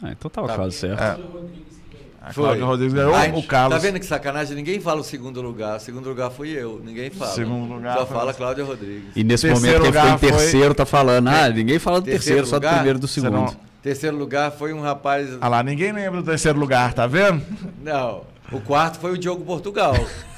Ah, 0.02 0.10
então 0.12 0.30
tava 0.30 0.48
Tá. 0.48 0.54
quase 0.56 0.76
certo. 0.76 1.00
É. 1.02 1.14
Cláudio 1.14 1.26
Rodrigues 1.32 1.76
que 1.76 1.96
ganhou. 1.96 2.06
A 2.22 2.32
Foi. 2.32 2.44
Cláudia 2.44 2.64
Rodrigues 2.64 2.94
ganhou, 2.94 3.38
o 3.38 3.42
Carlos. 3.46 3.78
Tá 3.78 3.82
vendo 3.86 3.98
que 4.00 4.06
sacanagem? 4.06 4.56
Ninguém 4.56 4.80
fala 4.80 5.00
o 5.00 5.04
segundo 5.04 5.40
lugar. 5.40 5.76
O 5.76 5.80
segundo 5.80 6.08
lugar 6.08 6.30
fui 6.30 6.50
eu. 6.50 6.80
Ninguém 6.84 7.10
fala. 7.10 7.30
Segundo 7.32 7.74
lugar 7.74 7.96
Só 7.98 8.06
foi 8.06 8.16
fala. 8.16 8.34
Cláudia 8.34 8.64
Rodrigues. 8.64 9.10
E 9.16 9.24
nesse 9.24 9.46
Terceiro 9.46 9.78
momento 9.84 9.92
quem 9.92 10.02
ficou 10.02 10.14
em 10.14 10.18
foi- 10.18 10.28
terceiro 10.30 10.74
tá 10.74 10.84
falando, 10.86 11.28
ah, 11.28 11.48
ninguém 11.48 11.78
fala 11.78 12.00
do 12.00 12.04
Terceiro 12.04 12.42
terceiro, 12.42 12.46
só 12.46 12.58
do 12.58 12.68
primeiro 12.74 12.98
e 12.98 13.00
do 13.00 13.08
segundo. 13.08 13.32
não- 13.32 13.56
Terceiro 13.82 14.16
lugar 14.16 14.50
foi 14.50 14.72
um 14.72 14.80
rapaz. 14.80 15.28
Ah 15.40 15.46
lá, 15.48 15.62
ninguém 15.62 15.92
lembra 15.92 16.20
do 16.20 16.26
terceiro 16.26 16.58
lugar, 16.58 16.92
tá 16.92 17.06
vendo? 17.06 17.40
Não. 17.82 18.22
O 18.50 18.60
quarto 18.60 18.98
foi 18.98 19.12
o 19.12 19.18
Diogo 19.18 19.44
Portugal. 19.44 19.94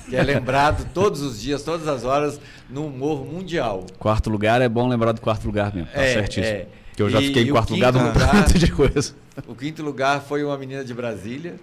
Que 0.09 0.17
é 0.17 0.23
lembrado 0.23 0.87
todos 0.95 1.21
os 1.23 1.41
dias, 1.41 1.63
todas 1.63 1.87
as 1.89 2.05
horas, 2.05 2.41
no 2.71 2.87
humor 2.87 3.25
mundial. 3.27 3.85
Quarto 3.99 4.29
lugar 4.31 4.61
é 4.63 4.69
bom 4.69 4.87
lembrar 4.89 5.13
do 5.13 5.21
quarto 5.21 5.45
lugar 5.47 5.75
mesmo, 5.75 5.91
tá 5.93 6.03
É, 6.03 6.13
certíssimo. 6.15 6.47
é. 6.47 6.67
Que 6.97 7.03
eu 7.03 7.09
já 7.11 7.21
E- 7.21 7.27
fiquei 7.27 7.43
em 7.45 7.51
quarto 7.53 7.73
lugar 7.75 7.95
um 7.95 7.99
quinto 7.99 8.19
lugar- 8.19 8.35
monte 8.37 8.59
de 8.59 8.73
coisa. 8.73 9.15
O 9.47 9.55
quinto 9.55 9.83
lugar 9.83 10.21
foi 10.21 10.43
uma 10.45 10.57
menina 10.59 10.85
de 10.85 10.93
Brasília, 10.93 11.57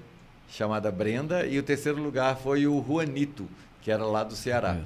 chamada 0.50 0.92
Brenda. 0.92 1.46
E 1.46 1.58
o 1.60 1.64
terceiro 1.64 2.02
lugar 2.02 2.38
foi 2.38 2.66
o 2.68 2.84
Juanito, 2.86 3.48
que 3.82 3.92
era 3.92 4.04
lá 4.06 4.24
do 4.24 4.36
Ceará. 4.36 4.78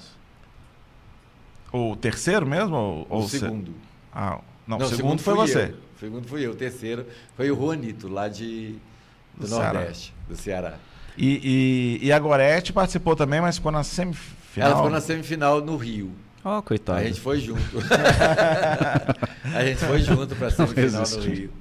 O 1.71 1.95
terceiro 1.95 2.45
mesmo? 2.47 2.75
Ou, 2.75 3.07
O 3.09 3.15
ou 3.21 3.27
se- 3.29 3.39
segundo. 3.39 3.73
Ah, 4.11 4.39
não, 4.67 4.79
Não, 4.79 4.85
o 4.87 4.89
segundo 4.89 5.21
foi 5.21 5.35
fui 5.35 5.47
você. 5.47 5.63
eu. 5.65 5.75
O 5.95 5.99
segundo 5.99 6.27
fui 6.27 6.45
eu. 6.45 6.51
O 6.51 6.55
terceiro 6.55 7.05
foi 7.35 7.51
o 7.51 7.55
Juanito, 7.55 8.07
lá 8.07 8.27
de, 8.27 8.75
do, 9.35 9.41
Do 9.41 9.47
Ceará. 9.47 9.73
Nordeste, 9.73 10.13
do 10.27 10.35
Ceará. 10.35 10.73
E, 11.17 11.99
e, 12.01 12.07
e 12.07 12.11
a 12.11 12.17
Gorete 12.19 12.71
participou 12.73 13.15
também, 13.15 13.41
mas 13.41 13.57
ficou 13.57 13.71
na 13.71 13.83
semifinal. 13.83 14.67
Ela 14.69 14.75
ficou 14.75 14.89
na 14.89 15.01
semifinal 15.01 15.61
no 15.61 15.75
Rio. 15.77 16.11
Ó, 16.43 16.61
coitado. 16.61 16.99
A 16.99 17.03
gente 17.03 17.19
foi 17.19 17.39
junto. 17.39 17.61
a 19.53 19.65
gente 19.65 19.79
foi 19.85 19.99
junto 20.01 20.35
para 20.35 20.47
a 20.47 20.51
semifinal 20.51 21.03
no. 21.07 21.19
Rio. 21.21 21.51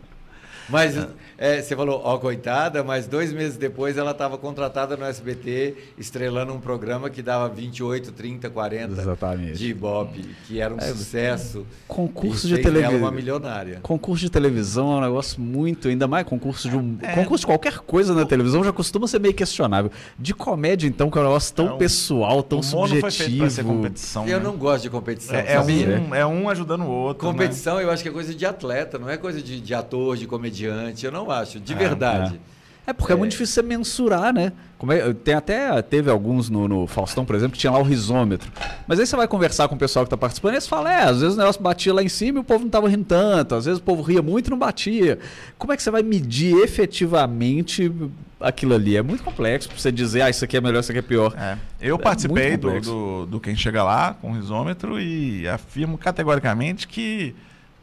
Mas 0.69 0.97
é, 0.97 1.09
você 1.39 1.77
falou, 1.77 2.01
ó, 2.05 2.19
coitada, 2.19 2.83
mas 2.83 3.07
dois 3.07 3.33
meses 3.33 3.57
depois 3.57 3.97
ela 3.97 4.11
estava 4.11 4.37
contratada 4.37 4.97
no 4.97 5.05
SBT, 5.05 5.77
estrelando 5.97 6.53
um 6.53 6.59
programa 6.61 7.09
que 7.09 7.23
dava 7.23 7.49
28, 7.49 8.11
30, 8.11 8.51
40 8.51 9.01
Exatamente. 9.01 9.57
de 9.59 9.69
Ibope, 9.71 10.35
que 10.47 10.61
era 10.61 10.75
um 10.75 10.79
É, 10.79 10.81
sucesso. 10.93 11.65
Concurso 11.87 12.47
e 12.47 12.51
de 12.57 12.59
televisão. 12.59 12.97
uma 12.99 13.13
milionária. 13.13 13.79
Concurso 13.83 14.25
de 14.25 14.31
televisão 14.31 14.93
é 14.95 14.97
um 14.97 15.01
negócio 15.01 15.41
muito, 15.41 15.87
ainda 15.89 16.09
mais 16.09 16.27
concurso 16.27 16.69
de 16.69 16.77
um. 16.77 16.97
Concurso 17.15 17.43
de 17.43 17.47
qualquer 17.47 17.79
coisa 17.79 18.13
na 18.15 18.25
televisão 18.27 18.65
já 18.65 18.73
costuma 18.73 19.07
ser 19.07 19.21
meio 19.21 19.35
questionável. 19.35 19.93
De 20.19 20.35
comédia, 20.35 20.89
então, 20.89 21.09
que 21.09 21.19
é 21.19 21.21
um 21.21 21.25
negócio 21.25 21.55
tão 21.55 21.69
É 21.69 21.73
um- 21.75 21.79
pessoal, 21.79 22.43
tão 22.43 22.59
o 22.59 22.63
humor 22.63 22.89
não 22.89 23.01
foi 23.01 23.11
feito 23.13 23.37
pra 23.39 23.49
ser 23.51 23.63
subjetivo. 23.63 23.69
competição. 23.75 24.27
Eu 24.29 24.39
né? 24.39 24.45
não 24.45 24.57
gosto 24.57 24.83
de 24.83 24.91
competição, 24.91 25.37
É, 25.37 25.53
é 25.55 25.61
um, 25.61 26.15
é 26.15 26.27
um 26.27 26.49
ajudando 26.49 26.83
o 26.83 26.89
outro. 26.91 27.25
né? 27.27 27.33
Competição 27.33 27.81
eu 27.81 27.91
acho 27.93 28.03
que 28.03 28.09
é 28.09 28.13
coisa 28.13 28.35
de 28.35 28.45
atleta, 28.45 28.99
não 28.99 29.09
é 29.09 29.17
coisa 29.17 29.41
de, 29.41 29.61
de 29.61 29.75
ator, 29.75 30.17
de 30.17 30.27
comediante, 30.27 31.07
eu 31.07 31.13
não 31.13 31.28
acho, 31.31 31.59
de 31.61 31.73
É, 31.73 31.77
verdade. 31.77 32.41
É 32.87 32.93
porque 32.95 33.13
é. 33.13 33.17
muito 33.17 33.33
difícil 33.33 33.57
você 33.57 33.63
mensurar, 33.63 34.33
né? 34.33 34.51
Como 34.79 34.91
é- 34.93 35.13
tem 35.13 35.35
até 35.35 35.83
teve 35.83 36.11
alguns 36.11 36.49
no, 36.49 36.67
no 36.67 36.87
Faustão, 36.87 37.23
por 37.23 37.37
exemplo, 37.37 37.53
que 37.53 37.59
tinha 37.59 37.71
lá 37.71 37.79
o 37.79 37.83
risômetro. 37.83 38.51
Mas 38.87 38.99
aí 38.99 39.07
você 39.07 39.15
vai 39.15 39.29
conversar 39.29 39.69
com 39.69 39.75
o 39.75 39.79
pessoal 39.79 40.05
que 40.05 40.07
está 40.07 40.17
participando 40.17 40.53
e 40.53 40.55
eles 40.55 40.67
falam, 40.67 40.91
é, 40.91 41.03
às 41.03 41.21
vezes 41.21 41.35
o 41.35 41.39
negócio 41.39 41.61
batia 41.61 41.93
lá 41.93 42.03
em 42.03 42.09
cima 42.09 42.39
e 42.39 42.41
o 42.41 42.45
povo 42.45 42.61
não 42.61 42.69
estava 42.69 42.89
rindo 42.89 43.05
tanto, 43.05 43.55
às 43.57 43.67
vezes 43.67 43.79
o 43.79 43.83
povo 43.83 44.01
ria 44.01 44.23
muito 44.23 44.47
e 44.47 44.51
não 44.51 44.59
batia. 44.59 45.19
Como 45.59 45.71
é 45.71 45.77
que 45.77 45.83
você 45.83 45.91
vai 45.91 46.03
medir 46.03 46.57
efetivamente 46.63 47.93
aquilo 48.41 48.75
ali? 48.75 48.97
É 48.97 49.03
muito 49.03 49.23
complexo 49.23 49.69
para 49.69 49.79
você 49.79 49.93
dizer, 49.93 50.23
ah, 50.23 50.31
isso 50.31 50.45
aqui 50.45 50.57
é 50.57 50.61
melhor, 50.61 50.81
isso 50.81 50.91
aqui 50.91 50.99
é 51.01 51.03
pior. 51.03 51.35
É. 51.37 51.59
Eu 51.81 51.97
É 51.97 51.99
participei 51.99 52.57
do, 52.57 52.81
do, 52.81 53.27
do 53.27 53.41
Quem 53.41 53.55
Chega 53.57 53.83
Lá 53.83 54.15
com 54.15 54.31
o 54.31 54.35
risômetro 54.35 55.01
e 55.01 55.47
afirmo 55.49 55.99
categoricamente 55.99 56.87
que 56.89 57.35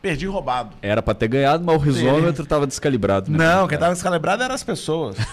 perdi 0.05 0.27
roubado. 0.27 0.69
Era 0.83 1.01
para 1.01 1.15
ter 1.15 1.27
ganhado, 1.27 1.63
mas 1.65 1.75
o 1.75 1.79
risômetro 1.79 2.43
estava 2.43 2.67
descalibrado. 2.67 3.31
né? 3.31 3.37
Não, 3.39 3.67
quem 3.67 3.75
tava 3.75 3.91
descalibrado 3.93 4.43
eram 4.43 4.53
as 4.53 4.63
pessoas. 4.63 5.17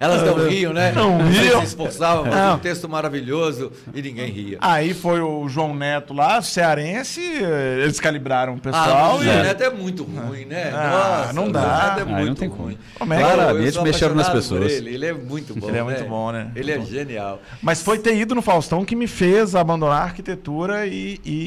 Elas 0.00 0.22
não 0.24 0.48
riam, 0.48 0.72
né? 0.72 0.90
Não 0.92 1.18
riam. 1.28 1.60
se 1.60 1.66
esforçavam, 1.66 2.24
um 2.54 2.58
texto 2.58 2.88
maravilhoso 2.88 3.70
e 3.94 4.02
ninguém 4.02 4.30
ria. 4.32 4.58
Aí 4.60 4.94
foi 4.94 5.20
o 5.20 5.48
João 5.48 5.74
Neto 5.76 6.12
lá, 6.12 6.42
cearense, 6.42 7.20
eh, 7.20 7.82
eles 7.84 8.00
calibraram 8.00 8.54
o 8.54 8.56
Ah, 8.56 8.60
pessoal 8.60 9.12
mas 9.12 9.20
o 9.20 9.22
e. 9.22 9.26
Zé 9.26 9.42
Neto 9.44 9.62
é 9.62 9.70
muito 9.70 10.02
ruim, 10.02 10.44
né? 10.44 10.72
Ah, 10.74 11.18
Nossa, 11.20 11.32
não 11.34 11.46
o 11.46 11.52
dá. 11.52 11.96
É 11.98 12.02
Ah, 12.02 12.04
muito 12.04 12.26
não 12.26 12.34
tem 12.34 12.48
ruim. 12.48 12.76
como. 12.98 13.12
É 13.14 13.18
Claramente 13.18 13.80
mexeram 13.82 14.14
nas 14.16 14.28
pessoas. 14.28 14.72
Ele. 14.72 14.94
ele 14.94 15.06
é 15.06 15.12
muito 15.12 15.54
bom. 15.54 15.68
Ele 15.68 15.78
é 15.78 15.82
muito 15.84 16.02
né? 16.02 16.08
bom, 16.08 16.32
né? 16.32 16.50
Ele 16.56 16.72
é 16.72 16.78
bom. 16.78 16.84
genial. 16.86 17.40
Mas 17.62 17.80
foi 17.80 17.98
ter 17.98 18.16
ido 18.16 18.34
no 18.34 18.42
Faustão 18.42 18.84
que 18.84 18.96
me 18.96 19.06
fez 19.06 19.54
abandonar 19.54 20.00
a 20.00 20.04
arquitetura 20.04 20.84
e, 20.84 21.20
e, 21.24 21.41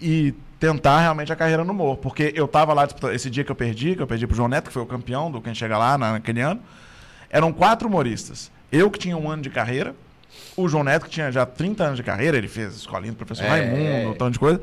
e 0.00 0.34
tentar 0.60 1.00
realmente 1.00 1.32
a 1.32 1.36
carreira 1.36 1.64
no 1.64 1.72
humor. 1.72 1.96
Porque 1.98 2.32
eu 2.34 2.46
tava 2.48 2.72
lá, 2.72 2.84
disputando- 2.84 3.12
esse 3.14 3.28
dia 3.30 3.44
que 3.44 3.50
eu 3.50 3.56
perdi, 3.56 3.94
que 3.94 4.02
eu 4.02 4.06
perdi 4.06 4.26
pro 4.26 4.36
João 4.36 4.48
Neto, 4.48 4.66
que 4.68 4.72
foi 4.72 4.82
o 4.82 4.86
campeão 4.86 5.30
do 5.30 5.40
Quem 5.40 5.54
Chega 5.54 5.76
Lá 5.78 5.96
na- 5.98 6.12
naquele 6.12 6.40
ano, 6.40 6.60
eram 7.30 7.52
quatro 7.52 7.88
humoristas. 7.88 8.50
Eu 8.70 8.90
que 8.90 8.98
tinha 8.98 9.16
um 9.16 9.30
ano 9.30 9.42
de 9.42 9.50
carreira, 9.50 9.94
o 10.56 10.68
João 10.68 10.84
Neto 10.84 11.04
que 11.04 11.10
tinha 11.10 11.30
já 11.32 11.46
30 11.46 11.84
anos 11.84 11.96
de 11.96 12.02
carreira, 12.02 12.36
ele 12.36 12.48
fez 12.48 12.74
escolinha 12.76 13.12
do 13.12 13.16
professor 13.16 13.44
É. 13.44 13.48
Raimundo, 13.48 14.10
um 14.10 14.14
tanto 14.14 14.32
de 14.32 14.38
coisa. 14.38 14.60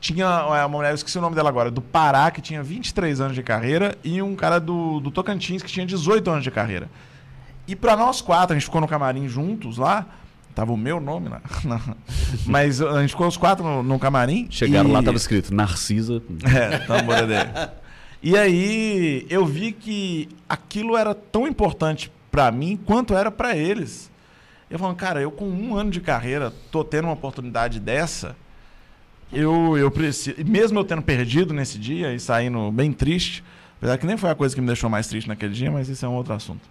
Tinha 0.00 0.24
é, 0.26 0.28
uma 0.60 0.68
mulher, 0.68 0.90
eu 0.90 0.94
esqueci 0.94 1.16
o 1.16 1.20
nome 1.22 1.34
dela 1.34 1.48
agora, 1.48 1.70
do 1.70 1.80
Pará, 1.80 2.30
que 2.30 2.40
tinha 2.42 2.62
23 2.62 3.20
anos 3.20 3.34
de 3.34 3.42
carreira, 3.42 3.96
e 4.04 4.20
um 4.20 4.36
cara 4.36 4.58
do, 4.60 5.00
do 5.00 5.10
Tocantins, 5.10 5.62
que 5.62 5.70
tinha 5.72 5.86
18 5.86 6.28
anos 6.30 6.44
de 6.44 6.50
carreira. 6.50 6.88
E 7.66 7.74
pra 7.74 7.96
nós 7.96 8.20
quatro, 8.20 8.54
a 8.54 8.58
gente 8.58 8.66
ficou 8.66 8.80
no 8.80 8.86
camarim 8.86 9.26
juntos 9.28 9.78
lá. 9.78 10.06
Tava 10.56 10.72
o 10.72 10.76
meu 10.76 10.98
nome 10.98 11.28
lá. 11.28 11.42
Não. 11.62 11.80
Mas 12.46 12.80
a 12.80 13.02
gente 13.02 13.10
ficou 13.10 13.28
os 13.28 13.36
quatro 13.36 13.62
no, 13.62 13.82
no 13.82 13.98
camarim. 13.98 14.46
Chegaram 14.48 14.88
e... 14.88 14.92
lá, 14.92 15.00
estava 15.00 15.18
escrito 15.18 15.54
Narcisa. 15.54 16.22
É, 16.42 16.78
tambor 16.78 17.26
dele. 17.26 17.50
E 18.22 18.38
aí 18.38 19.26
eu 19.28 19.44
vi 19.44 19.70
que 19.70 20.30
aquilo 20.48 20.96
era 20.96 21.14
tão 21.14 21.46
importante 21.46 22.10
pra 22.30 22.50
mim 22.50 22.80
quanto 22.86 23.14
era 23.14 23.30
pra 23.30 23.54
eles. 23.54 24.10
Eu 24.70 24.78
falando, 24.78 24.96
cara, 24.96 25.20
eu 25.20 25.30
com 25.30 25.46
um 25.46 25.76
ano 25.76 25.90
de 25.90 26.00
carreira 26.00 26.50
tô 26.72 26.82
tendo 26.82 27.04
uma 27.04 27.12
oportunidade 27.12 27.78
dessa. 27.78 28.34
Eu, 29.30 29.76
eu 29.76 29.90
preciso. 29.90 30.36
Mesmo 30.42 30.78
eu 30.78 30.84
tendo 30.84 31.02
perdido 31.02 31.52
nesse 31.52 31.78
dia 31.78 32.14
e 32.14 32.18
saindo 32.18 32.72
bem 32.72 32.94
triste, 32.94 33.44
Apesar 33.76 33.98
que 33.98 34.06
nem 34.06 34.16
foi 34.16 34.30
a 34.30 34.34
coisa 34.34 34.54
que 34.54 34.60
me 34.60 34.66
deixou 34.66 34.88
mais 34.88 35.06
triste 35.06 35.28
naquele 35.28 35.52
dia, 35.52 35.70
mas 35.70 35.88
isso 35.90 36.04
é 36.04 36.08
um 36.08 36.14
outro 36.14 36.32
assunto. 36.32 36.66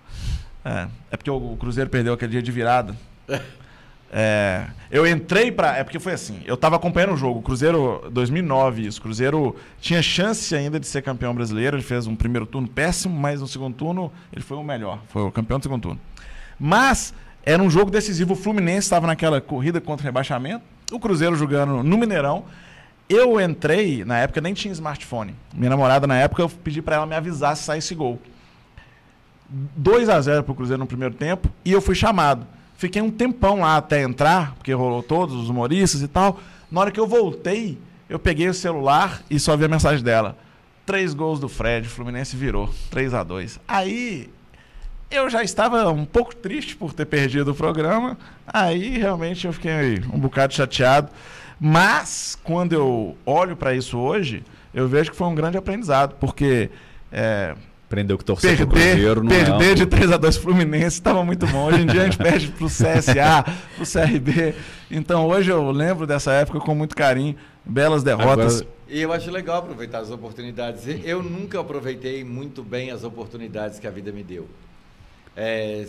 É, 0.64 0.88
é 1.12 1.18
porque 1.18 1.30
o 1.30 1.56
Cruzeiro 1.58 1.88
perdeu 1.88 2.14
aquele 2.14 2.32
dia 2.32 2.42
de 2.42 2.52
virada. 2.52 2.98
É, 4.18 4.68
eu 4.90 5.06
entrei 5.06 5.52
pra. 5.52 5.76
É 5.78 5.84
porque 5.84 6.00
foi 6.00 6.14
assim. 6.14 6.40
Eu 6.46 6.56
tava 6.56 6.78
acompanhando 6.78 7.12
o 7.12 7.18
jogo. 7.18 7.42
Cruzeiro 7.42 8.02
2009, 8.10 8.88
isso. 8.88 9.02
Cruzeiro 9.02 9.58
tinha 9.82 10.02
chance 10.02 10.56
ainda 10.56 10.80
de 10.80 10.88
ser 10.88 11.02
campeão 11.02 11.36
brasileiro. 11.36 11.76
Ele 11.76 11.84
fez 11.84 12.08
um 12.08 12.16
primeiro 12.16 12.46
turno 12.46 12.66
péssimo, 12.66 13.14
mas 13.14 13.42
no 13.42 13.48
segundo 13.48 13.76
turno 13.76 14.10
ele 14.32 14.42
foi 14.42 14.56
o 14.56 14.64
melhor. 14.64 15.02
Foi 15.10 15.22
o 15.24 15.30
campeão 15.30 15.60
do 15.60 15.64
segundo 15.64 15.82
turno. 15.82 16.00
Mas 16.58 17.14
era 17.44 17.62
um 17.62 17.70
jogo 17.70 17.92
decisivo. 17.92 18.34
O 18.34 18.36
Fluminense 18.38 18.86
estava 18.86 19.06
naquela 19.06 19.42
corrida 19.42 19.82
contra 19.82 20.06
o 20.06 20.06
rebaixamento. 20.06 20.64
O 20.94 20.98
Cruzeiro 20.98 21.36
jogando 21.36 21.84
no 21.84 21.98
Mineirão. 21.98 22.46
Eu 23.10 23.40
entrei, 23.42 24.06
na 24.06 24.20
época 24.20 24.40
nem 24.40 24.54
tinha 24.54 24.72
smartphone. 24.72 25.36
Minha 25.54 25.72
namorada, 25.72 26.08
na 26.08 26.16
época, 26.16 26.42
eu 26.42 26.50
pedi 26.50 26.82
para 26.82 26.96
ela 26.96 27.06
me 27.06 27.16
avisar 27.16 27.58
se 27.58 27.64
saísse 27.64 27.94
gol. 27.94 28.18
2 29.50 30.08
a 30.08 30.22
0 30.22 30.44
pro 30.44 30.56
Cruzeiro 30.56 30.80
no 30.80 30.88
primeiro 30.88 31.14
tempo 31.14 31.50
e 31.66 31.74
eu 31.74 31.82
fui 31.82 31.94
chamado. 31.96 32.48
Fiquei 32.78 33.02
um 33.02 33.10
tempão 33.10 33.62
lá 33.62 33.78
até 33.78 34.02
entrar, 34.02 34.54
porque 34.56 34.74
rolou 34.74 35.02
todos 35.02 35.36
os 35.36 35.50
humoristas 35.50 36.02
e 36.02 36.08
tal. 36.08 36.40
Na 36.70 36.82
hora 36.82 36.92
que 36.92 37.00
eu 37.00 37.08
voltei, 37.08 37.78
eu 38.10 38.20
peguei 38.20 38.50
o 38.50 38.54
celular 38.54 39.22
e 39.30 39.40
só 39.40 39.56
vi 39.56 39.66
a 39.66 39.70
mensagem 39.70 40.04
dela. 40.04 40.38
Três 40.86 41.14
gols 41.14 41.40
do 41.40 41.50
Fred, 41.50 41.88
o 41.88 41.90
Fluminense 41.90 42.36
virou. 42.36 42.70
3 42.92 43.14
a 43.14 43.24
2 43.24 43.60
Aí 43.68 44.30
eu 45.10 45.30
já 45.30 45.44
estava 45.44 45.90
um 45.90 46.06
pouco 46.06 46.36
triste 46.36 46.76
por 46.76 46.94
ter 46.94 47.06
perdido 47.06 47.52
o 47.52 47.56
programa. 47.56 48.18
Aí 48.46 48.98
realmente 48.98 49.48
eu 49.48 49.54
fiquei 49.54 50.02
um 50.14 50.20
bocado 50.20 50.54
chateado. 50.54 51.10
Mas 51.60 52.38
quando 52.44 52.74
eu 52.74 53.18
olho 53.26 53.56
para 53.56 53.74
isso 53.74 53.98
hoje, 53.98 54.44
eu 54.74 54.88
vejo 54.88 55.12
que 55.12 55.18
foi 55.18 55.28
um 55.28 55.36
grande 55.36 55.58
aprendizado, 55.58 56.16
porque 56.20 56.70
é, 57.12 57.56
Aprendeu 57.96 58.18
que 58.18 58.26
torcer 58.26 58.58
perder, 58.58 58.68
pro 58.68 58.78
Cruzeiro 58.78 59.24
não 59.24 59.30
perder 59.30 59.70
é 59.70 59.72
um- 59.72 59.76
de 59.76 59.86
3 59.86 60.12
a 60.12 60.18
2 60.18 60.36
Fluminense 60.36 60.98
estava 60.98 61.24
muito 61.24 61.48
bom. 61.48 61.68
Hoje 61.68 61.82
em 61.82 61.86
dia 61.86 62.02
a 62.02 62.04
gente 62.06 62.18
perde 62.20 62.48
pro 62.50 62.68
CSA, 62.68 63.46
pro 63.78 63.86
CRB. 63.86 64.54
Então 64.92 65.26
hoje 65.28 65.50
eu 65.50 65.72
lembro 65.72 66.06
dessa 66.06 66.34
época 66.34 66.60
com 66.60 66.76
muito 66.76 66.94
carinho. 66.96 67.36
Belas 67.64 68.04
derrotas. 68.04 68.58
Agora- 68.62 68.76
E 68.90 69.02
eu 69.02 69.14
acho 69.14 69.32
legal 69.32 69.58
aproveitar 69.60 70.00
as 70.00 70.12
oportunidades. 70.12 70.84
Eu 71.06 71.24
nunca 71.24 71.60
aproveitei 71.62 72.24
muito 72.24 72.62
bem 72.62 72.92
as 72.92 73.04
oportunidades 73.06 73.80
que 73.80 73.88
a 73.88 73.92
vida 73.92 74.12
me 74.12 74.24
deu. 74.24 74.48
É, 75.36 75.86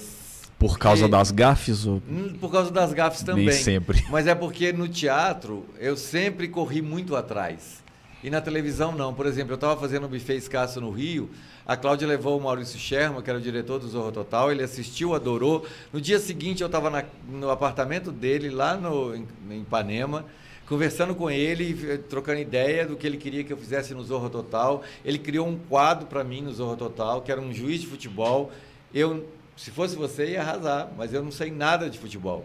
Por 0.59 0.79
causa 0.79 1.07
e- 1.07 1.11
das 1.11 1.31
gafes 1.33 1.85
ou 1.87 2.01
hum, 2.09 2.35
Por 2.41 2.51
causa 2.51 2.71
das 2.71 2.93
gafes 2.93 3.23
também. 3.23 3.47
nem 3.47 3.55
sempre? 3.55 4.03
Mas 4.11 4.27
é 4.27 4.35
porque 4.35 4.73
no 4.73 4.89
teatro 4.89 5.67
eu 5.79 5.97
sempre 5.97 6.49
corri 6.49 6.81
muito 6.81 7.15
atrás. 7.17 7.85
E 8.27 8.31
na 8.31 8.41
televisão 8.41 8.91
não. 8.91 9.15
Por 9.15 9.25
exemplo, 9.25 9.53
eu 9.53 9.55
estava 9.55 9.81
fazendo 9.81 10.07
um 10.07 10.09
buffet 10.09 10.35
escasso 10.35 10.81
no 10.81 10.91
Rio. 10.91 11.31
A 11.65 11.77
Cláudia 11.77 12.09
levou 12.09 12.37
o 12.37 12.43
Maurício 12.43 12.77
Sherman, 12.77 13.23
que 13.23 13.31
era 13.31 13.39
o 13.39 13.41
diretor 13.41 13.79
do 13.79 13.87
Zorro 13.87 14.11
Total. 14.11 14.51
Ele 14.51 14.65
assistiu, 14.65 15.15
adorou. 15.15 15.65
No 15.93 16.01
dia 16.01 16.19
seguinte 16.19 16.61
eu 16.61 16.67
estava 16.67 17.07
no 17.29 17.49
apartamento 17.49 18.11
dele, 18.11 18.51
lá 18.51 18.77
no, 18.77 19.15
em, 19.15 19.29
em 19.49 19.61
Ipanema, 19.61 20.25
conversando 20.69 21.15
com 21.15 21.31
ele, 21.31 21.79
eh, 21.89 21.99
trocando 21.99 22.41
ideia 22.41 22.85
do 22.85 22.97
que 22.97 23.07
ele 23.07 23.17
queria 23.17 23.45
que 23.45 23.53
eu 23.53 23.57
fizesse 23.57 23.95
no 23.95 24.03
Zorro 24.03 24.29
Total. 24.29 24.83
Ele 25.05 25.21
criou 25.21 25.47
um 25.47 25.57
quadro 25.57 26.09
para 26.09 26.25
mim 26.25 26.43
no 26.43 26.53
Zorro 26.53 26.77
Total, 26.77 27.23
que 27.23 27.31
era 27.31 27.41
um 27.41 27.53
juiz 27.55 27.83
de 27.83 27.87
futebol. 27.87 28.51
Eu, 28.93 29.25
se 29.57 29.71
fosse 29.71 29.95
você, 29.95 30.33
ia 30.33 30.41
arrasar, 30.41 30.91
mas 30.99 31.15
eu 31.15 31.23
não 31.23 31.31
sei 31.31 31.53
nada 31.53 31.89
de 31.89 31.97
futebol. 31.97 32.45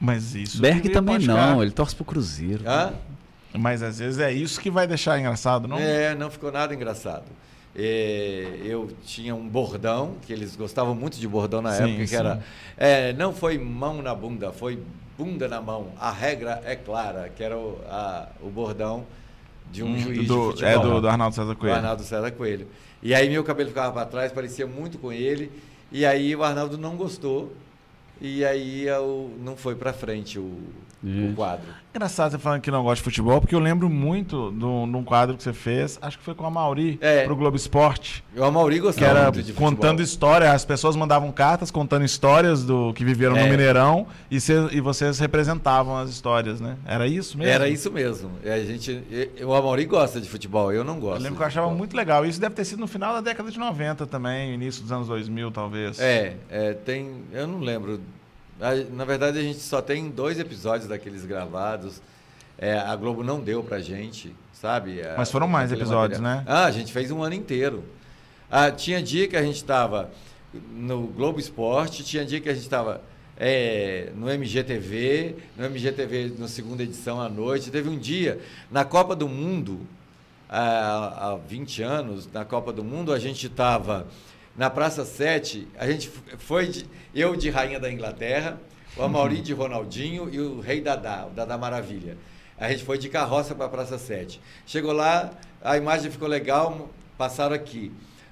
Mas 0.00 0.34
isso. 0.34 0.60
Berg 0.60 0.88
também 0.88 1.20
não, 1.20 1.62
ele 1.62 1.70
torce 1.70 1.94
pro 1.94 2.04
Cruzeiro. 2.04 2.64
Hã? 2.66 2.94
Mas 3.58 3.82
às 3.82 3.98
vezes 3.98 4.18
é 4.20 4.32
isso 4.32 4.60
que 4.60 4.70
vai 4.70 4.86
deixar 4.86 5.18
engraçado, 5.18 5.66
não? 5.68 5.78
É, 5.78 6.14
não 6.14 6.30
ficou 6.30 6.50
nada 6.50 6.74
engraçado. 6.74 7.24
É, 7.74 8.60
eu 8.64 8.90
tinha 9.04 9.34
um 9.34 9.48
bordão, 9.48 10.16
que 10.22 10.32
eles 10.32 10.56
gostavam 10.56 10.94
muito 10.94 11.18
de 11.18 11.28
bordão 11.28 11.62
na 11.62 11.70
Sim, 11.70 11.82
época, 11.84 12.06
que 12.06 12.16
sim. 12.16 12.16
era. 12.16 12.42
é, 12.76 13.12
não 13.12 13.32
foi 13.32 13.58
mão 13.58 14.02
na 14.02 14.14
bunda, 14.14 14.52
foi 14.52 14.82
bunda 15.16 15.46
na 15.48 15.60
mão. 15.60 15.92
A 15.98 16.10
regra 16.10 16.60
é 16.64 16.74
clara, 16.74 17.28
que 17.28 17.42
era 17.42 17.56
o, 17.56 17.80
a- 17.88 18.28
o 18.42 18.50
bordão 18.50 19.06
de 19.70 19.82
um 19.84 19.94
Hum, 19.94 19.96
juiz 19.96 20.26
do, 20.26 20.34
de 20.52 20.64
futebol. 20.64 20.66
é 20.66 20.78
do, 20.78 21.00
do 21.00 21.08
Arnaldo 21.08 21.34
César 21.34 21.54
do 21.54 21.56
Coelho. 21.56 21.76
Arnaldo 21.76 22.02
César 22.02 22.30
Coelho. 22.32 22.66
E 23.02 23.14
aí 23.14 23.28
meu 23.30 23.44
cabelo 23.44 23.68
ficava 23.70 23.92
para 23.92 24.06
trás, 24.06 24.32
parecia 24.32 24.66
muito 24.66 24.98
com 24.98 25.12
ele. 25.12 25.50
E 25.92 26.04
aí 26.04 26.34
o 26.36 26.42
Arnaldo 26.42 26.76
não 26.76 26.96
gostou. 26.96 27.52
E 28.20 28.44
aí 28.44 28.86
eu, 28.86 29.30
não 29.40 29.56
foi 29.56 29.74
para 29.74 29.92
frente 29.92 30.38
o, 30.38 30.58
o 31.02 31.08
Gente. 31.08 31.34
quadro. 31.34 31.66
Engraçado 31.94 32.30
você 32.30 32.38
falando 32.38 32.60
que 32.60 32.70
não 32.70 32.82
gosta 32.84 32.96
de 32.96 33.02
futebol, 33.02 33.40
porque 33.40 33.54
eu 33.54 33.58
lembro 33.58 33.88
muito 33.90 34.52
de 34.52 34.64
um 34.64 35.02
quadro 35.02 35.36
que 35.36 35.42
você 35.42 35.52
fez, 35.52 35.98
acho 36.00 36.18
que 36.18 36.24
foi 36.24 36.34
com 36.36 36.46
a 36.46 36.50
Mauri, 36.50 36.98
É. 37.00 37.24
pro 37.24 37.34
Globo 37.34 37.56
Esporte. 37.56 38.22
O 38.36 38.44
Amauri 38.44 38.76
Que 38.76 38.80
gostava 38.82 39.10
era 39.10 39.22
muito 39.24 39.36
de 39.42 39.52
futebol. 39.52 39.70
contando 39.70 40.00
história, 40.00 40.52
as 40.52 40.64
pessoas 40.64 40.94
mandavam 40.94 41.32
cartas 41.32 41.68
contando 41.70 42.04
histórias 42.04 42.64
do 42.64 42.92
que 42.94 43.04
viveram 43.04 43.34
no 43.34 43.40
É. 43.40 43.50
Mineirão 43.50 44.06
e, 44.30 44.40
cê- 44.40 44.68
e 44.70 44.80
vocês 44.80 45.18
representavam 45.18 45.96
as 45.96 46.10
histórias, 46.10 46.60
né? 46.60 46.76
Era 46.86 47.08
isso 47.08 47.36
mesmo? 47.36 47.52
Era 47.52 47.68
isso 47.68 47.90
mesmo. 47.90 48.30
E 48.44 48.48
A 48.48 48.64
gente, 48.64 49.02
o 49.44 49.52
Amauri 49.52 49.84
gosta 49.86 50.20
de 50.20 50.28
futebol, 50.28 50.72
eu 50.72 50.84
não 50.84 50.94
Eu 50.94 51.00
gosto. 51.00 51.14
lembro 51.22 51.30
de 51.32 51.36
que 51.38 51.42
eu 51.42 51.46
achava 51.46 51.66
futebol. 51.66 51.78
muito 51.78 51.96
legal. 51.96 52.24
Isso 52.24 52.40
deve 52.40 52.54
ter 52.54 52.64
sido 52.64 52.78
no 52.78 52.86
final 52.86 53.14
da 53.14 53.20
década 53.20 53.50
de 53.50 53.58
90 53.58 54.06
também, 54.06 54.54
início 54.54 54.82
dos 54.82 54.92
anos 54.92 55.08
2000, 55.08 55.50
talvez. 55.50 55.98
É, 55.98 56.36
é, 56.48 56.72
tem. 56.74 57.10
Eu 57.32 57.48
não 57.48 57.58
lembro. 57.58 58.00
Na 58.92 59.04
verdade, 59.04 59.38
a 59.38 59.42
gente 59.42 59.58
só 59.60 59.80
tem 59.80 60.10
dois 60.10 60.38
episódios 60.38 60.88
daqueles 60.88 61.24
gravados. 61.24 62.00
É, 62.58 62.78
a 62.78 62.94
Globo 62.94 63.24
não 63.24 63.40
deu 63.40 63.62
pra 63.64 63.80
gente, 63.80 64.34
sabe? 64.52 65.00
A- 65.02 65.14
Mas 65.16 65.30
foram 65.30 65.48
mais 65.48 65.72
episódios, 65.72 66.20
material. 66.20 66.44
né? 66.44 66.50
Ah, 66.50 66.66
a 66.66 66.70
gente 66.70 66.92
fez 66.92 67.10
um 67.10 67.22
ano 67.22 67.34
inteiro. 67.34 67.82
Ah, 68.50 68.70
tinha 68.70 69.02
dia 69.02 69.26
que 69.26 69.36
a 69.36 69.42
gente 69.42 69.56
estava 69.56 70.10
no 70.72 71.06
Globo 71.06 71.40
Esporte, 71.40 72.04
tinha 72.04 72.24
dia 72.24 72.40
que 72.40 72.48
a 72.50 72.52
gente 72.52 72.64
estava 72.64 73.00
no 74.14 74.28
MGTV, 74.28 75.36
no 75.56 75.64
MGTV 75.64 76.34
na 76.38 76.46
segunda 76.48 76.82
edição 76.82 77.18
à 77.20 77.28
noite. 77.28 77.70
Teve 77.70 77.88
um 77.88 77.96
dia, 77.98 78.38
na 78.70 78.84
Copa 78.84 79.16
do 79.16 79.26
Mundo, 79.28 79.80
há, 80.48 81.30
há 81.32 81.36
20 81.36 81.82
anos, 81.82 82.28
na 82.30 82.44
Copa 82.44 82.72
do 82.72 82.84
Mundo, 82.84 83.12
a 83.12 83.18
gente 83.18 83.46
estava 83.46 84.06
na 84.56 84.68
Praça 84.68 85.04
7, 85.04 85.66
a 85.78 85.86
gente 85.90 86.10
foi, 86.38 86.66
de- 86.68 86.86
eu 87.14 87.34
de 87.36 87.50
Rainha 87.50 87.78
da 87.80 87.90
Inglaterra, 87.90 88.60
o 88.96 89.02
Amauri 89.02 89.40
de 89.40 89.52
Ronaldinho 89.52 90.28
e 90.32 90.38
o 90.40 90.60
Rei 90.60 90.80
Dadá, 90.80 91.26
o 91.26 91.30
Dadá 91.34 91.56
Maravilha. 91.56 92.16
A 92.58 92.68
gente 92.70 92.84
foi 92.84 92.98
de 92.98 93.08
carroça 93.08 93.54
para 93.54 93.66
a 93.66 93.68
Praça 93.68 93.96
7. 93.98 94.40
Chegou 94.66 94.92
lá, 94.92 95.30
a 95.62 95.76
imagem 95.76 96.10
ficou 96.10 96.28
legal, 96.28 96.90
passaram 97.16 97.54
aqui. 97.54 97.90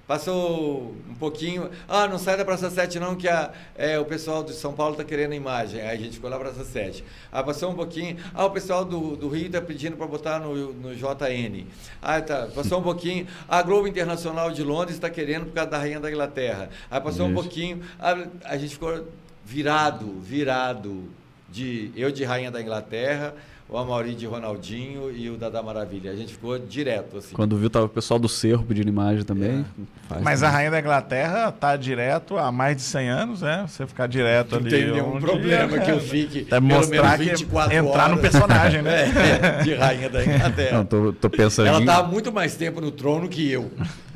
Passou 0.09 0.96
um 1.06 1.14
pouquinho, 1.16 1.70
ah, 1.86 2.09
não 2.09 2.18
sai 2.18 2.34
da 2.34 2.42
Praça 2.42 2.70
7 2.70 2.98
não, 2.98 3.14
que 3.14 3.28
a, 3.28 3.52
é, 3.76 3.98
o 3.98 4.06
pessoal 4.06 4.42
de 4.42 4.54
São 4.54 4.72
Paulo 4.72 4.92
está 4.92 5.04
querendo 5.04 5.32
a 5.32 5.36
imagem. 5.36 5.82
Aí 5.82 5.98
a 5.98 6.00
gente 6.00 6.12
ficou 6.12 6.30
na 6.30 6.38
Praça 6.38 6.64
7. 6.64 7.04
Aí 7.30 7.44
passou 7.44 7.70
um 7.70 7.74
pouquinho, 7.74 8.16
ah, 8.32 8.46
o 8.46 8.50
pessoal 8.50 8.86
do, 8.86 9.14
do 9.16 9.28
Rio 9.28 9.48
está 9.48 9.61
pedindo 9.61 9.98
para 9.98 10.06
botar 10.06 10.38
no, 10.38 10.72
no 10.72 10.94
JN. 10.94 11.66
Ah, 12.00 12.22
tá. 12.22 12.48
Passou 12.54 12.80
um 12.80 12.82
pouquinho, 12.82 13.26
a 13.46 13.61
Globo 13.61 13.86
Internacional 13.86 14.50
de 14.50 14.62
Londres 14.62 14.94
está 14.94 15.11
querendo 15.11 15.44
por 15.44 15.52
causa 15.52 15.72
da 15.72 15.76
Rainha 15.76 16.00
da 16.00 16.11
Inglaterra. 16.11 16.70
Aí 16.90 17.00
passou 17.02 17.26
um 17.26 17.34
Isso. 17.34 17.42
pouquinho, 17.42 17.82
a, 18.00 18.16
a 18.44 18.56
gente 18.56 18.72
ficou 18.72 19.06
virado, 19.44 20.18
virado. 20.22 21.04
De, 21.50 21.90
eu 21.96 22.11
de 22.12 22.24
Rainha 22.24 22.50
da 22.50 22.61
Inglaterra, 22.61 23.34
o 23.69 23.77
Amauri 23.77 24.14
de 24.14 24.25
Ronaldinho 24.25 25.11
e 25.14 25.29
o 25.29 25.37
Dada 25.37 25.62
Maravilha. 25.62 26.11
A 26.11 26.16
gente 26.16 26.33
ficou 26.33 26.59
direto, 26.59 27.19
assim. 27.19 27.35
Quando 27.35 27.57
viu, 27.59 27.69
tava 27.69 27.85
o 27.85 27.89
pessoal 27.89 28.19
do 28.19 28.29
Cerro 28.29 28.64
pedindo 28.64 28.89
imagem 28.89 29.25
também. 29.25 29.64
Faz 30.09 30.23
Mas 30.23 30.43
a. 30.43 30.49
Rainha 30.49 30.71
da 30.71 30.81
Inglaterra 30.81 31.53
tá 31.53 31.77
direto 31.77 32.39
há 32.39 32.51
mais 32.51 32.77
de 32.77 32.83
100 32.83 33.09
anos, 33.11 33.43
né? 33.43 33.66
Você 33.69 33.87
ficar 33.87 34.07
direto 34.07 34.53
Não 34.53 34.61
ali. 34.61 34.71
tem 34.71 34.91
nenhum 34.91 35.16
um 35.16 35.21
problema 35.21 35.69
dia, 35.69 35.81
que 35.81 35.91
eu 35.91 35.97
é. 35.97 36.01
fique 36.01 36.47
É 36.51 36.59
mostrar 36.59 37.19
que 37.19 37.31
entrar 37.77 38.09
no 38.09 38.19
personagem, 38.19 38.81
né? 38.81 39.09
É, 39.29 39.62
de 39.62 39.75
rainha 39.75 40.09
da 40.09 40.25
Inglaterra. 40.25 40.79
Não, 40.79 40.85
tô, 40.85 41.12
tô 41.12 41.29
pensando 41.29 41.66
Ela 41.66 41.85
tá 41.85 41.99
há 41.99 42.03
muito 42.03 42.33
mais 42.33 42.57
tempo 42.57 42.81
no 42.81 42.91
trono 42.91 43.29
que 43.29 43.51
eu. 43.51 43.71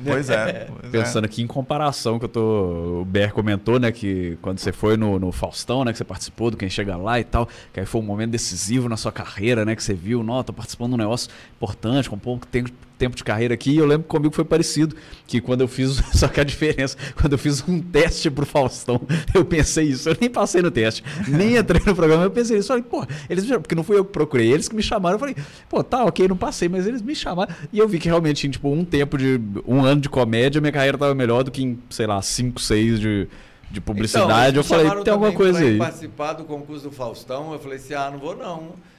Pois 0.05 0.31
é. 0.31 0.69
pois 0.81 0.95
é. 0.95 0.99
pensando 0.99 1.25
aqui 1.25 1.43
em 1.43 1.47
comparação 1.47 2.19
que 2.19 2.25
eu 2.25 2.29
tô. 2.29 3.01
O 3.03 3.05
Ber 3.05 3.33
comentou, 3.33 3.79
né, 3.79 3.91
que 3.93 4.39
quando 4.43 4.59
você 4.59 4.73
foi 4.73 4.97
no, 4.97 5.19
no 5.19 5.33
Faustão, 5.33 5.85
né, 5.85 5.93
que 5.93 5.99
você 5.99 6.05
participou 6.05 6.51
do 6.51 6.57
Quem 6.57 6.69
Chega 6.69 6.97
Lá 6.97 7.19
e 7.21 7.25
tal, 7.25 7.49
que 7.73 7.81
aí 7.81 7.87
foi 7.87 8.01
um 8.01 8.05
momento 8.05 8.31
decisivo 8.31 8.89
na 8.89 8.97
sua 8.97 9.13
carreira, 9.13 9.65
né, 9.65 9.75
que 9.75 9.83
você 9.83 9.95
viu, 9.95 10.23
não, 10.23 10.43
tô 10.43 10.53
participando 10.53 10.91
de 10.91 10.95
um 10.95 10.99
negócio 10.99 11.31
importante, 11.57 12.09
com 12.09 12.19
pouco 12.19 12.47
tempo, 12.47 12.71
tempo 13.03 13.17
de 13.17 13.25
carreira 13.25 13.53
aqui, 13.53 13.73
e 13.73 13.79
eu 13.79 13.85
lembro 13.85 14.05
que 14.05 14.09
comigo 14.09 14.33
foi 14.33 14.45
parecido, 14.45 14.95
que 15.27 15.41
quando 15.41 15.63
eu 15.63 15.67
fiz, 15.67 16.01
só 16.15 16.29
que 16.29 16.41
a 16.41 16.45
diferença, 16.45 16.97
quando 17.21 17.33
eu 17.33 17.39
fiz 17.39 17.61
um 17.67 17.81
teste 17.81 18.31
pro 18.31 18.47
Faustão, 18.47 19.01
eu 19.35 19.45
pensei 19.45 19.87
isso, 19.87 20.09
eu 20.09 20.17
nem 20.21 20.31
passei 20.31 20.63
no 20.63 20.71
teste, 20.71 21.03
nem 21.27 21.57
entrei 21.57 21.83
no 21.85 21.97
programa, 21.97 22.23
eu 22.23 22.31
pensei 22.31 22.59
isso, 22.59 22.69
falei, 22.69 22.85
pô, 22.85 23.05
eles 23.29 23.43
me 23.43 23.49
chamaram, 23.49 23.63
porque 23.63 23.75
não 23.75 23.83
fui 23.83 23.99
eu 23.99 24.05
que 24.05 24.13
procurei, 24.13 24.53
eles 24.53 24.69
que 24.69 24.77
me 24.77 24.83
chamaram, 24.85 25.17
eu 25.17 25.19
falei, 25.19 25.35
pô, 25.69 25.83
tá, 25.83 26.05
ok, 26.05 26.29
não 26.29 26.37
passei, 26.37 26.69
mas 26.69 26.87
eles 26.87 27.03
me 27.03 27.13
chamaram, 27.13 27.53
e 27.73 27.79
eu 27.81 27.89
vi 27.89 27.99
que 27.99 28.07
realmente, 28.07 28.47
em, 28.47 28.51
tipo, 28.51 28.71
um 28.71 28.85
tempo 28.85 29.19
de, 29.19 29.41
um 29.67 29.85
ano 29.85 30.01
de 30.01 30.09
comédia, 30.09 30.61
minha 30.61 30.73
carreira 30.73 30.97
tava 30.97 31.15
melhor 31.15 31.43
do 31.43 31.51
que 31.51 31.65
em, 31.65 31.79
sei 31.91 32.07
lá, 32.07 32.23
cinco, 32.23 32.61
seis 32.61 33.01
de, 33.01 33.27
de 33.69 33.81
publicidade, 33.81 34.61
Então, 34.61 34.79
eu 34.79 34.85
falei, 34.87 35.03
tem 35.03 35.13
alguma 35.13 35.33
coisa 35.33 35.59
aí. 35.59 35.77
participar 35.77 36.35
do 36.35 36.45
concurso 36.45 36.85
do 36.85 36.93
Faustão, 36.93 37.53
eu 37.53 37.59
falei 37.59 37.79
assim, 37.79 37.95
ah, 37.95 38.11
não 38.13 38.21
vou 38.21 38.37
não. 38.37 38.92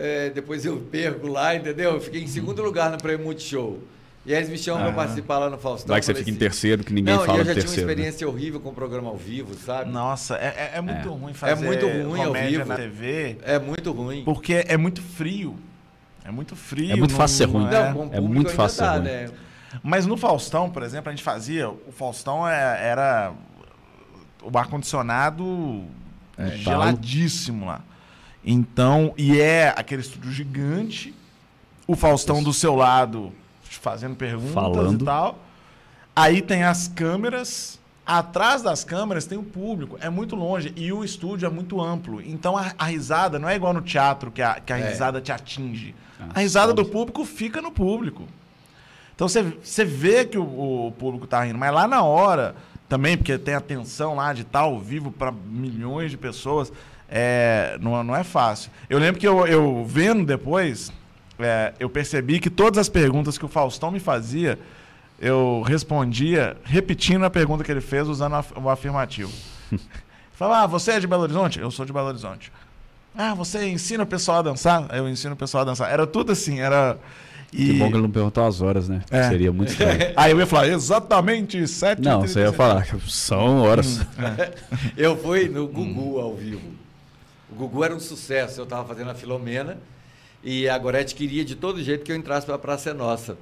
É, 0.00 0.30
depois 0.30 0.64
eu 0.64 0.76
perco 0.78 1.26
lá, 1.26 1.56
entendeu? 1.56 1.94
Eu 1.94 2.00
fiquei 2.00 2.22
em 2.22 2.26
segundo 2.28 2.62
lugar 2.62 2.90
no 2.90 2.98
Prêmio 2.98 3.26
Multishow. 3.26 3.82
E 4.24 4.32
aí 4.32 4.38
eles 4.40 4.48
me 4.50 4.58
chamam 4.58 4.82
Ah. 4.82 4.84
pra 4.86 4.92
participar 4.92 5.38
lá 5.38 5.50
no 5.50 5.58
Faustão. 5.58 5.88
Vai 5.88 6.00
que 6.00 6.06
você 6.06 6.14
fica 6.14 6.28
em 6.28 6.32
assim, 6.34 6.38
terceiro, 6.38 6.84
que 6.84 6.92
ninguém 6.92 7.14
Não, 7.16 7.24
fala 7.24 7.38
e 7.38 7.40
eu 7.40 7.44
já 7.46 7.52
tinha 7.52 7.62
uma 7.62 7.66
terceiro. 7.66 7.86
né? 7.86 7.92
experiência 7.92 8.28
horrível 8.28 8.60
com 8.60 8.68
o 8.68 8.72
programa 8.74 9.08
ao 9.08 9.16
vivo, 9.16 9.54
sabe? 9.54 9.90
Nossa, 9.90 10.36
é, 10.36 10.70
é- 10.74 10.78
é 10.78 10.80
muito 10.80 11.08
É. 11.08 11.10
ruim 11.12 11.32
fazer 11.34 11.64
muito 11.64 11.86
ruim 11.86 12.22
ao 12.22 12.32
vivo. 12.34 12.64
na 12.66 12.76
TV, 12.76 13.38
É 13.42 13.58
muito 13.58 13.90
ruim. 13.90 14.22
porque 14.24 14.64
é 14.68 14.76
muito 14.76 15.00
frio. 15.02 15.56
É 16.24 16.30
muito 16.30 16.54
frio. 16.54 16.92
É 16.92 16.96
muito 16.96 17.14
fácil 17.14 17.36
ser 17.38 17.44
ruim. 17.46 17.64
não 17.64 17.94
Não, 18.06 18.10
é. 18.12 18.18
É 18.18 18.20
muito 18.20 18.50
fácil 18.50 18.80
dá, 18.82 18.92
ser 18.92 18.98
ruim. 18.98 19.04
né? 19.08 19.30
Mas 19.82 20.04
no 20.06 20.16
Faustão, 20.16 20.68
por 20.70 20.82
exemplo, 20.82 21.08
a 21.08 21.12
gente 21.12 21.24
fazia. 21.24 21.68
O 21.70 21.90
Faustão 21.90 22.46
é- 22.46 22.86
era 22.86 23.32
o 24.42 24.56
ar-condicionado 24.58 25.84
É, 26.36 26.50
geladíssimo 26.50 27.64
lá. 27.66 27.82
Então, 28.50 29.12
e 29.18 29.38
é 29.38 29.74
aquele 29.76 30.00
estúdio 30.00 30.32
gigante, 30.32 31.14
o 31.86 31.94
Faustão 31.94 32.42
do 32.42 32.52
seu 32.52 32.74
lado 32.74 33.30
fazendo 33.62 34.16
perguntas 34.16 34.54
Falando. 34.54 35.02
e 35.02 35.04
tal. 35.04 35.38
Aí 36.16 36.40
tem 36.40 36.64
as 36.64 36.88
câmeras. 36.88 37.78
Atrás 38.06 38.62
das 38.62 38.82
câmeras 38.84 39.26
tem 39.26 39.36
o 39.36 39.42
público. 39.42 39.98
É 40.00 40.08
muito 40.08 40.34
longe. 40.34 40.72
E 40.74 40.90
o 40.90 41.04
estúdio 41.04 41.44
é 41.46 41.50
muito 41.50 41.78
amplo. 41.78 42.22
Então 42.22 42.56
a, 42.56 42.72
a 42.78 42.86
risada 42.86 43.38
não 43.38 43.46
é 43.46 43.54
igual 43.54 43.74
no 43.74 43.82
teatro, 43.82 44.30
que 44.30 44.40
a, 44.40 44.54
que 44.54 44.72
a 44.72 44.78
É. 44.78 44.88
risada 44.88 45.20
te 45.20 45.30
atinge. 45.30 45.94
Ah, 46.18 46.28
a 46.36 46.40
risada 46.40 46.68
sobe. 46.68 46.82
do 46.82 46.88
público 46.88 47.24
fica 47.26 47.60
no 47.60 47.70
público. 47.70 48.24
Então 49.14 49.28
você, 49.28 49.42
você 49.62 49.84
vê 49.84 50.24
que 50.24 50.38
o, 50.38 50.86
o 50.86 50.92
público 50.92 51.26
tá 51.26 51.44
rindo, 51.44 51.58
mas 51.58 51.72
lá 51.72 51.86
na 51.86 52.02
hora 52.02 52.56
também, 52.88 53.14
porque 53.18 53.36
tem 53.36 53.54
a 53.54 53.60
tensão 53.60 54.14
lá 54.14 54.32
de 54.32 54.40
estar 54.42 54.60
ao 54.60 54.80
vivo 54.80 55.12
para 55.12 55.30
milhões 55.30 56.10
de 56.10 56.16
pessoas, 56.16 56.72
é, 57.08 57.76
não, 57.80 58.02
não 58.04 58.14
é 58.16 58.22
fácil. 58.24 58.70
Eu 58.88 58.98
lembro 58.98 59.20
que 59.20 59.26
eu, 59.26 59.46
eu 59.46 59.84
vendo 59.86 60.24
depois, 60.24 60.92
é, 61.38 61.72
eu 61.80 61.88
percebi 61.88 62.38
que 62.38 62.50
todas 62.50 62.78
as 62.78 62.88
perguntas 62.88 63.38
que 63.38 63.44
o 63.44 63.48
Faustão 63.48 63.90
me 63.90 64.00
fazia, 64.00 64.58
eu 65.20 65.62
respondia 65.66 66.56
repetindo 66.64 67.24
a 67.24 67.30
pergunta 67.30 67.64
que 67.64 67.70
ele 67.72 67.80
fez 67.80 68.06
usando 68.08 68.34
af- 68.36 68.52
o 68.56 68.68
afirmativo. 68.68 69.32
Falava, 70.34 70.62
ah, 70.64 70.66
você 70.66 70.92
é 70.92 71.00
de 71.00 71.06
Belo 71.06 71.22
Horizonte? 71.22 71.58
Eu 71.58 71.70
sou 71.70 71.84
de 71.84 71.92
Belo 71.92 72.06
Horizonte. 72.08 72.52
Ah, 73.16 73.34
você 73.34 73.66
ensina 73.68 74.04
o 74.04 74.06
pessoal 74.06 74.38
a 74.38 74.42
dançar? 74.42 74.86
Eu 74.94 75.08
ensino 75.08 75.34
o 75.34 75.36
pessoal 75.36 75.62
a 75.62 75.64
dançar. 75.64 75.90
Era 75.90 76.06
tudo 76.06 76.30
assim, 76.30 76.60
era. 76.60 76.96
Que 77.50 77.70
E... 77.70 77.78
bom 77.78 77.88
que 77.88 77.94
ele 77.94 78.02
não 78.02 78.10
perguntou 78.10 78.46
as 78.46 78.60
horas, 78.60 78.88
né? 78.88 79.02
É. 79.10 79.28
Seria 79.28 79.50
muito 79.50 79.70
estranho. 79.72 80.12
Aí 80.14 80.30
eu 80.30 80.38
ia 80.38 80.46
falar, 80.46 80.68
exatamente 80.68 81.66
sete 81.66 82.02
Não, 82.02 82.20
você 82.20 82.40
ia 82.40 82.52
falar, 82.52 82.86
são 83.08 83.62
horas. 83.62 84.06
Eu 84.96 85.16
fui 85.16 85.48
no 85.48 85.66
Gugu 85.66 86.20
ao 86.20 86.36
vivo. 86.36 86.60
O 87.58 87.62
Gugu 87.66 87.82
era 87.82 87.92
um 87.94 87.98
sucesso. 87.98 88.60
Eu 88.60 88.64
estava 88.64 88.86
fazendo 88.86 89.10
a 89.10 89.14
Filomena 89.14 89.78
e 90.44 90.68
a 90.68 90.78
Gorete 90.78 91.12
queria 91.12 91.44
de 91.44 91.56
todo 91.56 91.82
jeito 91.82 92.04
que 92.04 92.12
eu 92.12 92.16
entrasse 92.16 92.46
para 92.46 92.54
a 92.54 92.58
Praça 92.58 92.90
é 92.90 92.94
Nossa. 92.94 93.36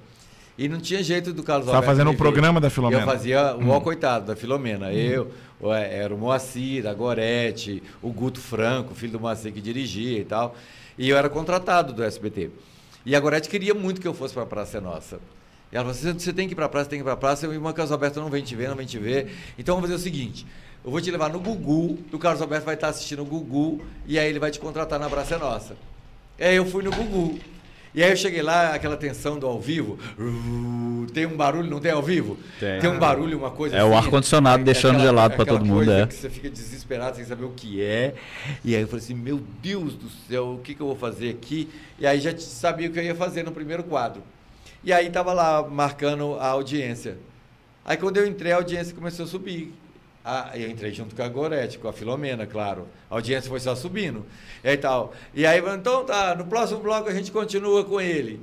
E 0.56 0.70
não 0.70 0.80
tinha 0.80 1.02
jeito 1.02 1.34
do 1.34 1.42
Carlos 1.42 1.66
Você 1.66 1.72
tava 1.72 1.84
Alberto 1.84 1.92
fazendo 1.98 2.08
me 2.08 2.14
um 2.14 2.18
programa 2.18 2.58
da 2.58 2.70
Filomena. 2.70 3.02
Eu 3.02 3.06
fazia 3.06 3.54
o 3.54 3.68
Ó 3.68 3.78
Coitado 3.78 4.24
da 4.24 4.34
Filomena. 4.34 4.90
Eu, 4.90 5.30
o- 5.60 5.70
era 5.70 6.14
o 6.14 6.16
Moacir, 6.16 6.86
a 6.86 6.94
Gorete, 6.94 7.82
o 8.00 8.10
Guto 8.10 8.40
Franco, 8.40 8.94
filho 8.94 9.12
do 9.12 9.20
Moacir 9.20 9.52
que 9.52 9.60
dirigia 9.60 10.18
e 10.18 10.24
tal. 10.24 10.56
E 10.96 11.10
eu 11.10 11.16
era 11.18 11.28
contratado 11.28 11.92
do 11.92 12.02
SBT. 12.02 12.48
E 13.04 13.14
a 13.14 13.20
Gorete 13.20 13.50
queria 13.50 13.74
muito 13.74 14.00
que 14.00 14.08
eu 14.08 14.14
fosse 14.14 14.32
para 14.32 14.44
a 14.44 14.46
Praça 14.46 14.78
é 14.78 14.80
Nossa. 14.80 15.18
E 15.70 15.76
ela 15.76 15.84
falou 15.84 15.90
assim, 15.90 16.18
você 16.18 16.32
tem 16.32 16.46
que 16.46 16.54
ir 16.54 16.56
para 16.56 16.64
a 16.64 16.68
praça, 16.70 16.88
tem 16.88 16.98
que 16.98 17.02
ir 17.02 17.04
para 17.04 17.12
a 17.12 17.16
praça. 17.18 17.44
E 17.44 17.48
o 17.50 17.52
irmão 17.52 17.70
Carlos 17.74 17.92
Alberto 17.92 18.18
não 18.20 18.30
vem 18.30 18.42
te 18.42 18.54
ver, 18.56 18.68
não 18.70 18.76
vem 18.76 18.86
te 18.86 18.98
ver. 18.98 19.30
Então 19.58 19.74
vamos 19.74 19.90
fazer 19.90 20.00
o 20.00 20.02
seguinte, 20.02 20.46
eu 20.86 20.92
vou 20.92 21.00
te 21.00 21.10
levar 21.10 21.30
no 21.30 21.40
Gugu, 21.40 21.98
o 22.12 22.18
Carlos 22.18 22.40
Alberto 22.40 22.64
vai 22.64 22.76
estar 22.76 22.86
assistindo 22.86 23.20
o 23.20 23.24
Gugu, 23.24 23.84
e 24.06 24.20
aí 24.20 24.28
ele 24.28 24.38
vai 24.38 24.52
te 24.52 24.60
contratar 24.60 25.00
na 25.00 25.10
Praça 25.10 25.34
é 25.34 25.38
Nossa. 25.38 25.76
E 26.38 26.44
aí 26.44 26.54
eu 26.54 26.64
fui 26.64 26.84
no 26.84 26.92
Gugu. 26.92 27.40
E 27.92 28.04
aí 28.04 28.10
eu 28.10 28.16
cheguei 28.16 28.40
lá, 28.40 28.72
aquela 28.72 28.96
tensão 28.96 29.36
do 29.36 29.48
ao 29.48 29.60
vivo. 29.60 29.98
Tem 31.12 31.26
um 31.26 31.36
barulho, 31.36 31.68
não 31.68 31.80
tem 31.80 31.90
ao 31.90 32.04
vivo? 32.04 32.38
Tem. 32.60 32.86
um 32.88 33.00
barulho, 33.00 33.36
uma 33.36 33.50
coisa 33.50 33.76
É 33.76 33.82
o 33.82 33.96
ar-condicionado 33.96 34.62
deixando 34.62 35.00
gelado 35.00 35.34
pra 35.34 35.42
aquela 35.42 35.58
todo 35.58 35.66
mundo, 35.66 35.90
é. 35.90 36.06
que 36.06 36.14
você 36.14 36.30
fica 36.30 36.48
desesperado 36.48 37.16
sem 37.16 37.24
saber 37.24 37.46
o 37.46 37.50
que 37.50 37.82
é. 37.82 38.14
E 38.64 38.76
aí 38.76 38.82
eu 38.82 38.86
falei 38.86 39.04
assim, 39.04 39.14
meu 39.14 39.42
Deus 39.60 39.94
do 39.94 40.08
céu, 40.28 40.52
o 40.52 40.58
que, 40.58 40.72
que 40.72 40.80
eu 40.80 40.86
vou 40.86 40.96
fazer 40.96 41.30
aqui? 41.30 41.68
E 41.98 42.06
aí 42.06 42.20
já 42.20 42.36
sabia 42.38 42.88
o 42.88 42.92
que 42.92 42.98
eu 43.00 43.02
ia 43.02 43.14
fazer 43.16 43.42
no 43.42 43.50
primeiro 43.50 43.82
quadro. 43.82 44.22
E 44.84 44.92
aí 44.92 45.10
tava 45.10 45.32
lá 45.32 45.66
marcando 45.68 46.36
a 46.38 46.46
audiência. 46.46 47.18
Aí 47.84 47.96
quando 47.96 48.18
eu 48.18 48.26
entrei, 48.26 48.52
a 48.52 48.56
audiência 48.56 48.94
começou 48.94 49.24
a 49.24 49.28
subir. 49.28 49.74
Ah, 50.28 50.50
eu 50.54 50.68
entrei 50.68 50.92
junto 50.92 51.14
com 51.14 51.22
a 51.22 51.28
Gorete, 51.28 51.78
com 51.78 51.86
a 51.86 51.92
Filomena, 51.92 52.48
claro. 52.48 52.88
A 53.08 53.14
audiência 53.14 53.48
foi 53.48 53.60
só 53.60 53.76
subindo. 53.76 54.26
E 54.64 54.76
tal. 54.76 55.14
E 55.32 55.46
aí, 55.46 55.62
então 55.72 56.04
tá, 56.04 56.34
no 56.34 56.44
próximo 56.44 56.80
bloco 56.80 57.08
a 57.08 57.14
gente 57.14 57.30
continua 57.30 57.84
com 57.84 58.00
ele. 58.00 58.40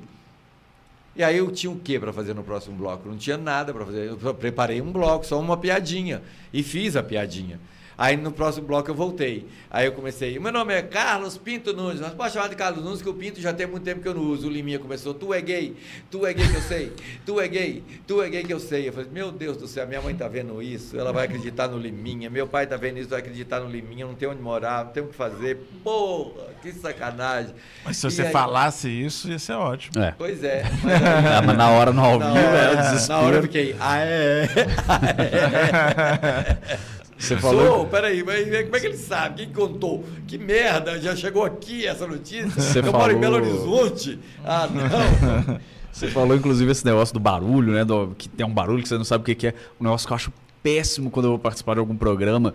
E 1.14 1.22
aí 1.22 1.38
eu 1.38 1.52
tinha 1.52 1.70
o 1.70 1.78
que 1.78 2.00
para 2.00 2.14
fazer 2.14 2.34
no 2.34 2.42
próximo 2.42 2.78
bloco? 2.78 3.10
Não 3.10 3.18
tinha 3.18 3.38
nada 3.38 3.74
para 3.74 3.86
fazer. 3.86 4.08
Eu 4.08 4.34
preparei 4.34 4.82
um 4.82 4.94
bloco, 4.94 5.26
só 5.26 5.38
uma 5.38 5.58
piadinha. 5.58 6.24
E 6.54 6.64
fiz 6.64 6.96
a 6.96 7.04
piadinha. 7.04 7.60
Aí 7.98 8.18
no 8.18 8.32
próximo 8.32 8.66
bloco 8.68 8.90
eu 8.90 8.96
voltei. 8.96 9.48
Aí 9.70 9.86
eu 9.86 9.92
comecei. 9.92 10.38
Meu 10.40 10.52
nome 10.52 10.74
é 10.74 10.82
Carlos 10.82 11.38
Pinto 11.38 11.74
Nunes. 11.74 12.02
Mas 12.02 12.14
pode 12.14 12.34
chamar 12.34 12.50
de 12.50 12.56
Carlos 12.56 12.84
Nunes, 12.84 13.02
que 13.02 13.10
o 13.10 13.14
Pinto 13.14 13.40
já 13.40 13.54
tem 13.54 13.68
muito 13.68 13.84
tempo 13.84 14.02
que 14.02 14.08
eu 14.08 14.14
não 14.14 14.24
uso. 14.24 14.48
O 14.48 14.50
Liminha 14.50 14.80
começou. 14.80 15.14
Tu 15.14 15.34
é 15.34 15.42
gay, 15.42 15.76
tu 16.10 16.26
é 16.26 16.34
gay 16.34 16.48
que 16.48 16.56
eu 16.56 16.62
sei, 16.62 16.92
tu 17.26 17.40
é 17.40 17.48
gay, 17.48 17.84
tu 18.08 18.22
é 18.22 18.30
gay 18.30 18.44
que 18.44 18.54
eu 18.54 18.60
sei. 18.60 18.88
Eu 18.88 18.94
falei, 18.94 19.10
meu 19.12 19.32
Deus 19.32 19.58
do 19.58 19.68
céu, 19.68 19.88
minha 19.88 20.02
mãe 20.02 20.16
tá 20.16 20.28
vendo 20.28 20.62
isso, 20.62 20.98
ela 21.00 21.12
vai 21.14 21.26
acreditar 21.26 21.68
no 21.68 21.78
Liminha. 21.78 22.30
Meu 22.30 22.48
pai 22.48 22.66
tá 22.68 22.76
vendo 22.78 22.98
isso, 23.00 23.10
vai 23.10 23.20
acreditar 23.20 23.60
no 23.60 23.70
Liminha. 23.70 24.06
Não 24.06 24.16
tem 24.16 24.28
onde 24.28 24.42
morar, 24.42 24.86
não 24.86 24.92
tem 24.92 25.04
o 25.04 25.08
que 25.08 25.16
fazer. 25.16 25.58
Porra, 25.84 26.48
que 26.62 26.72
sacanagem. 26.72 27.54
Mas 27.86 27.98
se 27.98 28.08
E 28.08 28.12
você 28.12 28.22
aí- 28.24 28.32
falasse 28.32 28.90
isso, 28.90 29.30
ia 29.30 29.40
ser 29.40 29.54
ótimo. 29.54 30.04
É. 30.04 30.14
Pois 30.18 30.44
é. 30.44 30.64
Mas 30.84 30.94
aí- 30.94 31.34
Ah, 31.34 31.42
mas 31.46 31.58
na 31.58 31.70
hora, 31.70 31.92
vivo, 31.92 32.04
hora, 32.04 32.26
é 32.26 32.72
o 32.72 32.76
na 32.76 32.82
desespero. 32.82 33.20
hora 33.20 33.36
eu 33.38 33.42
fiquei, 33.44 33.76
ah, 33.80 33.98
é? 34.00 34.48
Você 37.18 37.40
Sou, 37.40 37.52
falou, 37.52 37.86
peraí, 37.88 38.24
mas 38.24 38.46
como 38.64 38.76
é 38.76 38.80
que 38.80 38.88
ele 38.88 38.98
sabe? 38.98 39.46
Quem 39.46 39.54
contou? 39.54 40.04
Que 40.28 40.38
merda, 40.38 41.00
já 41.00 41.16
chegou 41.16 41.44
aqui 41.46 41.86
essa 41.88 42.06
notícia? 42.08 42.50
Você 42.50 42.80
eu 42.80 42.84
moro 42.86 43.12
em 43.14 43.16
falou- 43.16 43.20
Belo 43.20 43.36
Horizonte? 43.36 44.20
Ah, 44.44 44.68
não. 44.68 45.60
você 45.92 46.08
falou, 46.08 46.36
inclusive, 46.36 46.72
esse 46.72 46.86
negócio 46.86 47.14
do 47.14 47.20
barulho, 47.20 47.72
né? 47.74 47.86
do- 47.86 48.14
que 48.18 48.28
tem 48.28 48.46
um 48.46 48.54
barulho 48.54 48.82
que 48.82 48.90
você 48.90 48.98
não 48.98 49.06
sabe 49.06 49.32
o 49.32 49.36
que 49.36 49.48
é. 49.48 49.54
Um 49.80 49.84
negócio 49.86 50.08
que 50.08 50.12
eu 50.14 50.16
acho 50.16 50.34
péssimo 50.62 51.10
quando 51.12 51.26
eu 51.26 51.30
vou 51.32 51.40
participar 51.40 51.74
de 51.74 51.80
algum 51.80 51.96
programa 51.96 52.54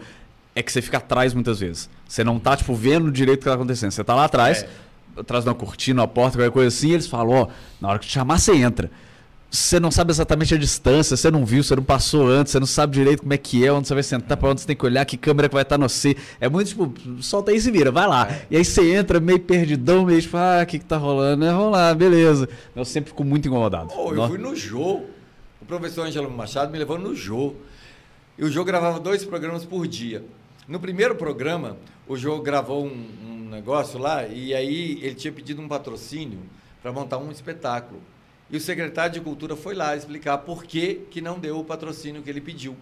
é 0.54 0.62
que 0.62 0.72
você 0.72 0.82
fica 0.82 0.98
atrás 0.98 1.32
muitas 1.34 1.60
vezes. 1.60 1.88
Você 2.06 2.24
não 2.24 2.38
tá, 2.38 2.56
tipo, 2.56 2.74
vendo 2.74 3.10
direito 3.12 3.38
o 3.40 3.42
que 3.44 3.48
tá 3.48 3.54
acontecendo. 3.54 3.90
Você 3.92 4.02
tá 4.02 4.14
lá 4.14 4.24
atrás, 4.24 4.66
atrás 5.16 5.44
de 5.44 5.50
uma 5.50 5.54
cortina, 5.54 6.02
uma 6.02 6.08
porta, 6.08 6.36
qualquer 6.36 6.50
coisa 6.52 6.68
assim, 6.68 6.88
e 6.88 6.94
eles 6.94 7.06
falam, 7.06 7.30
ó, 7.42 7.46
na 7.80 7.88
hora 7.88 7.98
que 7.98 8.06
te 8.06 8.12
chamar, 8.12 8.38
você 8.38 8.56
entra. 8.56 8.90
Você 9.50 9.80
não 9.80 9.90
sabe 9.90 10.10
exatamente 10.10 10.54
a 10.54 10.58
distância, 10.58 11.16
você 11.16 11.30
não 11.30 11.44
viu, 11.44 11.62
você 11.62 11.74
não 11.74 11.82
passou 11.82 12.28
antes, 12.28 12.52
você 12.52 12.60
não 12.60 12.66
sabe 12.66 12.92
direito 12.92 13.20
como 13.22 13.32
é 13.32 13.38
que 13.38 13.64
é, 13.64 13.72
onde 13.72 13.88
você 13.88 13.94
vai 13.94 14.02
sentar, 14.02 14.36
pra 14.36 14.50
onde 14.50 14.60
você 14.60 14.66
tem 14.66 14.76
que 14.76 14.84
olhar, 14.84 15.06
que 15.06 15.16
câmera 15.16 15.48
que 15.48 15.54
vai 15.54 15.62
estar 15.62 15.78
no 15.78 15.88
você. 15.88 16.14
É 16.38 16.50
muito 16.50 16.68
tipo, 16.68 16.92
solta 17.22 17.50
aí 17.50 17.56
e 17.56 17.60
se 17.60 17.70
vira, 17.70 17.90
vai 17.90 18.06
lá. 18.06 18.28
E 18.50 18.56
aí 18.58 18.64
você 18.64 18.94
entra 18.94 19.18
meio 19.18 19.40
perdidão, 19.40 20.04
meio 20.04 20.20
tipo, 20.20 20.36
ah, 20.36 20.60
o 20.62 20.66
que 20.66 20.78
que 20.78 20.84
tá 20.84 20.98
rolando? 20.98 21.46
É, 21.46 21.50
vamos 21.50 21.72
lá, 21.72 21.94
beleza. 21.94 22.46
Eu 22.76 22.84
sempre 22.84 23.08
fico 23.08 23.24
muito 23.24 23.48
incomodado. 23.48 23.88
Pô, 23.88 24.14
eu 24.14 24.28
fui 24.28 24.36
no 24.36 24.54
Jô. 24.54 25.04
O 25.62 25.64
professor 25.66 26.06
Ângelo 26.06 26.30
Machado 26.30 26.70
me 26.70 26.78
levou 26.78 26.98
no 26.98 27.14
Jô. 27.14 27.54
E 28.36 28.44
o 28.44 28.50
Jô 28.50 28.62
gravava 28.64 29.00
dois 29.00 29.24
programas 29.24 29.64
por 29.64 29.86
dia. 29.86 30.22
No 30.68 30.78
primeiro 30.78 31.14
programa, 31.14 31.78
o 32.06 32.18
Jô 32.18 32.38
gravou 32.40 32.84
um, 32.84 33.08
um 33.26 33.48
negócio 33.48 33.98
lá 33.98 34.26
e 34.26 34.54
aí 34.54 34.98
ele 35.02 35.14
tinha 35.14 35.32
pedido 35.32 35.62
um 35.62 35.68
patrocínio 35.68 36.40
para 36.82 36.92
montar 36.92 37.16
um 37.16 37.30
espetáculo. 37.30 38.02
E 38.50 38.56
o 38.56 38.60
secretário 38.60 39.12
de 39.12 39.20
Cultura 39.20 39.54
foi 39.54 39.74
lá 39.74 39.94
explicar 39.96 40.38
por 40.38 40.64
que, 40.64 41.02
que 41.10 41.20
não 41.20 41.38
deu 41.38 41.58
o 41.58 41.64
patrocínio 41.64 42.22
que 42.22 42.30
ele 42.30 42.40
pediu. 42.40 42.76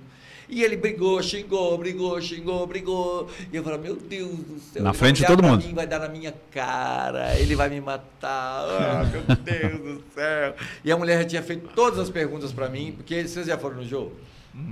E 0.49 0.63
ele 0.63 0.77
brigou, 0.77 1.21
xingou, 1.21 1.77
brigou, 1.77 2.21
xingou, 2.21 2.65
brigou. 2.69 3.29
E 3.53 3.57
eu 3.57 3.65
falei, 3.65 3.81
meu 3.81 3.97
Deus 3.97 4.31
do 4.31 4.61
céu. 4.61 4.83
Na 4.83 4.91
ele 4.91 4.99
frente 4.99 5.17
de 5.17 5.23
vai 5.23 5.31
olhar 5.33 5.37
todo 5.37 5.43
pra 5.45 5.51
mundo. 5.57 5.67
mim, 5.67 5.75
vai 5.75 5.87
dar 5.89 5.99
na 5.99 6.09
minha 6.09 6.33
cara, 6.53 7.35
ele 7.37 7.57
vai 7.57 7.69
me 7.69 7.81
matar. 7.81 8.65
Ah, 8.65 9.05
meu 9.11 9.23
Deus 9.37 9.81
do 9.81 10.05
céu. 10.15 10.55
E 10.85 10.93
a 10.93 10.97
mulher 10.97 11.23
já 11.23 11.29
tinha 11.29 11.43
feito 11.43 11.69
todas 11.75 11.99
as 11.99 12.11
perguntas 12.11 12.53
para 12.53 12.69
mim, 12.69 12.93
porque 12.97 13.27
vocês 13.27 13.47
já 13.47 13.59
foram 13.59 13.79
no 13.79 13.85
jogo? 13.85 14.15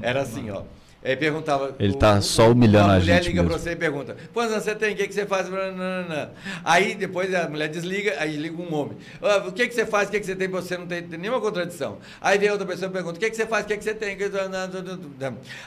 Era 0.01 0.23
assim, 0.23 0.49
ó. 0.51 0.63
Aí 1.05 1.15
perguntava. 1.17 1.77
Ele 1.79 1.93
tá 1.95 2.19
só 2.23 2.51
humilhando 2.51 2.87
uma 2.87 2.95
a 2.95 2.99
mulher 2.99 3.17
gente 3.23 3.27
liga 3.27 3.45
pra 3.45 3.59
você 3.59 3.73
e 3.73 3.77
pergunta: 3.77 4.17
quantos 4.33 4.53
anos 4.53 4.65
você 4.65 4.75
tem? 4.75 4.95
O 4.95 4.97
que, 4.97 5.07
que 5.07 5.13
você 5.13 5.27
faz? 5.27 5.51
Nananana. 5.51 6.33
Aí 6.65 6.95
depois 6.95 7.33
a 7.35 7.47
mulher 7.47 7.69
desliga, 7.69 8.15
aí 8.19 8.35
liga 8.37 8.57
um 8.61 8.75
homem. 8.75 8.97
"Ah, 9.21 9.45
o 9.47 9.53
que, 9.53 9.69
que 9.69 9.75
você 9.75 9.85
faz? 9.85 10.09
O 10.09 10.13
que, 10.13 10.21
que 10.21 10.25
você 10.25 10.35
tem? 10.35 10.49
Você 10.49 10.79
não 10.79 10.87
tem, 10.87 11.03
tem 11.03 11.19
nenhuma 11.19 11.43
contradição. 11.43 11.99
Aí 12.23 12.39
vem 12.39 12.51
outra 12.51 12.67
pessoa 12.67 12.89
e 12.89 12.93
pergunta: 12.93 13.17
o 13.17 13.21
que, 13.21 13.29
que 13.29 13.37
você 13.37 13.47
faz? 13.47 13.65
O 13.67 13.69
que, 13.69 13.77
que 13.77 13.85
você 13.85 13.95
tem? 13.95 14.17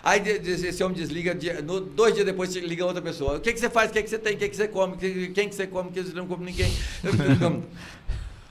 Aí 0.04 0.22
esse 0.26 0.84
homem 0.84 0.98
desliga, 0.98 1.38
dois 1.96 2.16
dias 2.16 2.26
depois 2.26 2.56
liga 2.56 2.84
outra 2.84 3.02
pessoa: 3.04 3.38
o 3.38 3.40
que, 3.40 3.54
que 3.54 3.60
você 3.60 3.70
faz? 3.70 3.92
O 3.92 3.94
que, 3.94 4.02
que 4.02 4.10
você 4.10 4.18
tem? 4.18 4.34
O 4.34 4.38
que, 4.38 4.50
que 4.50 4.56
você 4.56 4.68
come? 4.68 4.98
Que- 4.98 5.28
Quem 5.30 5.50
que 5.50 5.54
você 5.56 5.68
come? 5.68 5.92
Que 5.92 6.02
você 6.02 6.14
não 6.16 6.26
come 6.26 6.46
ninguém. 6.46 6.72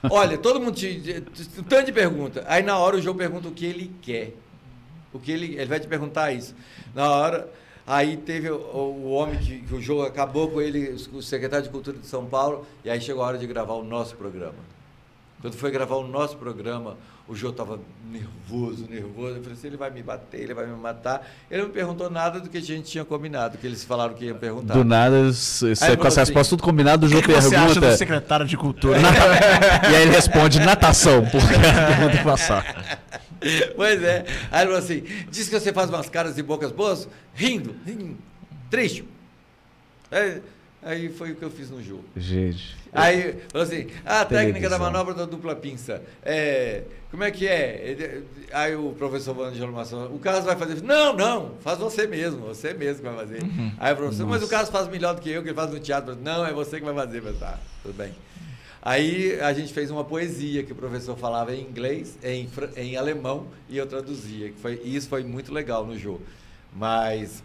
Olha, 0.09 0.39
todo 0.39 0.61
mundo 0.61 0.75
te, 0.77 1.25
tanto 1.69 1.87
de 1.87 1.93
pergunta. 1.93 2.45
Aí 2.47 2.63
na 2.63 2.79
hora 2.79 2.97
o 2.97 3.03
João 3.03 3.17
pergunta 3.17 3.49
o 3.49 3.51
que 3.53 3.67
ele 3.67 3.91
quer. 4.03 4.35
O 5.13 5.19
que 5.19 5.33
ele, 5.33 5.55
ele 5.55 5.67
vai 5.67 5.81
te 5.81 5.87
perguntar 5.87 6.33
isso. 6.33 6.55
Na 6.95 7.11
hora, 7.11 7.49
aí 7.87 8.17
teve 8.17 8.51
o, 8.51 8.57
o 8.57 9.11
homem 9.13 9.39
que, 9.39 9.61
que 9.61 9.75
o 9.75 9.81
jogo 9.81 10.03
acabou 10.03 10.51
com 10.51 10.61
ele, 10.61 10.97
o 11.13 11.23
secretário 11.23 11.65
de 11.65 11.71
Cultura 11.71 11.97
de 11.97 12.07
São 12.07 12.27
Paulo, 12.27 12.67
e 12.85 12.91
aí 12.91 13.01
chegou 13.01 13.23
a 13.23 13.27
hora 13.29 13.39
de 13.39 13.47
gravar 13.47 13.75
o 13.75 13.85
nosso 13.85 14.15
programa. 14.17 14.55
Quando 15.41 15.55
foi 15.55 15.71
gravar 15.71 15.97
o 15.97 16.07
nosso 16.07 16.37
programa, 16.37 16.97
O 17.29 17.35
Jô 17.35 17.51
estava 17.51 17.79
nervoso, 18.11 18.87
nervoso. 18.89 19.37
Eu 19.37 19.43
falei 19.43 19.53
assim, 19.53 19.67
ele 19.67 19.77
vai 19.77 19.91
me 19.91 20.01
bater, 20.03 20.41
ele 20.41 20.55
vai 20.55 20.65
me 20.65 20.77
matar. 20.77 21.27
Ele 21.51 21.61
não 21.63 21.69
me 21.69 21.75
perguntou 21.75 22.09
nada 22.09 22.39
do 22.41 22.49
que 22.49 22.57
a 22.57 22.61
gente 22.61 22.89
tinha 22.89 23.05
combinado, 23.05 23.59
que 23.59 23.67
eles 23.67 23.83
falaram 23.85 24.15
que 24.15 24.25
iam 24.27 24.39
perguntar. 24.39 24.75
Do 24.75 24.85
nada, 24.85 25.25
você 25.33 25.75
com 25.97 26.07
essa 26.07 26.23
assim, 26.23 26.31
resposta 26.31 26.51
tudo 26.51 26.63
combinado, 26.63 27.05
o 27.05 27.09
O 27.09 27.13
Jô 27.13 27.21
que, 27.21 27.27
que 27.27 27.33
você 27.35 27.55
acha 27.55 27.75
do 27.75 27.81
pergunta. 27.81 27.97
secretário 27.97 28.47
de 28.47 28.57
cultura? 28.57 28.99
e 29.91 29.95
aí 29.95 30.03
ele 30.03 30.13
responde 30.13 30.61
natação, 30.61 31.25
porque 31.27 31.55
a 31.55 31.87
pergunta 31.97 32.23
passar. 32.25 33.01
Pois 33.77 34.03
é. 34.03 34.25
Aí 34.51 34.63
ele 34.63 34.73
falou 34.73 34.79
assim: 34.79 35.03
diz 35.31 35.49
que 35.49 35.59
você 35.59 35.73
faz 35.73 35.91
umas 35.91 36.09
caras 36.09 36.39
e 36.39 36.43
bocas 36.43 36.73
boas, 36.73 37.09
rindo, 37.35 37.75
rindo 37.85 38.17
triste. 38.71 39.05
Aí, 40.11 40.43
aí 40.83 41.09
foi 41.09 41.33
o 41.33 41.37
que 41.37 41.45
eu 41.45 41.51
fiz 41.51 41.71
no 41.71 41.83
jogo. 41.83 42.05
Gente. 42.17 42.77
Aí 42.93 43.37
falou 43.51 43.67
assim: 43.67 43.89
a 44.05 44.25
técnica 44.25 44.69
da 44.69 44.77
Televisão. 44.77 44.79
manobra 44.79 45.15
da 45.15 45.25
dupla 45.27 45.55
pinça. 45.55 46.03
É, 46.23 46.83
como 47.11 47.25
é 47.25 47.31
que 47.31 47.47
é? 47.47 48.23
Aí 48.53 48.75
o 48.75 48.93
professor 48.93 49.35
Vangello 49.35 49.73
Maçã, 49.73 50.07
o 50.07 50.19
Carlos 50.19 50.45
vai 50.45 50.57
fazer. 50.57 50.83
Não, 50.83 51.15
não, 51.15 51.55
faz 51.61 51.79
você 51.79 52.07
mesmo, 52.07 52.41
você 52.47 52.73
mesmo 52.73 53.03
que 53.03 53.09
vai 53.09 53.17
fazer. 53.17 53.41
Aí 53.79 53.93
o 53.93 53.97
professor, 53.97 54.27
mas 54.27 54.43
o 54.43 54.49
Carlos 54.49 54.71
faz 54.71 54.89
melhor 54.89 55.15
do 55.15 55.21
que 55.21 55.31
eu, 55.31 55.43
que 55.43 55.49
ele 55.49 55.57
faz 55.57 55.71
no 55.71 55.79
teatro. 55.79 56.17
Não, 56.17 56.47
é 56.47 56.53
você 56.53 56.79
que 56.79 56.85
vai 56.85 56.95
fazer, 56.95 57.23
mas 57.23 57.39
tá, 57.39 57.59
tudo 57.83 57.95
bem. 57.95 58.13
Aí 58.89 59.41
a 59.41 59.53
gente 59.53 59.73
fez 59.73 59.91
uma 59.91 60.05
poesia 60.05 60.63
que 60.63 60.71
o 60.71 60.75
professor 60.77 61.17
falava 61.17 61.53
em 61.53 61.61
inglês, 61.63 62.17
em, 62.23 62.49
em 62.77 62.97
alemão 62.97 63.49
e 63.69 63.77
eu 63.77 63.85
traduzia. 63.85 64.51
Que 64.51 64.61
foi, 64.61 64.81
e 64.85 64.95
isso 64.95 65.09
foi 65.09 65.25
muito 65.25 65.53
legal 65.53 65.85
no 65.85 65.99
jogo. 65.99 66.23
Mas 66.73 67.43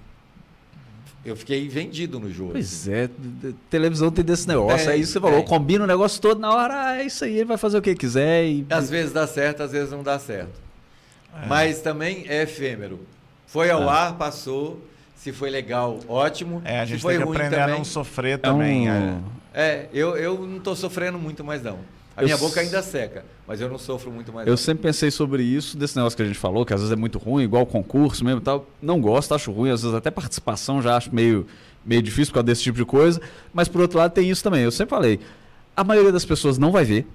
eu 1.26 1.36
fiquei 1.36 1.68
vendido 1.68 2.20
no 2.20 2.32
jogo. 2.32 2.52
Pois 2.52 2.88
é, 2.88 3.08
d- 3.08 3.14
d- 3.50 3.56
televisão 3.72 4.12
tem 4.12 4.24
desse 4.24 4.48
negócio. 4.48 4.88
É 4.88 4.96
isso 4.96 5.08
que 5.14 5.14
você 5.14 5.20
falou, 5.20 5.40
tem. 5.40 5.48
combina 5.48 5.84
o 5.84 5.88
negócio 5.88 6.22
todo 6.22 6.40
na 6.40 6.54
hora, 6.54 6.74
ah, 6.90 6.98
é 7.02 7.06
isso 7.08 7.24
aí, 7.26 7.34
ele 7.38 7.46
vai 7.46 7.58
fazer 7.58 7.80
o 7.80 7.82
que 7.82 7.96
quiser. 7.96 8.46
E... 8.46 8.66
Às 8.70 8.88
vezes 8.92 9.12
dá 9.12 9.26
certo, 9.26 9.64
às 9.64 9.72
vezes 9.72 9.90
não 9.92 10.04
dá 10.04 10.20
certo. 10.20 10.54
Mas 11.48 11.82
também 11.82 12.26
é 12.28 12.44
efêmero. 12.44 13.00
Foi 13.48 13.72
ao 13.72 13.82
É. 13.84 13.88
ar, 13.90 14.14
passou. 14.16 14.80
Se 15.16 15.32
foi 15.32 15.50
legal, 15.50 16.00
ótimo. 16.08 16.62
É, 16.66 16.82
a 16.82 16.86
Se 16.86 16.92
gente 16.94 17.02
foi 17.02 17.16
tem 17.18 17.24
que 17.26 17.32
aprender 17.32 17.56
também. 17.58 17.74
a 17.76 17.78
não 17.78 17.84
sofrer 17.86 18.34
É 18.34 18.38
também. 18.38 18.90
um- 18.92 19.24
é. 19.54 19.88
Eu, 19.94 20.16
eu 20.18 20.40
não 20.48 20.58
estou 20.58 20.76
sofrendo 20.76 21.18
muito 21.20 21.44
mais 21.44 21.62
não. 21.64 21.80
A 22.16 22.22
Eu 22.22 22.26
minha 22.26 22.38
boca 22.38 22.60
ainda 22.60 22.82
seca, 22.84 23.24
mas 23.48 23.62
eu 23.62 23.70
não 23.70 23.78
sofro 23.78 24.12
muito 24.12 24.34
mais 24.34 24.46
Eu 24.46 24.52
não. 24.52 24.58
sempre 24.58 24.84
pensei 24.84 25.10
sobre 25.10 25.44
isso, 25.44 25.78
desse 25.78 25.96
negócio 25.96 26.18
que 26.18 26.22
a 26.22 26.26
gente 26.26 26.38
falou, 26.38 26.66
que 26.66 26.74
às 26.74 26.82
vezes 26.82 26.92
é 26.92 26.96
muito 26.98 27.18
ruim, 27.18 27.44
igual 27.44 27.66
concurso 27.66 28.24
mesmo 28.26 28.42
e 28.42 28.44
tal. 28.44 28.68
Não 28.82 29.00
gosto, 29.00 29.34
acho 29.34 29.50
ruim, 29.52 29.70
às 29.70 29.82
vezes 29.82 29.96
até 29.96 30.12
participação 30.12 30.82
já 30.82 30.98
acho 30.98 31.14
meio, 31.16 31.48
meio 31.86 32.02
difícil 32.02 32.28
por 32.28 32.36
causa 32.36 32.46
desse 32.48 32.64
tipo 32.64 32.78
de 32.78 32.84
coisa. 32.86 33.22
Mas 33.54 33.70
por 33.70 33.80
outro 33.80 33.98
lado 33.98 34.12
tem 34.12 34.30
isso 34.30 34.44
também. 34.44 34.62
Eu 34.64 34.72
sempre 34.72 34.90
falei, 34.90 35.20
a 35.76 35.86
maioria 35.86 36.12
das 36.12 36.26
pessoas 36.26 36.58
não 36.58 36.70
vai 36.70 36.84
ver, 36.84 37.08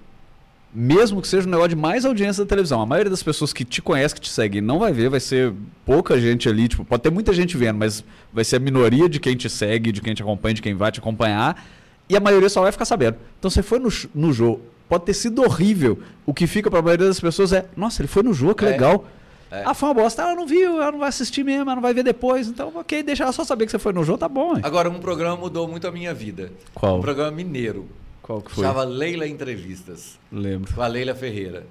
mesmo 0.75 1.21
que 1.23 1.29
seja 1.29 1.47
um 1.47 1.51
negócio 1.51 1.71
de 1.71 1.77
mais 1.77 2.07
audiência 2.07 2.43
da 2.45 2.49
televisão. 2.49 2.81
A 2.81 2.87
maioria 2.87 3.11
das 3.11 3.23
pessoas 3.23 3.53
que 3.53 3.65
te 3.67 3.83
conhece, 3.83 4.15
que 4.15 4.21
te 4.23 4.31
segue, 4.31 4.63
não 4.63 4.79
vai 4.79 4.93
ver, 4.95 5.11
vai 5.11 5.21
ser 5.21 5.53
pouca 5.85 6.19
gente 6.19 6.49
ali, 6.49 6.69
tipo, 6.69 6.85
pode 6.87 7.03
ter 7.03 7.11
muita 7.11 7.35
gente 7.35 7.55
vendo, 7.57 7.79
mas 7.79 8.03
vai 8.33 8.45
ser 8.45 8.57
a 8.57 8.61
minoria 8.61 9.09
de 9.11 9.21
quem 9.21 9.37
te 9.37 9.49
segue, 9.51 9.93
de 9.93 10.01
quem 10.01 10.15
te 10.15 10.23
acompanha, 10.23 10.55
de 10.55 10.63
quem 10.63 10.75
vai 10.75 10.91
te 10.91 11.01
acompanhar. 11.01 11.63
E 12.09 12.17
a 12.17 12.21
maioria 12.21 12.49
só 12.49 12.63
vai 12.63 12.73
ficar 12.73 12.85
sabendo. 12.85 13.17
Então 13.39 13.51
você 13.51 13.63
foi 13.63 13.79
no, 13.79 13.89
no 14.15 14.33
jogo, 14.33 14.61
pode 14.89 15.05
ter 15.05 15.15
sido 15.15 15.43
horrível. 15.43 15.99
O 16.25 16.33
que 16.33 16.47
fica 16.47 16.71
para 16.71 16.79
a 16.79 16.83
maioria 16.83 17.07
das 17.07 17.19
pessoas 17.21 17.53
é, 17.53 17.67
nossa, 17.77 18.01
ele 18.01 18.09
foi 18.09 18.23
no 18.23 18.33
jogo, 18.33 18.55
que 18.55 18.65
É. 18.65 18.69
legal. 18.71 19.05
É. 19.51 19.63
Ah, 19.65 19.75
foi 19.75 19.89
uma 19.89 19.95
bosta. 19.95 20.23
Ela 20.23 20.35
não 20.35 20.47
viu, 20.47 20.83
ela 20.83 20.91
não 20.93 20.99
vai 20.99 21.09
assistir 21.09 21.45
mesmo, 21.45 21.63
ela 21.63 21.77
não 21.77 21.83
vai 21.83 21.95
ver 21.95 22.03
depois. 22.03 22.49
Então, 22.49 22.73
ok, 22.75 23.03
deixa 23.03 23.23
ela 23.23 23.33
só 23.33 23.45
saber 23.45 23.65
que 23.67 23.71
você 23.71 23.79
foi 23.79 23.93
no 23.93 24.03
jogo, 24.03 24.19
tá 24.19 24.29
bom. 24.29 24.57
hein? 24.57 24.61
Agora, 24.65 24.91
um 24.91 24.99
programa 24.99 25.37
mudou 25.37 25.69
muito 25.69 25.87
a 25.87 25.93
minha 25.93 26.13
vida. 26.13 26.51
Qual? 26.75 26.99
Um 26.99 27.01
programa 27.01 27.31
mineiro. 27.31 27.87
Qual 28.23 28.41
que 28.43 28.51
foi? 28.51 28.65
Chamava 28.65 28.83
Leila 28.85 29.27
Entrevistas. 29.27 30.19
Lembro. 30.33 30.75
com 30.75 30.83
a 30.83 30.87
Leila 30.89 31.15
Ferreira. 31.15 31.65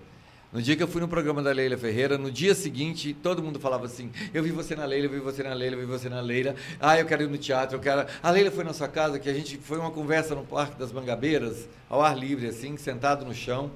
No 0.56 0.61
dia 0.61 0.73
que 0.73 0.82
eu 0.82 0.88
fui 0.88 1.02
no 1.02 1.07
programa 1.10 1.44
da 1.44 1.52
Leila 1.52 1.77
Ferreira, 1.77 2.18
no 2.18 2.32
dia 2.32 2.56
seguinte, 2.56 3.14
todo 3.22 3.44
mundo 3.44 3.60
falava 3.60 3.88
assim: 3.88 4.10
Eu 4.34 4.41
vi 4.41 4.52
você 4.52 4.73
na 4.73 4.86
Leila, 4.86 5.07
eu 5.07 5.11
vi 5.11 5.19
você 5.19 5.44
na 5.44 5.53
Leila, 5.53 5.76
eu 5.76 5.82
vi 5.82 5.86
você 5.86 6.07
na 6.07 6.22
Leila. 6.22 6.56
Ah, 6.80 6.98
eu 6.98 7.06
quero 7.06 7.23
ir 7.23 7.30
no 7.30 7.38
teatro, 7.38 7.76
eu 7.76 7.82
quero. 7.82 8.07
A 8.23 8.32
Leila 8.32 8.49
foi 8.49 8.64
na 8.64 8.72
sua 8.72 8.88
casa, 8.88 9.19
que 9.19 9.27
a 9.27 9.34
gente 9.34 9.57
foi 9.57 9.77
uma 9.77 9.91
conversa 9.91 10.34
no 10.34 10.45
Parque 10.45 10.80
das 10.80 10.94
Mangabeiras, 10.94 11.68
ao 11.90 12.02
ar 12.02 12.18
livre, 12.18 12.48
assim, 12.48 12.77
sentado 12.77 13.26
no 13.26 13.34
chão. 13.34 13.69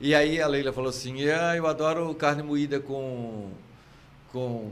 E 0.00 0.14
aí 0.14 0.40
a 0.40 0.46
Leila 0.46 0.72
falou 0.72 0.88
assim: 0.88 1.28
Ah, 1.28 1.54
eu 1.58 1.66
adoro 1.66 2.14
carne 2.14 2.42
moída 2.42 2.80
com. 2.80 3.50
com. 4.32 4.70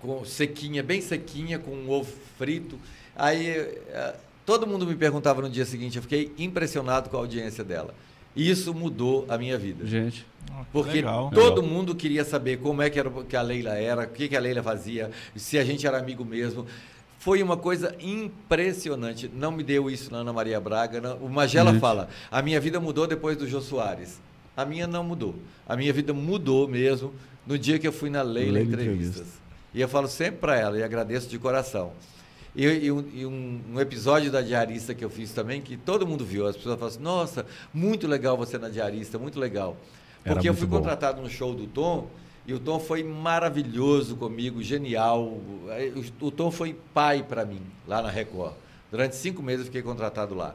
com 0.00 0.24
sequinha, 0.24 0.82
bem 0.82 1.02
sequinha, 1.02 1.58
com 1.58 1.72
um 1.72 1.90
ovo 1.90 2.10
frito. 2.38 2.78
Aí 3.14 3.48
eh, 3.50 4.16
todo 4.46 4.66
mundo 4.66 4.86
me 4.86 4.96
perguntava 4.96 5.42
no 5.42 5.50
dia 5.50 5.66
seguinte, 5.66 5.98
eu 5.98 6.02
fiquei 6.02 6.32
impressionado 6.38 7.10
com 7.10 7.18
a 7.18 7.20
audiência 7.20 7.62
dela. 7.62 7.94
E 8.38 8.48
isso 8.50 8.72
mudou 8.72 9.26
a 9.28 9.36
minha 9.36 9.58
vida. 9.58 9.84
Gente. 9.84 10.24
Que 10.46 10.64
Porque 10.72 10.92
legal. 10.92 11.30
todo 11.34 11.62
mundo 11.62 11.94
queria 11.94 12.24
saber 12.24 12.58
como 12.58 12.80
é 12.82 12.88
que, 12.88 12.98
era, 12.98 13.10
que 13.10 13.36
a 13.36 13.42
Leila 13.42 13.74
era, 13.74 14.02
o 14.04 14.08
que, 14.08 14.28
que 14.28 14.36
a 14.36 14.40
Leila 14.40 14.62
fazia, 14.62 15.10
se 15.34 15.58
a 15.58 15.64
gente 15.64 15.86
era 15.86 15.98
amigo 15.98 16.24
mesmo. 16.24 16.64
Foi 17.18 17.42
uma 17.42 17.56
coisa 17.56 17.96
impressionante. 18.00 19.28
Não 19.34 19.50
me 19.50 19.62
deu 19.64 19.90
isso 19.90 20.10
na 20.12 20.18
Ana 20.18 20.32
Maria 20.32 20.60
Braga. 20.60 21.00
não- 21.00 21.16
O 21.16 21.28
Magela 21.28 21.72
Gente. 21.72 21.80
fala: 21.80 22.08
a 22.30 22.40
minha 22.40 22.60
vida 22.60 22.78
mudou 22.80 23.06
depois 23.06 23.36
do 23.36 23.46
Jô 23.46 23.60
Soares. 23.60 24.20
A 24.56 24.64
minha 24.64 24.86
não 24.86 25.02
mudou. 25.04 25.34
A 25.66 25.76
minha 25.76 25.92
vida 25.92 26.12
mudou 26.14 26.66
mesmo 26.68 27.12
no 27.46 27.58
dia 27.58 27.78
que 27.78 27.86
eu 27.88 27.92
fui 27.92 28.08
na 28.10 28.22
Leila, 28.22 28.52
Leila 28.58 28.72
Entrevistas. 28.72 29.26
E 29.74 29.80
eu 29.80 29.88
falo 29.88 30.08
sempre 30.08 30.38
para 30.40 30.56
ela 30.56 30.78
e 30.78 30.82
agradeço 30.82 31.28
de 31.28 31.38
coração. 31.38 31.92
E, 32.58 32.64
e 32.86 32.90
um, 32.92 33.04
e 33.14 33.24
um- 33.24 33.60
um 33.74 33.80
episódio 33.80 34.32
da 34.32 34.42
Diarista 34.42 34.92
que 34.92 35.04
eu 35.04 35.08
fiz 35.10 35.30
também, 35.32 35.62
que 35.62 35.76
todo 35.76 36.04
mundo 36.04 36.24
viu. 36.24 36.46
As 36.48 36.56
pessoas 36.56 36.74
falam 36.74 36.88
assim: 36.92 37.00
nossa, 37.02 37.46
muito 37.72 38.08
legal 38.08 38.36
você 38.36 38.58
na 38.58 38.68
Diarista, 38.68 39.16
muito 39.18 39.38
legal. 39.38 39.76
Porque 40.24 40.48
eu 40.48 40.52
muito 40.52 40.58
fui 40.58 40.66
bom. 40.68 40.78
contratado 40.78 41.22
no 41.22 41.30
show 41.30 41.54
do 41.54 41.68
Tom 41.68 42.08
e 42.44 42.52
o 42.52 42.58
Tom 42.58 42.80
foi 42.80 43.04
maravilhoso 43.04 44.16
comigo, 44.16 44.60
genial. 44.62 45.38
O 46.20 46.30
Tom 46.32 46.50
foi 46.50 46.76
pai 46.92 47.22
para 47.22 47.44
mim, 47.44 47.62
lá 47.86 48.02
na 48.02 48.10
Record. 48.10 48.54
Durante 48.90 49.14
cinco 49.14 49.40
meses 49.42 49.60
eu 49.60 49.66
fiquei 49.66 49.82
contratado 49.82 50.34
lá. 50.34 50.52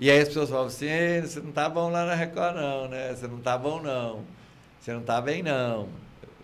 E 0.00 0.10
aí 0.10 0.18
as 0.20 0.28
pessoas 0.28 0.48
falavam 0.48 0.68
assim: 0.68 0.86
"Ei, 0.86 1.20
você 1.22 1.40
não 1.40 1.52
tá 1.52 1.68
bom 1.68 1.88
lá 1.88 2.04
na 2.04 2.14
Record, 2.16 2.56
não, 2.56 2.88
né? 2.88 3.14
Você 3.14 3.28
não 3.28 3.38
tá 3.38 3.56
bom, 3.56 3.80
não. 3.80 4.22
Você 4.80 4.92
não 4.92 5.02
tá 5.02 5.20
bem, 5.20 5.42
não. 5.42 5.88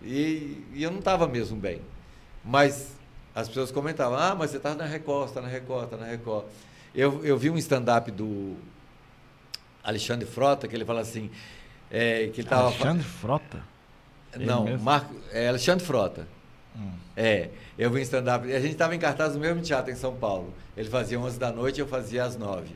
E, 0.01 0.63
e 0.73 0.83
eu 0.83 0.91
não 0.91 0.99
estava 0.99 1.27
mesmo 1.27 1.57
bem. 1.57 1.81
Mas 2.43 2.94
as 3.35 3.49
pessoas 3.49 3.71
comentavam: 3.71 4.17
ah, 4.17 4.33
mas 4.33 4.51
você 4.51 4.57
está 4.57 4.73
na 4.73 4.85
Record, 4.85 5.27
está 5.27 5.41
na 5.41 5.49
Record, 5.49 5.83
está 5.83 5.97
na 5.97 6.05
Record. 6.05 6.45
Eu, 6.95 7.23
eu 7.25 7.37
vi 7.37 7.49
um 7.49 7.57
stand-up 7.57 8.09
do 8.09 8.55
Alexandre 9.83 10.25
Frota, 10.25 10.67
que 10.67 10.75
ele 10.75 10.85
fala 10.85 11.01
assim: 11.01 11.29
é, 11.91 12.27
que 12.27 12.39
ele 12.39 12.47
estava. 12.47 12.67
Alexandre 12.67 13.03
Frota? 13.03 13.61
Ele 14.33 14.45
Não? 14.45 14.77
Marco, 14.77 15.13
é 15.31 15.49
Alexandre 15.49 15.85
Frota. 15.85 16.25
Hum. 16.75 16.91
É, 17.15 17.49
eu 17.77 17.91
vi 17.91 17.99
em 17.99 18.03
stand-up. 18.03 18.51
A 18.51 18.59
gente 18.59 18.71
estava 18.71 18.95
em 18.95 18.99
cartaz 18.99 19.33
no 19.33 19.39
mesmo 19.39 19.61
teatro 19.61 19.91
em 19.91 19.95
São 19.95 20.15
Paulo. 20.15 20.53
Ele 20.75 20.89
fazia 20.89 21.19
11 21.19 21.37
da 21.37 21.51
noite, 21.51 21.79
eu 21.79 21.87
fazia 21.87 22.23
às 22.23 22.37
9. 22.37 22.69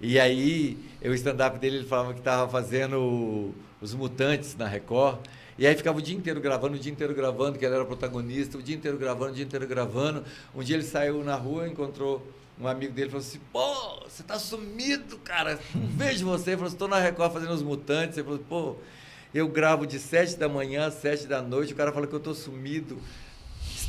E 0.00 0.18
aí, 0.18 0.78
o 1.02 1.12
stand-up 1.12 1.58
dele, 1.58 1.76
ele 1.76 1.86
falava 1.86 2.14
que 2.14 2.20
estava 2.20 2.50
fazendo 2.50 3.54
os 3.80 3.94
Mutantes 3.94 4.56
na 4.56 4.66
Record. 4.66 5.18
E 5.60 5.66
aí 5.66 5.76
ficava 5.76 5.98
o 5.98 6.00
dia 6.00 6.16
inteiro 6.16 6.40
gravando, 6.40 6.74
o 6.74 6.78
dia 6.78 6.90
inteiro 6.90 7.14
gravando, 7.14 7.58
que 7.58 7.66
ele 7.66 7.74
era 7.74 7.84
protagonista, 7.84 8.56
o 8.56 8.62
dia 8.62 8.74
inteiro 8.74 8.96
gravando, 8.96 9.32
o 9.32 9.34
dia 9.34 9.44
inteiro 9.44 9.66
gravando. 9.66 10.24
Um 10.54 10.62
dia 10.62 10.74
ele 10.74 10.82
saiu 10.82 11.22
na 11.22 11.36
rua, 11.36 11.68
encontrou 11.68 12.26
um 12.58 12.66
amigo 12.66 12.94
dele 12.94 13.10
falou 13.10 13.20
assim: 13.20 13.38
pô, 13.52 14.08
você 14.08 14.22
tá 14.22 14.38
sumido, 14.38 15.18
cara. 15.18 15.60
Não 15.74 15.86
vejo 15.88 16.24
você. 16.24 16.52
Ele 16.52 16.56
falou: 16.56 16.72
estou 16.72 16.88
na 16.88 16.98
Record 16.98 17.34
fazendo 17.34 17.52
os 17.52 17.62
Mutantes. 17.62 18.16
Ele 18.16 18.24
falou: 18.24 18.40
pô, 18.48 18.76
eu 19.34 19.48
gravo 19.48 19.86
de 19.86 19.98
7 19.98 20.38
da 20.38 20.48
manhã 20.48 20.86
às 20.86 20.94
7 20.94 21.26
da 21.26 21.42
noite. 21.42 21.74
O 21.74 21.76
cara 21.76 21.92
fala 21.92 22.06
que 22.06 22.14
eu 22.14 22.20
tô 22.20 22.34
sumido. 22.34 22.98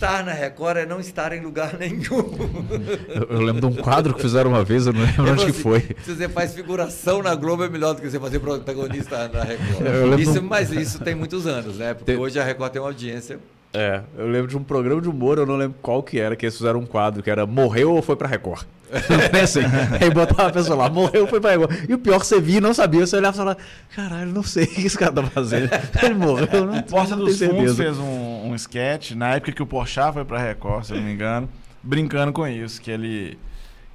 Estar 0.01 0.25
na 0.25 0.31
Record 0.33 0.77
é 0.77 0.85
não 0.87 0.99
estar 0.99 1.31
em 1.31 1.41
lugar 1.41 1.77
nenhum. 1.79 2.01
Eu, 3.07 3.27
eu 3.37 3.41
lembro 3.41 3.61
de 3.61 3.67
um 3.67 3.83
quadro 3.83 4.15
que 4.15 4.21
fizeram 4.21 4.49
uma 4.49 4.63
vez, 4.63 4.87
eu 4.87 4.93
não 4.93 5.01
lembro 5.01 5.21
Ele 5.23 5.31
onde 5.33 5.45
que 5.45 5.53
foi. 5.53 5.81
Se 6.03 6.15
você 6.15 6.27
faz 6.27 6.55
figuração 6.55 7.21
na 7.21 7.35
Globo 7.35 7.63
é 7.63 7.69
melhor 7.69 7.93
do 7.93 8.01
que 8.01 8.09
você 8.09 8.19
fazer 8.19 8.39
protagonista 8.39 9.29
na 9.31 9.43
Record. 9.43 9.85
Eu 9.85 10.17
Isso, 10.17 10.39
um- 10.39 10.43
Mas 10.43 10.71
isso 10.71 10.99
tem 11.01 11.13
muitos 11.13 11.45
anos, 11.45 11.75
né? 11.77 11.93
Porque 11.93 12.13
Tem- 12.13 12.19
hoje 12.19 12.39
a 12.39 12.43
Record 12.43 12.71
tem 12.71 12.81
uma 12.81 12.87
audiência. 12.87 13.37
É, 13.73 14.01
eu 14.17 14.27
lembro 14.27 14.47
de 14.47 14.57
um 14.57 14.63
programa 14.63 14.99
de 14.99 15.07
humor, 15.07 15.37
eu 15.37 15.45
não 15.45 15.55
lembro 15.55 15.77
qual 15.81 16.01
que 16.03 16.19
era, 16.19 16.35
que 16.35 16.45
eles 16.45 16.57
fizeram 16.57 16.79
um 16.79 16.85
quadro 16.85 17.21
que 17.23 17.29
era 17.29 17.45
Morreu 17.45 17.93
ou 17.93 18.01
foi 18.01 18.15
pra 18.15 18.27
Record? 18.27 18.63
É 19.31 19.39
assim, 19.41 19.61
aí 20.01 20.09
botava 20.09 20.49
a 20.49 20.51
pessoa 20.51 20.75
lá, 20.75 20.89
morreu 20.89 21.21
ou 21.21 21.27
foi 21.27 21.39
pra 21.39 21.51
Record. 21.51 21.71
E 21.87 21.93
o 21.93 21.97
pior 21.97 22.19
que 22.19 22.25
você 22.27 22.41
via 22.41 22.57
e 22.57 22.59
não 22.61 22.73
sabia, 22.73 23.05
você 23.07 23.15
olhava 23.15 23.33
e 23.33 23.37
falava, 23.37 23.57
caralho, 23.95 24.33
não 24.33 24.43
sei 24.43 24.65
o 24.65 24.67
que 24.67 24.85
esse 24.85 24.97
cara 24.97 25.13
tá 25.13 25.23
fazendo. 25.23 25.69
Ele 26.03 26.13
morreu, 26.15 26.65
não, 26.65 26.81
Porta 26.81 27.15
não 27.15 27.23
dos 27.23 27.39
Fundos 27.39 27.77
fez 27.77 27.97
um, 27.97 28.03
um 28.51 28.55
sketch, 28.55 29.11
na 29.11 29.35
época 29.35 29.51
que 29.51 29.61
o 29.63 29.65
Porchat 29.65 30.13
foi 30.13 30.25
pra 30.25 30.39
Record, 30.39 30.85
se 30.85 30.93
eu 30.93 30.97
não 30.97 31.03
me 31.03 31.13
engano, 31.13 31.49
brincando 31.81 32.31
com 32.33 32.47
isso, 32.47 32.81
que 32.81 32.91
ele, 32.91 33.37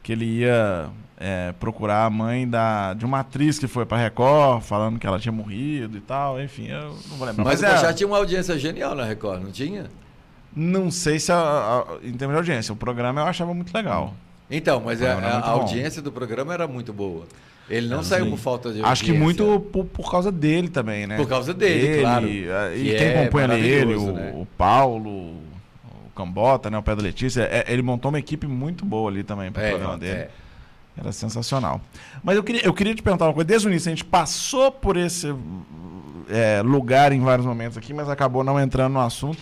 que 0.02 0.12
ele 0.12 0.24
ia 0.24 0.88
é, 1.18 1.52
procurar 1.60 2.04
a 2.04 2.10
mãe 2.10 2.48
da, 2.48 2.94
de 2.94 3.04
uma 3.04 3.20
atriz 3.20 3.58
que 3.58 3.66
foi 3.66 3.86
pra 3.86 3.96
Record, 3.98 4.62
falando 4.62 4.98
que 4.98 5.06
ela 5.06 5.18
tinha 5.18 5.32
morrido 5.32 5.96
e 5.96 6.00
tal, 6.00 6.40
enfim, 6.40 6.68
eu 6.68 6.82
não 7.08 7.16
vou 7.18 7.26
lembrar. 7.26 7.44
Mas, 7.44 7.60
Mas, 7.60 7.62
o 7.62 7.66
é, 7.66 7.70
Porchat 7.78 7.96
tinha 7.96 8.06
uma 8.06 8.16
audiência 8.18 8.58
genial 8.58 8.94
na 8.94 9.04
Record, 9.04 9.42
não 9.42 9.50
tinha? 9.50 9.86
não 10.58 10.90
sei 10.90 11.18
se, 11.18 11.30
a- 11.30 11.36
a- 11.36 11.84
em 12.02 12.12
termos 12.14 12.34
de 12.34 12.38
audiência, 12.38 12.72
o 12.72 12.76
programa 12.76 13.20
eu 13.20 13.26
achava 13.26 13.52
muito 13.52 13.74
legal. 13.74 14.14
Então, 14.50 14.80
mas 14.84 15.02
Ah, 15.02 15.12
a, 15.18 15.38
a 15.38 15.50
audiência 15.50 16.00
do 16.00 16.10
programa 16.10 16.54
era 16.54 16.66
muito 16.66 16.92
boa. 16.92 17.26
Ele 17.68 17.88
não 17.88 18.00
É, 18.00 18.02
saiu 18.04 18.30
por 18.30 18.38
falta 18.38 18.72
de 18.72 18.80
Acho 18.82 19.02
que 19.04 19.12
muito 19.12 19.60
por, 19.72 19.84
por 19.86 20.10
causa 20.10 20.30
dele 20.30 20.68
também, 20.68 21.06
né? 21.06 21.16
Por 21.16 21.28
causa 21.28 21.52
dele, 21.52 21.86
Ele, 21.86 22.00
claro. 22.00 22.26
eh, 22.28 22.76
E 22.76 22.82
Que 22.84 22.94
quem 22.96 23.06
é 23.08 23.20
acompanha 23.20 23.48
ali 23.50 23.68
ele, 23.68 23.94
o, 23.96 24.12
né? 24.12 24.32
o 24.36 24.46
Paulo, 24.56 25.10
o 25.10 25.42
Cambota, 26.14 26.70
né? 26.70 26.78
O 26.78 26.82
da 26.82 26.94
Letícia. 26.94 27.42
é- 27.42 27.64
ele 27.68 27.82
montou 27.82 28.08
uma 28.10 28.18
equipe 28.18 28.46
muito 28.46 28.84
boa 28.84 29.10
ali 29.10 29.24
também 29.24 29.50
pro 29.50 29.60
É, 29.62 29.70
programa 29.70 29.98
dele. 29.98 30.12
é. 30.20 30.30
Era 30.98 31.12
sensacional. 31.12 31.80
Mas 32.24 32.36
eu 32.36 32.42
queria, 32.44 32.64
eu 32.64 32.72
queria 32.72 32.94
te 32.94 33.02
perguntar 33.02 33.26
uma 33.26 33.34
coisa. 33.34 33.44
Desde 33.46 33.66
o 33.68 33.70
início, 33.70 33.88
a 33.88 33.94
gente 33.94 34.04
passou 34.04 34.70
por 34.72 34.96
esse 34.96 35.34
é, 36.30 36.62
lugar 36.62 37.12
em 37.12 37.20
vários 37.20 37.46
momentos 37.46 37.76
aqui, 37.76 37.92
mas 37.92 38.08
acabou 38.08 38.42
não 38.42 38.58
entrando 38.58 38.92
no 38.94 39.00
assunto. 39.00 39.38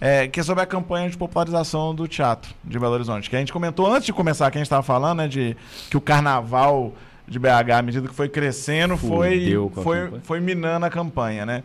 É, 0.00 0.26
que 0.26 0.40
é 0.40 0.42
sobre 0.42 0.62
a 0.64 0.66
campanha 0.66 1.08
de 1.08 1.16
popularização 1.16 1.94
do 1.94 2.08
teatro 2.08 2.52
de 2.64 2.76
Belo 2.78 2.92
Horizonte. 2.94 3.30
Que 3.30 3.36
a 3.36 3.38
gente 3.38 3.52
comentou 3.52 3.86
antes 3.92 4.04
de 4.06 4.12
começar, 4.12 4.50
que 4.50 4.58
a 4.58 4.60
gente 4.60 4.66
estava 4.66 4.82
falando, 4.82 5.18
né? 5.18 5.28
De 5.28 5.56
que 5.88 5.96
o 5.96 6.00
carnaval 6.00 6.92
de 7.32 7.38
BH, 7.38 7.70
à 7.78 7.82
medida 7.82 8.06
que 8.08 8.14
foi 8.14 8.28
crescendo, 8.28 8.96
foi, 8.96 9.38
Fudeu 9.40 9.72
foi, 9.74 10.00
campanha. 10.02 10.22
foi 10.24 10.40
minando 10.40 10.86
a 10.86 10.90
campanha, 10.90 11.46
né? 11.46 11.62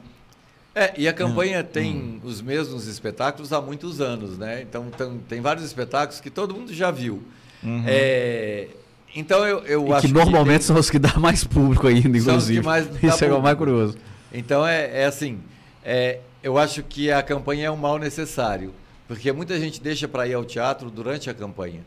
É, 0.73 0.94
e 0.95 1.07
a 1.07 1.14
campanha 1.14 1.61
Hum. 1.61 1.72
tem 1.73 2.22
os 2.23 2.39
mesmos 2.41 2.85
espetáculos 2.88 3.52
há 3.52 3.60
muitos 3.61 3.99
anos, 3.99 4.38
né? 4.38 4.61
Então 4.61 4.85
tem, 4.95 5.18
tem 5.27 5.41
vários 5.41 5.65
espetáculos 5.65 6.19
que 6.22 6.30
todo 6.30 6.53
mundo 6.53 6.73
já 6.73 6.91
viu. 6.91 7.22
Uhum. 7.64 7.84
É, 7.88 8.68
então 9.15 9.45
eu, 9.48 9.60
eu 9.65 9.88
E 9.88 9.94
acho 9.94 10.07
que 10.07 10.14
normalmente 10.14 10.60
tem- 10.60 10.68
são 10.68 10.77
os 10.77 10.89
que 10.89 10.99
dá 10.99 11.14
mais 11.18 11.44
público 11.44 11.88
ainda, 11.88 12.15
inclusive. 12.18 12.61
que 12.99 13.07
Isso 13.07 13.26
é 13.26 13.34
o 13.34 13.41
mais 13.41 13.57
curioso. 13.57 13.98
Então 14.31 14.65
é, 14.65 15.02
é 15.02 15.06
assim, 15.06 15.39
é, 15.84 16.19
eu 16.44 16.57
acho 16.60 16.84
que 16.84 17.11
a 17.11 17.23
campanha 17.23 17.65
é 17.68 17.72
um 17.72 17.76
mal 17.77 17.98
necessário, 17.98 18.72
porque 19.07 19.31
muita 19.31 19.60
gente 19.60 19.81
deixa 19.81 20.07
para 20.07 20.27
ir 20.27 20.35
ao 20.35 20.45
teatro 20.45 20.91
durante 20.91 21.27
a 21.30 21.34
campanha. 21.34 21.81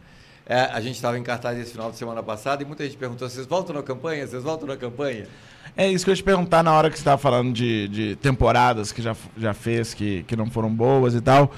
É, 0.47 0.63
a 0.63 0.81
gente 0.81 0.97
estava 0.97 1.19
em 1.19 1.23
cartaz 1.23 1.59
esse 1.59 1.71
final 1.73 1.91
de 1.91 1.97
semana 1.97 2.23
passado 2.23 2.63
e 2.63 2.65
muita 2.65 2.85
gente 2.85 2.97
perguntou: 2.97 3.29
vocês 3.29 3.47
voltam 3.47 3.75
na 3.75 3.83
campanha? 3.83 4.27
Vocês 4.27 4.43
voltam 4.43 4.67
na 4.67 4.77
campanha? 4.77 5.27
É 5.77 5.89
isso 5.89 6.05
que 6.05 6.11
eu 6.11 6.13
ia 6.13 6.17
te 6.17 6.23
perguntar 6.25 6.63
na 6.65 6.73
hora 6.73 6.91
que 6.91 6.97
você 6.97 7.03
estava 7.03 7.19
falando 7.19 7.53
de, 7.53 7.87
de 7.89 8.17
temporadas 8.17 8.91
que 8.91 9.01
já, 9.01 9.15
já 9.39 9.55
fez, 9.55 9.95
que, 9.95 10.25
que 10.25 10.35
não 10.35 10.51
foram 10.51 10.69
boas 10.69 11.15
e 11.15 11.21
tal. 11.21 11.53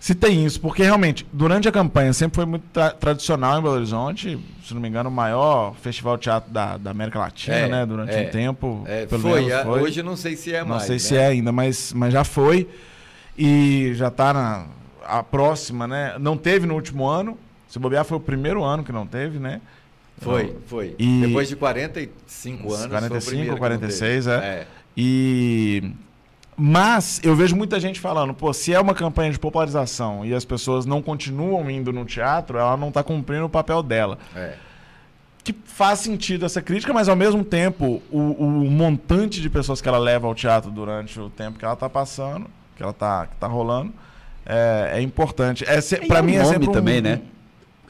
Se 0.00 0.16
tem 0.16 0.44
isso, 0.44 0.60
porque 0.60 0.82
realmente, 0.82 1.24
durante 1.32 1.68
a 1.68 1.70
campanha 1.72 2.12
sempre 2.12 2.34
foi 2.34 2.44
muito 2.44 2.64
tra- 2.72 2.90
tradicional 2.90 3.60
em 3.60 3.62
Belo 3.62 3.76
Horizonte, 3.76 4.36
se 4.66 4.74
não 4.74 4.80
me 4.80 4.88
engano, 4.88 5.08
o 5.08 5.12
maior 5.12 5.76
festival 5.76 6.16
de 6.16 6.24
teatro 6.24 6.50
da, 6.50 6.76
da 6.76 6.90
América 6.90 7.20
Latina, 7.20 7.56
É, 7.56 7.68
né? 7.68 7.86
Durante 7.86 8.12
é. 8.12 8.22
um 8.26 8.30
tempo. 8.32 8.82
É, 8.84 9.06
pelo 9.06 9.22
foi, 9.22 9.40
menos 9.42 9.52
a- 9.52 9.62
foi. 9.64 9.80
hoje 9.82 10.02
não 10.02 10.16
sei 10.16 10.34
se 10.34 10.52
é 10.52 10.62
não 10.62 10.70
mais. 10.70 10.82
sei 10.82 10.96
né? 10.96 10.98
se 10.98 11.16
é 11.16 11.26
ainda, 11.26 11.52
mas, 11.52 11.92
mas 11.92 12.12
já 12.12 12.24
foi. 12.24 12.68
E 13.38 13.92
já 13.94 14.08
está 14.08 14.32
na 14.34 14.66
a 15.04 15.22
próxima, 15.22 15.86
né? 15.86 16.16
Não 16.18 16.36
teve 16.36 16.66
no 16.66 16.74
último 16.74 17.06
ano. 17.06 17.38
Se 17.72 17.78
bobear, 17.78 18.04
foi 18.04 18.18
o 18.18 18.20
primeiro 18.20 18.62
ano 18.62 18.84
que 18.84 18.92
não 18.92 19.06
teve, 19.06 19.38
né? 19.38 19.58
Foi, 20.18 20.54
foi. 20.66 20.94
E- 20.98 21.22
Depois 21.26 21.48
de 21.48 21.56
45 21.56 22.68
Uns 22.68 22.74
anos. 22.74 22.86
45 22.88 23.08
foi 23.08 23.18
o 23.18 23.24
primeiro 23.24 23.52
ou 23.52 23.56
que 23.56 23.62
não 23.62 23.78
46, 23.78 24.24
teve. 24.26 24.36
é. 24.44 24.66
E 24.94 25.92
mas 26.54 27.18
eu 27.24 27.34
vejo 27.34 27.56
muita 27.56 27.80
gente 27.80 27.98
falando, 27.98 28.34
pô, 28.34 28.52
se 28.52 28.74
é 28.74 28.78
uma 28.78 28.92
campanha 28.94 29.32
de 29.32 29.38
popularização 29.38 30.22
e 30.22 30.34
as 30.34 30.44
pessoas 30.44 30.84
não 30.84 31.00
continuam 31.00 31.70
indo 31.70 31.94
no 31.94 32.04
teatro, 32.04 32.58
ela 32.58 32.76
não 32.76 32.88
está 32.88 33.02
cumprindo 33.02 33.46
o 33.46 33.48
papel 33.48 33.82
dela. 33.82 34.18
É. 34.36 34.56
Que 35.42 35.54
faz 35.64 36.00
sentido 36.00 36.44
essa 36.44 36.60
crítica, 36.60 36.92
mas 36.92 37.08
ao 37.08 37.16
mesmo 37.16 37.42
tempo, 37.42 38.02
o, 38.10 38.18
o 38.18 38.70
montante 38.70 39.40
de 39.40 39.48
pessoas 39.48 39.80
que 39.80 39.88
ela 39.88 39.98
leva 39.98 40.26
ao 40.26 40.34
teatro 40.34 40.70
durante 40.70 41.18
o 41.18 41.30
tempo 41.30 41.58
que 41.58 41.64
ela 41.64 41.72
está 41.72 41.88
passando, 41.88 42.46
que 42.76 42.82
ela 42.82 42.92
tá, 42.92 43.28
que 43.28 43.36
tá 43.36 43.46
rolando, 43.46 43.94
é, 44.44 44.90
é 44.96 45.00
importante. 45.00 45.64
É, 45.66 45.80
pra 46.06 46.18
é 46.18 46.22
mim 46.22 46.34
é 46.34 46.44
sempre 46.44 46.68
um- 46.68 46.72
também, 46.72 47.00
né? 47.00 47.22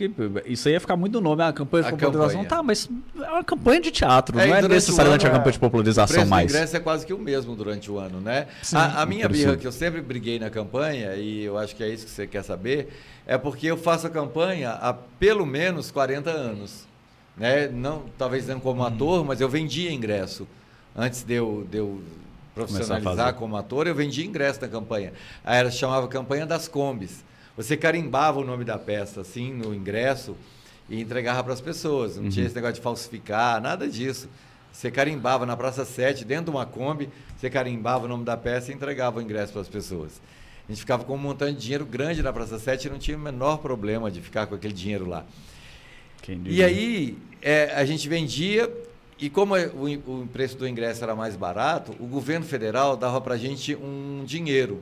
Porque 0.08 0.50
isso 0.52 0.68
aí 0.68 0.74
ia 0.74 0.80
ficar 0.80 0.96
muito 0.96 1.12
do 1.12 1.20
nome, 1.20 1.42
a 1.42 1.52
campanha 1.52 1.82
de 1.84 1.88
A 1.88 1.92
popularização. 1.92 2.42
campanha. 2.42 2.48
Tá, 2.48 2.62
mas 2.62 2.88
é 3.16 3.30
uma 3.30 3.44
campanha 3.44 3.80
de 3.80 3.90
teatro, 3.90 4.38
É, 4.38 4.46
não 4.46 4.54
é 4.56 4.62
o 4.64 4.68
necessariamente 4.68 5.24
ano, 5.26 5.34
a 5.34 5.38
campanha 5.38 5.52
de 5.52 5.58
O 5.58 5.60
popularização 5.60 6.14
preço 6.16 6.30
mais. 6.30 6.50
ingresso 6.50 6.76
é 6.76 6.80
quase 6.80 7.04
que 7.06 7.12
o 7.12 7.18
mesmo 7.18 7.54
durante 7.56 7.90
o 7.90 7.98
ano, 7.98 8.20
né? 8.20 8.46
Sim, 8.62 8.76
a, 8.76 9.02
a 9.02 9.06
minha 9.06 9.28
birra, 9.28 9.56
que 9.56 9.66
eu 9.66 9.72
sempre 9.72 10.00
briguei 10.00 10.38
na 10.38 10.50
campanha, 10.50 11.14
e 11.16 11.44
eu 11.44 11.56
acho 11.58 11.74
que 11.76 11.82
é 11.82 11.88
isso 11.88 12.04
que 12.04 12.10
você 12.10 12.26
quer 12.26 12.42
saber, 12.42 12.88
é 13.26 13.36
porque 13.38 13.66
eu 13.66 13.76
faço 13.76 14.06
a 14.06 14.10
campanha 14.10 14.70
há 14.70 14.92
pelo 14.92 15.46
menos 15.46 15.90
40 15.90 16.30
anos. 16.30 16.86
Né? 17.36 17.68
Não, 17.68 18.02
talvez 18.18 18.46
não 18.46 18.56
Uhum. 18.56 18.60
como 18.60 18.84
ator, 18.84 19.24
mas 19.24 19.40
eu 19.40 19.48
vendia 19.48 19.90
ingresso. 19.90 20.46
Antes 20.94 21.22
de 21.22 21.34
eu, 21.34 21.66
de 21.70 21.78
eu 21.78 22.02
profissionalizar 22.54 23.34
como 23.34 23.56
ator, 23.56 23.86
eu 23.86 23.94
vendia 23.94 24.24
ingresso 24.24 24.60
na 24.60 24.68
campanha. 24.68 25.12
Aí 25.44 25.58
ela 25.60 25.70
chamava 25.70 26.06
Campanha 26.08 26.44
das 26.46 26.68
Combis. 26.68 27.24
Você 27.56 27.76
carimbava 27.76 28.40
o 28.40 28.44
nome 28.44 28.64
da 28.64 28.78
peça 28.78 29.20
assim 29.20 29.52
no 29.52 29.74
ingresso 29.74 30.36
e 30.88 31.00
entregava 31.00 31.44
para 31.44 31.52
as 31.52 31.60
pessoas. 31.60 32.16
Não 32.16 32.24
Uhum. 32.24 32.28
tinha 32.30 32.46
esse 32.46 32.54
negócio 32.54 32.76
de 32.76 32.80
falsificar, 32.80 33.60
nada 33.60 33.88
disso. 33.88 34.28
Você 34.72 34.90
carimbava 34.90 35.44
na 35.44 35.54
Praça 35.56 35.84
7, 35.84 36.24
dentro 36.24 36.46
de 36.46 36.50
uma 36.52 36.64
Kombi, 36.64 37.10
você 37.36 37.50
carimbava 37.50 38.06
o 38.06 38.08
nome 38.08 38.24
da 38.24 38.36
peça 38.38 38.72
e 38.72 38.74
entregava 38.74 39.18
o 39.18 39.22
ingresso 39.22 39.52
para 39.52 39.60
as 39.60 39.68
pessoas. 39.68 40.20
A 40.66 40.72
gente 40.72 40.80
ficava 40.80 41.04
com 41.04 41.14
um 41.14 41.18
montante 41.18 41.54
de 41.56 41.60
dinheiro 41.62 41.84
grande 41.84 42.22
na 42.22 42.32
Praça 42.32 42.58
7 42.58 42.86
e 42.86 42.90
não 42.90 42.98
tinha 42.98 43.16
o 43.16 43.20
menor 43.20 43.58
problema 43.58 44.10
de 44.10 44.20
ficar 44.22 44.46
com 44.46 44.54
aquele 44.54 44.72
dinheiro 44.72 45.06
lá. 45.06 45.26
E 46.46 46.62
aí 46.62 47.18
é, 47.42 47.72
a 47.74 47.84
gente 47.84 48.08
vendia 48.08 48.72
e 49.18 49.28
como 49.28 49.54
o, 49.54 49.88
in- 49.88 50.02
o 50.06 50.26
preço 50.32 50.56
do 50.56 50.66
ingresso 50.66 51.02
era 51.04 51.14
mais 51.14 51.36
barato, 51.36 51.92
o 52.00 52.06
governo 52.06 52.46
federal 52.46 52.96
dava 52.96 53.20
para 53.20 53.34
a 53.34 53.38
gente 53.38 53.74
um 53.74 54.22
dinheiro. 54.24 54.80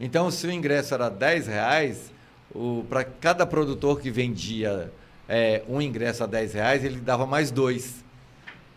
Então, 0.00 0.30
se 0.30 0.46
o 0.46 0.50
ingresso 0.50 0.94
era 0.94 1.08
10 1.10 1.46
reais, 1.46 2.10
para 2.88 3.04
cada 3.04 3.46
produtor 3.46 4.00
que 4.00 4.10
vendia 4.10 4.90
é, 5.28 5.62
um 5.68 5.80
ingresso 5.80 6.24
a 6.24 6.26
10 6.26 6.54
reais, 6.54 6.84
ele 6.84 6.98
dava 7.00 7.26
mais 7.26 7.50
dois. 7.50 8.02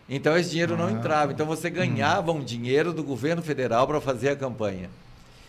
Então, 0.07 0.37
esse 0.37 0.49
dinheiro 0.51 0.75
não 0.77 0.87
Ah. 0.87 0.91
entrava. 0.91 1.31
Então, 1.31 1.45
você 1.45 1.69
ganhava 1.69 2.31
um 2.31 2.43
dinheiro 2.43 2.91
do 2.93 3.03
governo 3.03 3.41
federal 3.41 3.87
para 3.87 4.01
fazer 4.01 4.29
a 4.29 4.35
campanha. 4.35 4.89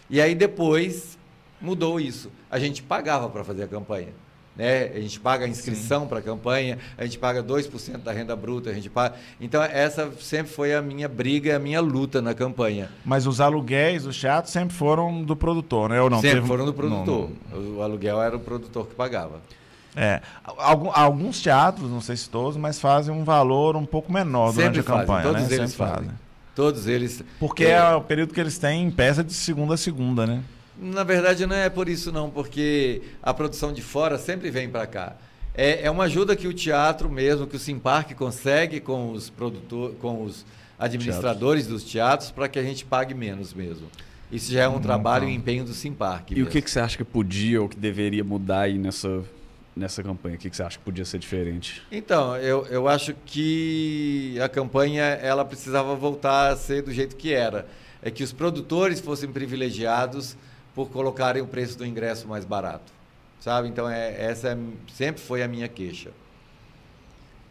E 0.08 0.20
aí, 0.20 0.34
depois, 0.34 1.18
mudou 1.60 1.98
isso. 2.00 2.30
A 2.50 2.58
gente 2.58 2.82
pagava 2.82 3.28
para 3.28 3.42
fazer 3.42 3.64
a 3.64 3.68
campanha. 3.68 4.10
Né? 4.56 4.84
A 4.94 5.00
gente 5.00 5.18
paga 5.18 5.44
a 5.44 5.48
inscrição 5.48 6.06
para 6.06 6.20
a 6.20 6.22
campanha, 6.22 6.78
a 6.96 7.04
gente 7.04 7.18
paga 7.18 7.42
2% 7.42 7.98
da 7.98 8.12
renda 8.12 8.36
bruta, 8.36 8.70
a 8.70 8.72
gente 8.72 8.88
paga. 8.88 9.16
Então, 9.40 9.60
essa 9.62 10.12
sempre 10.20 10.52
foi 10.52 10.72
a 10.74 10.80
minha 10.80 11.08
briga, 11.08 11.56
a 11.56 11.58
minha 11.58 11.80
luta 11.80 12.22
na 12.22 12.34
campanha. 12.34 12.88
Mas 13.04 13.26
os 13.26 13.40
aluguéis 13.40 14.04
dos 14.04 14.16
teatros 14.18 14.52
sempre 14.52 14.74
foram 14.76 15.22
do 15.24 15.34
produtor, 15.34 15.90
né? 15.90 16.00
Ou 16.00 16.08
não? 16.08 16.20
sempre 16.20 16.36
Teve- 16.36 16.46
foram 16.46 16.64
do 16.64 16.70
não- 16.72 16.76
produtor. 17.04 17.30
O 17.52 17.82
aluguel 17.82 18.22
era 18.22 18.36
o 18.36 18.40
produtor 18.40 18.86
que 18.86 18.94
pagava. 18.94 19.40
É. 19.96 20.20
Alguns 20.92 21.40
teatros, 21.40 21.90
não 21.90 22.00
sei 22.00 22.16
se 22.16 22.28
todos, 22.28 22.56
mas 22.56 22.80
fazem 22.80 23.14
um 23.14 23.22
valor 23.24 23.76
um 23.76 23.84
pouco 23.86 24.12
menor 24.12 24.52
durante 24.52 24.76
Sempre 24.76 24.80
a 24.80 24.82
fazem, 24.84 25.06
campanha, 25.06 25.22
todos 25.22 25.48
né? 25.48 25.56
eles 25.56 25.70
Sempre 25.70 25.86
fazem. 25.92 26.10
Todos 26.54 26.86
eles. 26.86 27.24
Porque 27.40 27.64
É. 27.64 27.70
é 27.72 27.94
o 27.94 28.00
período 28.00 28.32
que 28.34 28.40
eles 28.40 28.58
têm 28.58 28.84
em 28.84 28.90
peça 28.90 29.22
de 29.24 29.32
segunda 29.34 29.74
a 29.74 29.76
segunda, 29.76 30.26
né? 30.26 30.42
Na 30.78 31.04
verdade, 31.04 31.46
não 31.46 31.56
é 31.56 31.68
por 31.68 31.88
isso, 31.88 32.10
não, 32.10 32.30
porque 32.30 33.02
a 33.22 33.32
produção 33.32 33.72
de 33.72 33.82
fora 33.82 34.18
sempre 34.18 34.50
vem 34.50 34.68
para 34.68 34.86
cá. 34.86 35.16
É, 35.54 35.86
é 35.86 35.90
uma 35.90 36.04
ajuda 36.04 36.34
que 36.34 36.48
o 36.48 36.52
teatro 36.52 37.08
mesmo, 37.08 37.46
que 37.46 37.56
o 37.56 37.58
Simpark 37.60 38.12
consegue 38.14 38.80
com 38.80 39.12
os 39.12 39.30
produtores, 39.30 39.96
com 40.00 40.24
os 40.24 40.44
administradores 40.78 41.66
dos 41.68 41.84
teatros, 41.84 42.30
para 42.30 42.48
que 42.48 42.58
a 42.58 42.62
gente 42.62 42.84
pague 42.84 43.14
menos 43.14 43.54
mesmo. 43.54 43.86
Isso 44.32 44.52
já 44.52 44.62
é 44.62 44.68
um 44.68 44.80
trabalho 44.80 45.24
e 45.24 45.26
um 45.28 45.30
empenho 45.30 45.64
do 45.64 45.72
Simpark. 45.72 46.32
E 46.36 46.42
o 46.42 46.46
que, 46.46 46.60
que 46.60 46.68
você 46.68 46.80
acha 46.80 46.96
que 46.96 47.04
podia 47.04 47.62
ou 47.62 47.68
que 47.68 47.76
deveria 47.76 48.24
mudar 48.24 48.62
aí 48.62 48.76
nessa, 48.76 49.22
nessa 49.76 50.02
campanha? 50.02 50.34
O 50.34 50.38
que, 50.38 50.50
que 50.50 50.56
você 50.56 50.62
acha 50.64 50.76
que 50.76 50.84
podia 50.84 51.04
ser 51.04 51.18
diferente? 51.20 51.82
Então, 51.92 52.36
eu, 52.38 52.66
eu 52.66 52.88
acho 52.88 53.14
que 53.24 54.36
a 54.42 54.48
campanha 54.48 55.04
ela 55.04 55.44
precisava 55.44 55.94
voltar 55.94 56.52
a 56.52 56.56
ser 56.56 56.82
do 56.82 56.92
jeito 56.92 57.14
que 57.14 57.32
era. 57.32 57.64
É 58.02 58.10
que 58.10 58.24
os 58.24 58.32
produtores 58.32 58.98
fossem 58.98 59.30
privilegiados 59.30 60.36
por 60.74 60.88
colocarem 60.90 61.40
o 61.42 61.46
preço 61.46 61.78
do 61.78 61.86
ingresso 61.86 62.26
mais 62.28 62.44
barato. 62.44 62.92
Sabe? 63.40 63.68
Então, 63.68 63.88
é, 63.88 64.20
essa 64.22 64.48
é- 64.48 64.58
sempre 64.92 65.20
foi 65.20 65.42
a 65.42 65.48
minha 65.48 65.68
queixa. 65.68 66.10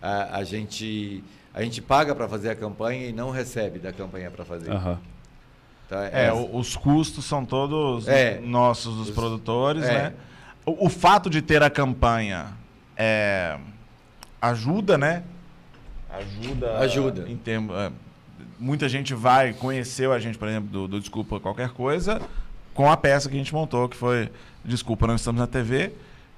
A, 0.01 0.37
a 0.39 0.43
gente, 0.43 1.23
a 1.53 1.61
gente 1.63 1.81
paga 1.81 2.13
para 2.13 2.27
fazer 2.27 2.49
a 2.49 2.55
campanha 2.55 3.07
e 3.07 3.13
não 3.13 3.29
recebe 3.29 3.79
da 3.79 3.93
campanha 3.93 4.29
para 4.29 4.43
fazer. 4.43 4.71
Aham. 4.71 4.99
Então, 5.85 5.99
É, 6.01 6.33
o- 6.33 6.55
os 6.57 6.75
custos 6.75 7.23
são 7.25 7.45
todos 7.45 8.07
É. 8.07 8.39
nossos, 8.39 8.95
dos 8.97 9.09
Os- 9.09 9.15
produtores, 9.15 9.83
é. 9.83 9.93
né? 9.93 10.13
O, 10.65 10.87
o 10.87 10.89
fato 10.89 11.29
de 11.29 11.41
ter 11.41 11.61
a 11.61 11.69
campanha 11.69 12.47
é, 12.97 13.57
ajuda, 14.41 14.97
né? 14.97 15.23
Ajuda. 16.09 16.77
Ajuda. 16.79 17.29
Em 17.29 17.37
termos, 17.37 17.75
é, 17.75 17.91
muita 18.59 18.87
gente 18.89 19.13
vai, 19.13 19.53
conheceu 19.53 20.11
a 20.13 20.19
gente, 20.19 20.37
por 20.37 20.47
exemplo, 20.47 20.69
do, 20.69 20.87
do 20.87 20.99
Desculpa 20.99 21.39
Qualquer 21.39 21.69
Coisa, 21.69 22.21
com 22.73 22.89
a 22.91 22.97
peça 22.97 23.29
que 23.29 23.35
a 23.35 23.37
gente 23.37 23.53
montou, 23.53 23.87
que 23.89 23.95
foi 23.97 24.29
Desculpa, 24.65 25.05
Não 25.07 25.15
Estamos 25.15 25.39
na 25.39 25.47
TV. 25.47 25.91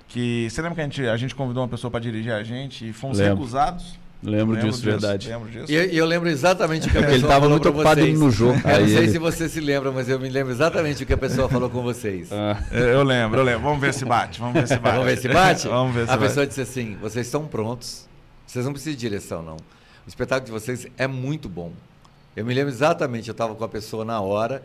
Que, 0.08 0.48
você 0.50 0.62
lembra 0.62 0.76
que 0.76 0.82
a 0.82 0.84
gente, 0.84 1.08
a 1.08 1.18
gente 1.18 1.34
convidou 1.36 1.64
uma 1.64 1.70
pessoa 1.70 1.90
para 1.90 2.00
dirigir 2.00 2.32
a 2.32 2.44
gente 2.44 2.90
e 2.90 2.94
fomos 2.94 3.18
Lembro. 3.18 3.36
recusados? 3.36 4.00
Lembro, 4.24 4.58
disso, 4.58 4.82
verdade. 4.82 5.28
Lembro 5.30 5.50
disso. 5.50 5.72
E 5.72 5.76
eu, 5.76 5.84
eu 5.86 6.06
lembro 6.06 6.28
exatamente 6.30 6.88
o 6.88 6.92
que 6.92 6.98
a 6.98 7.02
pessoa 7.02 7.16
ele 7.16 7.22
tava 7.24 7.34
falou 7.42 7.50
muito 7.52 7.70
ocupado 7.70 8.02
vocês. 8.02 8.20
no 8.20 8.32
jogo. 8.32 8.54
Eu 8.60 8.64
não 8.64 8.76
Aí 8.76 8.88
sei 8.88 8.98
ele- 8.98 9.12
se 9.12 9.18
você 9.20 9.48
se 9.50 9.60
lembra, 9.60 9.92
mas 9.92 10.10
eu 10.10 10.20
me 10.20 10.30
lembro 10.30 10.52
exatamente 10.52 11.04
o 11.04 11.06
que 11.06 11.14
a 11.14 11.18
pessoa 11.18 11.48
falou 11.50 11.70
com 11.70 11.84
vocês. 11.84 12.32
Ah, 12.32 12.58
Eu 12.72 12.80
eu 12.86 13.04
lembro, 13.04 13.40
eu 13.40 13.44
lembro. 13.44 13.62
Vamos 13.62 13.80
ver 13.82 13.94
se 13.94 14.04
bate. 14.06 14.40
Vamos 14.40 14.54
ver 14.56 14.68
se 14.68 14.78
bate. 14.80 14.96
Vamos 14.98 15.06
ver 15.06 15.18
se 15.20 15.28
bate? 15.28 15.68
Vamos 15.68 15.94
ver 15.96 16.06
se 16.06 16.12
A 16.12 16.18
bate. 16.18 16.28
pessoa 16.28 16.48
disse 16.48 16.62
assim: 16.62 16.98
vocês 17.02 17.28
estão 17.28 17.46
prontos, 17.46 18.08
vocês 18.48 18.66
não 18.66 18.72
precisam 18.72 18.94
de 18.96 19.00
direção, 19.00 19.44
não. 19.44 19.58
O 19.58 20.08
espetáculo 20.08 20.46
de 20.46 20.52
vocês 20.52 20.88
é 20.98 21.06
muito 21.08 21.48
bom. 21.50 21.72
Eu 22.36 22.46
me 22.46 22.54
lembro 22.54 22.72
exatamente, 22.72 23.28
eu 23.28 23.34
estava 23.34 23.54
com 23.54 23.64
a 23.64 23.70
pessoa 23.70 24.04
na 24.04 24.20
hora 24.22 24.64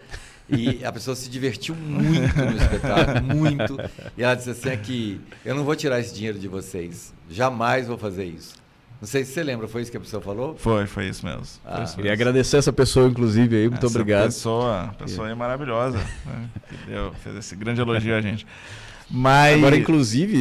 e 0.51 0.85
a 0.85 0.93
pessoa 0.93 1.15
se 1.15 1.29
divertiu 1.31 1.75
muito 1.75 2.37
no 2.37 2.57
espetáculo, 2.57 3.23
muito. 3.37 3.77
E 4.17 4.23
ela 4.23 4.35
disse 4.35 4.51
assim: 4.51 4.69
é 4.71 4.77
que 4.77 5.21
eu 5.45 5.55
não 5.55 5.65
vou 5.65 5.75
tirar 5.77 6.01
esse 6.01 6.15
dinheiro 6.15 6.39
de 6.39 6.49
vocês, 6.49 7.13
jamais 7.29 7.87
vou 7.87 7.97
fazer 7.99 8.25
isso. 8.25 8.55
Não 9.01 9.09
sei 9.09 9.25
se 9.25 9.33
você 9.33 9.43
lembra, 9.43 9.67
foi 9.67 9.81
isso 9.81 9.91
que 9.91 9.97
a 9.97 10.01
pessoa 10.01 10.21
falou? 10.23 10.55
Foi, 10.59 10.87
foi 10.87 11.09
isso 11.09 11.25
mesmo. 11.25 11.41
Ah, 11.65 11.77
Foi 11.77 11.85
isso 11.85 11.97
Queria 11.97 12.11
mesmo. 12.11 12.23
agradecer 12.23 12.59
essa 12.59 12.71
pessoa, 12.71 13.09
inclusive, 13.09 13.57
aí. 13.57 13.67
Muito 13.67 13.87
Essa 13.87 13.99
obrigado. 13.99 14.25
Pessoa, 14.27 14.95
pessoa 14.99 15.29
aí 15.29 15.35
maravilhosa. 15.35 15.97
né, 15.97 16.49
deu, 16.87 17.11
fez 17.25 17.35
esse 17.37 17.57
grande 17.57 17.81
elogio 17.83 18.15
a 18.15 18.21
gente. 18.21 18.47
Mas. 19.11 19.57
Agora, 19.57 19.75
inclusive, 19.75 20.37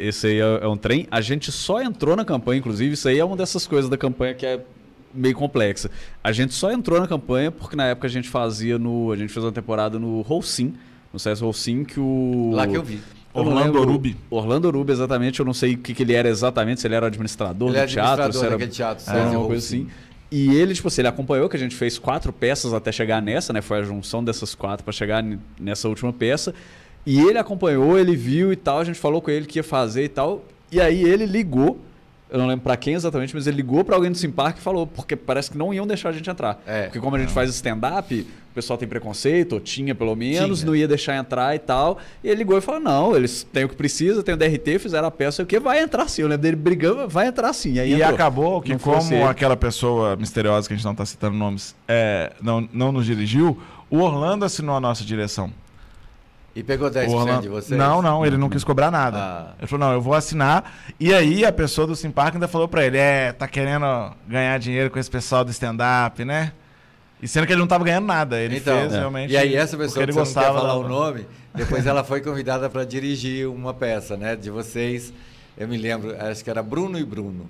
esse 0.00 0.26
aí 0.26 0.40
é 0.40 0.60
é 0.64 0.66
um 0.66 0.76
trem. 0.76 1.06
A 1.10 1.20
gente 1.20 1.52
só 1.52 1.82
entrou 1.82 2.16
na 2.16 2.24
campanha, 2.24 2.58
inclusive, 2.58 2.94
isso 2.94 3.06
aí 3.08 3.18
é 3.18 3.24
uma 3.24 3.36
dessas 3.36 3.66
coisas 3.66 3.90
da 3.90 3.98
campanha 3.98 4.32
que 4.34 4.46
é 4.46 4.64
meio 5.12 5.34
complexa. 5.34 5.90
A 6.22 6.32
gente 6.32 6.54
só 6.54 6.72
entrou 6.72 7.00
na 7.00 7.06
campanha 7.06 7.50
porque 7.50 7.76
na 7.76 7.86
época 7.86 8.06
a 8.06 8.10
gente 8.10 8.28
fazia 8.28 8.78
no. 8.78 9.12
A 9.12 9.16
gente 9.16 9.32
fez 9.32 9.44
uma 9.44 9.52
temporada 9.52 9.98
no 9.98 10.20
Rolsim, 10.22 10.74
no 11.12 11.18
César 11.18 11.44
Rolsim, 11.44 11.84
que 11.84 11.98
o. 12.00 12.50
Lá 12.52 12.66
que 12.66 12.76
eu 12.76 12.82
vi. 12.82 13.00
Eu 13.34 13.42
Orlando 13.42 13.80
Orubi. 13.80 14.16
Orlando 14.30 14.68
Orubi, 14.68 14.92
exatamente. 14.92 15.40
Eu 15.40 15.46
não 15.46 15.54
sei 15.54 15.74
o 15.74 15.78
que, 15.78 15.94
que 15.94 16.02
ele 16.02 16.14
era 16.14 16.28
exatamente, 16.28 16.80
se 16.80 16.86
ele 16.86 16.94
era 16.94 17.06
administrador 17.06 17.68
Ele 17.68 17.80
do 17.80 17.86
teatro, 17.86 18.24
administrador 18.24 18.32
se 18.32 18.46
era 18.46 18.50
daquele 18.50 18.70
teatro, 18.70 19.04
é, 19.04 19.12
César 19.12 19.36
uma 19.36 19.46
coisa 19.46 19.64
assim. 19.64 19.88
E 20.30 20.54
ele, 20.54 20.74
tipo 20.74 20.88
assim, 20.88 21.00
ele 21.00 21.08
acompanhou 21.08 21.48
que 21.48 21.56
a 21.56 21.58
gente 21.58 21.74
fez 21.74 21.98
quatro 21.98 22.32
peças 22.32 22.74
até 22.74 22.92
chegar 22.92 23.22
nessa, 23.22 23.52
né? 23.52 23.62
Foi 23.62 23.78
a 23.78 23.82
junção 23.82 24.22
dessas 24.22 24.54
quatro 24.54 24.84
para 24.84 24.92
chegar 24.92 25.24
nessa 25.58 25.88
última 25.88 26.12
peça. 26.12 26.54
E 27.06 27.18
ele 27.20 27.38
acompanhou, 27.38 27.98
ele 27.98 28.14
viu 28.14 28.52
e 28.52 28.56
tal, 28.56 28.80
a 28.80 28.84
gente 28.84 28.98
falou 28.98 29.22
com 29.22 29.30
ele 29.30 29.46
que 29.46 29.58
ia 29.58 29.62
fazer 29.62 30.04
e 30.04 30.08
tal. 30.08 30.44
E 30.70 30.80
aí 30.80 31.02
ele 31.02 31.24
ligou, 31.24 31.80
eu 32.30 32.38
não 32.38 32.46
lembro 32.46 32.62
pra 32.62 32.76
quem 32.76 32.94
exatamente, 32.94 33.34
mas 33.34 33.46
ele 33.46 33.56
ligou 33.56 33.82
pra 33.84 33.96
alguém 33.96 34.10
do 34.10 34.18
Simpark 34.18 34.58
e 34.58 34.62
falou, 34.62 34.86
porque 34.86 35.16
parece 35.16 35.50
que 35.50 35.56
não 35.58 35.72
iam 35.72 35.86
deixar 35.86 36.10
a 36.10 36.12
gente 36.12 36.28
entrar. 36.28 36.62
É. 36.66 36.84
Porque 36.84 37.00
como 37.00 37.16
a 37.16 37.18
gente 37.18 37.32
faz 37.32 37.48
stand-up, 37.50 38.26
o 38.50 38.54
pessoal 38.54 38.76
tem 38.78 38.88
preconceito, 38.88 39.52
ou 39.54 39.60
tinha 39.60 39.94
pelo 39.94 40.14
menos, 40.14 40.58
Tinha. 40.58 40.66
não 40.66 40.76
ia 40.76 40.86
deixar 40.86 41.16
entrar 41.16 41.54
e 41.54 41.58
tal. 41.58 41.98
E 42.22 42.28
ele 42.28 42.38
ligou 42.38 42.58
e 42.58 42.60
falou: 42.60 42.80
não, 42.80 43.16
eles 43.16 43.46
têm 43.52 43.64
o 43.64 43.68
que 43.68 43.76
precisa, 43.76 44.22
tem 44.22 44.34
o 44.34 44.36
DRT, 44.36 44.78
fizeram 44.78 45.08
a 45.08 45.10
peça, 45.10 45.42
o 45.42 45.46
que 45.46 45.58
vai 45.58 45.80
entrar 45.80 46.08
sim. 46.08 46.22
Eu 46.22 46.28
lembro 46.28 46.42
dele 46.42 46.56
brigando, 46.56 47.08
vai 47.08 47.28
entrar 47.28 47.52
sim. 47.52 47.78
E, 47.78 47.96
E 47.96 48.02
acabou 48.02 48.60
que, 48.60 48.72
Não 48.72 48.78
como 48.78 49.26
aquela 49.26 49.56
pessoa 49.56 50.16
misteriosa 50.16 50.66
que 50.68 50.74
a 50.74 50.76
gente 50.76 50.84
não 50.84 50.92
está 50.92 51.06
citando 51.06 51.36
nomes 51.36 51.74
é, 51.86 52.32
não, 52.42 52.68
não 52.72 52.92
nos 52.92 53.06
dirigiu, 53.06 53.58
o 53.90 53.98
Orlando 54.00 54.44
assinou 54.44 54.76
a 54.76 54.80
nossa 54.80 55.04
direção. 55.04 55.50
E 56.58 56.62
pegou 56.64 56.90
10% 56.90 57.08
O 57.08 57.12
Orlando- 57.16 57.42
de 57.42 57.48
vocês? 57.48 57.78
Não, 57.78 58.02
não, 58.02 58.26
ele 58.26 58.36
não 58.36 58.48
quis 58.48 58.64
cobrar 58.64 58.90
nada. 58.90 59.16
Ah. 59.16 59.54
Ele 59.58 59.66
falou, 59.68 59.86
não, 59.86 59.94
eu 59.94 60.00
vou 60.00 60.12
assinar. 60.12 60.72
E 60.98 61.14
aí 61.14 61.44
a 61.44 61.52
pessoa 61.52 61.86
do 61.86 61.94
Simpark 61.94 62.34
ainda 62.34 62.48
falou 62.48 62.66
pra 62.66 62.84
ele, 62.84 62.98
é, 62.98 63.32
tá 63.32 63.46
querendo 63.46 63.86
ganhar 64.26 64.58
dinheiro 64.58 64.90
com 64.90 64.98
esse 64.98 65.08
pessoal 65.08 65.44
do 65.44 65.52
stand-up, 65.52 66.24
né? 66.24 66.52
E 67.22 67.28
sendo 67.28 67.46
que 67.46 67.52
ele 67.52 67.60
não 67.60 67.68
tava 67.68 67.84
ganhando 67.84 68.06
nada. 68.06 68.40
Ele 68.40 68.56
Então, 68.56 68.76
fez 68.80 68.92
realmente. 68.92 69.32
E 69.32 69.36
aí 69.36 69.54
essa 69.54 69.76
pessoa 69.76 70.02
ele 70.02 70.10
que 70.12 70.18
não 70.18 70.24
quer 70.24 70.28
gostava 70.34 70.58
falar 70.58 70.72
da- 70.72 70.78
o 70.80 70.88
nome, 70.88 71.26
depois 71.54 71.86
ela 71.86 72.02
foi 72.02 72.20
convidada 72.20 72.68
para 72.68 72.82
dirigir 72.84 73.48
uma 73.48 73.72
peça, 73.72 74.16
né? 74.16 74.34
De 74.34 74.50
vocês, 74.50 75.12
eu 75.56 75.68
me 75.68 75.76
lembro, 75.76 76.16
acho 76.20 76.42
que 76.42 76.50
era 76.50 76.60
Bruno 76.62 76.98
e 76.98 77.04
Bruno. 77.04 77.48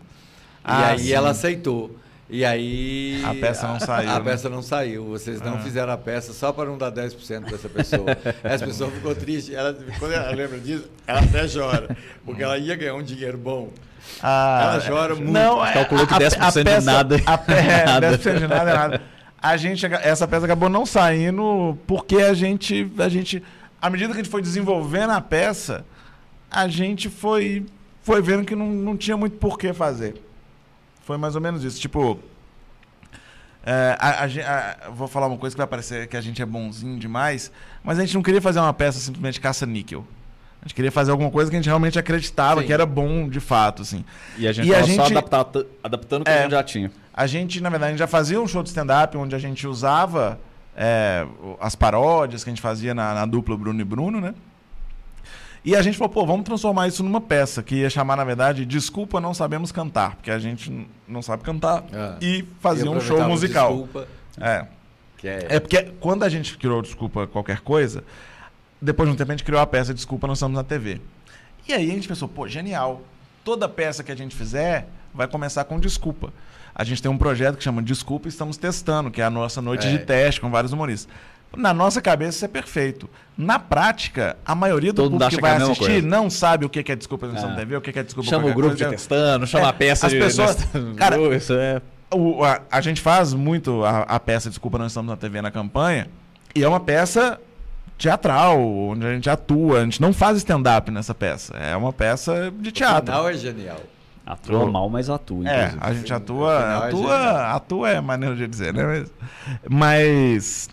Ah, 0.63 0.81
e 0.81 0.85
aí 0.93 0.99
sim. 0.99 1.13
ela 1.13 1.31
aceitou. 1.31 1.97
E 2.31 2.45
aí. 2.45 3.23
A 3.25 3.35
peça 3.35 3.67
não 3.67 3.81
saiu, 3.81 4.11
A 4.11 4.15
né? 4.19 4.21
peça 4.25 4.49
não 4.51 4.63
saiu. 4.63 5.05
Vocês 5.07 5.41
não 5.41 5.55
Ah. 5.55 5.61
fizeram 5.61 5.93
a 5.93 5.97
peça 5.97 6.33
só 6.35 6.53
para 6.53 6.69
não 6.69 6.77
dar 6.77 6.91
10% 6.91 7.45
para 7.47 7.55
essa 7.55 7.69
pessoa. 7.69 8.05
Essa 8.45 8.67
pessoa 8.67 8.91
ficou 8.91 9.15
triste. 9.15 9.55
Ela, 9.55 9.75
quando 9.99 10.13
ela 10.13 10.31
lembra 10.33 10.59
disso, 10.59 10.85
ela 11.07 11.21
até 11.21 11.47
chora. 11.49 11.97
Porque 12.27 12.43
ela 12.43 12.59
ia 12.59 12.77
ganhar 12.77 12.95
um 12.95 13.03
dinheiro 13.03 13.39
bom. 13.39 13.71
Ah, 14.23 14.73
Ela 14.75 14.87
chora 14.89 15.15
muito. 15.15 15.31
Não, 15.33 15.65
é, 15.65 15.73
Calculou 15.73 16.07
que 16.07 16.13
a- 16.15 16.17
a 16.17 16.21
10% 16.21 16.59
de 16.59 16.65
peça- 16.65 16.93
nada 16.93 17.17
é 17.17 17.23
A, 17.25 17.39
pe- 17.39 17.53
é, 17.55 17.85
nada. 17.87 18.19
10% 18.19 18.39
de 18.39 18.47
nada 18.47 18.71
é 18.71 18.75
nada. 18.75 19.03
A 19.41 19.57
gente, 19.57 19.87
essa 19.87 20.27
peça 20.29 20.45
acabou 20.45 20.69
não 20.69 20.85
saindo 20.85 21.79
porque 21.87 22.17
a 22.17 22.35
gente, 22.35 22.91
a 22.99 23.09
gente, 23.09 23.43
à 23.81 23.89
medida 23.89 24.09
que 24.13 24.21
a 24.21 24.23
gente 24.23 24.31
foi 24.31 24.43
desenvolvendo 24.43 25.11
a 25.13 25.21
peça, 25.21 25.85
a 26.51 26.67
gente 26.69 27.09
foi, 27.09 27.65
foi 28.03 28.21
vendo 28.21 28.45
que 28.45 28.55
não, 28.57 28.67
não 28.67 28.97
tinha 28.97 29.17
muito 29.17 29.37
por 29.37 29.57
que 29.59 29.73
fazer. 29.73 30.15
Foi 31.09 31.17
mais 31.17 31.35
ou 31.35 31.41
menos 31.41 31.65
isso. 31.65 31.81
Tipo, 31.81 32.19
é, 33.65 33.97
a- 33.99 34.25
a 34.25 34.87
a- 34.87 34.91
vou 34.91 35.09
falar 35.09 35.27
uma 35.27 35.39
coisa 35.39 35.57
que 35.57 35.59
vai 35.59 35.67
parecer 35.67 36.07
que 36.07 36.15
a 36.19 36.21
gente 36.21 36.43
é 36.43 36.45
bonzinho 36.45 36.99
demais, 36.99 37.51
mas 37.83 37.99
a 37.99 38.03
gente 38.03 38.15
não 38.15 38.23
queria 38.23 38.43
fazer 38.43 38.61
uma 38.61 38.75
peça 38.75 38.99
simplesmente 39.01 39.41
caça-níquel. 39.41 40.07
A 40.61 40.67
gente 40.67 40.75
queria 40.75 40.93
fazer 40.93 41.11
alguma 41.11 41.31
coisa 41.31 41.51
que 41.51 41.57
a 41.57 41.59
gente 41.59 41.67
realmente 41.67 41.99
acreditava 41.99 42.61
Sim. 42.61 42.67
que 42.67 42.73
era 42.75 42.85
bom 42.85 43.27
de 43.27 43.41
fato, 43.41 43.81
assim. 43.81 44.05
E 44.37 44.47
a 44.47 44.53
gente 44.53 44.69
E 44.69 44.75
a 44.75 44.81
tava 44.81 44.87
só 44.87 44.93
gente- 45.07 45.13
adaptado, 45.17 45.67
adaptando 45.83 46.21
o 46.21 46.25
que 46.27 46.31
É. 46.31 46.39
a 46.41 46.43
gente 46.43 46.51
já 46.51 46.63
tinha. 46.63 46.93
A 47.15 47.27
gente, 47.27 47.59
na 47.63 47.71
verdade, 47.71 47.93
gente 47.93 48.01
já 48.01 48.07
fazia 48.07 48.39
um 48.39 48.47
show 48.47 48.63
de 48.63 48.69
stand-up 48.69 49.17
onde 49.17 49.35
a 49.35 49.39
gente 49.39 49.67
usava 49.67 50.39
é, 50.77 51.27
as 51.59 51.75
paródias 51.75 52.45
que 52.45 52.51
a 52.51 52.53
gente 52.53 52.61
fazia 52.63 52.95
na, 52.95 53.15
na 53.15 53.25
dupla 53.25 53.57
Bruno 53.57 53.81
e 53.81 53.85
Bruno, 53.85 54.21
né? 54.21 54.35
E 55.65 55.75
a 55.77 55.83
gente 55.83 55.99
falou, 55.99 56.13
pô, 56.13 56.25
vamos 56.25 56.45
transformar 56.45 56.89
isso 56.89 57.03
numa 57.03 57.21
peça, 57.21 57.63
que 57.63 57.77
ia 57.77 57.91
chamar, 57.91 58.17
na 58.17 58.25
verdade, 58.25 58.65
Desculpa 58.65 59.21
Não 59.21 59.35
Sabemos 59.35 59.73
Cantar, 59.73 60.15
porque 60.17 60.31
a 60.31 60.39
gente 60.39 60.87
não 61.07 61.21
sabe 61.21 61.43
cantar 61.43 61.85
Ah. 61.93 62.17
e 62.21 62.45
fazia 62.61 62.91
um 62.91 63.01
show 63.01 63.23
musical. 63.29 63.69
Desculpa, 63.71 64.09
É. 64.41 64.65
é, 65.25 65.47
É 65.57 65.61
porque 65.61 65.83
quando 66.01 66.23
a 66.23 66.29
gente 66.29 66.57
criou 66.57 66.81
Desculpa 66.81 67.27
Qualquer 67.27 67.61
Coisa, 67.61 68.05
depois 68.81 69.09
de 69.09 69.15
um 69.15 69.17
tempo 69.17 69.33
a 69.33 69.35
gente 69.35 69.45
criou 69.45 69.61
a 69.61 69.67
peça 69.67 69.93
Desculpa 69.93 70.27
Nós 70.27 70.39
Estamos 70.39 70.57
na 70.57 70.63
TV. 70.65 71.01
E 71.69 71.73
aí 71.73 71.91
a 71.91 71.95
gente 71.95 72.09
pensou, 72.09 72.29
pô, 72.29 72.47
genial. 72.49 73.03
Toda 73.45 73.69
peça 73.69 74.03
que 74.05 74.13
a 74.13 74.15
gente 74.15 74.35
fizer 74.37 74.87
vai 75.13 75.27
começar 75.27 75.65
com 75.65 75.79
desculpa. 75.81 76.33
A 76.75 76.85
gente 76.85 77.03
tem 77.03 77.11
um 77.11 77.19
projeto 77.19 77.57
que 77.57 77.65
chama 77.65 77.83
Desculpa 77.83 78.29
e 78.29 78.31
estamos 78.31 78.57
testando, 78.57 79.11
que 79.11 79.21
é 79.21 79.25
a 79.25 79.31
nossa 79.31 79.61
noite 79.61 79.87
É. 79.87 79.91
de 79.91 79.99
teste 79.99 80.41
com 80.41 80.51
vários 80.51 80.73
humoristas. 80.73 81.13
Na 81.57 81.73
nossa 81.75 82.01
cabeça 82.01 82.37
isso 82.37 82.45
é 82.45 82.49
perfeito. 82.49 83.09
Na 83.37 83.59
prática, 83.59 84.37
a 84.45 84.55
maioria 84.55 84.93
do 84.93 84.97
Todo 85.03 85.13
mundo 85.13 85.21
público 85.21 85.31
que 85.31 85.37
que 85.41 85.47
é 85.47 85.49
vai 85.49 85.57
a 85.57 85.59
mesma 85.59 85.73
assistir 85.73 85.93
coisa. 86.03 86.07
não 86.09 86.29
sabe 86.31 86.65
o 86.67 86.69
que 86.69 86.93
é 86.93 86.97
Desculpa 86.97 87.27
É. 87.27 87.33
Na 87.33 87.55
TV, 87.57 87.77
o 87.77 87.81
que 87.81 87.99
é 87.99 88.03
Desculpa 88.03 88.29
Chama 88.29 88.49
o 88.49 88.55
grupo 88.55 88.75
de 88.75 88.83
Coisa. 88.85 88.91
testando, 88.97 89.47
chama 89.47 89.67
É, 89.67 89.69
a 89.71 89.73
peça 89.73 90.07
as 90.07 90.13
de. 90.13 90.19
pessoas- 90.19 90.57
cara, 90.97 91.17
isso 91.37 91.53
é. 91.55 91.81
O- 92.11 92.43
a, 92.45 92.61
a 92.71 92.81
gente 92.81 93.01
faz 93.01 93.33
muito 93.35 93.85
a, 93.85 94.01
a 94.01 94.19
peça 94.21 94.49
Desculpa, 94.49 94.79
nós 94.79 94.89
estamos 94.93 95.09
na 95.11 95.17
TV 95.17 95.41
na 95.43 95.51
campanha, 95.51 96.09
e 96.55 96.63
é 96.65 96.69
uma 96.69 96.81
peça 96.81 97.39
teatral, 97.97 98.61
onde 98.61 99.07
a 99.07 99.15
gente 99.15 99.29
atua. 99.31 99.81
A 99.81 99.85
gente 99.85 100.01
não 100.01 100.13
faz 100.13 100.37
stand-up 100.39 100.91
nessa 100.91 101.15
peça. 101.15 101.55
É 101.57 101.77
uma 101.77 101.93
peça 101.93 102.53
de 102.59 102.69
O 102.69 102.73
teatro. 102.73 103.07
final 103.13 103.29
é 103.29 103.35
genial. 103.35 103.81
Atua 104.27 104.71
mal, 104.71 104.89
mas 104.91 105.09
atua. 105.09 105.49
É, 105.49 105.67
inclusive. 105.69 105.79
a 105.81 105.93
gente 105.95 106.13
atua. 106.13 106.53
é 106.55 106.89
Atua, 106.89 107.17
genial. 107.19 107.37
atua 107.57 107.91
é 107.91 108.01
maneira 108.01 108.37
de 108.37 108.47
dizer, 108.47 108.75
né? 108.75 108.85
Mas, 108.85 109.11
mas 109.69 110.69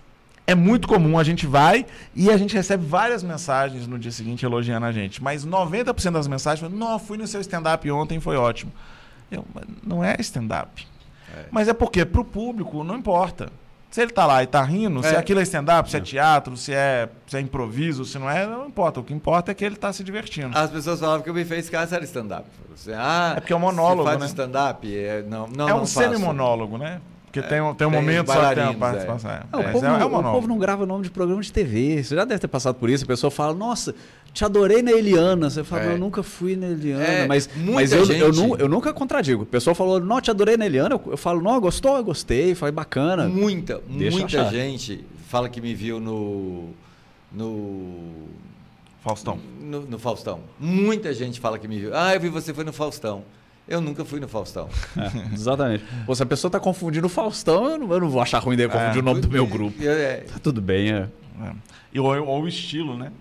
é 0.47 0.53
muito 0.53 0.87
comum, 0.87 1.17
a 1.17 1.23
gente 1.23 1.47
vai 1.47 1.85
e 2.15 2.29
a 2.29 2.37
gente 2.37 2.53
recebe 2.55 2.85
várias 2.85 3.23
mensagens 3.23 3.87
no 3.87 3.97
dia 3.97 4.11
seguinte 4.11 4.45
elogiando 4.45 4.85
a 4.85 4.91
gente. 4.91 5.21
Mas 5.23 5.45
90% 5.45 6.11
das 6.11 6.27
mensagens 6.27 6.59
falam, 6.59 6.75
não, 6.77 6.99
fui 6.99 7.17
no 7.17 7.25
seu 7.27 7.41
stand-up 7.41 7.89
ontem, 7.91 8.19
foi 8.19 8.37
ótimo. 8.37 8.71
Eu, 9.31 9.43
"Mas 9.53 9.63
não 9.83 10.03
é 10.03 10.15
stand-up. 10.19 10.85
É. 11.35 11.45
Mas 11.51 11.67
é 11.67 11.73
porque 11.73 12.05
pro 12.05 12.23
público 12.23 12.83
não 12.83 12.95
importa. 12.95 13.49
Se 13.89 14.01
ele 14.01 14.11
tá 14.11 14.25
lá 14.25 14.43
e 14.43 14.47
tá 14.47 14.61
rindo, 14.61 15.01
se 15.01 15.07
É. 15.15 15.17
aquilo 15.17 15.39
é 15.39 15.43
stand-up, 15.43 15.89
se 15.89 15.95
é 15.95 16.01
teatro, 16.01 16.57
se 16.57 16.73
é, 16.73 17.07
se 17.27 17.37
é 17.37 17.39
improviso, 17.39 18.03
se 18.03 18.19
não 18.19 18.29
é, 18.29 18.45
não 18.45 18.67
importa. 18.67 18.99
O 18.99 19.03
que 19.03 19.13
importa 19.13 19.51
é 19.51 19.55
que 19.55 19.63
ele 19.63 19.77
tá 19.77 19.91
se 19.93 20.03
divertindo. 20.03 20.55
As 20.57 20.69
pessoas 20.69 20.99
falavam 20.99 21.21
que 21.21 21.29
o 21.31 21.33
Me 21.33 21.45
Fez 21.45 21.69
Casa 21.69 21.95
era 21.95 22.03
stand-up. 22.03 22.45
Ah, 22.93 23.35
É 23.37 23.39
porque 23.39 23.53
é 23.53 23.55
um 23.55 23.59
monólogo, 23.59 24.03
você 24.03 24.09
faz 24.09 24.19
né? 24.19 24.25
stand-up? 24.27 24.95
É, 24.97 25.23
não, 25.23 25.47
não, 25.47 25.69
é 25.69 25.73
um 25.73 25.85
semi-monólogo, 25.85 26.77
né? 26.77 26.99
Porque 27.41 27.49
tem, 27.49 27.61
um- 27.61 27.73
tem 27.75 27.87
um 27.87 27.91
tem 27.91 27.99
momento 28.01 28.27
só 28.27 28.33
que 28.49 28.55
tem 28.55 28.63
uma 28.63 28.73
bailarinos, 28.73 28.79
participação. 28.79 29.31
É. 29.31 29.43
O, 29.57 29.63
Mas 29.63 29.71
povo 29.73 29.85
é, 29.85 29.89
não, 29.89 29.99
é 29.99 30.05
um 30.05 30.19
o 30.19 30.31
povo 30.33 30.47
não 30.47 30.57
grava 30.57 30.85
nome 30.85 31.03
de 31.03 31.09
programa 31.11 31.41
de 31.41 31.51
TV. 31.51 32.03
Você 32.03 32.15
já 32.15 32.25
deve 32.25 32.39
ter 32.39 32.47
passado 32.47 32.75
por 32.75 32.89
isso. 32.89 33.03
A 33.03 33.07
pessoa 33.07 33.29
fala, 33.31 33.53
nossa, 33.53 33.93
te 34.33 34.43
adorei 34.45 34.81
na 34.81 34.91
Eliana. 34.91 35.49
Você 35.49 35.63
fala, 35.63 35.83
É. 35.83 35.93
eu 35.93 35.97
nunca 35.97 36.23
fui 36.23 36.55
na 36.55 36.67
Eliana. 36.67 37.03
É, 37.03 37.27
mas 37.27 37.49
muita 37.55 37.73
mas 37.73 37.91
eu, 37.91 37.99
eu, 37.99 38.05
gente- 38.33 38.47
nu- 38.47 38.55
eu 38.57 38.67
nunca 38.69 38.93
contradigo. 38.93 39.43
A 39.43 39.45
pessoa 39.45 39.73
falou, 39.75 39.99
não, 39.99 40.19
te 40.21 40.31
adorei 40.31 40.57
na 40.57 40.65
Eliana. 40.65 40.95
Eu, 40.95 41.11
eu 41.11 41.17
falo, 41.17 41.41
não, 41.41 41.59
gostou? 41.59 41.97
Eu 41.97 42.03
gostei. 42.03 42.55
Foi 42.55 42.71
bacana. 42.71 43.27
Muita, 43.27 43.81
Deixa 43.87 44.17
muita 44.17 44.49
gente 44.49 45.03
fala 45.27 45.49
que 45.49 45.59
me 45.61 45.73
viu 45.73 45.99
no. 45.99 46.69
No. 47.31 48.25
Faustão. 49.01 49.37
No, 49.61 49.81
no 49.81 49.99
Faustão. 49.99 50.39
Muita 50.59 51.13
gente 51.13 51.39
fala 51.39 51.59
que 51.59 51.67
me 51.67 51.77
viu. 51.79 51.91
Ah, 51.93 52.15
eu 52.15 52.19
vi 52.19 52.29
você 52.29 52.53
foi 52.53 52.63
no 52.63 52.73
Faustão. 52.73 53.23
Eu 53.67 53.81
nunca 53.81 54.05
fui 54.05 54.19
no 54.19 54.27
Faustão. 54.27 54.69
É, 54.95 55.33
exatamente. 55.33 55.83
Pô, 56.05 56.13
se 56.15 56.21
a 56.21 56.25
pessoa 56.25 56.51
tá 56.51 56.59
confundindo 56.59 57.07
o 57.07 57.09
Faustão, 57.09 57.65
eu 57.71 57.77
não, 57.79 57.91
eu 57.93 57.99
não 57.99 58.09
vou 58.09 58.21
achar 58.21 58.39
ruim 58.39 58.55
dele 58.55 58.69
confundir 58.71 58.97
É. 58.97 59.01
o 59.01 59.03
nome 59.03 59.21
do 59.21 59.29
meu 59.29 59.45
grupo. 59.47 59.81
Eu- 59.81 59.91
é, 59.91 60.17
Tá 60.17 60.35
tudo 60.41 60.61
bem, 60.61 60.91
é. 60.91 61.07
É. 61.43 61.51
E, 61.93 61.99
ou, 61.99 62.15
ou 62.25 62.43
o 62.43 62.47
estilo, 62.47 62.97
né? 62.97 63.11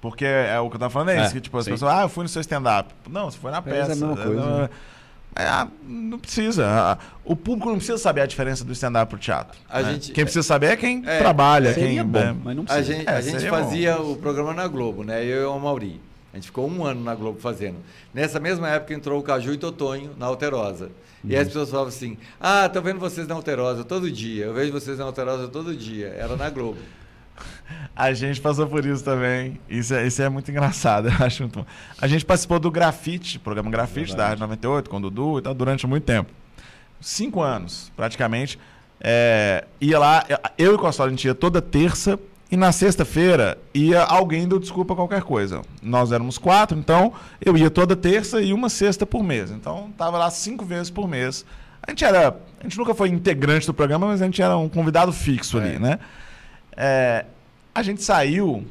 Porque 0.00 0.24
é 0.24 0.58
o 0.58 0.68
que 0.68 0.76
eu 0.76 0.80
tava 0.80 0.90
falando 0.90 1.10
é 1.10 1.18
É, 1.18 1.24
isso, 1.24 1.32
que 1.34 1.40
tipo, 1.40 1.56
as 1.58 1.64
sim. 1.64 1.70
pessoas, 1.72 1.92
ah, 1.92 2.02
eu 2.02 2.08
fui 2.08 2.22
no 2.24 2.28
seu 2.28 2.40
stand-up. 2.40 2.92
Não, 3.08 3.30
você 3.30 3.38
foi 3.38 3.50
na 3.52 3.60
Mas 3.60 3.72
é 3.72 3.82
a 3.82 3.86
peça. 3.86 3.88
mesma 4.06 4.16
coisa, 4.16 4.40
Não, 4.40 4.58
né? 4.62 4.68
é, 5.36 5.44
ah, 5.44 5.68
não 5.86 6.18
precisa. 6.18 6.66
Ah, 6.66 6.98
O 7.24 7.36
público 7.36 7.68
não 7.68 7.76
precisa 7.76 7.98
saber 7.98 8.22
a 8.22 8.26
diferença 8.26 8.64
do 8.64 8.72
stand-up 8.72 9.10
pro 9.10 9.18
teatro. 9.18 9.56
A 9.70 9.80
né? 9.82 9.92
gente- 9.92 10.10
Quem 10.12 10.24
precisa 10.24 10.42
saber 10.42 10.66
é 10.72 10.76
quem 10.76 11.02
É, 11.06 11.18
trabalha, 11.18 11.72
Seria 11.72 11.88
quem. 12.02 12.04
bom, 12.04 12.18
né? 12.18 12.36
mas 12.42 12.56
não 12.56 12.62
a 12.64 12.66
precisa. 12.66 12.92
gente, 12.94 13.08
É, 13.08 13.12
a 13.12 13.20
gente 13.20 13.48
fazia 13.48 14.00
o 14.00 14.16
programa 14.16 14.52
na 14.54 14.66
Globo, 14.66 15.04
né? 15.04 15.24
Eu 15.24 15.42
e 15.42 15.44
o 15.44 15.58
Mauri. 15.60 16.00
A 16.32 16.36
gente 16.36 16.46
ficou 16.46 16.68
um 16.68 16.84
ano 16.84 17.02
na 17.02 17.14
Globo 17.14 17.38
fazendo. 17.38 17.76
Nessa 18.14 18.40
mesma 18.40 18.68
época 18.68 18.94
entrou 18.94 19.20
o 19.20 19.22
Caju 19.22 19.52
e 19.52 19.58
Totonho 19.58 20.12
na 20.18 20.26
Alterosa. 20.26 20.90
E 21.24 21.36
as 21.36 21.46
pessoas 21.46 21.70
falavam 21.70 21.88
assim: 21.88 22.16
Ah, 22.40 22.68
tô 22.68 22.80
vendo 22.80 22.98
vocês 22.98 23.28
na 23.28 23.34
Alterosa 23.34 23.84
todo 23.84 24.10
dia. 24.10 24.46
Eu 24.46 24.54
vejo 24.54 24.72
vocês 24.72 24.98
na 24.98 25.04
Alterosa 25.04 25.46
todo 25.48 25.76
dia. 25.76 26.08
Era 26.08 26.34
na 26.34 26.48
Globo. 26.48 26.78
A 27.94 28.12
gente 28.12 28.40
passou 28.40 28.66
por 28.66 28.84
isso 28.84 29.04
também. 29.04 29.60
Isso 29.68 29.94
é, 29.94 30.06
isso 30.06 30.22
é 30.22 30.28
muito 30.28 30.50
engraçado, 30.50 31.08
eu 31.20 31.26
acho 31.26 31.42
muito 31.42 31.58
bom. 31.58 31.66
A 32.00 32.06
gente 32.06 32.24
participou 32.24 32.58
do 32.58 32.70
Grafite, 32.70 33.38
programa 33.38 33.70
Grafite 33.70 34.16
da 34.16 34.28
Rádio 34.28 34.40
98, 34.40 34.88
com 34.88 34.96
o 34.96 35.00
Dudu 35.00 35.38
e 35.38 35.42
tal, 35.42 35.54
durante 35.54 35.86
muito 35.86 36.04
tempo. 36.04 36.30
Cinco 37.00 37.42
anos, 37.42 37.92
praticamente. 37.96 38.58
É, 39.00 39.64
ia 39.80 39.98
lá, 39.98 40.24
eu 40.56 40.72
e 40.72 40.74
o 40.74 40.78
Costola, 40.78 41.08
a 41.08 41.10
gente 41.10 41.26
ia 41.26 41.34
toda 41.34 41.60
terça 41.60 42.18
e 42.52 42.56
na 42.56 42.70
sexta-feira 42.70 43.56
ia 43.72 44.02
alguém 44.02 44.46
do 44.46 44.60
Desculpa 44.60 44.94
Qualquer 44.94 45.22
Coisa. 45.22 45.62
Nós 45.82 46.12
éramos 46.12 46.36
quatro, 46.36 46.78
então 46.78 47.12
eu 47.40 47.56
ia 47.56 47.70
toda 47.70 47.96
terça 47.96 48.42
e 48.42 48.52
uma 48.52 48.68
sexta 48.68 49.06
por 49.06 49.24
mês. 49.24 49.50
Então 49.50 49.90
tava 49.96 50.18
lá 50.18 50.30
cinco 50.30 50.62
vezes 50.64 50.90
por 50.90 51.08
mês. 51.08 51.46
A 51.82 51.90
gente 51.90 52.04
era. 52.04 52.36
A 52.60 52.62
gente 52.62 52.76
nunca 52.78 52.94
foi 52.94 53.08
integrante 53.08 53.66
do 53.66 53.72
programa, 53.74 54.06
mas 54.06 54.20
a 54.20 54.26
gente 54.26 54.40
era 54.42 54.56
um 54.56 54.68
convidado 54.68 55.12
fixo 55.12 55.56
ali, 55.58 55.76
É. 55.76 55.78
né? 55.78 55.98
É, 56.76 57.24
a 57.74 57.82
gente 57.82 58.02
saiu 58.02 58.64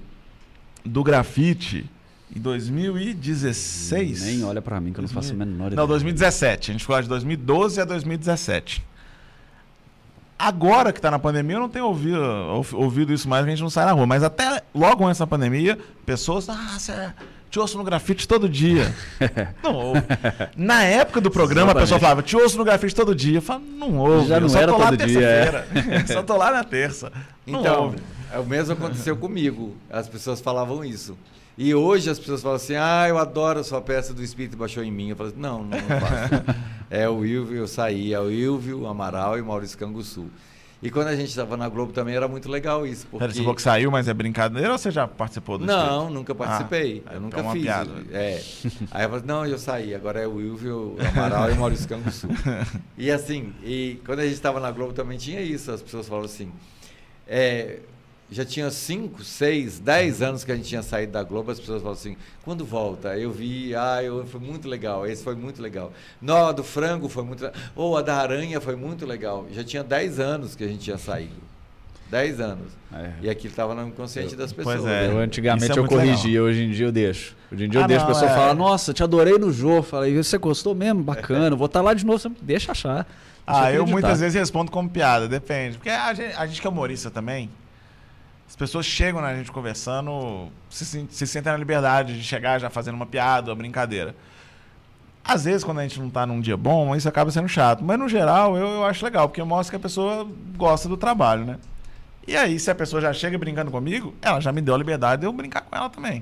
do 0.85 1.03
grafite 1.03 1.89
em 2.35 2.39
2016. 2.39 4.23
Nem 4.23 4.43
olha 4.43 4.61
pra 4.61 4.79
mim 4.79 4.93
que 4.93 4.99
eu 4.99 5.03
não 5.03 5.09
faço 5.09 5.33
a 5.33 5.35
menor 5.35 5.67
ideia. 5.67 5.75
Não, 5.75 5.87
2017. 5.87 6.69
A 6.69 6.73
gente 6.73 6.81
ficou 6.81 6.95
lá 6.95 7.01
de 7.01 7.09
2012 7.09 7.81
a 7.81 7.85
2017. 7.85 8.83
Agora 10.47 10.91
que 10.91 10.99
tá 10.99 11.11
na 11.11 11.19
pandemia, 11.19 11.55
eu 11.55 11.59
não 11.59 11.69
tenho 11.69 11.85
ouvido, 11.85 12.19
ou- 12.19 12.65
ouvido 12.73 13.13
isso 13.13 13.29
mais, 13.29 13.43
que 13.43 13.51
a 13.51 13.55
gente 13.55 13.61
não 13.63 13.69
sai 13.69 13.85
na 13.85 13.91
rua. 13.91 14.05
Mas 14.07 14.23
até 14.23 14.63
logo 14.73 15.05
antes 15.05 15.19
da 15.19 15.27
pandemia, 15.27 15.77
pessoas. 16.05 16.49
Ah, 16.49 16.77
você 16.79 17.11
te 17.49 17.59
ouço 17.59 17.77
no 17.77 17.83
grafite 17.83 18.27
todo 18.27 18.47
dia. 18.49 18.91
não 19.61 19.73
ouve. 19.75 20.01
Na 20.55 20.83
época 20.83 21.21
do 21.21 21.29
programa, 21.29 21.71
a 21.71 21.75
pessoa 21.75 21.97
Exatamente. 21.97 22.01
falava, 22.01 22.21
te 22.23 22.35
ouço 22.37 22.57
no 22.57 22.63
grafite 22.63 22.95
todo 22.95 23.13
dia. 23.13 23.37
Eu 23.37 23.41
falava, 23.41 23.65
não 23.77 23.97
ouve. 23.97 24.27
Já 24.29 24.35
eu 24.37 24.41
não 24.41 24.49
só 24.49 24.59
era 24.61 24.71
tô 24.71 24.77
lá 24.77 24.85
todo 24.89 25.05
dia, 25.05 25.19
é. 25.21 25.43
terça-feira. 25.51 26.07
só 26.11 26.23
tô 26.23 26.37
lá 26.37 26.51
na 26.51 26.63
terça. 26.63 27.11
Não 27.45 27.59
Então, 27.59 27.83
ouve. 27.83 27.97
é 28.33 28.39
o 28.39 28.45
mesmo 28.45 28.73
aconteceu 28.73 29.15
comigo. 29.17 29.75
As 29.91 30.07
pessoas 30.07 30.39
falavam 30.41 30.83
isso. 30.83 31.17
E 31.63 31.75
hoje 31.75 32.09
as 32.09 32.17
pessoas 32.17 32.41
falam 32.41 32.55
assim: 32.55 32.73
ah, 32.75 33.05
eu 33.07 33.19
adoro 33.19 33.59
a 33.59 33.63
sua 33.63 33.79
peça 33.79 34.15
do 34.15 34.23
Espírito 34.23 34.57
Baixou 34.57 34.83
em 34.83 34.91
mim. 34.91 35.09
Eu 35.09 35.15
falo 35.15 35.29
assim, 35.29 35.39
não, 35.39 35.63
não, 35.63 35.77
não 35.77 35.99
faço. 35.99 36.43
é 36.89 37.07
o 37.07 37.23
Ilvio, 37.23 37.55
eu 37.55 37.67
saí, 37.67 38.15
é 38.15 38.19
o 38.19 38.31
Ilvio, 38.31 38.87
Amaral 38.87 39.37
e 39.37 39.43
Maurício 39.43 39.77
Canguçu. 39.77 40.25
E 40.81 40.89
quando 40.89 41.09
a 41.09 41.15
gente 41.15 41.29
estava 41.29 41.55
na 41.55 41.69
Globo 41.69 41.93
também 41.93 42.15
era 42.15 42.27
muito 42.27 42.49
legal 42.49 42.87
isso. 42.87 43.05
Porque... 43.05 43.19
Pera, 43.19 43.31
Você 43.31 43.41
falou 43.41 43.53
que 43.53 43.61
saiu, 43.61 43.91
mas 43.91 44.07
é 44.07 44.13
brincadeira 44.15 44.71
ou 44.71 44.77
você 44.79 44.89
já 44.89 45.07
participou 45.07 45.59
do 45.59 45.65
Não, 45.67 46.09
nunca 46.09 46.33
participei. 46.33 47.03
Ah, 47.05 47.11
eu 47.11 47.17
é 47.17 47.19
nunca 47.19 47.43
fiz. 47.51 47.61
piada. 47.61 47.91
É. 48.11 48.41
Aí 48.89 49.05
eu 49.05 49.09
falei, 49.09 49.25
não, 49.27 49.45
eu 49.45 49.59
saí, 49.59 49.93
agora 49.93 50.19
é 50.19 50.25
o 50.25 50.37
Wilvio, 50.37 50.97
o 50.97 51.07
Amaral 51.09 51.51
e 51.51 51.53
o 51.53 51.57
Maurício 51.57 51.87
Canguçu. 51.87 52.27
E 52.97 53.11
assim, 53.11 53.53
e 53.63 53.99
quando 54.03 54.21
a 54.21 54.23
gente 54.23 54.33
estava 54.33 54.59
na 54.59 54.71
Globo 54.71 54.93
também 54.93 55.19
tinha 55.19 55.41
isso, 55.41 55.71
as 55.71 55.83
pessoas 55.83 56.07
falavam 56.07 56.25
assim. 56.25 56.51
é, 57.27 57.81
já 58.31 58.45
tinha 58.45 58.71
5, 58.71 59.23
6, 59.23 59.79
10 59.79 60.21
anos 60.21 60.43
que 60.45 60.51
a 60.51 60.55
gente 60.55 60.67
tinha 60.69 60.81
saído 60.81 61.11
da 61.11 61.21
Globo, 61.21 61.51
as 61.51 61.59
pessoas 61.59 61.81
falavam 61.81 61.99
assim, 61.99 62.15
quando 62.43 62.63
volta? 62.65 63.17
Eu 63.17 63.29
vi, 63.31 63.75
ah, 63.75 64.01
eu, 64.01 64.25
foi 64.25 64.39
muito 64.39 64.67
legal, 64.69 65.05
esse 65.05 65.21
foi 65.23 65.35
muito 65.35 65.61
legal. 65.61 65.91
Não, 66.21 66.47
a 66.47 66.51
do 66.53 66.63
frango 66.63 67.09
foi 67.09 67.23
muito 67.25 67.43
legal. 67.43 67.59
Ou 67.75 67.97
a 67.97 68.01
da 68.01 68.15
aranha 68.15 68.61
foi 68.61 68.75
muito 68.77 69.05
legal. 69.05 69.45
Já 69.51 69.63
tinha 69.63 69.83
10 69.83 70.19
anos 70.19 70.55
que 70.55 70.63
a 70.63 70.67
gente 70.67 70.79
tinha 70.79 70.97
saído. 70.97 71.51
10 72.09 72.41
anos. 72.41 72.73
É. 72.93 73.11
E 73.21 73.29
aquilo 73.29 73.51
estava 73.51 73.73
no 73.73 73.87
inconsciente 73.87 74.35
das 74.35 74.51
Pois 74.51 74.67
pessoas. 74.67 74.85
é. 74.91 75.07
Eu 75.07 75.13
né? 75.15 75.23
antigamente 75.23 75.71
Isso 75.71 75.79
é 75.79 75.83
eu 75.83 75.87
corrigia, 75.87 76.43
hoje 76.43 76.63
em 76.63 76.71
dia 76.71 76.85
eu 76.87 76.91
deixo. 76.91 77.35
Hoje 77.51 77.65
em 77.65 77.69
dia 77.69 77.79
eu 77.79 77.83
Ah, 77.83 77.87
deixo, 77.87 78.03
não, 78.03 78.11
a 78.11 78.13
pessoa 78.13 78.31
é. 78.31 78.35
fala, 78.35 78.53
nossa, 78.53 78.93
te 78.93 79.01
adorei 79.01 79.37
no 79.37 79.51
jogo. 79.51 79.81
Falei, 79.83 80.15
você 80.15 80.37
gostou 80.37 80.75
mesmo? 80.75 81.01
Bacana, 81.03 81.55
vou 81.55 81.67
estar 81.67 81.79
lá 81.81 81.93
de 81.93 82.05
novo. 82.05 82.19
Você 82.19 82.29
Deixa 82.41 82.73
achar. 82.73 82.95
Deixa 83.05 83.13
Ah, 83.47 83.59
eu 83.71 83.83
acreditar. 83.83 83.91
muitas 83.91 84.19
vezes 84.19 84.37
respondo 84.37 84.69
como 84.71 84.89
piada, 84.89 85.25
depende. 85.27 85.77
Porque 85.77 85.89
a 85.89 86.13
gente, 86.13 86.35
a 86.35 86.45
gente 86.45 86.59
que 86.61 86.67
é 86.67 86.69
humorista 86.69 87.09
também, 87.09 87.49
as 88.51 88.55
pessoas 88.57 88.85
chegam 88.85 89.21
na 89.21 89.33
gente 89.33 89.49
conversando, 89.49 90.49
se, 90.69 91.07
se 91.09 91.25
sentem 91.25 91.53
na 91.53 91.57
liberdade 91.57 92.17
de 92.17 92.21
chegar 92.21 92.59
já 92.59 92.69
fazendo 92.69 92.95
uma 92.95 93.05
piada, 93.05 93.49
uma 93.49 93.55
brincadeira. 93.55 94.13
Às 95.23 95.45
vezes, 95.45 95.63
quando 95.63 95.79
a 95.79 95.83
gente 95.83 95.97
não 96.01 96.09
tá 96.09 96.25
num 96.25 96.41
dia 96.41 96.57
bom, 96.57 96.93
isso 96.93 97.07
acaba 97.07 97.31
sendo 97.31 97.47
chato. 97.47 97.81
Mas 97.81 97.97
no 97.97 98.09
geral, 98.09 98.57
eu, 98.57 98.67
eu 98.67 98.85
acho 98.85 99.05
legal, 99.05 99.29
porque 99.29 99.41
mostra 99.41 99.71
que 99.71 99.77
a 99.77 99.79
pessoa 99.79 100.27
gosta 100.57 100.89
do 100.89 100.97
trabalho, 100.97 101.45
né? 101.45 101.59
E 102.27 102.35
aí, 102.35 102.59
se 102.59 102.69
a 102.69 102.75
pessoa 102.75 103.01
já 103.01 103.13
chega 103.13 103.37
brincando 103.37 103.71
comigo, 103.71 104.13
ela 104.21 104.41
já 104.41 104.51
me 104.51 104.59
deu 104.59 104.75
a 104.75 104.77
liberdade 104.77 105.21
de 105.21 105.27
eu 105.27 105.31
brincar 105.31 105.61
com 105.61 105.73
ela 105.73 105.89
também. 105.89 106.21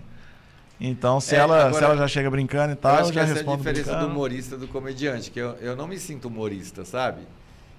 Então, 0.80 1.20
se, 1.20 1.34
É, 1.34 1.40
ela, 1.40 1.66
agora, 1.66 1.74
se 1.74 1.84
ela 1.84 1.98
já 1.98 2.08
chega 2.08 2.30
brincando 2.30 2.74
e 2.74 2.76
Eu 2.76 2.78
tal, 2.78 3.00
eu, 3.00 3.00
acho 3.00 3.12
que 3.12 3.16
já 3.16 3.24
essa 3.24 3.32
é 3.32 3.34
a 3.34 3.36
respondo 3.38 3.58
diferença 3.58 3.96
do 3.96 3.96
brincando. 3.96 4.14
humorista 4.14 4.56
do 4.56 4.68
comediante, 4.68 5.32
que 5.32 5.40
eu, 5.40 5.54
eu 5.56 5.76
não 5.76 5.88
me 5.88 5.98
sinto 5.98 6.28
humorista, 6.28 6.86
sabe? 6.86 7.24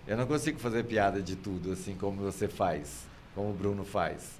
Eu 0.08 0.16
não 0.16 0.26
consigo 0.26 0.58
fazer 0.58 0.82
piada 0.82 1.22
de 1.22 1.36
tudo, 1.36 1.70
assim 1.72 1.94
como 1.94 2.20
você 2.20 2.48
faz, 2.48 3.06
como 3.32 3.50
o 3.50 3.54
Bruno 3.54 3.84
faz. 3.84 4.39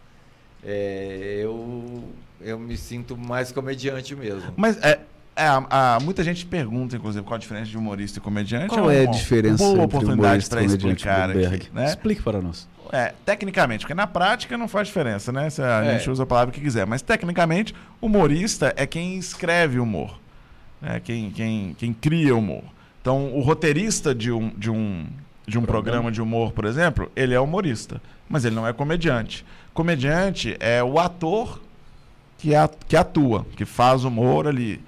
É, 0.65 1.41
eu, 1.43 2.05
eu 2.41 2.59
me 2.59 2.77
sinto 2.77 3.17
mais 3.17 3.51
comediante 3.53 4.15
mesmo. 4.15 4.53
Mas 4.57 4.77
é, 4.83 5.01
é, 5.37 5.47
a- 5.47 5.67
a- 5.97 6.01
muita 6.01 6.23
gente 6.23 6.45
pergunta, 6.45 6.97
inclusive, 6.97 7.25
qual 7.25 7.37
a 7.37 7.39
diferença 7.39 7.67
de 7.71 7.79
humorista 7.79 8.19
e 8.19 8.23
comediante. 8.23 8.69
Qual 8.69 8.91
é 8.91 9.01
a 9.01 9.09
uma 9.09 9.13
diferença 9.13 9.57
boa 9.59 9.71
entre 9.73 9.85
oportunidade 9.85 10.21
humorista 10.21 10.57
para 10.57 10.65
e 10.65 10.67
comediante 10.67 10.97
explicar 11.09 11.31
aqui, 11.55 11.71
né? 11.75 11.85
Explique 11.87 12.23
para 12.23 12.41
nós. 12.43 12.69
É, 12.93 13.15
tecnicamente, 13.25 13.85
porque 13.85 13.95
na 13.95 14.07
prática 14.07 14.59
não 14.59 14.67
faz 14.67 14.89
diferença, 14.89 15.31
né? 15.33 15.49
Se 15.49 15.63
a 15.63 15.85
É. 15.85 15.97
gente 15.97 16.11
usa 16.11 16.25
a 16.25 16.27
palavra 16.27 16.53
que 16.53 16.61
quiser. 16.61 16.85
Mas 16.87 17.01
tecnicamente, 17.03 17.75
humorista 18.03 18.75
é 18.77 18.85
quem 18.87 19.17
escreve 19.17 19.79
humor. 19.79 20.19
Né? 20.83 21.01
Quem, 21.03 21.31
quem, 21.31 21.75
quem 21.79 21.93
cria 21.93 22.35
humor. 22.35 22.65
Então, 23.01 23.33
o 23.35 23.41
roteirista 23.41 24.15
de 24.15 24.33
um, 24.33 24.49
de 24.57 24.71
um, 24.71 25.07
de 25.47 25.57
um 25.59 25.63
programa 25.63 26.11
de 26.11 26.21
humor, 26.21 26.53
por 26.53 26.65
exemplo, 26.65 27.11
ele 27.15 27.33
é 27.33 27.41
humorista. 27.41 28.01
Mas 28.29 28.45
ele 28.45 28.55
não 28.57 28.67
é 28.67 28.73
comediante. 28.73 29.45
Comediante 29.73 30.57
é 30.61 30.83
o 30.83 30.99
ator 30.99 31.61
que, 32.39 32.51
que 32.89 32.97
atua, 32.97 33.47
que 33.57 33.65
faz 33.65 34.05
humor 34.05 34.47
ali. 34.47 34.83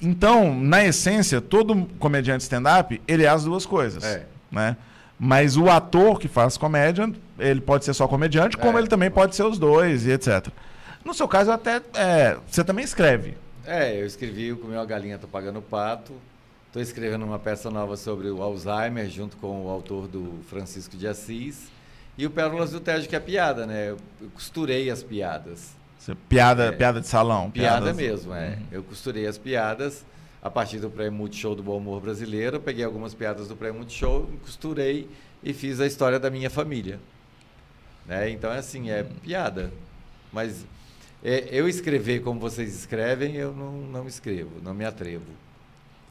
Então, 0.00 0.54
na 0.54 0.84
essência, 0.84 1.40
todo 1.40 1.86
comediante 1.98 2.42
stand-up, 2.42 3.00
ele 3.06 3.24
é 3.24 3.28
as 3.28 3.44
duas 3.44 3.64
coisas. 3.64 4.02
É. 4.02 4.26
Né? 4.50 4.76
Mas 5.18 5.56
o 5.56 5.70
ator 5.70 6.18
que 6.18 6.26
faz 6.26 6.56
comédia, 6.56 7.12
ele 7.38 7.60
pode 7.60 7.84
ser 7.84 7.94
só 7.94 8.08
comediante, 8.08 8.56
como 8.56 8.76
É. 8.76 8.80
ele 8.80 8.88
também 8.88 9.10
pode 9.10 9.36
ser 9.36 9.44
os 9.44 9.58
dois 9.58 10.04
e 10.06 10.10
etc. 10.10 10.48
No 11.04 11.14
seu 11.14 11.28
caso, 11.28 11.52
até 11.52 11.80
é, 11.94 12.36
você 12.48 12.64
também 12.64 12.84
escreve. 12.84 13.34
É, 13.64 14.00
eu 14.00 14.06
escrevi 14.06 14.52
o 14.52 14.56
Comeu 14.56 14.80
a 14.80 14.84
Galinha, 14.84 15.18
Tô 15.18 15.28
Pagando 15.28 15.62
Pato. 15.62 16.12
Estou 16.66 16.82
escrevendo 16.82 17.24
uma 17.24 17.38
peça 17.38 17.70
nova 17.70 17.96
sobre 17.96 18.28
o 18.28 18.42
Alzheimer, 18.42 19.08
junto 19.08 19.36
com 19.36 19.66
o 19.66 19.68
autor 19.68 20.08
do 20.08 20.40
Francisco 20.48 20.96
de 20.96 21.06
Assis. 21.06 21.68
E 22.16 22.26
o 22.26 22.30
Pérolas 22.30 22.70
do 22.70 22.80
Tejo, 22.80 23.08
que 23.08 23.16
é 23.16 23.20
piada, 23.20 23.66
né? 23.66 23.90
Eu 23.90 23.96
eu 24.20 24.28
costurei 24.34 24.90
as 24.90 25.02
piadas. 25.02 25.70
Piada, 26.28 26.64
É. 26.66 26.72
piada 26.72 27.00
de 27.00 27.06
salão. 27.06 27.50
Piada 27.50 27.92
piadas- 27.92 27.96
mesmo, 27.96 28.34
é. 28.34 28.58
Eu 28.70 28.82
costurei 28.82 29.26
as 29.26 29.38
piadas 29.38 30.04
a 30.42 30.50
partir 30.50 30.78
do 30.78 30.90
Prêmio 30.90 31.12
Multishow 31.12 31.54
do 31.54 31.62
Bom 31.62 31.76
Humor 31.78 32.00
Brasileiro. 32.00 32.56
Eu 32.56 32.60
peguei 32.60 32.84
algumas 32.84 33.14
piadas 33.14 33.48
do 33.48 33.56
Prêmio 33.56 33.78
Multishow, 33.78 34.28
costurei 34.42 35.08
e 35.42 35.52
fiz 35.52 35.80
a 35.80 35.86
história 35.86 36.18
da 36.18 36.28
minha 36.30 36.50
família. 36.50 36.98
Né? 38.06 38.30
Então, 38.30 38.52
é 38.52 38.58
assim, 38.58 38.90
é 38.90 39.04
piada. 39.22 39.72
Mas 40.32 40.64
é, 41.22 41.48
eu 41.52 41.68
escrever 41.68 42.20
como 42.22 42.40
vocês 42.40 42.74
escrevem, 42.74 43.36
eu 43.36 43.52
não, 43.52 43.72
não 43.72 44.06
escrevo, 44.08 44.50
não 44.62 44.74
me 44.74 44.84
atrevo. 44.84 45.24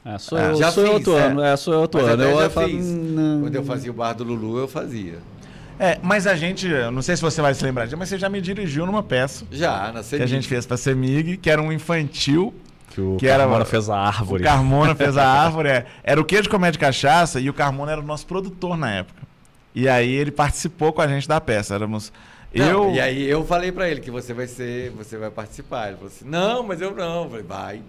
É, 0.06 0.18
sou 0.18 0.38
É, 0.38 0.52
eu, 0.52 0.56
já 0.56 0.72
sou 0.72 0.86
eu 0.86 0.94
fiz, 0.98 1.02
atuando. 1.08 1.44
É, 1.44 1.56
sou 1.58 1.74
eu 1.74 1.84
atuando. 1.84 2.24
Eu 2.24 2.42
já 2.42 2.50
falo, 2.50 2.70
fiz. 2.70 2.86
não. 2.88 3.42
Quando 3.42 3.56
eu 3.56 3.64
fazia 3.64 3.92
o 3.92 3.94
Bar 3.94 4.14
do 4.14 4.24
Lulu, 4.24 4.58
eu 4.58 4.68
fazia. 4.68 5.20
É, 5.84 5.98
mas 6.04 6.28
a 6.28 6.36
gente, 6.36 6.68
eu 6.68 6.92
não 6.92 7.02
sei 7.02 7.16
se 7.16 7.22
você 7.24 7.42
vai 7.42 7.54
se 7.56 7.64
lembrar 7.64 7.86
disso, 7.86 7.98
mas 7.98 8.08
você 8.08 8.18
já 8.20 8.30
me 8.30 8.40
dirigiu 8.40 8.86
numa 8.86 9.02
peça 9.02 9.46
Já, 9.52 9.92
na 9.92 10.04
que 10.04 10.22
a 10.22 10.28
gente 10.28 10.48
fez 10.48 10.64
pra 10.66 10.78
Semig, 10.78 11.38
que 11.38 11.50
era 11.50 11.60
um 11.62 11.72
infantil. 11.72 12.54
Que 12.92 13.02
o 13.02 13.18
Que 13.18 13.26
era- 13.28 13.44
Carmona 13.44 13.66
fez 13.66 13.90
a 13.90 13.94
O 13.94 13.96
árvore. 13.96 14.44
Carmona 14.44 14.94
fez 14.96 15.18
a 15.18 15.26
árvore. 15.28 15.70
é. 15.70 15.86
Era 16.04 16.22
o 16.22 16.26
quê 16.26 16.40
de 16.42 16.50
comédia 16.50 16.78
e 16.78 16.80
cachaça 16.80 17.40
e 17.40 17.50
o 17.50 17.54
Carmona 17.54 17.94
era 17.94 18.02
o 18.02 18.04
nosso 18.04 18.28
produtor 18.28 18.78
na 18.78 18.92
época. 18.92 19.24
E 19.74 19.88
aí 19.90 20.12
ele 20.12 20.30
participou 20.32 20.94
com 20.94 21.02
a 21.02 21.08
gente 21.08 21.28
da 21.28 21.42
peça. 21.42 21.74
Éramos 21.74 22.12
eu. 22.54 22.92
E 22.92 23.00
aí 23.00 23.28
eu 23.28 23.44
falei 23.46 23.72
pra 23.72 23.90
ele 23.90 24.02
que 24.02 24.12
você 24.12 24.34
vai 24.34 24.46
ser, 24.46 24.92
você 24.92 25.18
vai 25.18 25.32
participar. 25.32 25.88
Ele 25.88 25.96
falou 25.98 26.12
assim, 26.16 26.26
não, 26.26 26.62
mas 26.64 26.80
eu 26.82 26.94
não. 26.94 27.24
Eu 27.24 27.30
falei, 27.30 27.46
vai. 27.46 27.82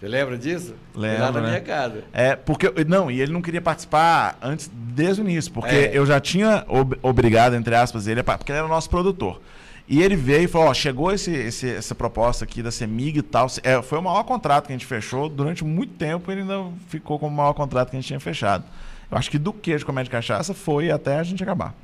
Você 0.00 0.08
lembra 0.08 0.38
disso? 0.38 0.74
Foi 0.94 1.02
Lá 1.02 1.26
Lembro, 1.26 1.32
na 1.34 1.40
né? 1.42 1.48
minha 1.50 1.60
casa. 1.60 2.02
É, 2.12 2.34
porque. 2.34 2.72
Não, 2.86 3.10
e 3.10 3.20
ele 3.20 3.30
não 3.32 3.42
queria 3.42 3.60
participar 3.60 4.38
antes, 4.40 4.70
desde 4.72 5.20
o 5.20 5.28
início, 5.28 5.52
porque 5.52 5.74
É. 5.74 5.90
eu 5.92 6.06
já 6.06 6.18
tinha 6.18 6.64
ob- 6.68 6.98
obrigado, 7.02 7.54
entre 7.54 7.74
aspas, 7.74 8.06
ele, 8.06 8.22
porque 8.22 8.50
ele 8.50 8.58
era 8.58 8.66
o 8.66 8.70
nosso 8.70 8.88
produtor. 8.88 9.40
E 9.86 10.00
ele 10.02 10.16
veio 10.16 10.44
e 10.44 10.48
falou: 10.48 10.68
Ó, 10.68 10.74
chegou 10.74 11.12
esse, 11.12 11.30
esse- 11.30 11.74
essa 11.74 11.94
proposta 11.94 12.44
aqui 12.44 12.62
da 12.62 12.70
Semig 12.70 13.18
e 13.18 13.22
tal. 13.22 13.46
É, 13.62 13.82
foi 13.82 13.98
o 13.98 14.02
maior 14.02 14.22
contrato 14.24 14.66
que 14.68 14.72
a 14.72 14.74
gente 14.76 14.86
fechou. 14.86 15.28
Durante 15.28 15.62
muito 15.64 15.92
tempo 15.94 16.32
ele 16.32 16.40
ainda 16.42 16.64
ficou 16.88 17.18
como 17.18 17.34
o 17.34 17.36
maior 17.36 17.52
contrato 17.52 17.90
que 17.90 17.96
a 17.96 18.00
gente 18.00 18.06
tinha 18.08 18.20
fechado. 18.20 18.64
Eu 19.10 19.18
acho 19.18 19.30
que 19.30 19.38
do 19.38 19.52
que 19.52 19.76
de 19.76 19.84
comédia 19.84 20.08
e 20.08 20.12
cachaça 20.12 20.54
foi 20.54 20.90
até 20.90 21.16
a 21.18 21.22
gente 21.22 21.42
acabar. 21.42 21.74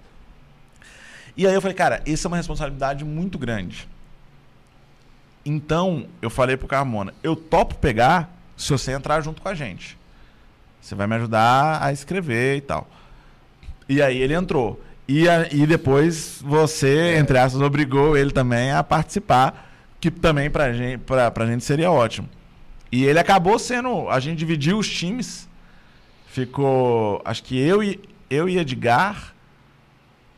E 1.37 1.47
aí 1.47 1.53
eu 1.53 1.61
falei, 1.61 1.75
cara, 1.75 2.01
isso 2.07 2.27
é 2.27 2.29
uma 2.29 2.37
responsabilidade 2.39 3.05
muito 3.05 3.37
grande. 3.39 3.87
Então, 5.47 6.07
eu 6.21 6.29
falei 6.29 6.57
pro 6.57 6.67
Carmona, 6.67 7.15
eu 7.23 7.37
topo 7.37 7.77
pegar 7.77 8.29
se 8.57 8.71
você 8.73 8.93
entrar 8.93 9.21
junto 9.21 9.41
com 9.41 9.49
a 9.49 9.55
gente. 9.55 9.97
Você 10.81 10.95
vai 10.95 11.07
me 11.07 11.15
ajudar 11.17 11.83
a 11.83 11.93
escrever 11.93 12.57
e 12.57 12.61
tal. 12.61 12.89
E 13.89 14.03
aí 14.03 14.19
ele 14.21 14.35
entrou. 14.35 14.83
E, 15.09 15.29
a- 15.29 15.47
e 15.53 15.65
depois 15.67 16.41
você, 16.43 17.17
entre 17.17 17.39
aspas, 17.39 17.63
obrigou 17.63 18.17
ele 18.17 18.33
também 18.33 18.73
a 18.73 18.83
participar, 18.83 19.71
que 20.01 20.11
também 20.11 20.51
pra 20.51 20.73
gente, 20.73 20.99
pra, 20.99 21.31
pra 21.31 21.47
gente 21.47 21.65
seria 21.65 21.91
ótimo. 21.91 22.29
E 22.91 23.05
ele 23.05 23.19
acabou 23.19 23.59
sendo. 23.59 24.09
A 24.09 24.19
gente 24.21 24.39
dividiu 24.39 24.79
os 24.79 24.89
times. 24.89 25.49
Ficou. 26.29 27.21
Acho 27.25 27.43
que 27.45 27.59
eu 27.59 27.83
e, 27.83 28.01
eu 28.29 28.49
e 28.49 28.59
Edgar 28.59 29.33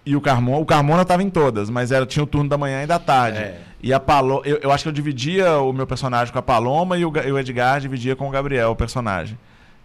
e 0.05 0.15
o 0.17 0.21
Carmona. 0.21 0.59
O 0.59 0.67
Carmona 0.67 1.05
tava 1.05 1.23
em 1.23 1.31
todas, 1.31 1.69
mas 1.71 1.91
era, 1.93 2.07
tinha 2.07 2.23
o 2.23 2.27
turno 2.27 2.49
da 2.49 2.57
manhã 2.59 2.83
e 2.83 2.87
da 2.87 2.99
tarde. 2.99 3.39
É. 3.39 3.61
E 3.83 3.93
a 3.93 4.01
Paloma. 4.01 4.43
Eu, 4.45 4.59
eu 4.63 4.73
acho 4.73 4.85
que 4.85 4.89
eu 4.89 4.93
dividia 4.93 5.59
o 5.59 5.73
meu 5.73 5.87
personagem 5.87 6.33
com 6.33 6.39
a 6.39 6.43
Paloma 6.43 6.99
e 6.99 7.05
o, 7.05 7.13
e 7.25 7.33
o 7.33 7.39
Edgar 7.39 7.81
dividia 7.81 8.17
com 8.17 8.29
o 8.29 8.31
Gabriel, 8.31 8.71
o 8.71 8.77
personagem. 8.77 9.39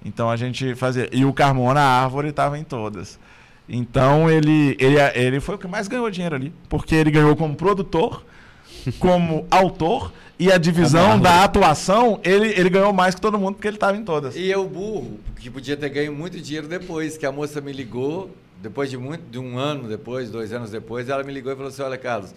Então 0.03 0.29
a 0.29 0.35
gente 0.35 0.75
fazia. 0.75 1.09
E 1.11 1.23
o 1.25 1.33
Carmona, 1.33 1.79
a 1.79 2.03
árvore, 2.03 2.29
estava 2.29 2.57
em 2.57 2.63
todas. 2.63 3.19
Então 3.67 4.29
ele, 4.29 4.75
ele, 4.79 4.97
ele 5.15 5.39
foi 5.39 5.55
o 5.55 5.57
que 5.57 5.67
mais 5.67 5.87
ganhou 5.87 6.09
dinheiro 6.09 6.35
ali. 6.35 6.53
Porque 6.67 6.95
ele 6.95 7.11
ganhou 7.11 7.35
como 7.35 7.55
produtor, 7.55 8.25
como 8.99 9.45
autor, 9.51 10.11
e 10.37 10.51
a 10.51 10.57
divisão 10.57 11.19
da 11.19 11.43
atuação, 11.43 12.19
ele, 12.23 12.47
ele 12.49 12.69
ganhou 12.69 12.91
mais 12.91 13.15
que 13.15 13.21
todo 13.21 13.37
mundo 13.39 13.55
porque 13.55 13.67
ele 13.67 13.77
estava 13.77 13.95
em 13.95 14.03
todas. 14.03 14.35
E 14.35 14.49
eu 14.49 14.67
burro, 14.67 15.19
que 15.39 15.49
podia 15.49 15.77
ter 15.77 15.89
ganho 15.89 16.13
muito 16.13 16.39
dinheiro 16.41 16.67
depois, 16.67 17.15
que 17.15 17.25
a 17.25 17.31
moça 17.31 17.61
me 17.61 17.71
ligou, 17.71 18.29
depois 18.63 18.89
de 18.89 18.97
muito, 18.97 19.29
de 19.29 19.37
um 19.37 19.57
ano 19.57 19.87
depois, 19.87 20.31
dois 20.31 20.51
anos 20.53 20.71
depois, 20.71 21.09
ela 21.09 21.21
me 21.23 21.31
ligou 21.33 21.51
e 21.51 21.55
falou 21.55 21.69
assim, 21.69 21.81
olha 21.81 21.97
Carlos, 21.97 22.33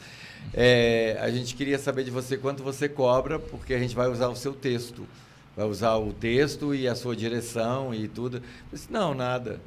é, 0.52 1.16
a 1.20 1.30
gente 1.30 1.54
queria 1.54 1.78
saber 1.78 2.02
de 2.04 2.10
você 2.10 2.36
quanto 2.36 2.62
você 2.62 2.88
cobra, 2.88 3.38
porque 3.38 3.72
a 3.72 3.78
gente 3.78 3.94
vai 3.94 4.08
usar 4.08 4.28
o 4.28 4.36
seu 4.36 4.52
texto. 4.52 5.06
Vai 5.56 5.66
usar 5.66 5.94
o 5.96 6.12
texto 6.12 6.74
e 6.74 6.86
a 6.86 6.94
sua 6.94 7.16
direção 7.16 7.94
e 7.94 8.06
tudo. 8.08 8.36
Eu 8.38 8.42
disse, 8.72 8.92
não, 8.92 9.14
nada. 9.14 9.58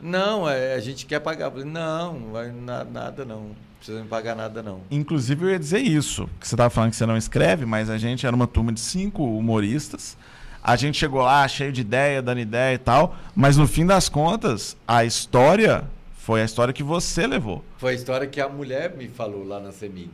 Não, 0.00 0.48
é, 0.48 0.74
a 0.74 0.80
gente 0.80 1.06
quer 1.06 1.18
pagar. 1.18 1.46
Eu 1.46 1.50
falei, 1.50 1.66
não, 1.66 2.20
não 2.20 2.30
vai 2.32 2.52
na- 2.52 2.84
nada 2.84 3.24
não. 3.24 3.40
Não 3.40 3.56
precisa 3.78 4.00
me 4.00 4.08
pagar 4.08 4.36
nada 4.36 4.62
não. 4.62 4.80
Inclusive, 4.90 5.44
eu 5.44 5.50
ia 5.50 5.58
dizer 5.58 5.80
isso. 5.80 6.28
Que 6.38 6.46
você 6.46 6.54
estava 6.54 6.70
falando 6.70 6.90
que 6.90 6.96
você 6.96 7.06
não 7.06 7.16
escreve, 7.16 7.64
mas 7.66 7.90
a 7.90 7.98
gente 7.98 8.26
era 8.26 8.36
uma 8.36 8.46
turma 8.46 8.72
de 8.72 8.78
cinco 8.80 9.24
humoristas. 9.24 10.16
A 10.62 10.76
gente 10.76 10.98
chegou 10.98 11.22
lá 11.22 11.46
cheio 11.48 11.72
de 11.72 11.80
ideia, 11.80 12.20
dando 12.20 12.40
ideia 12.40 12.74
e 12.74 12.78
tal. 12.78 13.16
Mas 13.34 13.56
no 13.56 13.66
fim 13.66 13.86
das 13.86 14.08
contas, 14.08 14.76
a 14.86 15.04
história 15.04 15.84
foi 16.18 16.42
a 16.42 16.44
história 16.44 16.74
que 16.74 16.82
você 16.82 17.26
levou. 17.26 17.64
Foi 17.78 17.92
a 17.92 17.94
história 17.94 18.26
que 18.26 18.40
a 18.40 18.48
mulher 18.48 18.94
me 18.96 19.08
falou 19.08 19.46
lá 19.46 19.58
na 19.60 19.72
CEMIG. 19.72 20.10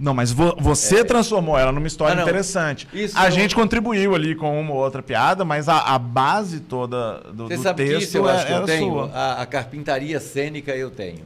Não, 0.00 0.12
mas 0.12 0.32
vo- 0.32 0.56
você 0.58 1.00
É. 1.00 1.04
transformou 1.04 1.56
ela 1.56 1.70
numa 1.70 1.86
história 1.86 2.18
Ah, 2.18 2.22
interessante. 2.22 2.88
Isso 2.92 3.16
a 3.16 3.26
eu- 3.26 3.30
gente 3.30 3.54
contribuiu 3.54 4.14
ali 4.16 4.34
com 4.34 4.60
uma 4.60 4.72
ou 4.72 4.78
outra 4.78 5.00
piada, 5.00 5.44
mas 5.44 5.68
a, 5.68 5.94
a 5.94 5.98
base 5.98 6.58
toda 6.58 7.20
do, 7.32 7.46
Você 7.46 7.56
do 7.56 7.62
sabe 7.62 7.84
texto 7.84 7.98
disso 8.00 8.16
eu 8.18 8.28
acho 8.28 8.44
é- 8.44 8.46
que 8.46 8.52
eu 8.52 8.64
tenho? 8.64 8.90
sua. 8.92 9.10
A, 9.12 9.42
a 9.42 9.46
carpintaria 9.46 10.18
cênica 10.18 10.74
eu 10.74 10.90
tenho. 10.90 11.24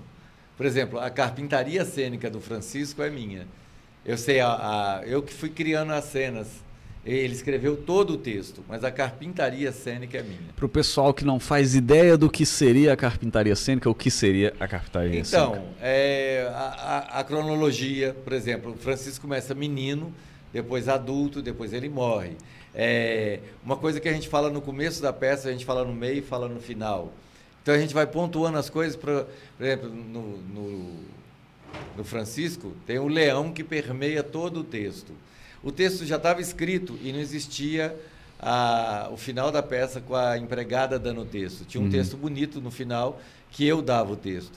Por 0.59 0.66
exemplo, 0.66 0.98
a 0.98 1.09
carpintaria 1.09 1.84
cênica 1.86 2.28
do 2.28 2.40
Francisco 2.40 3.02
é 3.02 3.09
minha. 3.09 3.47
Eu 4.05 4.18
sei, 4.18 4.40
a, 4.40 4.48
a- 4.48 5.01
eu 5.06 5.22
que 5.22 5.32
fui 5.32 5.48
criando 5.48 5.93
as 5.93 6.05
cenas. 6.05 6.48
Ele 7.06 7.32
escreveu 7.32 7.76
todo 7.76 8.14
o 8.14 8.16
texto, 8.18 8.64
mas 8.68 8.82
a 8.82 8.90
carpintaria 8.90 9.70
cênica 9.70 10.18
é 10.18 10.22
minha. 10.24 10.40
Pro 10.56 10.68
pessoal 10.68 11.14
que 11.14 11.24
não 11.24 11.38
faz 11.38 11.76
ideia 11.76 12.16
do 12.18 12.28
que 12.28 12.44
seria 12.44 12.92
a 12.92 12.96
carpintaria 12.96 13.54
cênica, 13.54 13.88
o 13.88 13.94
que 13.94 14.10
seria 14.10 14.52
a 14.58 14.66
carpintaria 14.66 15.20
Então, 15.20 15.52
cênica? 15.54 15.70
é, 15.80 16.50
a, 16.52 16.58
a- 17.14 17.20
a 17.20 17.24
cronologia, 17.24 18.12
por 18.24 18.32
exemplo, 18.32 18.72
o 18.72 18.76
Francisco 18.76 19.22
começa 19.22 19.54
menino, 19.54 20.12
depois 20.52 20.88
adulto, 20.88 21.40
depois 21.40 21.72
ele 21.72 21.88
morre. 21.88 22.32
É, 22.74 23.38
uma 23.64 23.76
coisa 23.76 24.00
que 24.00 24.08
a 24.08 24.12
gente 24.12 24.28
fala 24.28 24.50
no 24.50 24.60
começo 24.60 25.00
da 25.00 25.12
peça, 25.12 25.48
a 25.48 25.52
gente 25.52 25.64
fala 25.64 25.84
no 25.84 25.94
meio 25.94 26.18
e 26.18 26.22
fala 26.22 26.48
no 26.48 26.60
final. 26.60 27.12
Então 27.62 27.72
a 27.74 27.78
gente 27.78 27.94
vai 27.94 28.06
pontuando 28.06 28.58
as 28.58 28.68
coisas, 28.68 28.96
pra, 28.96 29.24
por 29.56 29.64
exemplo, 29.64 29.88
no, 29.90 30.38
no, 30.38 30.94
no 31.96 32.04
Francisco, 32.04 32.72
tem 32.84 32.98
o 32.98 33.06
leão 33.06 33.52
que 33.52 33.62
permeia 33.62 34.22
todo 34.24 34.60
o 34.60 34.64
texto. 34.64 35.12
O 35.66 35.72
texto 35.72 36.06
já 36.06 36.14
estava 36.14 36.40
escrito 36.40 36.97
e 37.02 37.12
não 37.12 37.18
existia 37.18 37.93
a- 38.38 39.09
o 39.10 39.16
final 39.16 39.51
da 39.51 39.60
peça 39.64 40.01
com 40.01 40.14
a 40.14 40.38
empregada 40.38 40.97
dando 40.97 41.22
o 41.22 41.24
texto. 41.24 41.64
Tinha 41.64 41.80
um 41.80 41.86
Uhum. 41.86 41.90
texto 41.90 42.16
bonito 42.16 42.60
no 42.60 42.70
final 42.70 43.20
que 43.51 43.66
eu 43.66 43.82
dava 43.82 44.12
o 44.12 44.16
texto. 44.16 44.52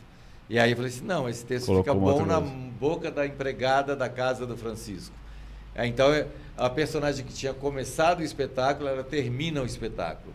E 0.48 0.60
aí 0.60 0.70
eu 0.70 0.76
falei 0.78 0.92
assim, 0.92 1.04
não, 1.04 1.28
esse 1.28 1.44
texto 1.44 1.66
Colocou 1.66 1.96
fica 1.96 2.00
bom 2.00 2.26
na 2.28 2.40
boca 2.40 3.10
da 3.10 3.26
empregada 3.26 3.96
da 3.96 4.08
casa 4.08 4.46
do 4.46 4.56
Francisco. 4.56 5.16
É, 5.74 5.88
Então, 5.88 6.14
é- 6.14 6.28
a 6.56 6.70
personagem 6.70 7.26
que 7.26 7.34
tinha 7.34 7.56
começado 7.56 8.20
o 8.20 8.24
espetáculo, 8.24 8.88
ela 8.88 9.04
termina 9.04 9.64
o 9.64 9.66
espetáculo. 9.66 10.32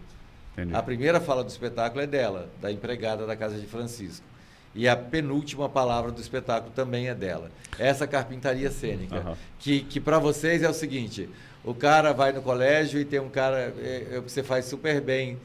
Entendi. 0.55 0.75
A 0.75 0.83
primeira 0.83 1.21
fala 1.21 1.45
do 1.45 1.51
espetáculo 1.51 2.03
é 2.03 2.07
dela, 2.09 2.49
da 2.61 2.73
empregada 2.73 3.25
da 3.25 3.37
casa 3.37 3.61
de 3.61 3.67
Francisco. 3.67 4.27
E 4.75 4.89
a 4.89 4.97
penúltima 4.97 5.69
palavra 5.69 6.11
do 6.11 6.21
espetáculo 6.21 6.73
também 6.75 7.09
é 7.09 7.15
dela. 7.15 7.51
Essa 7.79 8.07
carpintaria 8.07 8.71
cênica. 8.71 9.17
Aham. 9.17 9.37
Que, 9.59 9.81
que 9.81 10.01
para 10.01 10.19
vocês 10.19 10.63
é 10.63 10.69
o 10.69 10.75
seguinte: 10.75 11.29
o 11.65 11.75
cara 11.75 12.13
vai 12.13 12.33
no 12.33 12.43
colégio 12.43 13.01
e 13.01 13.05
tem 13.05 13.21
um 13.21 13.29
cara 13.29 13.73
é, 13.79 14.07
é, 14.13 14.21
que 14.21 14.31
você 14.31 14.43
faz 14.43 14.65
super 14.65 15.01
bem. 15.01 15.39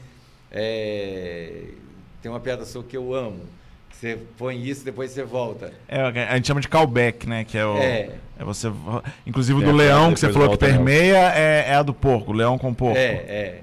é, 0.50 1.64
tem 2.20 2.30
uma 2.30 2.40
piada 2.40 2.64
sua 2.64 2.82
que 2.82 2.96
eu 2.96 3.14
amo. 3.14 3.40
Você 3.92 4.18
põe 4.38 4.62
isso, 4.62 4.84
depois 4.84 5.10
você 5.10 5.22
volta. 5.22 5.72
É, 5.86 6.00
a 6.00 6.34
gente 6.36 6.46
chama 6.46 6.60
de 6.60 6.68
callback, 6.68 7.28
né? 7.28 7.44
Que 7.44 7.58
é 7.58 7.66
o. 7.66 7.76
É. 7.76 8.10
É 8.38 8.44
você. 8.44 8.72
Inclusive 9.26 9.58
o 9.58 9.62
Tem 9.62 9.70
do 9.70 9.76
leão 9.76 10.14
que 10.14 10.20
você 10.20 10.32
falou 10.32 10.56
que 10.56 10.64
nela. 10.64 10.74
permeia 10.78 11.32
é, 11.34 11.66
é 11.68 11.74
a 11.74 11.82
do 11.82 11.92
porco, 11.92 12.32
leão 12.32 12.56
com 12.56 12.72
porco. 12.72 12.96
É, 12.96 13.12
é. 13.28 13.60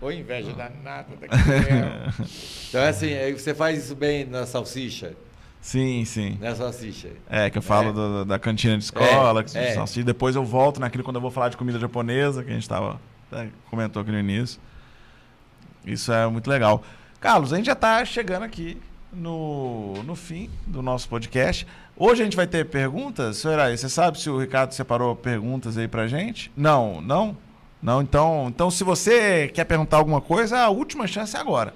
Ou 0.00 0.10
inveja 0.10 0.52
danada 0.52 1.08
daquele 1.20 1.42
Então, 2.68 2.80
é 2.80 2.88
assim, 2.88 3.12
aí 3.12 3.32
você 3.32 3.54
faz 3.54 3.84
isso 3.84 3.94
bem 3.94 4.24
na 4.24 4.46
salsicha. 4.46 5.12
Sim, 5.60 6.04
sim. 6.06 6.38
Na 6.40 6.54
salsicha. 6.54 7.08
É, 7.28 7.50
que 7.50 7.58
eu 7.58 7.62
falo 7.62 7.90
É. 7.90 7.92
do- 7.92 8.24
da 8.24 8.38
cantina 8.38 8.78
de 8.78 8.84
escola, 8.84 9.40
É, 9.40 9.44
que 9.44 9.58
é. 9.58 9.74
salsicha. 9.74 10.02
depois 10.04 10.34
eu 10.36 10.44
volto 10.44 10.80
naquilo 10.80 11.04
quando 11.04 11.16
eu 11.16 11.20
vou 11.22 11.30
falar 11.30 11.50
de 11.50 11.56
comida 11.58 11.78
japonesa, 11.78 12.42
que 12.42 12.50
a 12.50 12.54
gente 12.54 12.66
tava, 12.68 12.98
comentou 13.70 14.00
aqui 14.00 14.10
no 14.10 14.18
início. 14.18 14.58
Isso 15.84 16.10
é 16.12 16.26
muito 16.28 16.48
legal. 16.48 16.82
Carlos, 17.20 17.52
a 17.52 17.56
gente 17.56 17.66
já 17.66 17.72
está 17.72 18.02
chegando 18.04 18.44
aqui 18.44 18.78
no, 19.12 20.02
no 20.04 20.14
fim 20.14 20.48
do 20.66 20.80
nosso 20.80 21.08
podcast. 21.08 21.66
Hoje 21.96 22.22
a 22.22 22.24
gente 22.24 22.36
vai 22.36 22.46
ter 22.46 22.64
perguntas, 22.66 23.36
senhor 23.38 23.54
Iraí, 23.54 23.76
Você 23.76 23.88
sabe 23.90 24.18
se 24.18 24.30
o 24.30 24.38
Ricardo 24.38 24.72
separou 24.72 25.14
perguntas 25.14 25.76
aí 25.76 25.86
pra 25.88 26.06
gente? 26.06 26.50
Não, 26.56 27.00
não? 27.02 27.36
Não, 27.82 28.02
então, 28.02 28.46
então 28.48 28.70
se 28.70 28.84
você 28.84 29.48
quer 29.48 29.64
perguntar 29.64 29.96
alguma 29.96 30.20
coisa, 30.20 30.58
a 30.58 30.68
última 30.68 31.06
chance 31.06 31.36
é 31.36 31.40
agora. 31.40 31.72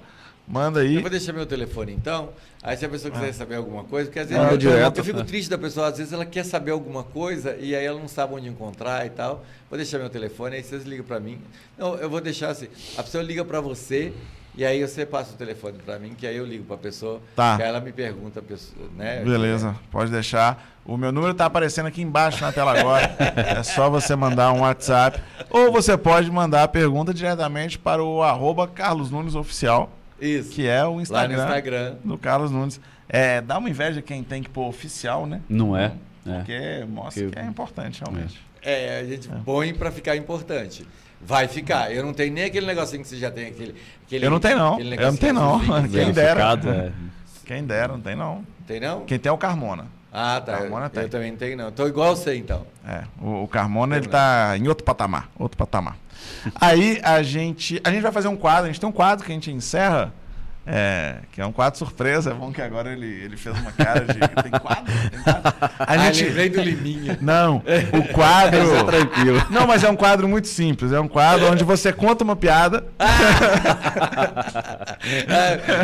Manda 0.47 0.81
aí. 0.81 0.95
Eu 0.95 1.01
vou 1.01 1.09
deixar 1.09 1.33
meu 1.33 1.45
telefone 1.45 1.91
então. 1.91 2.29
Aí 2.61 2.77
se 2.77 2.85
a 2.85 2.89
pessoa 2.89 3.11
quiser 3.11 3.33
saber 3.33 3.55
alguma 3.55 3.83
coisa, 3.83 4.07
porque 4.07 4.19
às 4.19 4.27
vezes 4.27 4.41
Manda 4.41 4.53
eu, 4.55 4.57
direto. 4.57 4.97
eu 4.99 5.03
fico 5.03 5.23
triste 5.23 5.49
da 5.49 5.57
pessoa, 5.57 5.87
às 5.87 5.97
vezes 5.97 6.13
ela 6.13 6.25
quer 6.25 6.43
saber 6.45 6.71
alguma 6.71 7.03
coisa 7.03 7.55
e 7.59 7.75
aí 7.75 7.85
ela 7.85 7.99
não 7.99 8.07
sabe 8.07 8.33
onde 8.35 8.47
encontrar 8.47 9.05
e 9.05 9.09
tal. 9.09 9.43
Vou 9.69 9.77
deixar 9.77 9.97
meu 9.97 10.09
telefone, 10.09 10.55
aí 10.57 10.63
vocês 10.63 10.83
ligam 10.83 11.05
para 11.05 11.19
mim. 11.19 11.39
Não, 11.77 11.95
eu 11.95 12.09
vou 12.09 12.21
deixar 12.21 12.49
assim. 12.49 12.67
A 12.97 13.03
pessoa 13.03 13.23
liga 13.23 13.43
para 13.43 13.59
você 13.59 14.13
e 14.55 14.63
aí 14.63 14.81
você 14.87 15.05
passa 15.05 15.33
o 15.33 15.35
telefone 15.37 15.79
para 15.83 15.97
mim, 15.99 16.13
que 16.15 16.25
aí 16.25 16.37
eu 16.37 16.45
ligo 16.45 16.63
para 16.63 16.75
a 16.75 16.79
pessoa, 16.79 17.21
Tá. 17.35 17.57
que 17.57 17.63
aí 17.63 17.69
ela 17.69 17.79
me 17.81 17.91
pergunta, 17.91 18.43
né? 18.95 19.23
Beleza, 19.23 19.75
pode 19.91 20.11
deixar. 20.11 20.74
O 20.85 20.97
meu 20.97 21.11
número 21.11 21.31
está 21.31 21.45
aparecendo 21.47 21.87
aqui 21.87 22.01
embaixo 22.01 22.41
na 22.41 22.51
tela 22.51 22.79
agora. 22.79 23.15
é 23.19 23.63
só 23.63 23.89
você 23.89 24.15
mandar 24.15 24.51
um 24.53 24.61
WhatsApp. 24.61 25.19
Ou 25.49 25.71
você 25.71 25.97
pode 25.97 26.29
mandar 26.29 26.63
a 26.63 26.67
pergunta 26.67 27.11
diretamente 27.13 27.79
para 27.79 28.03
o 28.03 28.21
arroba 28.21 28.67
Carlos 28.67 29.09
Nunes 29.09 29.33
Oficial, 29.33 29.89
Isso. 30.21 30.51
que 30.51 30.67
é 30.67 30.83
o 30.85 30.89
Lá 30.89 30.95
no 30.95 31.01
Instagram, 31.01 31.43
Instagram. 31.43 31.95
do 32.03 32.17
Carlos 32.19 32.51
Nunes. 32.51 32.79
É, 33.09 33.41
dá 33.41 33.57
uma 33.57 33.69
inveja 33.69 34.01
quem 34.01 34.23
tem 34.23 34.43
que 34.43 34.49
pôr 34.49 34.67
oficial, 34.67 35.25
né? 35.25 35.41
Não 35.49 35.75
é? 35.75 35.93
É. 36.25 36.33
Porque 36.37 36.85
mostra 36.87 37.23
Que- 37.25 37.31
que 37.31 37.39
é 37.39 37.45
importante, 37.45 38.01
realmente. 38.01 38.39
É, 38.61 38.99
a 38.99 39.03
gente 39.03 39.27
põe 39.43 39.73
para 39.73 39.91
ficar 39.91 40.15
importante. 40.15 40.87
Vai 41.21 41.47
ficar. 41.47 41.91
Eu 41.91 42.03
não 42.03 42.13
tenho 42.13 42.33
nem 42.33 42.43
aquele 42.43 42.65
negocinho 42.67 43.01
que 43.01 43.07
você 43.07 43.17
já 43.17 43.31
tem 43.31 43.47
aquele. 43.47 43.75
aquele 44.05 44.25
Eu 44.25 44.29
não 44.29 44.39
tenho, 44.39 44.57
não. 44.57 44.79
Eu 44.79 45.11
não 45.11 45.17
tenho, 45.17 45.33
não. 45.33 45.59
negocinho 45.59 45.89
Quem 45.91 46.11
dera. 46.11 46.59
É. 46.67 46.91
Quem 47.45 47.63
dera, 47.63 47.93
não 47.93 48.01
tem 48.01 48.15
não. 48.15 48.43
Tem 48.67 48.79
não? 48.79 49.01
Quem 49.05 49.17
tem 49.19 49.29
é 49.29 49.33
o 49.33 49.37
Carmona. 49.37 49.85
Ah, 50.17 50.39
tá. 50.39 50.57
Carmona 50.59 50.85
Eu, 50.85 50.89
tem. 50.89 51.03
eu 51.03 51.09
também 51.09 51.31
não 51.31 51.37
tenho, 51.37 51.57
não. 51.57 51.71
Tô 51.71 51.85
igual 51.87 52.15
você, 52.15 52.35
então. 52.37 52.65
É, 52.87 53.03
o, 53.21 53.43
o 53.43 53.47
Carmona 53.49 53.97
ele 53.97 54.07
tá 54.07 54.55
em 54.57 54.67
outro 54.67 54.85
patamar, 54.85 55.29
outro 55.37 55.57
patamar. 55.57 55.97
Aí 56.59 57.01
a 57.03 57.21
gente, 57.21 57.81
a 57.83 57.91
gente 57.91 58.01
vai 58.01 58.11
fazer 58.13 58.29
um 58.29 58.37
quadro, 58.37 58.63
a 58.63 58.67
gente 58.67 58.79
tem 58.79 58.87
um 58.87 58.93
quadro 58.93 59.25
que 59.25 59.31
a 59.31 59.35
gente 59.35 59.51
encerra 59.51 60.13
É, 60.67 61.17
que 61.31 61.39
é 61.39 61.45
um 61.45 61.51
quadro 61.51 61.77
surpresa. 61.77 62.31
É 62.31 62.33
bom 62.33 62.51
que 62.51 62.59
agora 62.61 62.91
ele, 62.91 63.05
ele 63.05 63.37
fez 63.37 63.55
uma 63.59 63.71
cara 63.71 63.99
de. 64.01 64.17
Tem 64.19 64.51
quadro? 64.59 64.93
Tem 65.11 65.21
quadro? 65.21 65.53
A 65.79 65.93
Ah, 65.93 66.11
gente. 66.11 66.23
lembrei 66.25 66.49
do 66.49 66.61
Liminha. 66.61 67.17
Não, 67.21 67.57
o 67.93 68.13
quadro. 68.13 68.75
É 68.75 68.83
tranquilo. 68.83 69.45
Não, 69.51 69.67
mas 69.67 69.83
é 69.83 69.89
um 69.89 69.95
quadro 69.95 70.27
muito 70.27 70.47
simples. 70.47 70.91
É 70.91 70.99
um 70.99 71.07
quadro 71.07 71.51
onde 71.51 71.63
você 71.63 71.93
conta 71.93 72.23
uma 72.23 72.35
piada. 72.35 72.83
Ah, 72.97 73.15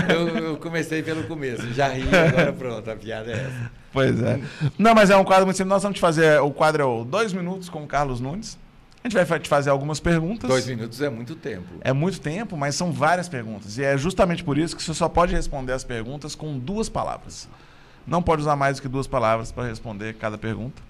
eu, 0.13 0.27
eu 0.37 0.57
comecei 0.57 1.03
pelo 1.03 1.23
começo, 1.23 1.71
já 1.73 1.87
ri, 1.89 2.03
agora 2.13 2.53
pronto, 2.53 2.89
a 2.89 2.95
piada 2.95 3.31
é 3.31 3.35
essa. 3.35 3.71
Pois 3.93 4.21
é. 4.23 4.39
Não, 4.79 4.95
mas 4.95 5.09
é 5.09 5.17
um 5.17 5.23
quadro 5.23 5.45
muito 5.45 5.57
simples. 5.57 5.69
Nós 5.73 5.83
vamos 5.83 5.97
te 5.97 6.01
fazer. 6.01 6.39
O 6.41 6.51
quadro 6.51 6.81
é 6.81 6.85
o 6.85 7.03
Dois 7.03 7.33
Minutos 7.33 7.69
com 7.69 7.83
o 7.83 7.87
Carlos 7.87 8.19
Nunes. 8.21 8.57
A 9.03 9.07
gente 9.09 9.25
vai 9.25 9.39
te 9.39 9.49
fazer 9.49 9.69
algumas 9.71 9.99
perguntas. 9.99 10.47
Dois 10.47 10.67
minutos 10.67 11.01
é 11.01 11.09
muito 11.09 11.35
tempo. 11.35 11.65
É 11.81 11.91
muito 11.91 12.21
tempo, 12.21 12.55
mas 12.55 12.75
são 12.75 12.91
várias 12.91 13.27
perguntas. 13.27 13.77
E 13.77 13.83
é 13.83 13.97
justamente 13.97 14.43
por 14.43 14.57
isso 14.59 14.75
que 14.75 14.83
você 14.83 14.93
só 14.93 15.09
pode 15.09 15.33
responder 15.33 15.73
as 15.73 15.83
perguntas 15.83 16.35
com 16.35 16.57
duas 16.59 16.87
palavras. 16.87 17.49
Não 18.05 18.21
pode 18.21 18.43
usar 18.43 18.55
mais 18.55 18.77
do 18.77 18.83
que 18.83 18.87
duas 18.87 19.07
palavras 19.07 19.51
para 19.51 19.67
responder 19.67 20.13
cada 20.15 20.37
pergunta. 20.37 20.81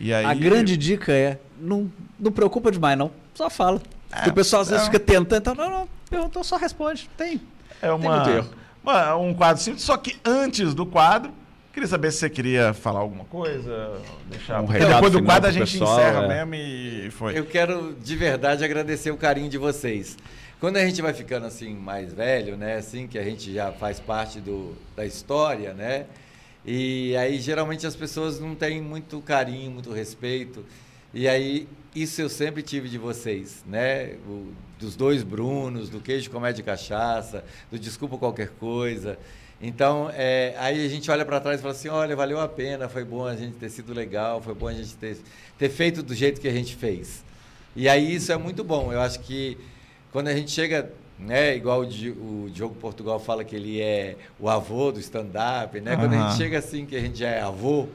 E 0.00 0.12
aí, 0.12 0.24
A 0.24 0.34
grande 0.34 0.76
dica 0.76 1.12
é, 1.12 1.38
não, 1.60 1.90
não 2.18 2.32
preocupa 2.32 2.70
demais, 2.72 2.98
não. 2.98 3.12
Só 3.34 3.48
fala. 3.48 3.80
É, 4.10 4.16
Porque 4.16 4.30
o 4.30 4.34
pessoal 4.34 4.62
às 4.62 4.68
vezes 4.68 4.82
é. 4.82 4.86
fica 4.86 4.98
tentando, 4.98 5.36
então, 5.38 5.54
não, 5.54 5.70
não, 5.70 5.88
perguntou, 6.08 6.42
só 6.42 6.56
responde. 6.56 7.08
Tem. 7.16 7.40
é 7.80 7.92
uma, 7.92 8.16
muito 8.16 8.30
erro. 8.30 8.50
uma- 8.82 9.16
um 9.16 9.32
quadro 9.34 9.62
simples. 9.62 9.82
Só 9.84 9.96
que 9.96 10.18
antes 10.24 10.74
do 10.74 10.84
quadro, 10.86 11.30
queria 11.72 11.88
saber 11.88 12.10
se 12.12 12.18
você 12.18 12.30
queria 12.30 12.72
falar 12.74 13.00
alguma 13.00 13.24
coisa, 13.24 14.00
deixar. 14.28 14.60
Um 14.60 14.66
Porque 14.66 14.78
recado 14.78 14.94
depois 14.94 15.12
do 15.12 15.22
quadro 15.22 15.48
a 15.48 15.52
gente 15.52 15.72
pessoal, 15.72 15.98
encerra 16.00 16.24
é. 16.24 16.44
mesmo 16.44 16.54
e 16.54 17.10
foi. 17.10 17.38
Eu 17.38 17.44
quero 17.46 17.94
de 18.00 18.16
verdade 18.16 18.64
agradecer 18.64 19.10
o 19.10 19.16
carinho 19.16 19.48
de 19.48 19.58
vocês. 19.58 20.16
Quando 20.58 20.76
a 20.76 20.84
gente 20.84 21.00
vai 21.00 21.14
ficando 21.14 21.46
assim 21.46 21.74
mais 21.74 22.12
velho, 22.12 22.56
né, 22.56 22.76
assim 22.76 23.06
que 23.06 23.18
a 23.18 23.24
gente 23.24 23.52
já 23.52 23.72
faz 23.72 23.98
parte 23.98 24.40
do, 24.40 24.74
da 24.94 25.06
história, 25.06 25.72
né? 25.72 26.04
E 26.66 27.16
aí 27.16 27.40
geralmente 27.40 27.86
as 27.86 27.96
pessoas 27.96 28.38
não 28.38 28.54
têm 28.54 28.80
muito 28.82 29.20
carinho, 29.22 29.70
muito 29.70 29.90
respeito. 29.92 30.64
E 31.14 31.26
aí 31.26 31.66
isso 31.94 32.20
eu 32.20 32.28
sempre 32.28 32.62
tive 32.62 32.88
de 32.88 32.98
vocês, 32.98 33.64
né? 33.66 34.16
O- 34.26 34.52
dos 34.78 34.96
dois 34.96 35.22
Brunos, 35.22 35.90
do 35.90 36.00
queijo 36.00 36.30
comédia 36.30 36.62
e 36.62 36.64
cachaça, 36.64 37.44
do 37.70 37.78
desculpa 37.78 38.16
qualquer 38.16 38.48
coisa. 38.48 39.18
Então, 39.62 40.10
é, 40.14 40.54
aí 40.58 40.84
a 40.84 40.88
gente 40.88 41.10
olha 41.10 41.24
para 41.24 41.38
trás 41.38 41.60
e 41.60 41.62
fala 41.62 41.74
assim, 41.74 41.88
olha, 41.88 42.16
valeu 42.16 42.40
a 42.40 42.48
pena, 42.48 42.88
foi 42.88 43.04
bom 43.04 43.26
a 43.26 43.36
gente 43.36 43.56
ter 43.56 43.68
sido 43.68 43.92
legal, 43.92 44.40
foi 44.40 44.54
bom 44.54 44.68
a 44.68 44.72
gente 44.72 44.94
ter, 44.96 45.18
ter 45.58 45.68
feito 45.68 46.02
do 46.02 46.14
jeito 46.14 46.40
que 46.40 46.48
a 46.48 46.52
gente 46.52 46.74
fez. 46.74 47.22
E 47.76 47.88
aí 47.88 48.14
isso 48.14 48.32
é 48.32 48.38
muito 48.38 48.64
bom. 48.64 48.90
Eu 48.90 49.00
acho 49.00 49.20
que 49.20 49.58
quando 50.10 50.28
a 50.28 50.34
gente 50.34 50.50
chega, 50.50 50.90
né, 51.18 51.54
igual 51.54 51.82
o, 51.82 51.84
o 51.84 52.50
Diogo 52.50 52.74
Portugal 52.76 53.20
fala 53.20 53.44
que 53.44 53.54
ele 53.54 53.80
é 53.82 54.16
o 54.38 54.48
avô 54.48 54.90
do 54.90 54.98
stand-up, 54.98 55.78
né? 55.80 55.94
Quando 55.94 56.14
a 56.14 56.28
gente 56.28 56.38
chega 56.38 56.58
assim, 56.58 56.86
que 56.86 56.96
a 56.96 57.00
gente 57.00 57.18
já 57.18 57.28
é 57.28 57.42
avô, 57.42 57.86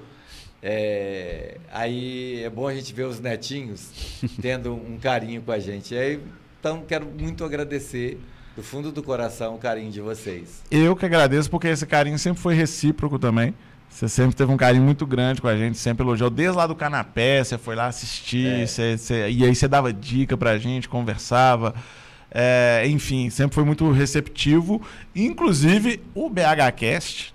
é, 0.62 1.58
aí 1.72 2.44
é 2.44 2.50
bom 2.50 2.68
a 2.68 2.74
gente 2.76 2.94
ver 2.94 3.04
os 3.04 3.20
netinhos 3.20 3.90
tendo 4.40 4.74
um 4.74 5.00
carinho 5.00 5.42
com 5.42 5.52
a 5.52 5.60
gente. 5.60 5.96
E 5.96 5.98
aí, 5.98 6.22
então, 6.60 6.84
quero 6.88 7.06
muito 7.06 7.44
agradecer 7.44 8.20
do 8.56 8.64
fundo 8.64 8.92
do 8.92 9.04
coração 9.04 9.56
o 9.56 9.58
carinho 9.58 9.92
de 9.92 10.02
vocês. 10.02 10.62
Eu 10.72 10.96
que 10.96 11.06
agradeço, 11.06 11.50
porque 11.50 11.68
esse 11.68 11.86
carinho 11.86 12.18
sempre 12.18 12.42
foi 12.42 12.56
recíproco 12.56 13.20
também. 13.20 13.54
Você 13.90 14.10
sempre 14.10 14.36
teve 14.36 14.52
um 14.52 14.58
carinho 14.58 14.84
muito 14.84 15.06
grande 15.06 15.42
com 15.42 15.48
a 15.48 15.56
gente, 15.56 15.78
sempre 15.78 16.04
elogiou. 16.06 16.30
Desde 16.30 16.56
lá 16.58 16.68
do 16.68 16.76
canapé, 16.76 17.44
você 17.44 17.58
foi 17.58 17.76
lá 17.76 17.88
assistir, 17.88 18.46
É. 18.48 18.66
você- 18.66 18.98
você- 18.98 19.30
e 19.30 19.44
aí 19.46 19.56
você 19.56 19.68
dava 19.68 19.94
dica 19.94 20.36
pra 20.36 20.58
gente, 20.58 20.90
conversava. 20.90 21.74
É, 22.30 22.84
enfim, 22.88 23.30
sempre 23.30 23.56
foi 23.56 23.64
muito 23.64 23.90
receptivo. 23.92 24.82
Inclusive, 25.16 26.02
o 26.14 26.30
BHCast 26.30 27.34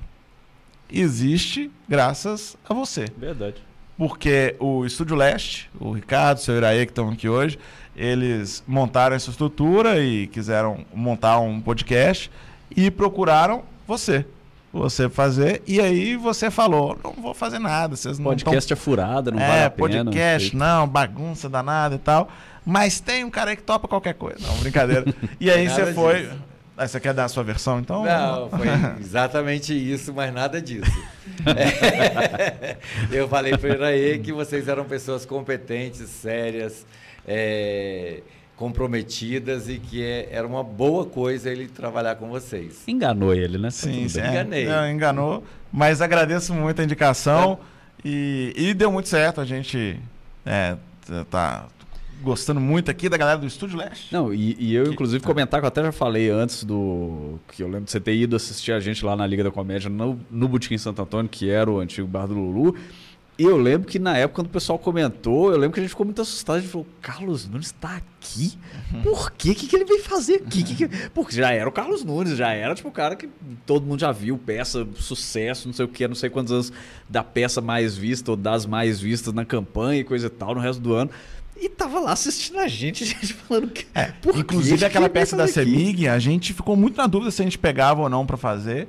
existe 0.93 1.71
graças 1.89 2.57
a 2.69 2.75
você. 2.75 3.07
Verdade. 3.17 3.57
Porque 3.97 4.57
o 4.59 4.85
Estúdio 4.85 5.15
Leste, 5.17 5.71
o 5.79 5.93
Ricardo, 5.93 6.39
o 6.39 6.41
seu 6.41 6.57
Iraê, 6.57 6.87
que 6.87 6.93
estão 6.93 7.11
aqui 7.11 7.29
hoje, 7.29 7.59
eles 8.01 8.65
montaram 8.67 9.15
essa 9.15 9.29
estrutura 9.29 10.03
e 10.03 10.27
quiseram 10.27 10.87
montar 10.95 11.39
um 11.39 11.61
podcast 11.61 12.31
e 12.75 12.91
procuraram 12.91 13.63
você. 13.87 14.25
Você 14.73 15.09
fazer, 15.09 15.63
e 15.67 15.81
aí 15.81 16.17
você 16.17 16.49
falou: 16.49 16.97
não 17.03 17.13
vou 17.13 17.35
fazer 17.35 17.59
nada, 17.59 17.97
vocês 17.97 18.21
não 18.21 18.31
Podcast 18.31 18.73
é 18.73 18.77
furada, 18.77 19.31
não 19.33 19.39
tão... 19.39 19.47
vale 19.49 19.61
É, 19.61 19.65
a 19.65 19.71
pena. 19.71 20.05
podcast, 20.05 20.57
não, 20.57 20.87
bagunça 20.87 21.49
danada 21.49 21.97
e 21.97 21.99
tal. 21.99 22.31
Mas 22.65 23.01
tem 23.01 23.25
um 23.25 23.31
cara 23.31 23.51
aí 23.51 23.57
que 23.57 23.65
topa 23.65 23.89
qualquer 23.89 24.15
coisa. 24.15 24.39
Não, 24.47 24.57
brincadeira. 24.59 25.05
E 25.41 25.51
aí 25.51 25.69
você 25.69 25.93
foi. 25.93 26.23
disso. 26.23 26.51
Aí 26.81 26.89
você 26.89 26.99
quer 26.99 27.13
dar 27.13 27.25
a 27.25 27.29
sua 27.29 27.43
versão, 27.43 27.79
então? 27.81 28.05
Não, 28.05 28.49
foi 28.49 28.69
exatamente 29.01 29.75
isso, 29.75 30.15
mas 30.15 30.33
nada 30.33 30.63
disso. 30.63 30.91
É, 31.45 32.77
eu 33.13 33.29
falei 33.29 33.59
para 33.59 33.75
Iraê 33.75 34.19
que 34.19 34.33
vocês 34.33 34.67
eram 34.67 34.85
pessoas 34.85 35.27
competentes, 35.27 36.09
sérias, 36.09 36.87
é, 37.27 38.23
comprometidas 38.57 39.69
e 39.69 39.79
que 39.79 40.03
é- 40.03 40.29
era 40.31 40.47
uma 40.47 40.63
boa 40.63 41.07
coisa 41.07 41.51
ele 41.51 41.67
trabalhar 41.67 42.17
com 42.17 42.29
vocês. 42.29 42.83
Enganou 42.87 43.35
ele, 43.35 43.57
né? 43.59 43.69
Tá 43.69 43.71
Sim, 43.71 44.09
sim. 44.09 44.21
Enganei. 44.21 44.67
não, 44.67 44.91
enganou. 44.91 45.45
Mas 45.73 46.01
agradeço 46.03 46.53
muito 46.55 46.81
a 46.81 46.85
indicação. 46.85 47.59
E, 48.05 48.53
e 48.57 48.75
deu 48.75 48.91
muito 48.91 49.09
certo. 49.09 49.41
A 49.41 49.45
gente 49.45 49.99
é, 50.45 50.77
tá 51.31 51.67
gostando 52.23 52.61
muito 52.61 52.91
aqui 52.91 53.09
da 53.09 53.17
galera 53.17 53.39
do 53.39 53.47
Estúdio 53.47 53.79
Leste. 53.79 54.13
Não, 54.13 54.33
e, 54.33 54.57
e 54.59 54.75
eu, 54.75 54.93
inclusive, 54.93 55.25
comentar 55.25 55.61
que 55.61 55.65
eu 55.65 55.69
até 55.69 55.83
já 55.83 55.93
falei 55.93 56.31
antes 56.31 56.65
do. 56.65 57.39
Que 57.53 57.63
eu 57.63 57.67
lembro 57.67 57.85
de 57.85 57.91
você 57.91 58.01
ter 58.01 58.15
ido 58.15 58.37
assistir 58.37 58.73
a 58.73 58.81
gente 58.81 59.05
lá 59.05 59.17
na 59.17 59.27
Liga 59.27 59.45
da 59.45 59.51
Comédia 59.51 59.89
no, 59.89 60.19
no 60.31 60.49
Botequim 60.49 60.77
Santo 60.79 61.01
Antônio, 61.03 61.29
que 61.31 61.51
era 61.51 61.71
o 61.71 61.79
antigo 61.81 62.07
bar 62.07 62.27
do 62.27 62.35
Lulu. 62.35 62.77
Eu 63.43 63.57
lembro 63.57 63.89
que 63.89 63.99
na 63.99 64.17
época, 64.17 64.37
quando 64.43 64.47
o 64.49 64.51
pessoal 64.51 64.79
comentou, 64.79 65.51
eu 65.51 65.57
lembro 65.57 65.73
que 65.75 65.81
a 65.81 65.83
gente 65.83 65.91
ficou 65.91 66.05
muito 66.05 66.21
assustado. 66.21 66.57
A 66.57 66.61
gente 66.61 66.71
falou: 66.71 66.87
Carlos 67.01 67.49
Nunes 67.49 67.67
está 67.69 67.97
aqui? 67.97 68.53
Por 69.03 69.31
quê? 69.33 69.51
O 69.51 69.55
que, 69.55 69.67
que 69.67 69.77
ele 69.77 69.85
veio 69.87 70.03
fazer 70.03 70.43
aqui? 70.47 70.63
Que 70.63 70.75
que- 70.87 70.89
Porque 71.15 71.35
já 71.37 71.51
era 71.51 71.69
o 71.69 71.73
Carlos 71.73 72.05
Nunes, 72.05 72.37
já 72.37 72.53
era 72.53 72.75
tipo 72.75 72.89
o 72.89 72.93
cara 72.93 73.17
que 73.17 73.29
todo 73.65 73.87
mundo 73.87 74.01
já 74.01 74.13
viu, 74.13 74.37
peça, 74.37 74.87
sucesso, 74.97 75.67
não 75.69 75.73
sei 75.73 75.85
o 75.85 75.89
que, 75.89 76.07
não 76.07 76.15
sei 76.15 76.29
quantos 76.29 76.53
anos 76.53 76.73
da 77.09 77.25
peça 77.25 77.61
mais 77.61 77.97
vista 77.97 78.31
ou 78.31 78.37
das 78.37 78.67
mais 78.67 79.01
vistas 79.01 79.33
na 79.33 79.45
campanha 79.45 80.01
e 80.01 80.05
coisa 80.05 80.27
e 80.27 80.31
tal 80.31 80.55
no 80.55 80.61
resto 80.61 80.81
do 80.81 80.93
ano. 80.95 81.11
E 81.63 81.69
tava 81.69 82.01
lá 82.01 82.13
assistindo 82.13 82.59
a 82.59 82.69
gente, 82.69 83.05
a 83.05 83.07
gente 83.09 83.33
falando 83.35 83.69
que. 83.71 83.85
quê? 83.85 83.91
Inclusive, 84.35 84.79
Que 84.79 84.85
aquela 84.85 85.09
peça 85.09 85.37
da? 85.37 85.47
Semig, 85.47 86.09
a 86.09 86.19
gente 86.19 86.53
ficou 86.53 86.77
muito 86.77 86.97
na 86.97 87.07
dúvida 87.07 87.31
se 87.31 87.41
a 87.41 87.45
gente 87.45 87.59
pegava 87.59 88.03
ou 88.03 88.09
não 88.09 88.27
pra 88.27 88.37
fazer. 88.37 88.87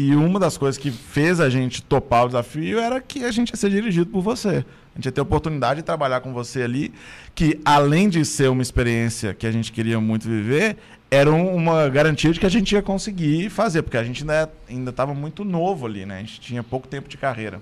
E 0.00 0.14
uma 0.14 0.38
das 0.38 0.56
coisas 0.56 0.78
que 0.80 0.92
fez 0.92 1.40
a 1.40 1.50
gente 1.50 1.82
topar 1.82 2.24
o 2.24 2.28
desafio 2.28 2.78
era 2.78 3.00
que 3.00 3.24
a 3.24 3.32
gente 3.32 3.50
ia 3.50 3.56
ser 3.56 3.68
dirigido 3.68 4.06
por 4.06 4.20
você. 4.22 4.64
A 4.94 4.98
gente 4.98 5.06
ia 5.06 5.10
ter 5.12 5.20
a 5.20 5.24
oportunidade 5.24 5.80
de 5.80 5.84
trabalhar 5.84 6.20
com 6.20 6.32
você 6.32 6.62
ali, 6.62 6.94
que 7.34 7.58
além 7.64 8.08
de 8.08 8.24
ser 8.24 8.48
uma 8.48 8.62
experiência 8.62 9.34
que 9.34 9.44
a 9.44 9.50
gente 9.50 9.72
queria 9.72 9.98
muito 10.00 10.28
viver, 10.28 10.76
era 11.10 11.28
um- 11.32 11.52
uma 11.52 11.88
garantia 11.88 12.30
de 12.32 12.38
que 12.38 12.46
a 12.46 12.48
gente 12.48 12.70
ia 12.76 12.80
conseguir 12.80 13.50
fazer, 13.50 13.82
porque 13.82 13.96
a 13.96 14.04
gente 14.04 14.22
ainda 14.22 14.48
ainda 14.68 14.90
estava 14.90 15.12
muito 15.14 15.44
novo 15.44 15.84
ali, 15.84 16.06
né? 16.06 16.18
A 16.18 16.20
gente 16.20 16.40
tinha 16.40 16.62
pouco 16.62 16.86
tempo 16.86 17.08
de 17.08 17.16
carreira. 17.16 17.60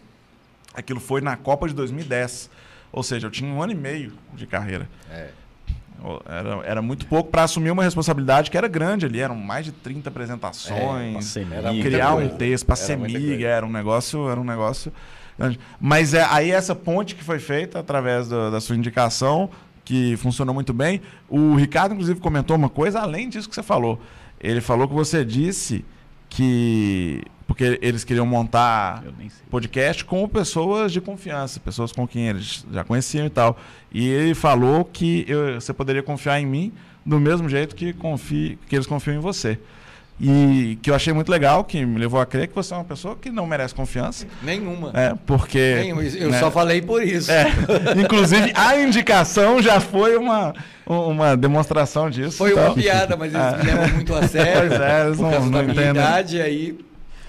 Aquilo 0.74 1.00
foi 1.00 1.22
na 1.22 1.38
Copa 1.38 1.66
de 1.66 1.72
2010. 1.74 2.50
Ou 2.92 3.02
seja, 3.02 3.28
eu 3.28 3.30
tinha 3.30 3.50
um 3.50 3.62
ano 3.62 3.72
e 3.72 3.76
meio 3.76 4.12
de 4.34 4.46
carreira. 4.46 4.86
É. 5.10 5.30
Era, 6.24 6.60
era 6.64 6.82
muito 6.82 7.06
pouco 7.06 7.30
para 7.30 7.42
assumir 7.42 7.70
uma 7.70 7.82
responsabilidade 7.82 8.50
que 8.50 8.56
era 8.56 8.68
grande 8.68 9.06
ali, 9.06 9.18
eram 9.20 9.34
mais 9.34 9.64
de 9.64 9.72
30 9.72 10.08
É, 10.08 10.10
apresentações. 10.10 11.14
passei 11.14 11.46
Era 11.50 11.70
criar 11.74 12.14
um 12.14 12.28
texto 12.28 12.64
para 12.66 12.76
Era 12.76 12.84
ser 12.86 12.96
muita 12.96 13.18
miga, 13.18 13.30
coisa. 13.32 13.46
era 13.48 13.66
um 13.66 13.70
negócio, 13.72 14.28
era 14.28 14.40
um 14.40 14.44
negócio 14.44 14.92
grande. 15.38 15.58
Mas 15.80 16.14
é, 16.14 16.24
aí 16.30 16.50
essa 16.50 16.74
ponte 16.74 17.14
que 17.14 17.24
foi 17.24 17.38
feita 17.38 17.78
através 17.80 18.28
do- 18.28 18.50
da 18.50 18.60
sua 18.60 18.76
indicação, 18.76 19.50
que 19.84 20.16
funcionou 20.16 20.54
muito 20.54 20.72
bem. 20.72 21.00
O 21.28 21.54
Ricardo, 21.54 21.92
inclusive, 21.92 22.18
comentou 22.20 22.56
uma 22.56 22.68
coisa 22.68 23.00
além 23.00 23.28
disso 23.28 23.48
que 23.48 23.54
você 23.54 23.62
falou. 23.62 24.00
Ele 24.40 24.60
falou 24.60 24.86
que 24.88 24.94
você 24.94 25.24
disse 25.24 25.84
que. 26.28 27.22
Porque 27.46 27.78
eles 27.80 28.02
queriam 28.02 28.26
montar 28.26 29.04
podcast 29.50 30.04
com 30.04 30.28
pessoas 30.28 30.92
de 30.92 31.00
confiança, 31.00 31.60
pessoas 31.60 31.92
com 31.92 32.06
quem 32.06 32.28
eles 32.28 32.66
já 32.72 32.82
conheciam 32.82 33.24
e 33.26 33.30
tal. 33.30 33.56
E 33.92 34.08
ele 34.08 34.34
falou 34.34 34.84
que 34.84 35.24
eu- 35.28 35.60
você 35.60 35.72
poderia 35.72 36.02
confiar 36.02 36.40
em 36.40 36.46
mim 36.46 36.72
do 37.04 37.20
mesmo 37.20 37.48
jeito 37.48 37.76
que, 37.76 37.92
confie, 37.92 38.58
que 38.68 38.74
eles 38.74 38.86
confiam 38.86 39.14
em 39.16 39.20
você. 39.20 39.58
E 40.18 40.78
que 40.80 40.90
eu 40.90 40.94
achei 40.94 41.12
muito 41.12 41.30
legal, 41.30 41.62
que 41.62 41.84
me 41.84 41.98
levou 42.00 42.18
a 42.18 42.24
crer 42.26 42.48
que 42.48 42.54
você 42.54 42.72
é 42.72 42.76
uma 42.78 42.84
pessoa 42.84 43.14
que 43.14 43.30
não 43.30 43.46
merece 43.46 43.74
confiança. 43.74 44.26
Nenhuma. 44.42 44.90
É, 44.94 45.14
porque. 45.26 45.74
Nenhuma. 45.82 46.02
Eu 46.02 46.30
né, 46.30 46.40
só 46.40 46.50
falei 46.50 46.80
por 46.80 47.02
isso. 47.02 47.30
é, 47.30 47.46
inclusive, 48.02 48.50
a 48.56 48.80
indicação 48.80 49.60
já 49.60 49.78
foi 49.78 50.16
uma, 50.16 50.54
uma 50.86 51.36
demonstração 51.36 52.08
disso. 52.08 52.38
Foi 52.38 52.52
então- 52.52 52.64
uma 52.64 52.74
piada, 52.74 53.14
mas 53.14 53.32
eles 53.34 53.56
me 53.58 53.62
levam 53.70 53.88
muito 53.94 54.14
a 54.14 54.26
sério. 54.26 54.68
Pois 54.70 54.80
é, 54.80 55.04
eles 55.06 55.16
por 55.18 55.22
não- 55.24 55.30
causa 55.30 55.44
não 55.44 55.52
da 55.52 55.62
minha 55.62 55.72
entendem. 55.74 55.90
idade, 56.02 56.40
aí 56.40 56.78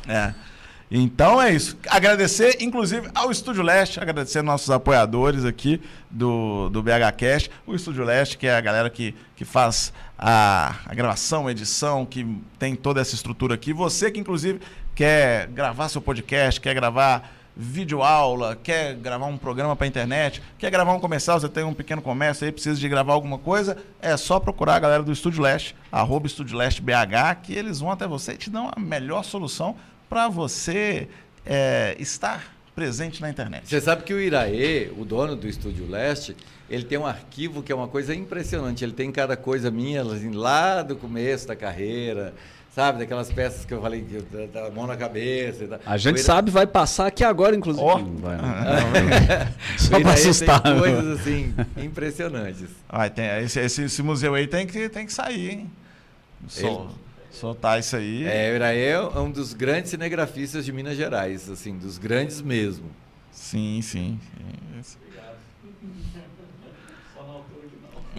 É. 0.08 0.34
Então 0.90 1.42
é 1.42 1.54
isso. 1.54 1.78
Agradecer, 1.90 2.58
inclusive, 2.62 3.10
ao 3.14 3.30
Estúdio 3.30 3.62
Leste, 3.62 4.00
agradecer 4.00 4.42
nossos 4.42 4.70
apoiadores 4.70 5.44
aqui 5.44 5.82
do, 6.10 6.70
do 6.70 6.82
BH. 6.82 7.50
O 7.66 7.76
Estúdio 7.76 8.06
Leste, 8.06 8.38
que 8.38 8.48
é 8.48 8.56
a 8.56 8.62
galera 8.62 8.90
que, 8.90 9.14
que 9.36 9.44
faz 9.44 9.92
a, 10.18 10.76
a 10.86 10.96
gravação, 10.96 11.48
a 11.48 11.52
edição, 11.52 12.06
que 12.06 12.26
tem 12.58 12.74
toda 12.74 13.02
essa 13.02 13.16
estrutura 13.16 13.56
aqui. 13.56 13.74
Você 13.74 14.10
que, 14.10 14.20
inclusive, 14.20 14.62
quer 14.96 15.48
gravar 15.48 15.90
seu 15.90 16.02
podcast, 16.02 16.62
quer 16.62 16.74
gravar 16.74 17.34
vídeo 17.60 18.04
aula, 18.04 18.56
quer 18.56 18.94
gravar 18.94 19.26
um 19.26 19.38
programa 19.38 19.76
para 19.76 19.88
internet, 19.88 20.42
quer 20.60 20.70
gravar 20.70 20.94
um 20.94 21.00
comercial, 21.00 21.40
você 21.40 21.50
tem 21.50 21.64
um 21.64 21.74
pequeno 21.74 22.04
comércio 22.04 22.46
aí, 22.46 22.52
precisa 22.52 22.80
de 22.80 22.88
gravar 22.88 23.14
alguma 23.14 23.40
coisa, 23.40 23.76
é 24.00 24.16
só 24.16 24.40
procurar 24.40 24.76
a 24.76 24.80
galera 24.80 25.02
do 25.02 25.12
Estúdio 25.12 25.42
Leste, 25.42 25.76
arroba 25.92 26.28
Estúdio 26.28 26.56
Leste 26.56 26.84
BH, 26.84 27.42
que 27.42 27.54
eles 27.54 27.80
vão 27.80 27.92
até 27.92 28.08
você 28.08 28.34
e 28.34 28.38
te 28.38 28.52
dão 28.52 28.72
a 28.74 28.80
melhor 28.80 29.24
solução 29.24 29.76
para 30.10 30.28
você 30.28 31.08
é, 31.46 31.96
estar 32.00 32.54
presente 32.76 33.22
na 33.22 33.30
internet. 33.30 33.68
Você 33.68 33.82
sabe 33.82 34.04
que 34.04 34.14
o 34.14 34.20
Iraê, 34.20 34.90
o 34.98 35.04
dono 35.04 35.36
do 35.36 35.48
Estúdio 35.48 35.90
Leste, 35.90 36.36
ele 36.70 36.84
tem 36.84 36.98
um 36.98 37.06
arquivo 37.08 37.64
que 37.64 37.72
é 37.72 37.76
uma 37.76 37.88
coisa 37.88 38.14
impressionante. 38.14 38.84
Ele 38.84 38.94
tem 38.94 39.12
cada 39.12 39.36
coisa 39.36 39.72
minha 39.72 40.02
assim, 40.04 40.32
lá 40.32 40.84
do 40.84 40.96
começo 40.96 41.48
da 41.48 41.56
carreira, 41.56 42.34
sabe? 42.76 43.00
Daquelas 43.00 43.32
peças 43.32 43.66
que 43.66 43.74
eu 43.74 43.82
falei, 43.82 44.02
que 44.04 44.16
eu- 44.16 44.48
da, 44.48 44.70
mão 44.70 44.86
na 44.86 44.96
cabeça. 44.96 45.80
A 45.86 45.98
gente 45.98 46.16
O 46.16 46.18
Ira- 46.18 46.24
sabe, 46.26 46.52
vai 46.52 46.68
passar 46.68 47.08
aqui 47.08 47.24
agora, 47.24 47.56
inclusive. 47.56 47.84
Não 47.84 48.18
vai, 48.18 48.38
Só 49.80 49.90
pra 49.90 50.00
Iraê 50.00 50.14
assustar. 50.14 50.62
Tem 50.62 50.78
coisas 50.78 51.20
assim 51.20 51.56
impressionantes. 51.78 52.70
Ah, 52.88 53.10
tem, 53.10 53.26
esse, 53.44 53.60
esse, 53.60 53.84
esse 53.84 54.04
museu 54.04 54.36
aí 54.36 54.46
tem 54.46 54.68
que, 54.68 54.88
tem 54.90 55.06
que 55.06 55.14
sair, 55.14 55.50
hein? 55.50 55.72
Sol- 56.48 56.90
soltar 57.38 57.80
isso 57.80 57.96
aí. 57.96 58.26
É, 58.26 58.52
o 58.52 58.56
Iraê 58.56 58.90
é 58.90 59.20
um 59.20 59.32
dos 59.32 59.54
grandes 59.54 59.92
cinegrafistas 59.92 60.66
de 60.66 60.72
Minas 60.72 60.98
Gerais, 60.98 61.50
assim, 61.50 61.78
dos 61.78 61.98
grandes 61.98 62.42
mesmo. 62.42 62.86
Sim, 63.32 63.82
sim. 63.82 64.20
sim. 64.82 64.98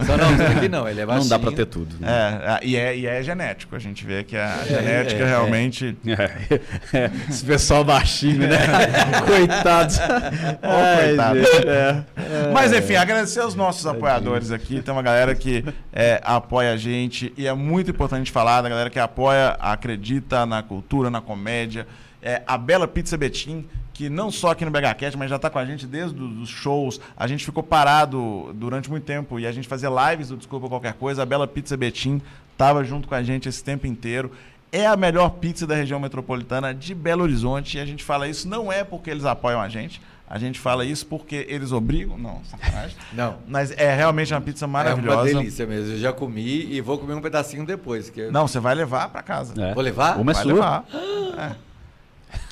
Só 0.05 0.17
não, 0.17 0.29
aqui 0.57 0.69
não, 0.69 0.89
ele 0.89 1.01
é 1.01 1.07
baixinho. 1.07 1.25
Não 1.25 1.29
dá 1.29 1.39
pra 1.39 1.53
ter 1.53 1.67
tudo. 1.67 1.97
né? 1.99 2.09
É, 2.09 2.53
é, 2.53 2.67
e, 2.67 2.77
é, 2.77 2.99
e 2.99 3.07
é 3.07 3.23
genético. 3.23 3.75
A 3.75 3.79
gente 3.79 4.05
vê 4.05 4.25
que 4.25 4.37
a 4.37 4.65
genética 4.65 5.23
é, 5.23 5.27
é. 5.27 5.29
realmente. 5.29 5.97
É, 6.07 6.61
é, 6.97 7.11
esse 7.29 7.45
pessoal 7.45 7.85
baixinho, 7.85 8.47
né? 8.49 8.59
Coitados. 9.27 9.99
Ai, 10.01 11.09
coitado. 11.09 11.39
é. 11.39 12.05
Mas 12.53 12.73
enfim, 12.73 12.97
agradecer 12.97 13.41
aos 13.41 13.55
nossos 13.55 13.87
apoiadores 13.87 14.51
aqui. 14.51 14.81
Tem 14.83 14.93
uma 14.93 15.03
galera 15.03 15.35
que 15.35 15.65
é, 15.93 16.21
apoia 16.25 16.73
a 16.73 16.77
gente 16.77 17.33
e 17.37 17.47
é 17.47 17.53
muito 17.53 17.91
importante 17.91 18.31
falar 18.31 18.63
da 18.63 18.69
galera 18.69 18.91
que 18.91 18.99
apoia, 18.99 19.57
acredita 19.61 20.47
na 20.47 20.63
cultura, 20.63 21.11
na 21.11 21.21
comédia. 21.21 21.87
É, 22.23 22.43
a 22.47 22.59
Bela 22.59 22.89
Pizza 22.89 23.17
Betim, 23.17 23.65
que 23.99 24.09
não 24.09 24.31
só 24.31 24.53
aqui 24.53 24.65
no 24.65 24.71
BHCast, 24.71 25.19
mas 25.19 25.29
já 25.29 25.35
está 25.35 25.51
com 25.51 25.59
a 25.59 25.65
gente 25.65 25.85
desde 25.85 26.23
os 26.23 26.49
shows. 26.49 27.01
A 27.17 27.27
gente 27.27 27.45
ficou 27.45 27.65
parado 27.65 28.53
durante 28.55 28.89
muito 28.89 29.03
tempo 29.03 29.41
e 29.41 29.45
a 29.47 29.51
gente 29.51 29.67
fazia 29.67 29.91
lives 29.91 30.29
do 30.29 30.37
Desculpa 30.37 30.69
Qualquer 30.69 30.95
Coisa. 30.95 31.25
A 31.25 31.27
Bela 31.27 31.49
Pizza 31.49 31.77
Betim 31.77 32.23
estava 32.53 32.85
junto 32.85 33.09
com 33.09 33.17
a 33.17 33.25
gente 33.25 33.49
esse 33.49 33.63
tempo 33.65 33.89
inteiro. 33.89 34.31
É 34.71 34.87
a 34.87 34.97
melhor 34.97 35.31
pizza 35.31 35.67
da 35.67 35.75
região 35.75 35.99
metropolitana 35.99 36.73
de 36.73 36.95
Belo 36.95 37.25
Horizonte. 37.25 37.77
E 37.77 37.81
a 37.81 37.85
gente 37.85 38.05
fala 38.05 38.29
isso 38.29 38.49
não 38.49 38.71
é 38.71 38.85
porque 38.85 39.11
eles 39.11 39.25
apoiam 39.25 39.61
a 39.61 39.69
gente. 39.69 40.01
A 40.31 40.39
gente 40.39 40.61
fala 40.61 40.85
isso 40.85 41.05
porque 41.05 41.45
eles 41.49 41.73
obrigam. 41.73 42.17
Não, 42.17 42.41
sacanagem. 42.45 42.97
Não. 43.13 43.39
Mas 43.49 43.73
é 43.73 43.93
realmente 43.97 44.33
uma 44.33 44.41
pizza 44.41 44.65
É 44.65 44.69
maravilhosa. 44.69 45.23
uma 45.23 45.25
delícia 45.41 45.67
mesmo. 45.67 45.95
Eu 45.95 45.99
já 45.99 46.13
comi 46.13 46.73
e 46.73 46.81
vou 46.81 46.99
comer 46.99 47.15
um 47.15 47.21
pedacinho 47.21 47.67
depois. 47.67 48.13
Eu- 48.17 48.31
Não, 48.31 48.47
você 48.47 48.61
vai 48.61 48.77
levar 48.77 49.09
para 49.09 49.23
casa. 49.25 49.61
É. 49.61 49.75
Vou 49.75 49.83
levar? 49.83 50.17
Uma 50.21 50.31
é 50.31 50.35
vai 50.35 50.43
sua. 50.45 50.53
levar. 50.53 50.85
É. 51.39 51.68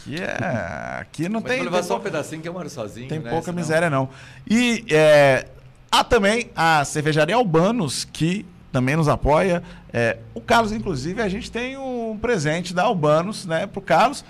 Aqui 0.06 0.22
é. 0.22 1.00
Aqui 1.00 1.28
não 1.28 1.40
Mas 1.40 1.50
tem. 1.50 1.56
vou 1.58 1.64
levar 1.66 1.78
tem 1.78 1.86
só 1.88 1.94
um 1.94 1.96
pouca- 1.96 2.10
pedacinho 2.10 2.40
que 2.42 2.48
eu 2.48 2.52
moro 2.52 2.70
sozinho. 2.70 3.08
Tem 3.08 3.18
né? 3.18 3.28
pouca 3.30 3.46
Senão- 3.46 3.56
miséria, 3.58 3.90
não. 3.90 4.08
E 4.48 4.84
é, 4.90 5.46
há 5.90 6.04
também 6.04 6.50
a 6.54 6.84
cervejaria 6.84 7.34
Albanos, 7.34 8.04
que 8.12 8.46
também 8.72 8.94
nos 8.96 9.08
apoia. 9.08 9.62
É, 9.92 10.18
o 10.34 10.40
Carlos, 10.40 10.70
inclusive, 10.72 11.20
a 11.22 11.28
gente 11.28 11.50
tem 11.50 11.76
um 11.76 12.18
presente 12.20 12.74
da 12.74 12.82
Albanos, 12.84 13.46
né, 13.46 13.66
pro 13.66 13.80
Carlos. 13.80 14.24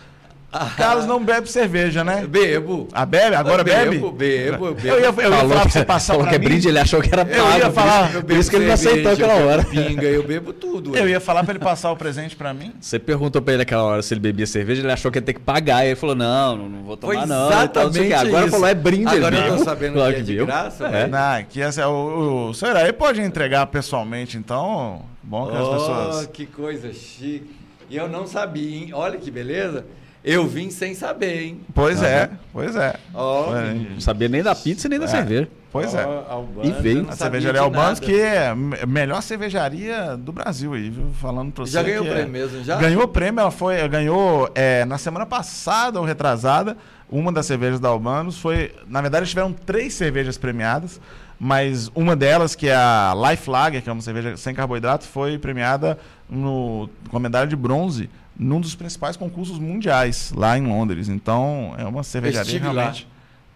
Carlos 0.77 1.07
não 1.07 1.23
bebe 1.25 1.51
cerveja, 1.51 2.03
né? 2.05 2.27
Bebo. 2.27 2.89
Ah, 2.93 3.05
bebe? 3.07 3.35
Agora 3.37 3.63
bebe? 3.65 3.91
Bebo, 3.97 4.13
bebo, 4.13 4.75
bebo. 4.75 4.89
Eu 4.89 4.99
ia, 5.01 5.07
eu 5.07 5.07
ia 5.07 5.13
falar 5.13 5.61
pra 5.63 5.71
você 5.71 5.85
passar 5.85 6.13
falou 6.15 6.23
pra 6.29 6.31
que 6.31 6.37
é 6.37 6.39
mim. 6.39 6.45
brinde, 6.47 6.69
ele 6.69 6.79
achou 6.79 7.01
que 7.03 7.09
era 7.13 7.23
Eu 7.23 7.45
pago. 7.45 7.59
ia 7.59 7.65
por 7.67 7.73
falar- 7.75 8.09
isso- 8.09 8.17
Eu 8.19 8.23
Por 8.25 8.37
isso 8.37 8.51
que 8.51 8.57
ele 8.57 8.67
não 8.67 8.75
aceitou 8.75 9.13
aquela 9.13 9.35
eu 9.37 9.47
hora. 9.49 9.65
Pinga, 9.65 10.05
eu 10.07 10.23
bebo 10.23 10.53
tudo. 10.53 10.97
Eu 10.97 11.09
ia 11.09 11.21
falar 11.21 11.43
pra 11.45 11.53
ele 11.55 11.63
passar 11.65 11.91
o 11.91 11.97
presente 11.97 12.35
pra 12.37 12.53
mim. 12.55 12.73
Você 12.81 12.99
perguntou 12.99 13.41
pra 13.43 13.55
ele 13.55 13.63
aquela 13.63 13.83
hora 13.83 14.03
se 14.03 14.13
ele 14.15 14.21
bebia 14.21 14.47
cerveja, 14.47 14.83
ele 14.83 14.93
achou 14.93 15.11
que 15.11 15.19
ia 15.19 15.23
ter 15.23 15.33
que 15.35 15.41
pagar. 15.41 15.85
E 15.85 15.89
ele 15.89 15.97
falou: 15.97 16.15
Não, 16.15 16.57
não, 16.57 16.69
não 16.69 16.83
vou 16.85 16.97
tomar, 16.97 17.15
Foi 17.15 17.27
não. 17.27 17.49
exatamente. 17.49 18.13
Agora 18.13 18.43
isso. 18.43 18.51
falou: 18.53 18.67
É 18.67 18.75
brinde, 18.75 19.09
Agora 19.17 19.37
eu 19.37 19.57
tô 19.59 19.65
sabendo 19.65 19.95
Claro 19.95 20.15
que 20.15 20.21
é 20.21 20.23
de 20.23 20.33
bebo. 20.35 20.47
graça, 20.47 20.87
É. 20.87 20.91
né? 20.91 21.07
Não, 21.07 21.45
que 21.45 21.61
essa, 21.63 21.89
o, 21.89 22.49
o 22.51 22.55
senhor 22.55 22.77
aí 22.77 22.93
pode 22.93 23.21
entregar 23.21 23.67
pessoalmente, 23.67 24.37
então. 24.37 25.03
Bom 25.23 25.47
que 25.49 25.57
as 25.57 25.63
Oh, 25.63 25.71
pessoas. 25.73 26.27
que 26.33 26.47
coisa 26.47 26.93
chique. 26.93 27.51
E 27.91 27.97
eu 27.97 28.09
não 28.09 28.27
sabia, 28.27 28.77
hein? 28.79 28.91
Olha 28.93 29.17
que 29.19 29.31
beleza. 29.31 29.85
Eu 30.27 30.45
vim 30.47 30.71
sem 30.71 30.93
saber, 30.93 31.43
hein? 31.45 31.61
Pois 31.73 31.99
Aham. 32.03 32.09
é, 32.09 32.31
pois 32.53 32.75
é. 32.75 32.97
Ó, 33.15 33.55
É, 33.55 33.73
Não 33.75 34.01
sabia 34.01 34.29
nem 34.29 34.43
da 34.43 34.57
pizza 34.57 34.89
nem 34.89 34.99
da 34.99 35.05
É. 35.05 35.09
cerveja. 35.09 35.49
Pois 35.71 35.95
é. 35.95 36.03
Albano, 36.03 36.65
E 36.65 36.73
veio. 36.83 37.07
A 37.09 37.13
cervejaria 37.13 37.61
Albanos, 37.61 38.01
que 38.01 38.19
é 38.19 38.49
a 38.49 38.55
me- 38.57 38.77
melhor 38.87 39.23
cervejaria 39.23 40.17
do 40.17 40.33
Brasil 40.33 40.73
aí, 40.75 40.91
viu? 40.91 41.07
Falando 41.21 41.53
pra 41.53 41.65
você. 41.65 41.73
Já 41.73 41.83
ganhou 41.83 42.05
o 42.05 42.09
é- 42.09 42.11
prêmio 42.11 42.33
mesmo, 42.33 42.65
já? 42.65 42.77
Ganhou 42.77 43.07
prêmio, 43.07 43.41
ela 43.41 43.51
foi, 43.53 43.87
ganhou 43.89 44.51
é, 44.55 44.85
na 44.85 44.99
semana 44.99 45.25
passada 45.27 46.01
ou 46.01 46.05
retrasada, 46.07 46.77
uma 47.11 47.31
das 47.31 47.47
cervejas 47.47 47.79
da 47.79 47.89
Albanos 47.89 48.39
foi, 48.39 48.75
na 48.89 49.01
verdade 49.01 49.21
eles 49.21 49.29
tiveram 49.31 49.53
três 49.53 49.95
cervejas 49.95 50.37
premiadas, 50.39 50.99
mas 51.39 51.89
uma 51.95 52.17
delas, 52.17 52.55
que 52.57 52.69
é 52.69 52.75
a 52.75 53.13
Life 53.31 53.49
Lager, 53.49 53.83
que 53.83 53.89
é 53.89 53.93
uma 53.93 54.03
cerveja 54.03 54.37
sem 54.37 54.55
carboidrato, 54.55 55.05
foi 55.05 55.39
premiada 55.39 55.99
no, 56.29 56.89
com 57.11 57.17
a 57.17 57.21
medalha 57.21 57.47
de 57.47 57.55
bronze 57.55 58.09
num 58.39 58.61
dos 58.61 58.75
principais 58.75 59.17
concursos 59.17 59.59
mundiais 59.59 60.33
lá 60.37 60.57
em 60.59 60.67
Londres. 60.67 61.09
Então, 61.09 61.75
é 61.79 61.85
uma 61.85 62.03
cervejaria 62.03 62.43
estive 62.49 62.67
lá. 62.67 62.73
realmente... 62.73 63.09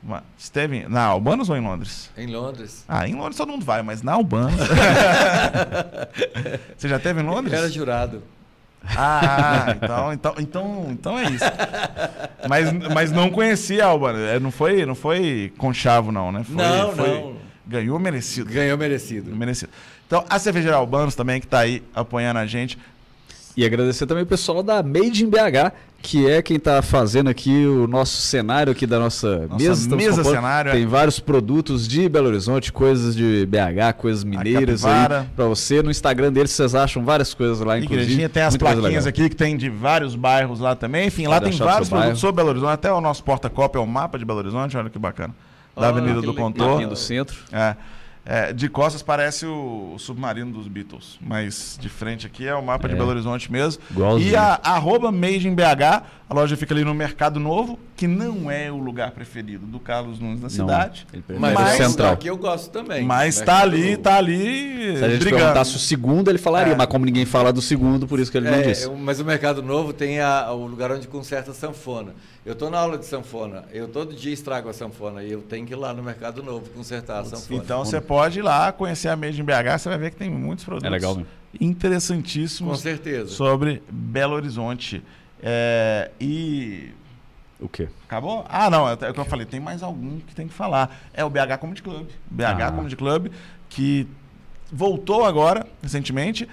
Uma, 0.02 0.24
esteve 0.39 0.89
na 0.89 1.02
Albanos 1.02 1.51
ou 1.51 1.57
em 1.59 1.61
Londres? 1.61 2.11
Em 2.16 2.27
Londres. 2.27 2.85
Ah, 2.89 3.07
em 3.07 3.15
Londres 3.15 3.36
todo 3.36 3.51
mundo 3.51 3.66
vai, 3.66 3.82
mas 3.82 4.01
na 4.01 4.12
Albanos... 4.12 4.55
Você 6.77 6.89
já 6.89 6.98
teve 6.98 7.20
em 7.20 7.24
Londres? 7.24 7.52
Eu 7.52 7.59
era 7.59 7.69
jurado. 7.69 8.23
Ah, 8.97 9.74
então, 9.77 10.12
então, 10.12 10.35
então, 10.39 10.86
então 10.90 11.19
é 11.19 11.24
isso. 11.24 11.44
Mas, 12.48 12.73
mas 12.94 13.12
não 13.12 13.31
conhecia 13.31 13.85
a 13.85 13.89
Albana. 13.89 14.19
É, 14.20 14.40
Não 14.40 14.51
foi, 14.51 14.86
não 14.86 14.94
foi 14.94 15.52
conchavo, 15.59 16.11
não, 16.11 16.32
né? 16.32 16.44
Foi, 16.44 16.55
não, 16.57 16.93
foi- 16.93 17.09
não. 17.20 17.35
Ganhou 17.66 17.98
merecido. 17.98 18.51
Ganhou 18.51 18.77
merecido. 18.78 19.36
Merecido. 19.36 19.70
Então, 20.07 20.24
a 20.28 20.39
cervejaria 20.39 20.77
Albanos 20.77 21.15
também, 21.15 21.40
que 21.40 21.47
tá 21.47 21.61
aí 21.61 21.82
apoiando 21.94 22.39
a 22.40 22.47
gente. 22.47 22.78
E 23.56 23.64
agradecer 23.64 24.06
também 24.06 24.22
o 24.22 24.27
pessoal 24.27 24.62
da 24.62 24.82
Made 24.82 25.24
in 25.24 25.28
BH, 25.28 25.72
que 26.01 26.27
é 26.31 26.40
quem 26.40 26.56
está 26.56 26.81
fazendo 26.81 27.28
aqui 27.28 27.66
o 27.66 27.86
nosso 27.86 28.22
cenário 28.22 28.70
aqui 28.72 28.86
da 28.86 28.98
nossa, 28.98 29.47
Nossa 29.48 29.56
mesa. 29.56 29.97
Mesa 29.97 30.24
cenário, 30.24 30.70
é. 30.70 30.72
Tem 30.72 30.86
vários 30.86 31.18
produtos 31.18 31.86
de 31.86 32.09
Belo 32.09 32.28
Horizonte, 32.28 32.72
coisas 32.72 33.14
de 33.14 33.44
BH, 33.47 33.97
coisas 33.98 34.22
mineiras 34.24 34.85
aí 34.85 35.27
para 35.36 35.44
você. 35.47 35.82
No 35.82 35.90
Instagram 35.90 36.32
deles 36.32 36.52
vocês 36.52 36.74
acham 36.74 37.05
várias 37.05 37.35
coisas 37.35 37.60
lá, 37.60 37.77
inclusive. 37.77 38.02
Igrejinha 38.05 38.28
tem 38.28 38.43
as 38.44 38.56
plaquinhas 38.56 39.06
aqui 39.06 39.28
que 39.28 39.36
tem 39.36 39.56
de 39.56 39.68
vários 39.68 40.14
bairros 40.14 40.60
lá 40.60 40.74
também. 40.77 41.09
Enfim, 41.09 41.27
lá 41.27 41.40
Pode 41.40 41.47
tem 41.47 41.55
achar 41.55 41.64
o 41.64 41.66
vários 41.66 41.89
produtos 41.89 42.09
bairro. 42.09 42.20
sobre 42.20 42.36
Belo 42.36 42.48
Horizonte. 42.51 42.72
Até 42.72 42.93
o 42.93 43.01
nosso 43.01 43.22
porta-copa 43.24 43.78
é 43.78 43.82
o 43.82 43.86
mapa 43.86 44.18
de 44.18 44.24
Belo 44.24 44.39
Horizonte. 44.39 44.77
Olha 44.77 44.89
que 44.89 44.98
bacana. 44.98 45.35
Da 45.77 45.86
Ah, 45.86 45.89
Avenida 45.90 46.20
do. 46.22 46.32
Contor. 46.35 46.86
Do 46.86 46.97
centro. 46.97 47.36
É. 47.52 47.74
É, 48.32 48.52
de 48.52 48.69
costas 48.69 49.02
parece 49.02 49.44
o, 49.44 49.94
o 49.97 49.98
submarino 49.98 50.52
dos 50.52 50.69
Beatles, 50.69 51.19
mas 51.20 51.77
de 51.81 51.89
frente 51.89 52.28
aqui 52.28 52.47
é 52.47 52.55
o 52.55 52.62
mapa 52.62 52.86
de 52.86 52.94
É. 52.94 52.97
Belo 52.97 53.11
Horizonte 53.11 53.51
mesmo. 53.51 53.82
Igualzinho. 53.90 54.31
E 54.31 54.36
a 54.36 54.61
arroba 54.62 55.11
BH, 55.11 56.05
a 56.31 56.35
loja 56.35 56.57
fica 56.57 56.73
ali 56.73 56.85
no 56.85 56.94
Mercado 56.94 57.40
Novo, 57.40 57.77
que 57.97 58.07
não 58.07 58.48
é 58.48 58.70
o 58.70 58.77
lugar 58.78 59.11
preferido 59.11 59.66
do 59.66 59.81
Carlos 59.81 60.20
Nunes 60.20 60.36
na 60.40 60.43
Não, 60.44 60.48
cidade. 60.48 61.05
ele 61.12 61.23
prefere 61.23 61.55
Mas, 61.55 61.70
central. 61.77 62.12
aqui 62.12 62.28
eu 62.28 62.36
gosto 62.36 62.70
também. 62.70 63.05
Mas 63.05 63.39
Mercado 63.39 63.57
tá 63.57 63.62
ali, 63.62 63.90
Novo. 63.90 64.02
tá 64.02 64.16
ali 64.16 64.97
Se 64.97 65.05
a 65.05 65.09
gente 65.11 65.19
brigando. 65.23 65.43
perguntasse 65.43 65.74
o 65.74 65.78
segundo, 65.81 66.31
ele 66.31 66.39
falaria, 66.39 66.73
É. 66.73 66.77
mas 66.77 66.86
como 66.86 67.05
ninguém 67.05 67.24
fala 67.24 67.52
do 67.52 67.61
segundo, 67.61 68.07
por 68.07 68.20
isso 68.20 68.31
que 68.31 68.39
ele 68.39 68.48
não 68.48 68.59
É, 68.59 68.62
disse. 68.62 68.85
eu- 68.85 68.97
mas 68.97 69.19
o 69.19 69.24
Mercado 69.24 69.61
Novo 69.61 69.93
tem 69.93 70.20
a- 70.20 70.52
o 70.52 70.69
lugar 70.69 70.93
onde 70.93 71.09
conserta 71.09 71.51
a 71.51 71.55
sanfona. 71.55 72.15
Eu 72.47 72.52
estou 72.52 72.70
na 72.70 72.78
aula 72.78 72.97
de 72.97 73.07
sanfona, 73.07 73.65
eu 73.73 73.89
todo 73.89 74.15
dia 74.15 74.32
estrago 74.32 74.69
a 74.69 74.73
sanfona 74.73 75.24
e 75.24 75.32
eu 75.32 75.43
tenho 75.43 75.66
que 75.66 75.73
ir 75.73 75.77
lá 75.77 75.93
no 75.93 76.01
Mercado 76.02 76.44
Novo 76.44 76.70
consertar 76.70 77.20
a 77.20 77.24
sanfona. 77.24 77.61
Então 77.62 77.85
você 77.85 78.01
pode 78.01 78.39
ir 78.39 78.43
lá 78.43 78.70
conhecer 78.70 79.09
a 79.09 79.16
Made 79.16 79.40
in 79.40 79.44
BH, 79.44 79.78
você 79.78 79.89
vai 79.89 79.98
ver 79.98 80.11
que 80.12 80.16
tem 80.16 80.31
muitos 80.31 80.65
produtos 80.65 80.86
É 80.86 80.90
legal. 80.90 81.16
Com 81.16 81.24
interessantíssimos 81.61 82.81
certeza. 82.81 83.28
sobre 83.31 83.82
Belo 83.90 84.35
Horizonte. 84.35 85.02
É, 85.43 86.11
e 86.21 86.93
O 87.61 87.69
quê? 87.69 87.89
Acabou? 88.07 88.45
Ah, 88.49 88.71
não, 88.71 88.89
é 88.89 88.95
o 88.95 88.97
que 89.15 89.21
eu 89.21 89.25
falei, 89.25 89.45
tem 89.47 89.61
mais 89.61 89.83
algum 89.83 90.19
que 90.21 90.35
tem 90.35 90.49
que 90.49 90.55
falar. 90.55 90.99
É 91.12 91.25
o 91.25 91.31
BH 91.31 91.59
Comedy 91.61 91.83
Club. 91.83 92.09
BH 92.31 92.62
Ah. 92.62 92.73
Comedy 92.73 92.97
Club, 92.97 93.29
que 93.69 94.07
voltou 94.73 95.25
agora, 95.25 95.67
recentemente, 95.83 96.49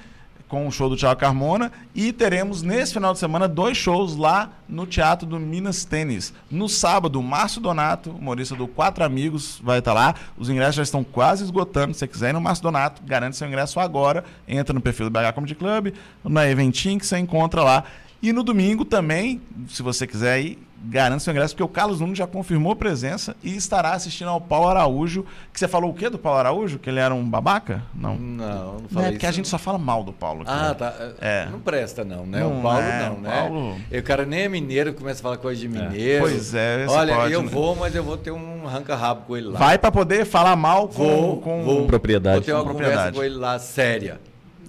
com 0.50 0.66
o 0.66 0.72
show 0.72 0.90
do 0.90 0.96
Thiago 0.96 1.20
Carmona. 1.20 1.72
E 1.94 2.12
teremos 2.14 2.62
nesse 2.62 2.94
final 2.94 3.12
de 3.14 3.20
semana 3.20 3.48
dois 3.48 3.78
shows 3.78 4.16
lá 4.16 4.50
no 4.68 4.86
Teatro 4.86 5.28
do 5.28 5.40
Minas 5.40 5.84
Tênis. 5.86 6.34
No 6.50 6.70
sábado, 6.70 7.22
Márcio 7.22 7.62
Donato, 7.62 8.12
humorista 8.12 8.56
do 8.56 8.68
Quatro 8.68 9.04
Amigos, 9.04 9.60
vai 9.64 9.80
estar 9.80 9.94
lá. 9.94 10.16
Os 10.38 10.50
ingressos 10.50 10.76
já 10.76 10.84
estão 10.84 11.04
quase 11.04 11.44
esgotando. 11.44 11.94
Se 11.94 12.00
você 12.00 12.08
quiser 12.08 12.30
ir 12.30 12.34
no 12.34 12.42
Márcio 12.42 12.64
Donato, 12.64 13.02
garante 13.06 13.36
seu 13.36 13.48
ingresso 13.48 13.80
agora. 13.80 14.24
Entra 14.48 14.74
no 14.74 14.80
perfil 14.82 15.10
do 15.10 15.12
BH 15.12 15.34
Comedy 15.34 15.56
Club, 15.56 15.94
na 16.24 16.50
Eventim, 16.50 16.98
que 16.98 17.06
você 17.06 17.18
encontra 17.18 17.62
lá. 17.64 17.84
E 18.22 18.34
no 18.34 18.42
domingo 18.44 18.84
também, 18.84 19.40
se 19.70 19.84
você 19.84 20.08
quiser 20.08 20.42
ir, 20.42 20.60
garante 20.86 21.24
seu 21.24 21.32
ingresso, 21.32 21.54
porque 21.56 21.64
o 21.64 21.68
Carlos 21.68 22.00
Nunes 22.00 22.18
já 22.18 22.26
confirmou 22.28 22.76
presença 22.76 23.36
e 23.44 23.56
estará 23.56 23.92
assistindo 23.94 24.30
ao 24.30 24.40
Paulo 24.42 24.68
Araújo. 24.70 25.24
Que 25.54 25.60
você 25.60 25.68
falou 25.68 25.92
o 25.92 25.94
quê 25.94 26.10
do 26.10 26.18
Paulo 26.18 26.40
Araújo? 26.40 26.80
Que 26.80 26.90
ele 26.90 27.00
era 27.00 27.14
um 27.14 27.24
babaca? 27.24 27.84
Não. 27.94 28.16
Não, 28.16 28.48
não 28.48 28.74
Não, 28.82 28.90
falei 28.90 29.10
é 29.10 29.12
porque 29.12 29.26
a 29.26 29.30
isso, 29.30 29.36
gente 29.38 29.48
só 29.48 29.58
fala 29.60 29.78
mal 29.78 30.04
do 30.04 30.12
Paulo 30.14 30.42
aqui. 30.42 30.52
Ah, 30.52 30.70
né? 30.70 30.74
tá. 30.74 30.94
É. 31.22 31.48
Não 31.52 31.60
presta, 31.60 32.04
não, 32.04 32.26
né? 32.26 32.40
Não 32.40 32.60
o 32.60 32.62
Paulo 32.62 32.80
é, 32.80 33.06
não, 33.10 33.16
o 33.16 33.22
né? 33.22 33.30
Paulo- 33.42 33.78
o 33.92 34.04
cara 34.04 34.26
nem 34.26 34.42
é 34.42 34.50
mineiro, 34.50 34.94
começa 34.94 35.20
a 35.20 35.24
falar 35.24 35.38
coisa 35.38 35.60
de 35.62 35.68
mineiro. 35.68 36.22
Pois 36.24 36.54
é, 36.56 36.86
esse 36.86 36.94
Olha, 36.96 37.16
pode, 37.16 37.34
eu 37.34 37.42
né? 37.44 37.50
vou, 37.50 37.76
mas 37.76 37.96
eu 37.96 38.04
vou 38.04 38.18
ter 38.18 38.32
um 38.32 38.68
arranca-rabo 38.68 39.22
com 39.28 39.38
ele 39.38 39.48
lá. 39.50 39.60
Vai 39.60 39.78
pra 39.78 39.92
poder 39.92 40.26
falar 40.26 40.56
mal 40.56 40.88
com. 40.88 40.94
Vou, 41.04 41.38
com... 41.42 41.64
vou. 41.64 41.86
Propriedade. 41.88 42.38
Vou 42.38 42.46
ter 42.46 42.54
uma 42.54 42.64
Com 42.64 42.72
conversa 42.72 42.92
propriedade. 42.94 43.18
com 43.18 43.24
ele 43.24 43.36
lá, 43.36 43.60
séria. 43.60 44.20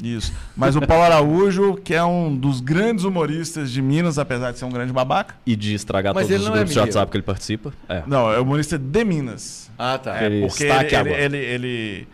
Isso. 0.03 0.33
Mas 0.57 0.77
o 0.77 0.81
Paulo 0.81 1.03
Araújo, 1.05 1.75
que 1.77 1.95
é 1.95 2.05
um 2.05 2.35
dos 2.35 2.61
grandes 2.61 3.05
humoristas 3.05 3.71
de 3.71 3.83
Minas, 3.83 4.19
apesar 4.19 4.53
de 4.53 4.59
ser 4.59 4.65
um 4.65 4.71
grande 4.71 4.93
babaca. 4.93 5.35
E 5.45 5.57
de 5.57 5.75
estragar 5.75 6.15
Mas 6.15 6.27
todos 6.29 6.43
os 6.43 6.47
é 6.49 6.51
grupos 6.51 6.69
de 6.71 6.77
mineiro. 6.77 6.89
WhatsApp 6.97 7.11
que 7.11 7.17
ele 7.17 7.25
participa. 7.25 7.73
É. 7.89 8.03
Não, 8.07 8.33
é 8.33 8.39
humorista 8.39 8.79
de 8.79 9.05
Minas. 9.05 9.71
Ah, 9.79 9.99
tá. 9.99 10.21
É, 10.23 10.27
Ele 10.27 10.41
porque 10.47 10.65
está 10.65 10.77
ele, 10.77 10.85
aqui 10.87 10.95
ele, 10.95 11.09
agora. 11.09 11.23
ele, 11.23 11.37
ele, 11.39 12.09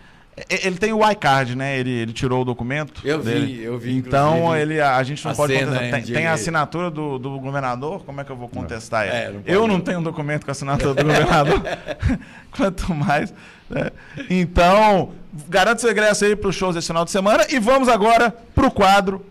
ele- 0.49 0.61
ele 0.67 0.77
tem 0.79 0.93
o 0.93 1.09
iCard, 1.11 1.55
né? 1.55 1.79
Ele, 1.79 1.91
ele 1.91 2.13
tirou 2.13 2.43
o 2.43 2.45
documento. 2.45 3.01
Eu 3.05 3.21
vi, 3.21 3.31
dele. 3.31 3.63
eu 3.63 3.79
vi, 3.79 3.97
Então 3.97 4.55
ele, 4.57 4.81
a 4.81 5.03
gente 5.03 5.25
não 5.25 5.33
a 5.33 5.35
pode 5.35 5.55
contestar. 5.55 5.91
Tem, 5.91 6.03
tem 6.03 6.27
a 6.27 6.33
assinatura 6.33 6.91
do, 6.91 7.19
do 7.19 7.39
governador, 7.39 8.03
como 8.05 8.21
é 8.21 8.25
que 8.25 8.31
eu 8.31 8.37
vou 8.37 8.49
contestar 8.49 9.07
ele? 9.07 9.17
É, 9.17 9.31
não 9.31 9.43
eu 9.47 9.61
não 9.69 9.75
não. 9.75 9.81
tenho 9.81 10.01
um 10.01 10.03
documento 10.03 10.45
com 10.45 10.51
a 10.51 10.53
assinatura 10.53 10.95
do 10.95 11.03
governador. 11.05 11.63
Quanto 12.57 12.95
mais. 12.95 13.33
né? 13.71 13.91
Então, 14.29 15.13
garante 15.49 15.81
seu 15.81 15.91
ingresso 15.91 16.25
aí 16.25 16.35
para 16.37 16.49
os 16.51 16.55
shows 16.57 16.75
desse 16.75 16.87
final 16.89 17.05
de 17.05 17.11
semana. 17.11 17.47
E 17.51 17.59
vamos 17.59 17.89
agora 17.89 18.35
para 18.55 18.67
o 18.67 18.71
quadro, 18.71 19.25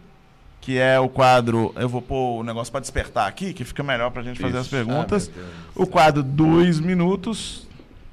que 0.62 0.78
é 0.78 1.00
o 1.00 1.10
quadro. 1.10 1.74
Eu 1.76 1.90
vou 1.90 2.02
pôr 2.02 2.40
o 2.40 2.44
negócio 2.44 2.72
para 2.72 2.82
despertar 2.82 3.28
aqui, 3.28 3.54
que 3.54 3.64
fica 3.64 3.84
melhor 3.84 4.10
para 4.12 4.22
a 4.22 4.26
gente 4.26 4.40
fazer 4.40 4.58
as 4.58 4.66
Isso. 4.68 4.76
perguntas. 4.76 5.30
Ah, 5.30 5.38
meu 5.38 5.46
Deus. 5.46 5.58
o 5.76 5.86
quadro 5.88 6.24
Dois 6.24 6.80
Minutos 6.80 7.68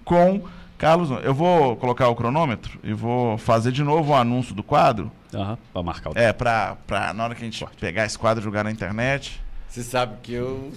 com 0.04 0.42
Carlos. 0.80 1.10
Eu 1.22 1.34
vou 1.34 1.76
colocar 1.76 2.08
o 2.08 2.14
cronômetro 2.16 2.80
e 2.82 2.92
vou 2.94 3.36
fazer 3.36 3.70
de 3.70 3.84
novo 3.84 4.12
o 4.12 4.16
anúncio 4.16 4.54
do 4.54 4.62
quadro. 4.62 5.12
Aham, 5.32 5.58
pra 5.72 5.82
marcar 5.82 6.10
o 6.10 6.12
É, 6.18 6.32
pra, 6.32 6.76
pra 6.86 7.12
na 7.12 7.22
hora 7.24 7.34
que 7.34 7.42
a 7.42 7.44
gente 7.44 7.64
pegar 7.78 8.06
esse 8.06 8.18
quadro 8.18 8.40
e 8.42 8.44
jogar 8.44 8.64
na 8.64 8.70
internet. 8.70 9.40
Você 9.68 9.82
sabe 9.82 10.14
que 10.22 10.32
eu, 10.32 10.72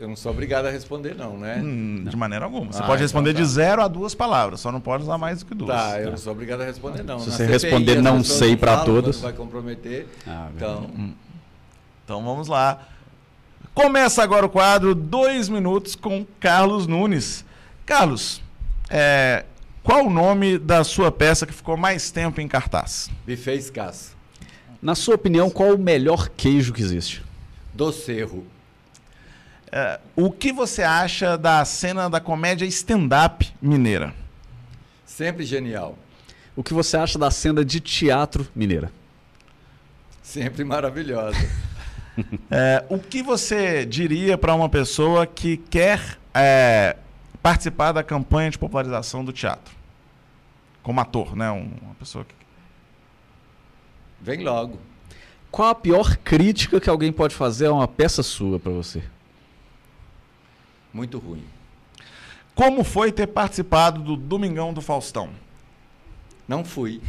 eu 0.00 0.08
não 0.08 0.16
sou 0.16 0.32
obrigado 0.32 0.66
a 0.66 0.70
responder, 0.70 1.14
não, 1.14 1.38
né? 1.38 1.60
Hum, 1.64 2.04
de 2.06 2.16
maneira 2.16 2.44
alguma. 2.44 2.72
Você 2.72 2.82
Ah, 2.82 2.86
pode 2.86 3.00
responder 3.00 3.30
então 3.30 3.42
de 3.42 3.48
tá. 3.48 3.54
zero 3.54 3.82
a 3.82 3.88
duas 3.88 4.14
palavras, 4.16 4.60
só 4.60 4.70
não 4.72 4.80
pode 4.80 5.04
usar 5.04 5.16
mais 5.16 5.38
do 5.38 5.46
que 5.46 5.54
duas. 5.54 5.70
Tá, 5.74 6.00
eu 6.00 6.10
não 6.10 6.18
sou 6.18 6.32
obrigado 6.32 6.62
a 6.62 6.64
responder, 6.64 7.02
não. 7.04 7.20
Se 7.20 7.26
Na 7.30 7.32
você 7.36 7.46
CPI, 7.46 7.52
responder 7.52 8.02
não 8.02 8.22
sei 8.24 8.56
todas. 8.56 9.16
quando 9.16 9.22
Vai 9.22 9.32
comprometer. 9.32 10.06
Ah, 10.26 10.48
Então, 10.54 10.90
Então 12.04 12.22
vamos 12.24 12.48
lá. 12.48 12.80
Começa 13.72 14.22
agora 14.22 14.44
o 14.44 14.48
quadro 14.48 14.94
Dois 14.94 15.48
Minutos 15.48 15.94
com 15.94 16.26
Carlos 16.40 16.86
Nunes. 16.86 17.44
Carlos, 17.84 18.42
é, 18.90 19.44
qual 19.82 20.06
o 20.06 20.10
nome 20.10 20.58
da 20.58 20.82
sua 20.84 21.12
peça 21.12 21.46
que 21.46 21.52
ficou 21.52 21.76
mais 21.76 22.10
tempo 22.10 22.40
em 22.40 22.48
cartaz? 22.48 23.10
buffet 23.26 23.56
escasso. 23.56 24.16
Na 24.82 24.94
sua 24.94 25.14
opinião, 25.14 25.50
qual 25.50 25.74
o 25.74 25.78
melhor 25.78 26.28
queijo 26.28 26.72
que 26.72 26.82
existe? 26.82 27.22
Do 27.72 27.92
Cerro. 27.92 28.46
É, 29.70 30.00
o 30.14 30.30
que 30.30 30.52
você 30.52 30.82
acha 30.82 31.36
da 31.36 31.64
cena 31.64 32.08
da 32.08 32.20
comédia 32.20 32.64
stand-up 32.66 33.52
mineira? 33.60 34.14
Sempre 35.04 35.44
genial. 35.44 35.98
O 36.54 36.62
que 36.62 36.72
você 36.72 36.96
acha 36.96 37.18
da 37.18 37.30
cena 37.30 37.64
de 37.64 37.80
teatro 37.80 38.46
mineira? 38.54 38.90
Sempre 40.22 40.64
maravilhosa. 40.64 41.36
É, 42.50 42.82
o 42.88 42.98
que 42.98 43.22
você 43.22 43.84
diria 43.84 44.38
para 44.38 44.54
uma 44.54 44.70
pessoa 44.70 45.26
que 45.26 45.58
quer 45.58 46.16
é, 46.32 46.96
participar 47.50 47.92
da 47.92 48.02
campanha 48.02 48.50
de 48.50 48.58
popularização 48.58 49.24
do 49.24 49.32
teatro? 49.32 49.72
Como 50.82 51.00
ator, 51.00 51.36
né? 51.36 51.48
Um- 51.48 51.70
uma 51.80 51.94
pessoa 51.94 52.24
que. 52.24 52.34
Vem 54.20 54.42
logo. 54.42 54.80
Qual 55.48 55.68
a 55.68 55.74
pior 55.74 56.16
crítica 56.16 56.80
que 56.80 56.90
alguém 56.90 57.12
pode 57.12 57.36
fazer 57.36 57.66
a 57.66 57.72
uma 57.72 57.86
peça 57.86 58.20
sua 58.24 58.58
pra 58.58 58.72
você? 58.72 59.00
Muito 60.92 61.18
ruim. 61.20 61.44
Como 62.52 62.82
foi 62.82 63.12
ter 63.12 63.28
participado 63.28 64.02
do 64.02 64.16
Domingão 64.16 64.74
do 64.74 64.80
Faustão? 64.80 65.30
Não 66.48 66.64
fui. 66.64 67.00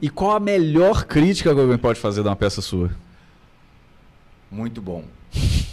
E 0.00 0.08
qual 0.08 0.36
a 0.36 0.40
melhor 0.40 1.04
crítica 1.04 1.52
que 1.52 1.60
alguém 1.60 1.78
pode 1.78 1.98
fazer 1.98 2.22
de 2.22 2.28
uma 2.28 2.36
peça 2.36 2.60
sua? 2.62 2.94
Muito 4.48 4.80
bom. 4.80 5.04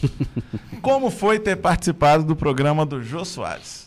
Como 0.82 1.12
foi 1.12 1.38
ter 1.40 1.58
participado 1.58 2.24
do 2.24 2.36
programa 2.36 2.84
do 2.84 3.04
Jô 3.04 3.24
Soares? 3.24 3.81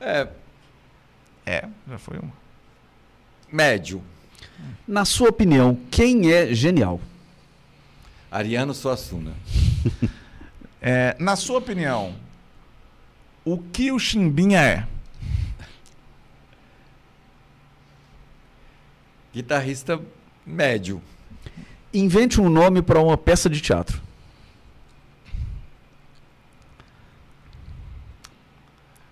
É, 0.00 0.28
É, 1.46 1.68
já 1.88 1.98
foi 1.98 2.18
uma. 2.18 2.32
médio. 3.50 4.02
Na 4.86 5.04
sua 5.04 5.28
opinião, 5.30 5.78
quem 5.90 6.32
é 6.32 6.52
genial? 6.54 7.00
Ariano 8.30 8.74
Suassuna. 8.74 9.32
É, 10.80 11.16
na 11.18 11.34
sua 11.34 11.58
opinião, 11.58 12.14
o 13.44 13.58
que 13.58 13.90
o 13.90 13.98
Chimbinha 13.98 14.60
é? 14.60 14.86
Guitarrista 19.32 20.00
médio. 20.46 21.02
Invente 21.92 22.40
um 22.40 22.48
nome 22.48 22.82
para 22.82 23.00
uma 23.00 23.16
peça 23.16 23.48
de 23.48 23.60
teatro. 23.60 24.00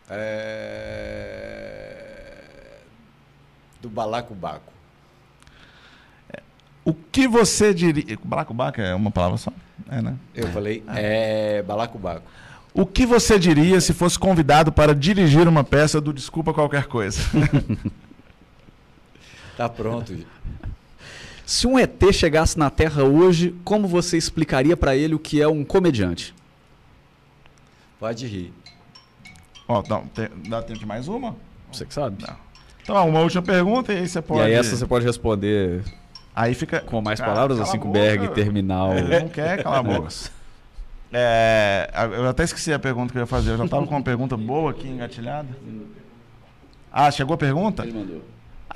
É... 0.08 1.96
Do 3.80 3.88
Balacobaco. 3.88 4.76
O 6.84 6.94
que 6.94 7.26
você 7.26 7.74
diria. 7.74 8.16
Balacobaca 8.22 8.80
é 8.80 8.94
uma 8.94 9.10
palavra 9.10 9.36
só? 9.36 9.52
É, 9.90 10.00
né? 10.00 10.14
Eu 10.32 10.46
falei, 10.48 10.84
é 10.94 11.60
Balacobaco. 11.62 12.22
O 12.72 12.86
que 12.86 13.04
você 13.04 13.38
diria 13.40 13.80
se 13.80 13.92
fosse 13.92 14.16
convidado 14.16 14.70
para 14.70 14.94
dirigir 14.94 15.48
uma 15.48 15.64
peça 15.64 16.00
do 16.00 16.12
Desculpa 16.12 16.54
Qualquer 16.54 16.86
Coisa? 16.86 17.20
Tá 19.56 19.70
pronto. 19.70 20.14
Se 21.46 21.66
um 21.66 21.78
ET 21.78 21.98
chegasse 22.12 22.58
na 22.58 22.68
Terra 22.68 23.04
hoje, 23.04 23.54
como 23.64 23.88
você 23.88 24.18
explicaria 24.18 24.76
para 24.76 24.94
ele 24.94 25.14
o 25.14 25.18
que 25.18 25.40
é 25.40 25.48
um 25.48 25.64
comediante? 25.64 26.34
Pode 27.98 28.26
rir. 28.26 28.52
Ó, 29.68 29.82
dá, 29.82 30.00
tem- 30.14 30.28
dá 30.48 30.62
tempo 30.62 30.78
de 30.78 30.86
mais 30.86 31.08
uma? 31.08 31.34
Você 31.72 31.84
que 31.84 31.92
sabe. 31.94 32.24
Não. 32.26 32.36
Então, 32.82 33.08
uma 33.08 33.20
última 33.20 33.42
pergunta 33.42 33.92
e 33.92 33.98
aí 33.98 34.08
você 34.08 34.22
pode. 34.22 34.40
E 34.40 34.44
aí 34.44 34.52
essa 34.52 34.76
você 34.76 34.86
pode 34.86 35.04
responder 35.04 35.82
Aí 36.34 36.54
fica. 36.54 36.80
com 36.80 37.00
mais 37.00 37.18
Cara, 37.18 37.32
palavras, 37.32 37.58
cala 37.58 37.68
assim 37.68 37.78
com 37.78 37.88
boca. 37.88 37.98
Berg, 37.98 38.28
terminal. 38.28 38.92
Ele 38.96 39.20
não 39.20 39.28
quer, 39.28 39.62
cala 39.62 39.78
a 39.78 39.82
boca. 39.82 39.94
Negócio. 39.98 40.30
É, 41.12 41.88
eu 42.12 42.28
até 42.28 42.44
esqueci 42.44 42.72
a 42.72 42.78
pergunta 42.78 43.12
que 43.12 43.18
eu 43.18 43.22
ia 43.22 43.26
fazer. 43.26 43.52
Eu 43.52 43.58
já 43.58 43.64
estava 43.64 43.86
com 43.86 43.94
uma 43.94 44.02
pergunta 44.02 44.36
boa 44.36 44.70
aqui 44.70 44.86
engatilhada. 44.88 45.48
Ah, 46.92 47.10
chegou 47.10 47.34
a 47.34 47.38
pergunta? 47.38 47.82
Ele 47.84 47.92
mandou. 47.92 48.22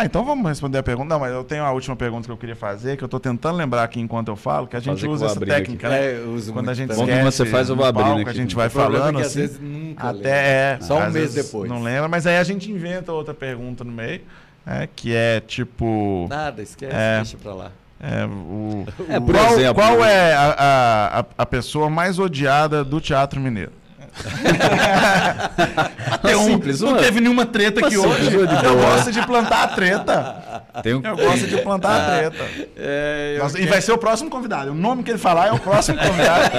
Ah, 0.01 0.07
então 0.07 0.25
vamos 0.25 0.49
responder 0.49 0.79
a 0.79 0.83
pergunta. 0.83 1.11
Não, 1.11 1.21
mas 1.21 1.31
eu 1.31 1.45
tenho 1.45 1.63
a 1.63 1.71
última 1.73 1.95
pergunta 1.95 2.25
que 2.25 2.33
eu 2.33 2.37
queria 2.39 2.57
fazer, 2.57 2.97
que 2.97 3.05
eu 3.05 3.07
estou 3.07 3.21
tentando 3.21 3.57
lembrar 3.59 3.83
aqui 3.83 4.01
enquanto 4.01 4.29
eu 4.29 4.37
falo, 4.37 4.67
que 4.67 4.75
a 4.75 4.81
gente 4.81 4.95
Fazer 5.01 5.09
usa 5.09 5.27
essa 5.27 5.41
técnica, 5.41 5.89
aqui. 5.89 5.97
né? 5.97 6.07
É, 6.07 6.17
eu 6.25 6.31
uso 6.33 6.55
Quando 6.55 6.71
a 6.71 6.75
gente 6.75 6.89
também. 6.89 7.05
Esquece 7.19 7.37
você 7.37 7.45
faz, 7.47 7.69
eu 7.69 7.77
vou 7.77 7.85
abrindo 7.85 8.07
palco, 8.07 8.21
aqui. 8.23 8.31
a 8.31 8.33
gente 8.33 8.55
O 8.55 8.57
vai 8.57 8.71
problema 8.71 8.99
falando 9.05 9.19
é 9.19 9.21
que 9.21 9.27
assim. 9.27 9.43
às 9.43 9.51
vezes 9.51 9.61
nunca. 9.61 10.09
Até 10.09 10.31
é. 10.31 10.79
Só 10.81 10.99
um 11.01 11.11
mês 11.11 11.35
depois. 11.35 11.69
Não 11.71 11.83
lembra, 11.83 12.09
mas 12.09 12.27
aí 12.27 12.39
a 12.39 12.45
gente 12.45 12.71
inventa 12.73 13.13
outra 13.13 13.35
pergunta 13.35 13.85
no 13.85 13.93
meio, 13.93 14.23
né, 14.65 14.89
que 14.97 15.15
é 15.15 15.39
tipo. 15.41 16.27
Nada, 16.31 16.63
esquece, 16.63 16.95
É. 16.97 17.17
deixa 17.17 17.37
pra 17.37 17.53
lá. 17.53 17.71
É, 18.03 18.25
o, 18.25 18.87
É, 19.07 19.21
por 19.21 19.35
qual, 19.35 19.53
exemplo, 19.53 19.75
qual 19.75 20.03
é 20.03 20.33
a, 20.35 21.19
a- 21.21 21.25
a 21.37 21.45
pessoa 21.45 21.91
mais 21.91 22.19
odiada 22.19 22.83
do 22.83 22.99
teatro 23.03 23.39
mineiro? 23.39 23.73
Tem 26.23 26.35
um- 26.37 26.45
simples, 26.47 26.81
não 26.81 26.97
teve 26.97 27.21
nenhuma 27.21 27.47
treta 27.47 27.87
aqui 27.87 27.97
hoje. 27.97 28.35
Eu 28.35 28.77
gosto 28.77 29.13
de 29.13 29.25
plantar 29.27 29.63
a 29.65 29.69
treta. 29.69 30.63
Tem 30.83 30.95
um... 30.95 31.03
Eu 31.05 31.17
gosto 31.17 31.47
de 31.47 31.57
plantar 31.59 32.01
a 32.01 32.07
treta. 32.19 32.49
É, 32.77 33.39
Nossa, 33.41 33.57
e 33.57 33.61
quero- 33.61 33.71
vai 33.71 33.81
ser 33.81 33.93
o 33.93 33.99
próximo 33.99 34.31
convidado. 34.31 34.73
O 34.73 34.75
nome 34.75 35.03
que 35.03 35.11
ele 35.11 35.19
falar 35.19 35.49
é 35.49 35.53
o 35.53 35.59
próximo 35.59 35.99
convidado. 35.99 36.51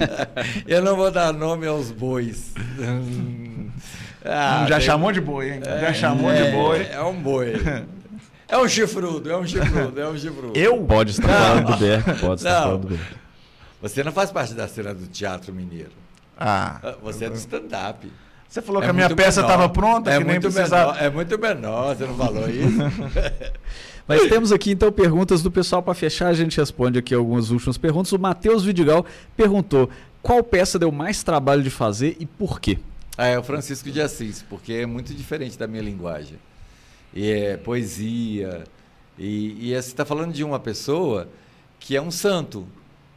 eu 0.66 0.82
não 0.82 0.96
vou 0.96 1.10
dar 1.10 1.32
nome 1.32 1.66
aos 1.66 1.90
bois. 1.90 2.52
Ah, 4.24 4.66
Já 4.68 4.76
tem- 4.76 4.86
chamou 4.86 5.12
de 5.12 5.20
boi, 5.20 5.50
hein? 5.54 5.60
Já 5.64 5.70
É, 5.88 5.94
chamou 5.94 6.32
de 6.34 6.44
boi. 6.50 6.86
É 6.92 7.00
um 7.02 7.14
boi. 7.14 7.54
É 8.48 8.58
um 8.58 8.68
chifrudo, 8.68 9.30
é 9.30 9.36
um 9.36 9.46
chifrudo, 9.46 10.00
é 10.00 10.08
um 10.08 10.18
chifrudo. 10.18 10.58
Eu? 10.58 10.76
Pode 10.84 11.12
estar 11.12 11.28
falando 11.28 11.66
do 11.66 11.76
Berg, 11.76 12.04
pode 12.20 12.40
estar 12.40 12.52
Não. 12.54 12.62
falando 12.62 12.80
do 12.82 12.88
Berg. 12.88 13.02
Você 13.80 14.04
não 14.04 14.12
faz 14.12 14.30
parte 14.30 14.52
da 14.54 14.68
cena 14.68 14.92
do 14.92 15.06
teatro 15.06 15.54
mineiro. 15.54 15.92
Ah, 16.40 16.80
Ah, 16.82 16.94
Você 17.02 17.26
é 17.26 17.30
do 17.30 17.36
stand-up. 17.36 18.10
você 18.48 18.62
falou 18.62 18.80
É 18.82 18.86
que 18.86 18.90
a 18.90 18.92
minha 18.94 19.14
peça 19.14 19.42
estava 19.42 19.68
pronta, 19.68 20.10
é 20.10 20.14
que 20.18 20.24
nem 20.24 20.34
muito 20.40 20.50
precisava. 20.52 20.92
menor, 20.94 21.04
É 21.04 21.10
muito 21.10 21.38
menor, 21.38 21.94
você 21.96 22.06
não 22.06 22.16
falou 22.16 22.48
isso? 22.48 22.78
Mas 24.08 24.22
temos 24.28 24.50
aqui 24.50 24.72
então 24.72 24.90
perguntas 24.90 25.40
do 25.42 25.50
pessoal 25.52 25.82
para 25.82 25.94
fechar. 25.94 26.28
A 26.28 26.32
gente 26.34 26.56
responde 26.58 26.98
aqui 26.98 27.14
algumas 27.14 27.50
últimas 27.50 27.78
perguntas. 27.78 28.10
O 28.12 28.18
Matheus 28.18 28.64
Vidigal 28.64 29.06
perguntou: 29.36 29.88
qual 30.20 30.42
peça 30.42 30.78
deu 30.80 30.90
mais 30.90 31.22
trabalho 31.22 31.62
de 31.62 31.70
fazer 31.70 32.16
e 32.18 32.26
por 32.26 32.58
quê? 32.60 32.78
Ah, 33.16 33.26
é 33.26 33.38
o 33.38 33.42
Francisco 33.42 33.88
de 33.90 34.00
Assis, 34.00 34.42
porque 34.48 34.72
é 34.72 34.86
muito 34.86 35.14
diferente 35.14 35.56
da 35.58 35.66
minha 35.68 35.82
linguagem. 35.82 36.38
E 37.14 37.30
é 37.30 37.56
poesia. 37.56 38.64
E, 39.18 39.68
e 39.70 39.74
você 39.74 39.76
está 39.90 40.04
falando 40.04 40.32
de 40.32 40.42
uma 40.42 40.58
pessoa 40.58 41.28
que 41.78 41.94
é 41.96 42.00
um 42.02 42.10
santo, 42.10 42.66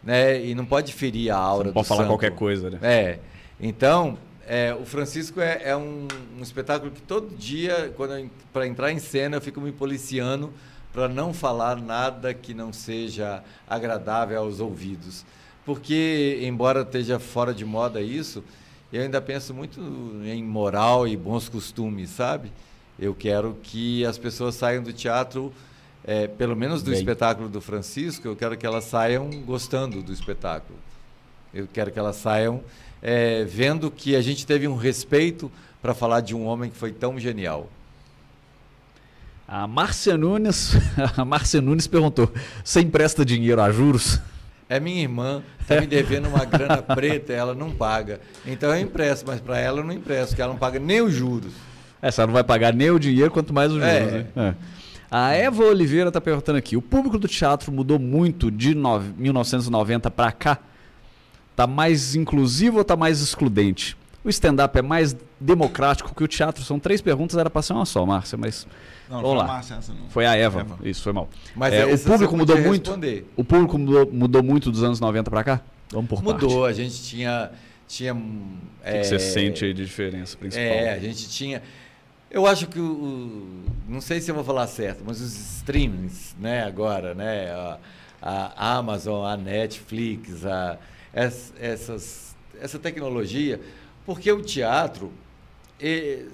né? 0.03 0.43
E 0.43 0.53
não 0.53 0.65
pode 0.65 0.93
ferir 0.93 1.31
a 1.31 1.38
aura 1.38 1.67
Não 1.67 1.73
pode 1.73 1.88
falar 1.88 2.01
santo. 2.01 2.09
qualquer 2.09 2.31
coisa, 2.35 2.69
né? 2.69 2.80
É. 2.81 3.19
Então, 3.59 4.17
é, 4.47 4.73
o 4.73 4.85
Francisco 4.85 5.39
é, 5.39 5.61
é 5.63 5.75
um, 5.75 6.07
um 6.38 6.41
espetáculo 6.41 6.91
que 6.91 7.01
todo 7.01 7.35
dia, 7.35 7.93
quando 7.95 8.30
para 8.51 8.67
entrar 8.67 8.91
em 8.91 8.99
cena, 8.99 9.38
eu 9.38 9.41
fico 9.41 9.61
me 9.61 9.71
policiando 9.71 10.51
para 10.91 11.07
não 11.07 11.34
falar 11.34 11.77
nada 11.77 12.34
que 12.34 12.53
não 12.53 12.71
seja 12.71 13.43
agradável 13.67 14.39
aos 14.39 14.59
ouvidos. 14.59 15.25
Porque, 15.65 16.39
embora 16.43 16.81
esteja 16.81 17.19
fora 17.19 17.53
de 17.53 17.63
moda 17.63 18.01
isso, 18.01 18.43
eu 18.91 19.01
ainda 19.01 19.21
penso 19.21 19.53
muito 19.53 19.80
em 20.23 20.43
moral 20.43 21.07
e 21.07 21.15
bons 21.17 21.47
costumes, 21.49 22.09
sabe? 22.09 22.51
Eu 22.99 23.15
quero 23.15 23.57
que 23.63 24.05
as 24.05 24.17
pessoas 24.17 24.55
saiam 24.55 24.84
do 24.84 24.93
teatro, 24.93 25.51
é, 26.05 26.27
pelo 26.27 26.55
menos 26.55 26.84
do 26.84 26.91
Bem. 26.91 26.99
espetáculo 26.99 27.47
do 27.49 27.61
Francisco, 27.61 28.27
eu 28.27 28.35
quero 28.35 28.57
que 28.57 28.65
elas 28.65 28.84
saiam 28.85 29.30
gostando 29.45 30.01
do 30.01 30.11
espetáculo. 30.11 30.77
Eu 31.53 31.67
quero 31.71 31.91
que 31.91 31.99
elas 31.99 32.15
saiam 32.15 32.61
é, 33.01 33.43
vendo 33.45 33.89
que 33.91 34.15
a 34.15 34.21
gente 34.21 34.45
teve 34.45 34.67
um 34.67 34.75
respeito 34.75 35.51
para 35.81 35.93
falar 35.93 36.21
de 36.21 36.34
um 36.35 36.45
homem 36.45 36.69
que 36.69 36.77
foi 36.77 36.91
tão 36.91 37.19
genial. 37.19 37.69
A 39.47 39.67
Márcia 39.67 40.17
Nunes, 40.17 40.73
a 41.17 41.25
Márcia 41.25 41.61
Nunes 41.61 41.85
perguntou: 41.88 42.31
você 42.63 42.80
empresta 42.81 43.25
dinheiro 43.25 43.61
a 43.61 43.71
juros? 43.71 44.19
É 44.69 44.80
minha 44.80 45.01
irmã, 45.01 45.43
está 45.59 45.80
me 45.80 45.85
devendo 45.85 46.27
uma 46.27 46.45
grana 46.45 46.81
preta, 46.95 47.34
ela 47.34 47.53
não 47.53 47.69
paga. 47.71 48.19
Então 48.45 48.73
eu 48.73 48.81
empresto, 48.81 49.25
mas 49.27 49.39
para 49.41 49.59
ela 49.59 49.80
eu 49.81 49.84
não 49.84 49.93
empresto, 49.93 50.30
porque 50.30 50.41
ela 50.41 50.53
não 50.53 50.59
paga 50.59 50.80
nem 50.80 51.01
os 51.01 51.13
juros. 51.13 51.51
Essa 52.01 52.23
É, 52.23 52.25
não 52.25 52.34
vai 52.34 52.43
pagar 52.43 52.73
nem 52.73 52.89
o 52.89 52.97
dinheiro, 52.97 53.30
quanto 53.30 53.53
mais 53.53 53.69
os 53.71 53.77
juros, 53.80 53.89
É. 53.93 54.01
né? 54.01 54.25
É. 54.35 54.53
A 55.15 55.31
Eva 55.34 55.64
Oliveira 55.65 56.07
está 56.07 56.19
perguntando 56.19 56.57
aqui: 56.57 56.76
o 56.76 56.81
público 56.81 57.19
do 57.19 57.27
teatro 57.27 57.72
mudou 57.72 57.99
muito 57.99 58.49
de 58.49 58.73
nove- 58.73 59.14
1990 59.15 60.10
para 60.10 60.31
cá? 60.31 60.57
Tá 61.56 61.68
mais 61.68 62.15
inclusivo 62.15 62.80
ou 62.80 62.84
tá 62.84 62.95
mais 62.98 63.22
excludente? 63.22 63.95
O 64.23 64.30
stand-up 64.30 64.76
é 64.76 64.81
mais 64.81 65.15
democrático 65.40 66.15
que 66.15 66.23
o 66.23 66.27
teatro? 66.27 66.64
São 66.64 66.80
três 66.80 66.99
perguntas, 66.99 67.38
era 67.38 67.48
para 67.48 67.61
ser 67.61 67.73
uma 67.73 67.85
só, 67.85 68.03
Márcia, 68.06 68.38
mas 68.40 68.65
Não, 69.07 69.22
Vamos 69.22 69.38
lá. 69.38 69.45
Márcia, 69.45 69.76
essa 69.76 69.94
não. 69.94 70.10
foi 70.10 70.26
a 70.26 70.35
Eva. 70.35 70.61
Eva. 70.61 70.77
Isso, 70.84 71.03
foi 71.03 71.14
mal. 71.14 71.30
Mas 71.56 71.73
É, 71.76 71.85
o 71.85 71.99
público 71.99 72.35
mudou 72.35 72.57
muito? 72.60 72.88
responder. 72.90 73.31
O 73.35 73.44
público 73.44 73.77
mudou, 73.77 74.10
mudou 74.11 74.41
muito 74.41 74.72
dos 74.72 74.81
anos 74.81 74.99
90 74.99 75.30
para 75.30 75.44
cá? 75.44 75.61
Vamos 75.91 76.10
por 76.10 76.23
parte. 76.23 76.41
Mudou, 76.41 76.65
a 76.65 76.73
gente 76.73 77.03
tinha. 77.03 77.52
tinha 77.88 78.15
O 78.15 78.18
que, 78.84 78.91
que 78.99 79.03
você 79.03 79.19
sente 79.19 79.64
aí 79.65 79.73
de 79.76 79.85
diferença 79.85 80.35
principal? 80.38 80.65
É, 80.65 80.94
a 80.94 80.99
gente 80.99 81.30
tinha. 81.30 81.61
Eu 82.34 82.45
acho 82.47 82.68
que 82.68 82.80
o, 82.80 82.84
o- 82.84 83.64
não 83.88 84.01
sei 84.01 84.19
se 84.19 84.31
eu 84.31 84.35
vou 84.35 84.43
falar 84.43 84.68
certo, 84.68 85.03
mas 85.05 85.22
os 85.22 85.34
streamings, 85.57 86.35
né, 86.39 86.64
agora, 86.64 87.14
né, 87.14 87.51
a, 87.51 87.80
a 88.22 88.76
Amazon, 88.77 89.26
a 89.26 89.38
Netflix, 89.38 90.45
a, 90.45 90.77
es- 91.14 91.53
essas, 91.60 92.35
essa 92.60 92.80
tecnologia, 92.80 93.61
porque 94.05 94.31
o 94.31 94.41
teatro, 94.41 95.11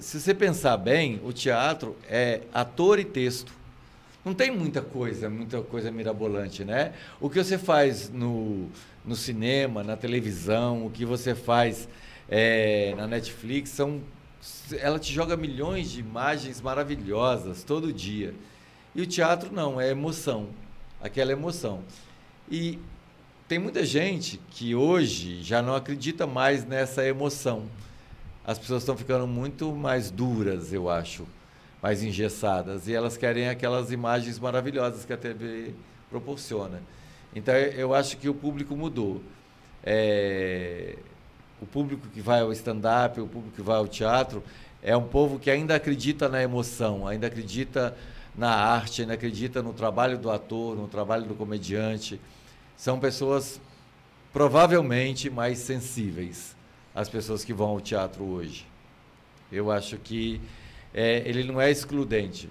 se 0.00 0.20
você 0.20 0.34
pensar 0.34 0.76
bem, 0.76 1.20
o 1.24 1.32
teatro 1.32 1.96
é 2.08 2.42
ator 2.52 2.98
e 2.98 3.04
texto. 3.04 3.52
Não 4.24 4.34
tem 4.34 4.50
muita 4.50 4.82
coisa, 4.82 5.30
muita 5.30 5.62
coisa 5.62 5.90
mirabolante, 5.90 6.64
né? 6.64 6.92
O 7.20 7.30
que 7.30 7.42
você 7.42 7.58
faz 7.58 8.10
no, 8.10 8.68
no 9.04 9.16
cinema, 9.16 9.82
na 9.82 9.96
televisão, 9.96 10.86
o 10.86 10.90
que 10.90 11.04
você 11.04 11.34
faz 11.34 11.88
eh, 12.28 12.94
na 12.96 13.06
Netflix, 13.06 13.70
são, 13.70 14.00
ela 14.78 14.98
te 14.98 15.12
joga 15.12 15.36
milhões 15.36 15.90
de 15.90 16.00
imagens 16.00 16.60
maravilhosas 16.60 17.62
todo 17.62 17.92
dia. 17.92 18.34
E 18.94 19.02
o 19.02 19.06
teatro 19.06 19.52
não, 19.52 19.80
é 19.80 19.90
emoção, 19.90 20.48
aquela 21.00 21.32
emoção. 21.32 21.82
E 22.50 22.78
tem 23.46 23.58
muita 23.58 23.84
gente 23.84 24.40
que 24.50 24.74
hoje 24.74 25.42
já 25.42 25.60
não 25.60 25.74
acredita 25.74 26.26
mais 26.26 26.64
nessa 26.64 27.04
emoção. 27.06 27.64
As 28.44 28.58
pessoas 28.58 28.82
estão 28.82 28.96
ficando 28.96 29.26
muito 29.26 29.72
mais 29.72 30.10
duras, 30.10 30.72
eu 30.72 30.88
acho, 30.88 31.26
mais 31.82 32.02
engessadas, 32.02 32.88
e 32.88 32.94
elas 32.94 33.16
querem 33.16 33.48
aquelas 33.48 33.92
imagens 33.92 34.38
maravilhosas 34.38 35.04
que 35.04 35.12
a 35.12 35.16
TV 35.16 35.74
proporciona. 36.08 36.82
Então 37.34 37.54
eu 37.54 37.94
acho 37.94 38.16
que 38.16 38.28
o 38.28 38.34
público 38.34 38.76
mudou. 38.76 39.22
É, 39.84 40.96
o 41.60 41.66
público 41.66 42.08
que 42.08 42.20
vai 42.20 42.40
ao 42.40 42.52
stand-up, 42.52 43.20
o 43.20 43.26
público 43.26 43.54
que 43.56 43.62
vai 43.62 43.76
ao 43.76 43.86
teatro, 43.86 44.42
é 44.82 44.96
um 44.96 45.06
povo 45.06 45.38
que 45.38 45.50
ainda 45.50 45.74
acredita 45.74 46.28
na 46.28 46.42
emoção, 46.42 47.06
ainda 47.06 47.26
acredita 47.26 47.96
na 48.36 48.50
arte, 48.50 49.02
ainda 49.02 49.14
acredita 49.14 49.62
no 49.62 49.72
trabalho 49.72 50.16
do 50.16 50.30
ator, 50.30 50.76
no 50.76 50.88
trabalho 50.88 51.24
do 51.24 51.34
comediante. 51.34 52.20
São 52.76 52.98
pessoas 52.98 53.60
provavelmente 54.32 55.28
mais 55.28 55.58
sensíveis 55.58 56.56
as 56.94 57.08
pessoas 57.08 57.44
que 57.44 57.52
vão 57.52 57.68
ao 57.68 57.80
teatro 57.80 58.24
hoje. 58.24 58.66
Eu 59.52 59.70
acho 59.70 59.96
que 59.98 60.40
é, 60.94 61.22
ele 61.26 61.44
não 61.44 61.60
é 61.60 61.70
excludente, 61.70 62.48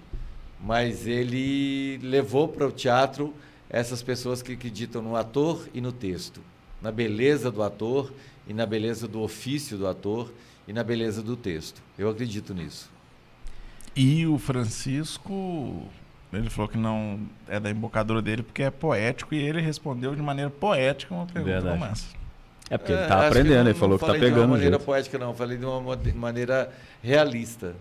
mas 0.60 1.06
ele 1.06 1.98
levou 1.98 2.48
para 2.48 2.66
o 2.66 2.72
teatro 2.72 3.34
essas 3.68 4.02
pessoas 4.02 4.42
que 4.42 4.52
acreditam 4.52 5.02
no 5.02 5.16
ator 5.16 5.68
e 5.72 5.80
no 5.80 5.92
texto, 5.92 6.40
na 6.80 6.90
beleza 6.90 7.50
do 7.50 7.62
ator 7.62 8.12
e 8.50 8.52
na 8.52 8.66
beleza 8.66 9.06
do 9.06 9.20
ofício 9.20 9.78
do 9.78 9.86
ator 9.86 10.32
e 10.66 10.72
na 10.72 10.82
beleza 10.82 11.22
do 11.22 11.36
texto. 11.36 11.80
Eu 11.96 12.10
acredito 12.10 12.52
nisso. 12.52 12.90
E 13.94 14.26
o 14.26 14.38
Francisco, 14.38 15.84
ele 16.32 16.50
falou 16.50 16.68
que 16.68 16.76
não 16.76 17.20
é 17.46 17.60
da 17.60 17.70
embocadura 17.70 18.20
dele 18.20 18.42
porque 18.42 18.64
é 18.64 18.70
poético 18.70 19.36
e 19.36 19.38
ele 19.38 19.60
respondeu 19.60 20.16
de 20.16 20.20
maneira 20.22 20.50
poética 20.50 21.14
uma 21.14 21.26
pergunta 21.26 21.52
Verdade. 21.60 21.78
como 21.78 21.90
essa. 21.92 22.06
É 22.68 22.76
porque 22.76 22.92
ele 22.92 23.02
É, 23.02 23.06
tá 23.06 23.14
acho 23.18 23.22
que 23.22 23.28
aprendendo, 23.38 23.62
não- 23.62 23.70
ele 23.70 23.78
falou 23.78 23.90
não 23.90 23.98
que 23.98 24.00
tá 24.00 24.06
falei 24.06 24.20
de 24.20 24.26
pegando 24.26 24.40
uma 24.42 24.48
maneira 24.56 24.72
jeito. 24.76 24.84
poética, 24.84 25.18
não. 25.18 25.34
Falei 25.34 25.56
de 25.58 25.64
uma 25.64 25.96
maneira 26.16 26.72
realista. 27.02 27.74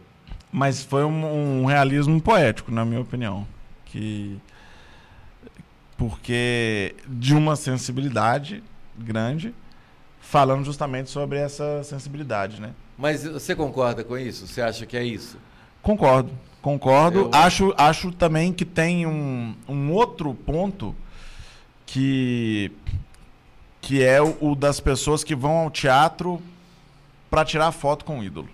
Mas 0.51 0.83
foi 0.83 1.03
um, 1.03 1.61
um 1.61 1.65
realismo 1.65 2.21
poético, 2.21 2.71
na 2.71 2.85
minha 2.85 3.01
opinião. 3.01 3.47
Que. 3.85 4.37
Porque 5.97 6.95
de 7.07 7.33
uma 7.35 7.55
sensibilidade 7.55 8.63
grande, 8.97 9.53
falando 10.29 10.63
justamente 10.63 11.09
sobre 11.09 11.39
essa 11.39 11.83
sensibilidade, 11.83 12.61
né? 12.61 12.71
Mas 12.97 13.23
você 13.23 13.55
concorda 13.55 14.03
com 14.03 14.15
isso? 14.17 14.45
Você 14.45 14.61
acha 14.61 14.85
que 14.85 14.95
é 14.95 15.03
isso? 15.03 15.37
Concordo, 15.81 16.31
concordo. 16.61 17.19
Eu- 17.21 17.29
Acho, 17.33 17.73
acho 17.77 18.11
também 18.11 18.53
que 18.53 18.63
tem 18.63 19.07
um, 19.07 19.55
um 19.67 19.91
outro 19.91 20.33
ponto 20.35 20.95
que, 21.85 22.71
que 23.81 24.03
é 24.03 24.21
o, 24.21 24.37
o 24.39 24.55
das 24.55 24.79
pessoas 24.79 25.23
que 25.23 25.33
vão 25.35 25.57
ao 25.57 25.71
teatro 25.71 26.39
para 27.29 27.43
tirar 27.43 27.71
foto 27.71 28.05
com 28.05 28.19
o 28.19 28.23
ídolo. 28.23 28.49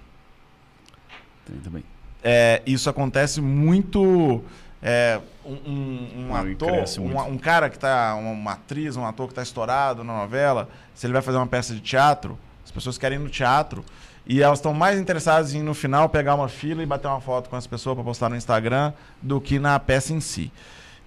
Tem 1.46 1.58
também. 1.58 1.84
É, 2.24 2.62
isso 2.66 2.90
acontece 2.90 3.42
muito. 3.42 4.42
É, 4.88 5.20
um, 5.44 5.54
um- 5.66 6.28
um 6.30 6.36
ator, 6.54 6.70
um, 7.02 7.34
um 7.34 7.38
cara 7.40 7.70
que 7.72 7.80
tá. 7.80 8.14
Uma, 8.16 8.52
atriz, 8.54 8.96
um 8.96 9.04
ator 9.06 9.26
que 9.26 9.32
está 9.32 9.42
estourado 9.42 10.04
na 10.04 10.14
novela, 10.16 10.70
se 10.94 11.08
ele 11.08 11.14
vai 11.14 11.24
fazer 11.24 11.38
uma 11.38 11.48
peça 11.48 11.74
de 11.74 11.80
teatro, 11.80 12.38
as 12.64 12.70
pessoas 12.70 12.96
querem 12.98 13.18
ir 13.18 13.22
no 13.22 13.30
teatro 13.30 13.84
e 14.28 14.42
elas 14.44 14.60
estão 14.60 14.74
mais 14.76 15.00
interessadas 15.00 15.56
em 15.56 15.64
no 15.64 15.74
final 15.74 16.08
pegar 16.08 16.36
uma 16.36 16.48
fila 16.48 16.84
e 16.84 16.86
bater 16.86 17.08
uma 17.08 17.20
foto 17.20 17.50
com 17.50 17.56
as 17.56 17.66
pessoas 17.66 17.96
para 17.96 18.04
postar 18.04 18.30
no 18.30 18.36
Instagram 18.36 18.94
do 19.22 19.42
que 19.42 19.58
na 19.58 19.80
peça 19.80 20.14
em 20.14 20.20
si. 20.20 20.52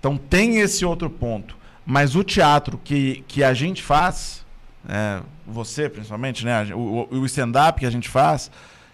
Então 0.00 0.16
tem 0.16 0.59
esse 0.59 0.84
outro 0.84 1.09
ponto. 1.09 1.56
Mas 1.86 2.14
o 2.16 2.22
teatro 2.24 2.78
que, 2.82 3.24
que 3.28 3.42
a 3.44 3.55
gente 3.55 3.82
faz, 3.82 4.44
é, 4.88 5.20
você 5.46 5.88
principalmente, 5.88 6.44
né? 6.44 6.66
o- 6.74 7.09
o 7.10 7.24
stand-up 7.26 7.78
que 7.80 7.86
a 7.86 7.90
gente 7.90 8.09
faz, 8.09 8.50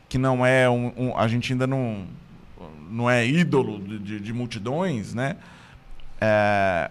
que 0.09 0.17
não 0.19 0.45
é 0.47 0.69
um, 0.71 0.93
um- 0.97 1.19
A 1.19 1.27
gente 1.27 1.53
ainda 1.53 1.67
não, 1.67 2.05
não 2.91 3.09
é 3.11 3.27
ídolo 3.27 3.79
de, 3.81 3.99
de- 3.99 4.21
de 4.21 4.33
multidões, 4.33 5.15
né? 5.15 5.37
É, 6.21 6.91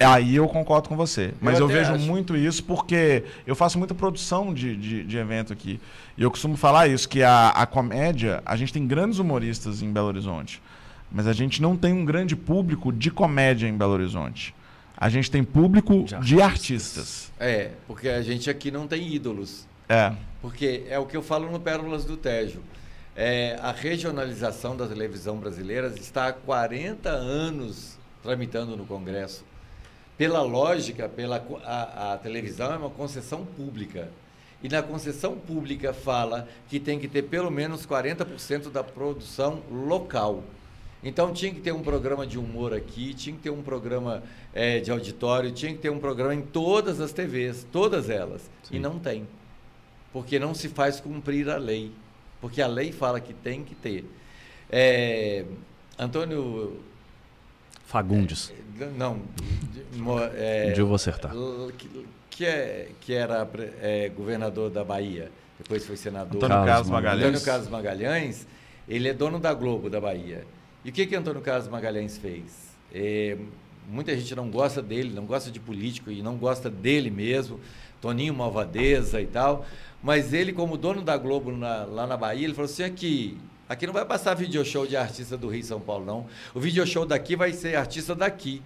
aí 0.00 0.36
eu 0.36 0.48
concordo 0.48 0.88
com 0.88 0.96
você. 0.96 1.34
Mas 1.40 1.58
eu, 1.58 1.66
até 1.66 1.74
vejo 1.78 1.92
acho. 1.94 2.04
muito 2.04 2.36
isso 2.36 2.64
porque 2.64 3.24
eu 3.46 3.54
faço 3.54 3.78
muita 3.78 3.94
produção 3.94 4.52
de, 4.52 4.76
de, 4.76 5.04
de 5.04 5.16
evento 5.16 5.52
aqui. 5.52 5.80
E 6.16 6.22
eu 6.22 6.30
costumo 6.30 6.56
falar 6.56 6.88
isso, 6.88 7.08
que 7.08 7.22
a, 7.22 7.48
a 7.50 7.66
comédia, 7.66 8.42
a 8.44 8.56
gente 8.56 8.72
tem 8.72 8.86
grandes 8.86 9.18
humoristas 9.18 9.82
em 9.82 9.92
Belo 9.92 10.06
Horizonte. 10.08 10.60
mas 11.10 11.26
a 11.26 11.32
gente 11.32 11.60
não 11.60 11.76
tem 11.76 11.92
um 11.92 12.04
grande 12.04 12.34
público 12.36 12.92
de 12.92 13.10
comédia 13.10 13.66
em 13.68 13.76
Belo 13.76 13.92
Horizonte. 13.92 14.54
A 14.96 15.08
gente 15.08 15.30
tem 15.30 15.42
público 15.42 16.04
De 16.04 16.16
de 16.20 16.40
artistas. 16.42 17.32
É, 17.40 17.72
porque 17.88 18.08
a 18.08 18.22
gente 18.22 18.48
aqui 18.48 18.70
não 18.70 18.86
tem 18.86 19.12
ídolos. 19.12 19.66
É. 19.88 20.12
Porque 20.40 20.84
é 20.88 20.98
o 20.98 21.06
que 21.06 21.16
eu 21.16 21.22
falo 21.22 21.50
no 21.50 21.58
Pérolas 21.58 22.04
do 22.04 22.16
Tejo. 22.16 22.60
É, 23.14 23.58
a 23.60 23.72
regionalização 23.72 24.76
da 24.76 24.86
televisão 24.86 25.36
brasileira 25.36 25.88
está 25.88 26.28
há 26.28 26.32
40 26.32 27.10
anos 27.10 27.98
tramitando 28.22 28.76
no 28.76 28.86
Congresso. 28.86 29.44
Pela 30.16 30.40
lógica, 30.42 31.08
pela, 31.08 31.44
a, 31.64 32.14
a 32.14 32.18
televisão 32.18 32.72
é 32.72 32.76
uma 32.76 32.90
concessão 32.90 33.44
pública. 33.44 34.08
E 34.62 34.68
na 34.68 34.82
concessão 34.82 35.36
pública 35.36 35.92
fala 35.92 36.48
que 36.68 36.78
tem 36.78 36.98
que 36.98 37.08
ter 37.08 37.22
pelo 37.22 37.50
menos 37.50 37.84
40% 37.84 38.70
da 38.70 38.84
produção 38.84 39.60
local. 39.70 40.42
Então 41.02 41.32
tinha 41.32 41.52
que 41.52 41.60
ter 41.60 41.72
um 41.72 41.82
programa 41.82 42.24
de 42.24 42.38
humor 42.38 42.72
aqui, 42.72 43.12
tinha 43.12 43.34
que 43.34 43.42
ter 43.42 43.50
um 43.50 43.62
programa 43.62 44.22
eh, 44.54 44.78
de 44.78 44.90
auditório, 44.90 45.50
tinha 45.50 45.72
que 45.72 45.78
ter 45.78 45.90
um 45.90 45.98
programa 45.98 46.34
em 46.34 46.42
todas 46.42 47.00
as 47.00 47.12
TVs, 47.12 47.66
todas 47.72 48.08
elas. 48.08 48.48
E 48.70 48.76
Sim. 48.76 48.78
não 48.78 49.00
tem. 49.00 49.26
Porque 50.12 50.38
não 50.38 50.54
se 50.54 50.68
faz 50.68 51.00
cumprir 51.00 51.50
a 51.50 51.56
lei. 51.56 51.90
Porque 52.42 52.60
a 52.60 52.66
lei 52.66 52.92
fala 52.92 53.20
que 53.20 53.32
tem 53.32 53.64
que 53.64 53.74
ter. 53.74 54.04
Eh, 54.70 55.44
Antônio 55.98 56.78
Fagundes. 57.86 58.52
não. 58.96 59.20
de- 59.92 59.98
mo- 60.00 60.18
é, 60.20 60.72
dia 60.72 60.82
eu 60.82 60.86
vou 60.86 60.96
acertar. 60.96 61.32
Que, 61.78 62.06
que, 62.30 62.44
é, 62.46 62.88
que 63.00 63.12
era 63.14 63.48
é, 63.80 64.08
governador 64.08 64.70
da 64.70 64.82
Bahia, 64.82 65.30
depois 65.58 65.84
foi 65.86 65.96
senador. 65.96 66.36
Antônio 66.36 66.56
Carlos 66.56 66.66
Carlos 66.66 66.88
Magalhães. 66.88 67.20
Magalhães. 67.22 67.28
Antônio 67.36 67.46
Carlos 67.46 67.68
Magalhães, 67.68 68.46
ele 68.88 69.08
é 69.08 69.14
dono 69.14 69.38
da 69.38 69.52
Globo 69.54 69.88
da 69.88 70.00
Bahia. 70.00 70.44
E 70.84 70.90
o 70.90 70.92
que 70.92 71.06
que 71.06 71.14
Antônio 71.14 71.40
Carlos 71.42 71.68
Magalhães 71.68 72.18
fez? 72.18 72.72
É, 72.92 73.36
muita 73.88 74.16
gente 74.16 74.34
não 74.34 74.50
gosta 74.50 74.82
dele, 74.82 75.12
não 75.14 75.26
gosta 75.26 75.50
de 75.50 75.60
político 75.60 76.10
e 76.10 76.22
não 76.22 76.36
gosta 76.36 76.68
dele 76.68 77.10
mesmo, 77.10 77.60
Toninho 78.00 78.34
Malvadeza 78.34 79.20
e 79.20 79.26
tal. 79.26 79.64
Mas 80.02 80.32
ele, 80.32 80.52
como 80.52 80.76
dono 80.76 81.02
da 81.02 81.16
Globo 81.16 81.52
na- 81.52 81.84
lá 81.84 82.06
na 82.06 82.16
Bahia, 82.16 82.44
ele 82.44 82.54
falou 82.54 82.70
assim: 82.70 82.82
aqui, 82.82 83.38
aqui 83.68 83.86
não 83.86 83.92
vai 83.94 84.04
passar 84.04 84.34
video 84.34 84.64
show 84.64 84.86
de 84.86 84.96
artista 84.96 85.36
do 85.36 85.48
Rio 85.48 85.60
e 85.60 85.64
São 85.64 85.80
Paulo, 85.80 86.04
não. 86.04 86.26
O 86.54 86.60
video 86.60 86.86
show 86.86 87.06
daqui 87.06 87.36
vai 87.36 87.52
ser 87.52 87.76
artista 87.76 88.14
daqui. 88.14 88.60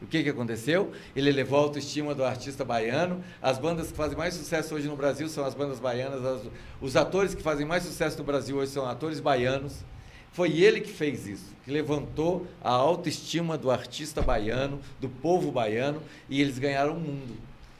O 0.00 0.06
que, 0.06 0.22
que 0.22 0.30
aconteceu? 0.30 0.92
Ele 1.14 1.28
elevou 1.28 1.58
a 1.58 1.62
autoestima 1.62 2.14
do 2.14 2.24
artista 2.24 2.64
baiano. 2.64 3.22
As 3.42 3.58
bandas 3.58 3.88
que 3.90 3.96
fazem 3.96 4.16
mais 4.16 4.32
sucesso 4.32 4.74
hoje 4.74 4.88
no 4.88 4.96
Brasil 4.96 5.28
são 5.28 5.44
as 5.44 5.52
bandas 5.54 5.78
baianas. 5.78 6.24
as- 6.24 6.40
os 6.80 6.96
atores 6.96 7.34
que 7.34 7.42
fazem 7.42 7.66
mais 7.66 7.82
sucesso 7.82 8.16
no 8.16 8.24
Brasil 8.24 8.56
hoje 8.56 8.72
são 8.72 8.86
atores 8.86 9.20
baianos. 9.20 9.84
Foi 10.32 10.58
ele 10.58 10.80
que 10.80 10.90
fez 10.90 11.26
isso, 11.26 11.52
que 11.64 11.70
levantou 11.70 12.46
a 12.64 12.70
autoestima 12.70 13.58
do 13.58 13.70
artista 13.70 14.22
baiano, 14.22 14.80
do 15.00 15.08
povo 15.08 15.50
baiano, 15.52 16.00
e 16.30 16.40
eles 16.40 16.58
ganharam 16.58 16.94
o 16.96 17.00
mundo. 17.00 17.34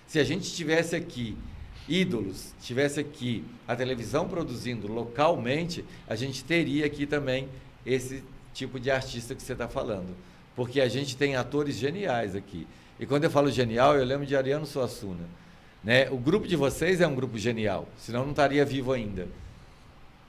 Se 0.07 0.19
a 0.19 0.25
gente 0.25 0.53
tivesse 0.53 0.95
aqui 0.95 1.39
ídolos, 1.89 2.55
tivesse 2.63 3.01
aqui 3.01 3.45
a 3.67 3.75
televisão 3.75 4.29
produzindo 4.29 4.87
localmente, 4.87 5.85
a 6.09 6.15
gente 6.15 6.45
teria 6.45 6.87
aqui 6.87 7.07
também 7.07 7.49
esse 7.85 8.23
tipo 8.53 8.79
de 8.79 8.91
artista 8.91 9.35
que 9.35 9.43
você 9.43 9.53
está 9.53 9.69
falando. 9.69 10.15
Porque 10.55 10.81
a 10.81 10.89
gente 10.89 11.17
tem 11.17 11.37
atores 11.37 11.77
geniais 11.77 12.35
aqui. 12.37 12.67
E 12.99 13.07
quando 13.07 13.25
eu 13.25 13.31
falo 13.31 13.51
genial, 13.51 13.97
eu 13.97 14.05
lembro 14.05 14.27
de 14.27 14.37
Ariano 14.37 14.67
Suassuna. 14.67 15.25
Né? 15.83 16.11
O 16.11 16.19
grupo 16.19 16.47
de 16.47 16.57
vocês 16.57 17.01
é 17.01 17.07
um 17.07 17.15
grupo 17.15 17.39
genial, 17.39 17.89
senão 17.97 18.25
não 18.25 18.31
estaria 18.31 18.65
vivo 18.65 18.93
ainda. 18.93 19.27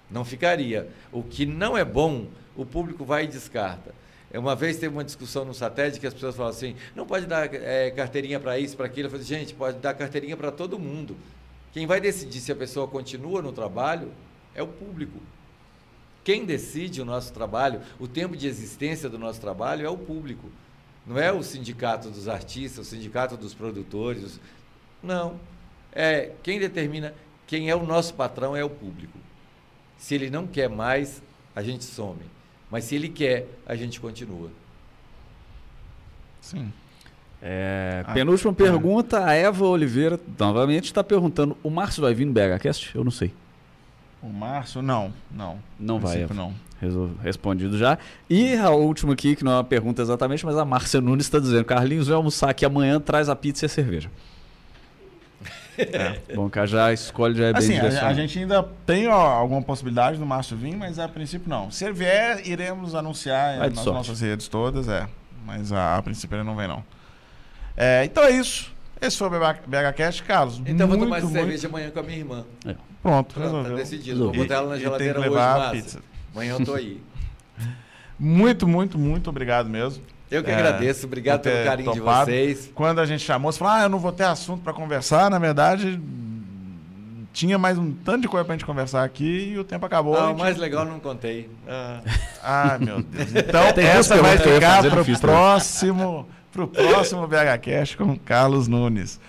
Não 0.10 0.23
ficaria. 0.23 0.90
O 1.11 1.23
que 1.23 1.45
não 1.45 1.78
é 1.78 1.84
bom, 1.84 2.28
o 2.56 2.65
público 2.65 3.03
vai 3.03 3.26
e 3.26 3.28
descarta. 3.28 3.94
É, 4.32 4.40
Uma 4.40 4.56
vez 4.56 4.78
teve 4.78 4.94
uma 4.94 5.03
discussão 5.03 5.44
no 5.44 5.53
satélite 5.53 5.99
que 5.99 6.07
as 6.07 6.14
pessoas 6.14 6.36
falavam 6.36 6.57
assim: 6.57 6.76
não 6.95 7.06
pode 7.06 7.26
dar 7.26 7.53
eh, 7.53 7.91
carteirinha 7.91 8.40
para 8.40 8.57
isso, 8.57 8.78
para 8.78 8.86
aquilo. 8.86 9.07
Eu 9.07 9.11
falei, 9.11 9.26
gente, 9.26 9.53
pode 9.53 9.78
dar 9.80 9.94
carteirinha 9.94 10.38
para 10.38 10.52
todo 10.52 10.80
mundo. 10.80 11.18
Quem 11.73 11.85
vai 11.85 12.02
decidir 12.02 12.39
se 12.39 12.52
a 12.52 12.56
pessoa 12.56 12.88
continua 12.88 13.41
no 13.41 13.52
trabalho 13.52 14.11
é 14.53 14.61
o 14.61 14.68
público. 14.68 15.19
Quem 16.23 16.45
decide 16.45 17.02
o 17.02 17.06
nosso 17.06 17.34
trabalho, 17.34 17.81
o 17.99 18.07
tempo 18.07 18.35
de 18.35 18.48
existência 18.48 19.10
do 19.10 19.18
nosso 19.18 19.41
trabalho 19.41 19.85
é 19.85 19.89
o 19.89 19.98
público. 19.98 20.49
Não 21.06 21.18
é 21.18 21.31
o 21.31 21.41
sindicato 21.41 22.10
dos 22.10 22.27
artistas, 22.27 22.88
o 22.88 22.89
sindicato 22.89 23.35
dos 23.35 23.53
produtores. 23.53 24.39
Não. 25.02 25.39
É 25.91 26.31
quem 26.43 26.60
determina 26.60 27.14
quem 27.48 27.69
é 27.69 27.76
o 27.76 27.85
nosso 27.85 28.14
patrão 28.14 28.56
é 28.56 28.64
o 28.64 28.69
público. 28.69 29.18
Se 29.98 30.15
ele 30.15 30.30
não 30.30 30.48
quer 30.48 30.69
mais, 30.69 31.22
a 31.56 31.61
gente 31.61 31.84
some. 31.84 32.23
Mas 32.69 32.85
se 32.85 32.95
ele 32.95 33.10
quer, 33.10 33.45
a 33.65 33.76
gente 33.76 33.99
continua. 33.99 34.49
Sim. 36.39 36.72
É, 37.41 38.03
Ah, 38.05 38.13
penúltima 38.13 38.53
pergunta, 38.53 39.26
a 39.26 39.34
Eva 39.34 39.65
Oliveira 39.65 40.19
novamente 40.39 40.85
está 40.85 41.03
perguntando: 41.03 41.57
o 41.63 41.69
Márcio 41.69 42.01
vai 42.03 42.13
vir 42.13 42.26
no 42.26 42.34
BHCast? 42.34 42.95
Eu 42.95 43.03
não 43.03 43.11
sei. 43.11 43.34
O 44.22 44.27
Márcio, 44.30 44.81
não. 44.81 45.11
Não. 45.31 45.57
Não 45.80 45.99
vai, 45.99 46.22
Eva. 46.22 46.34
não. 46.34 46.53
Resol- 46.80 47.11
Respondido 47.23 47.77
já. 47.77 47.97
E 48.30 48.55
a 48.55 48.69
última 48.69 49.13
aqui, 49.13 49.35
que 49.35 49.43
não 49.43 49.51
é 49.53 49.55
uma 49.55 49.63
pergunta 49.63 50.01
exatamente, 50.01 50.45
mas 50.45 50.57
a 50.57 50.65
Márcia 50.65 51.01
Nunes 51.01 51.26
está 51.26 51.39
dizendo: 51.39 51.65
Carlinhos 51.65 52.07
vai 52.07 52.15
almoçar 52.15 52.49
aqui 52.51 52.65
amanhã, 52.65 52.99
traz 52.99 53.30
a 53.30 53.35
pizza 53.35 53.65
e 53.65 53.68
a 53.68 53.69
cerveja. 53.69 54.09
Bom, 56.35 56.49
que 56.49 56.68
já 56.68 56.93
escolhe 56.93 57.35
já 57.35 57.45
é 57.47 57.53
bem 57.53 57.59
Assim, 57.59 57.73
a, 57.73 57.81
direcionado. 57.81 58.11
a 58.11 58.13
gente 58.13 58.38
ainda 58.39 58.63
tem 58.85 59.07
ó, 59.07 59.13
alguma 59.15 59.61
possibilidade 59.61 60.18
do 60.18 60.26
Márcio 60.26 60.55
vir, 60.55 60.76
mas 60.76 60.99
a 60.99 61.07
princípio 61.07 61.49
não. 61.49 61.72
Se 61.72 61.85
ele 61.85 61.93
vier, 61.93 62.47
iremos 62.47 62.93
anunciar 62.93 63.57
nas 63.57 63.73
sorte. 63.76 63.89
nossas 63.97 64.22
redes 64.22 64.47
todas, 64.47 64.88
é. 64.88 65.07
Mas 65.45 65.72
a, 65.72 65.97
a 65.97 66.01
princípio 66.03 66.35
ele 66.35 66.43
não 66.43 66.55
vem, 66.55 66.68
não. 66.68 66.84
É, 67.77 68.03
então 68.06 68.23
é 68.23 68.31
isso. 68.31 68.72
Esse 69.02 69.18
foi 69.18 69.27
o 69.27 69.31
BH 69.31 69.61
BHCast, 69.68 70.23
Carlos. 70.23 70.61
Então 70.65 70.88
muito, 70.88 70.99
vou 70.99 70.99
tomar 70.99 71.18
essa 71.18 71.26
muito... 71.26 71.39
cerveja 71.39 71.68
amanhã 71.68 71.89
com 71.89 71.99
a 71.99 72.03
minha 72.03 72.18
irmã. 72.19 72.45
Pronto, 72.64 72.76
Pronto, 73.02 73.34
tá 73.34 73.41
resolveu. 73.41 73.76
decidido. 73.77 74.23
Vou 74.26 74.34
botar 74.34 74.56
ela 74.56 74.69
na 74.69 74.77
geladeira 74.77 75.19
hoje, 75.19 75.30
levar 75.30 75.56
a 75.56 75.57
Márcia. 75.60 75.81
pizza. 75.81 75.99
Amanhã 76.35 76.53
eu 76.60 76.65
tô 76.65 76.73
aí. 76.76 77.02
Muito, 78.19 78.68
muito, 78.68 78.99
muito 78.99 79.31
obrigado 79.31 79.68
mesmo. 79.68 80.03
Eu 80.30 80.43
que 80.43 80.52
É, 80.52 80.53
agradeço. 80.53 81.07
Obrigado 81.07 81.41
pelo 81.41 81.65
carinho 81.65 81.91
de 81.91 81.98
topado. 81.99 82.26
vocês. 82.30 82.72
Quando 82.76 82.99
a 82.99 83.06
gente 83.07 83.23
chamou, 83.23 83.52
você 83.52 83.57
falou, 83.57 83.73
ah, 83.73 83.81
eu 83.81 83.89
não 83.89 83.98
vou 83.98 84.11
ter 84.11 84.26
assunto 84.26 84.61
pra 84.61 84.72
conversar. 84.73 85.27
Na 85.31 85.39
verdade, 85.39 85.99
tinha 87.34 87.57
mais 87.57 87.80
um 87.80 87.91
tanto 87.91 88.22
de 88.22 88.27
coisa 88.27 88.45
pra 88.45 88.53
gente 88.53 88.64
conversar 88.65 89.03
aqui 89.03 89.53
e 89.53 89.57
o 89.57 89.64
tempo 89.64 89.85
acabou. 89.88 90.15
Ah, 90.15 90.30
o 90.30 90.38
mais 90.38 90.56
legal 90.57 90.85
eu 90.85 90.91
não 90.91 90.99
contei. 90.99 91.49
Ah, 92.43 92.77
meu 92.80 93.02
Deus. 93.02 93.30
Então, 93.35 93.61
essa 93.76 94.22
vai 94.22 94.35
eu 94.35 94.39
ficar 94.39 94.84
não 94.84 94.91
pro 94.91 95.03
fiz 95.03 95.19
próximo, 96.52 96.68
pro 96.68 96.68
próximo 96.68 97.28
BHCast 97.28 97.98
com 97.98 98.18
Carlos 98.19 98.68
Nunes. 98.68 99.19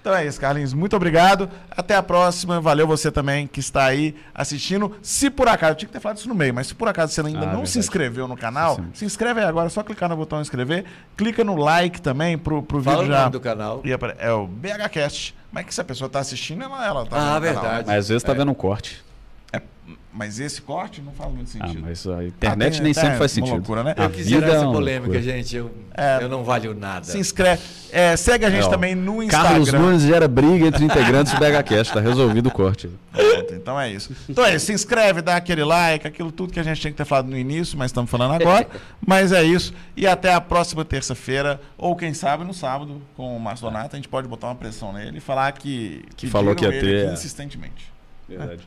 Então 0.00 0.14
é 0.14 0.24
isso, 0.24 0.40
Carlinhos. 0.40 0.72
Muito 0.72 0.94
obrigado. 0.94 1.50
Até 1.68 1.96
a 1.96 2.02
próxima. 2.02 2.60
Valeu 2.60 2.86
você 2.86 3.10
também 3.10 3.44
que 3.48 3.58
está 3.58 3.86
aí 3.86 4.14
assistindo. 4.32 4.94
Se 5.02 5.28
por 5.28 5.48
acaso, 5.48 5.72
eu 5.72 5.76
tinha 5.76 5.88
que 5.88 5.92
ter 5.94 5.98
falado 6.00 6.18
isso 6.18 6.28
no 6.28 6.34
meio, 6.34 6.54
mas 6.54 6.68
se 6.68 6.76
por 6.76 6.86
acaso 6.86 7.12
você 7.12 7.20
ainda 7.22 7.38
Ah, 7.38 7.40
não 7.40 7.48
verdade. 7.48 7.70
se 7.70 7.78
inscreveu 7.80 8.28
no 8.28 8.36
canal, 8.36 8.76
Sim. 8.76 8.88
se 8.94 9.04
inscreve 9.04 9.40
aí 9.40 9.46
agora. 9.46 9.66
É 9.66 9.68
só 9.68 9.82
clicar 9.82 10.08
no 10.08 10.16
botão 10.16 10.40
inscrever. 10.40 10.84
Clica 11.16 11.42
no 11.42 11.56
like 11.56 12.00
também 12.00 12.38
pro, 12.38 12.62
pro 12.62 12.80
Fala 12.80 12.98
vídeo 12.98 13.10
o 13.10 13.14
já. 13.16 13.20
nome 13.22 13.32
do 13.32 13.40
canal. 13.40 13.82
É 14.20 14.30
o 14.32 14.46
BHCast. 14.46 15.34
Mas 15.50 15.64
que 15.66 15.74
se 15.74 15.80
a 15.80 15.84
pessoa 15.84 16.06
está 16.06 16.20
assistindo, 16.20 16.62
ela, 16.62 16.86
ela 16.86 17.04
tá 17.04 17.16
Ah, 17.16 17.18
no 17.18 17.24
canal, 17.26 17.40
verdade. 17.40 17.66
né? 17.78 17.84
Mas 17.88 17.98
às 17.98 18.08
vezes 18.08 18.22
tá 18.22 18.30
É. 18.32 18.36
vendo 18.36 18.52
um 18.52 18.54
corte. 18.54 19.04
Mas 20.16 20.40
esse 20.40 20.62
corte 20.62 21.02
não 21.02 21.12
faz 21.12 21.30
muito 21.30 21.48
Ah, 21.60 21.66
sentido. 21.66 21.82
mas 21.86 22.06
a 22.06 22.24
internet 22.24 22.46
Ah, 22.46 22.70
tem- 22.76 22.82
nem 22.82 22.94
tem 22.94 22.94
sempre 22.94 23.18
faz 23.18 23.20
uma 23.20 23.28
sentido. 23.28 23.52
loucura, 23.56 23.84
né? 23.84 23.94
A 23.98 24.04
Eu 24.04 24.10
quis 24.10 24.26
vida 24.26 24.46
é 24.46 24.50
essa 24.50 24.64
uma 24.64 24.72
polêmica, 24.72 25.12
loucura. 25.12 25.22
gente. 25.22 25.54
Eu, 25.56 25.70
É. 25.94 26.18
eu 26.22 26.28
não 26.30 26.42
valho 26.42 26.74
nada. 26.74 27.04
Se 27.04 27.18
inscreve. 27.18 27.60
É, 27.92 28.16
segue 28.16 28.46
a 28.46 28.50
gente 28.50 28.66
É, 28.66 28.70
também 28.70 28.94
no 28.94 29.22
Instagram. 29.22 29.48
Carlos 29.50 29.72
Nunes 29.74 30.02
gera 30.02 30.26
briga 30.26 30.66
entre 30.68 30.82
integrantes 30.84 31.34
do 31.34 31.38
BHCast. 31.38 31.92
Tá 31.92 32.00
resolvido 32.00 32.46
o 32.46 32.50
corte. 32.50 32.88
Pronto, 33.12 33.54
então 33.54 33.78
é 33.78 33.90
isso. 33.92 34.16
Então 34.28 34.44
é 34.44 34.54
isso. 34.56 34.66
Se 34.66 34.72
inscreve, 34.72 35.20
dá 35.20 35.36
aquele 35.36 35.64
like, 35.64 36.06
aquilo 36.06 36.32
tudo 36.32 36.50
que 36.52 36.60
a 36.60 36.62
gente 36.62 36.80
tinha 36.80 36.90
que 36.90 36.96
ter 36.96 37.04
falado 37.04 37.28
no 37.28 37.36
início, 37.36 37.76
mas 37.76 37.90
estamos 37.90 38.10
falando 38.10 38.32
agora. 38.40 38.66
mas 39.06 39.32
é 39.32 39.42
isso. 39.42 39.74
E 39.94 40.06
até 40.06 40.32
a 40.32 40.40
próxima 40.40 40.82
terça-feira, 40.84 41.60
ou 41.76 41.94
quem 41.94 42.14
sabe 42.14 42.42
no 42.42 42.54
sábado, 42.54 43.02
com 43.16 43.36
o 43.36 43.40
Márcio 43.40 43.66
Donato, 43.66 43.94
a 43.94 43.98
gente 43.98 44.08
pode 44.08 44.26
botar 44.26 44.46
uma 44.48 44.54
pressão 44.54 44.94
nele 44.94 45.18
e 45.18 45.20
falar 45.20 45.52
que. 45.52 46.02
Que 46.16 46.26
falou 46.26 46.54
que 46.54 46.64
ia 46.64 46.70
ter, 46.70 47.06
é. 47.08 47.12
insistentemente. 47.12 47.92
Verdade. 48.28 48.66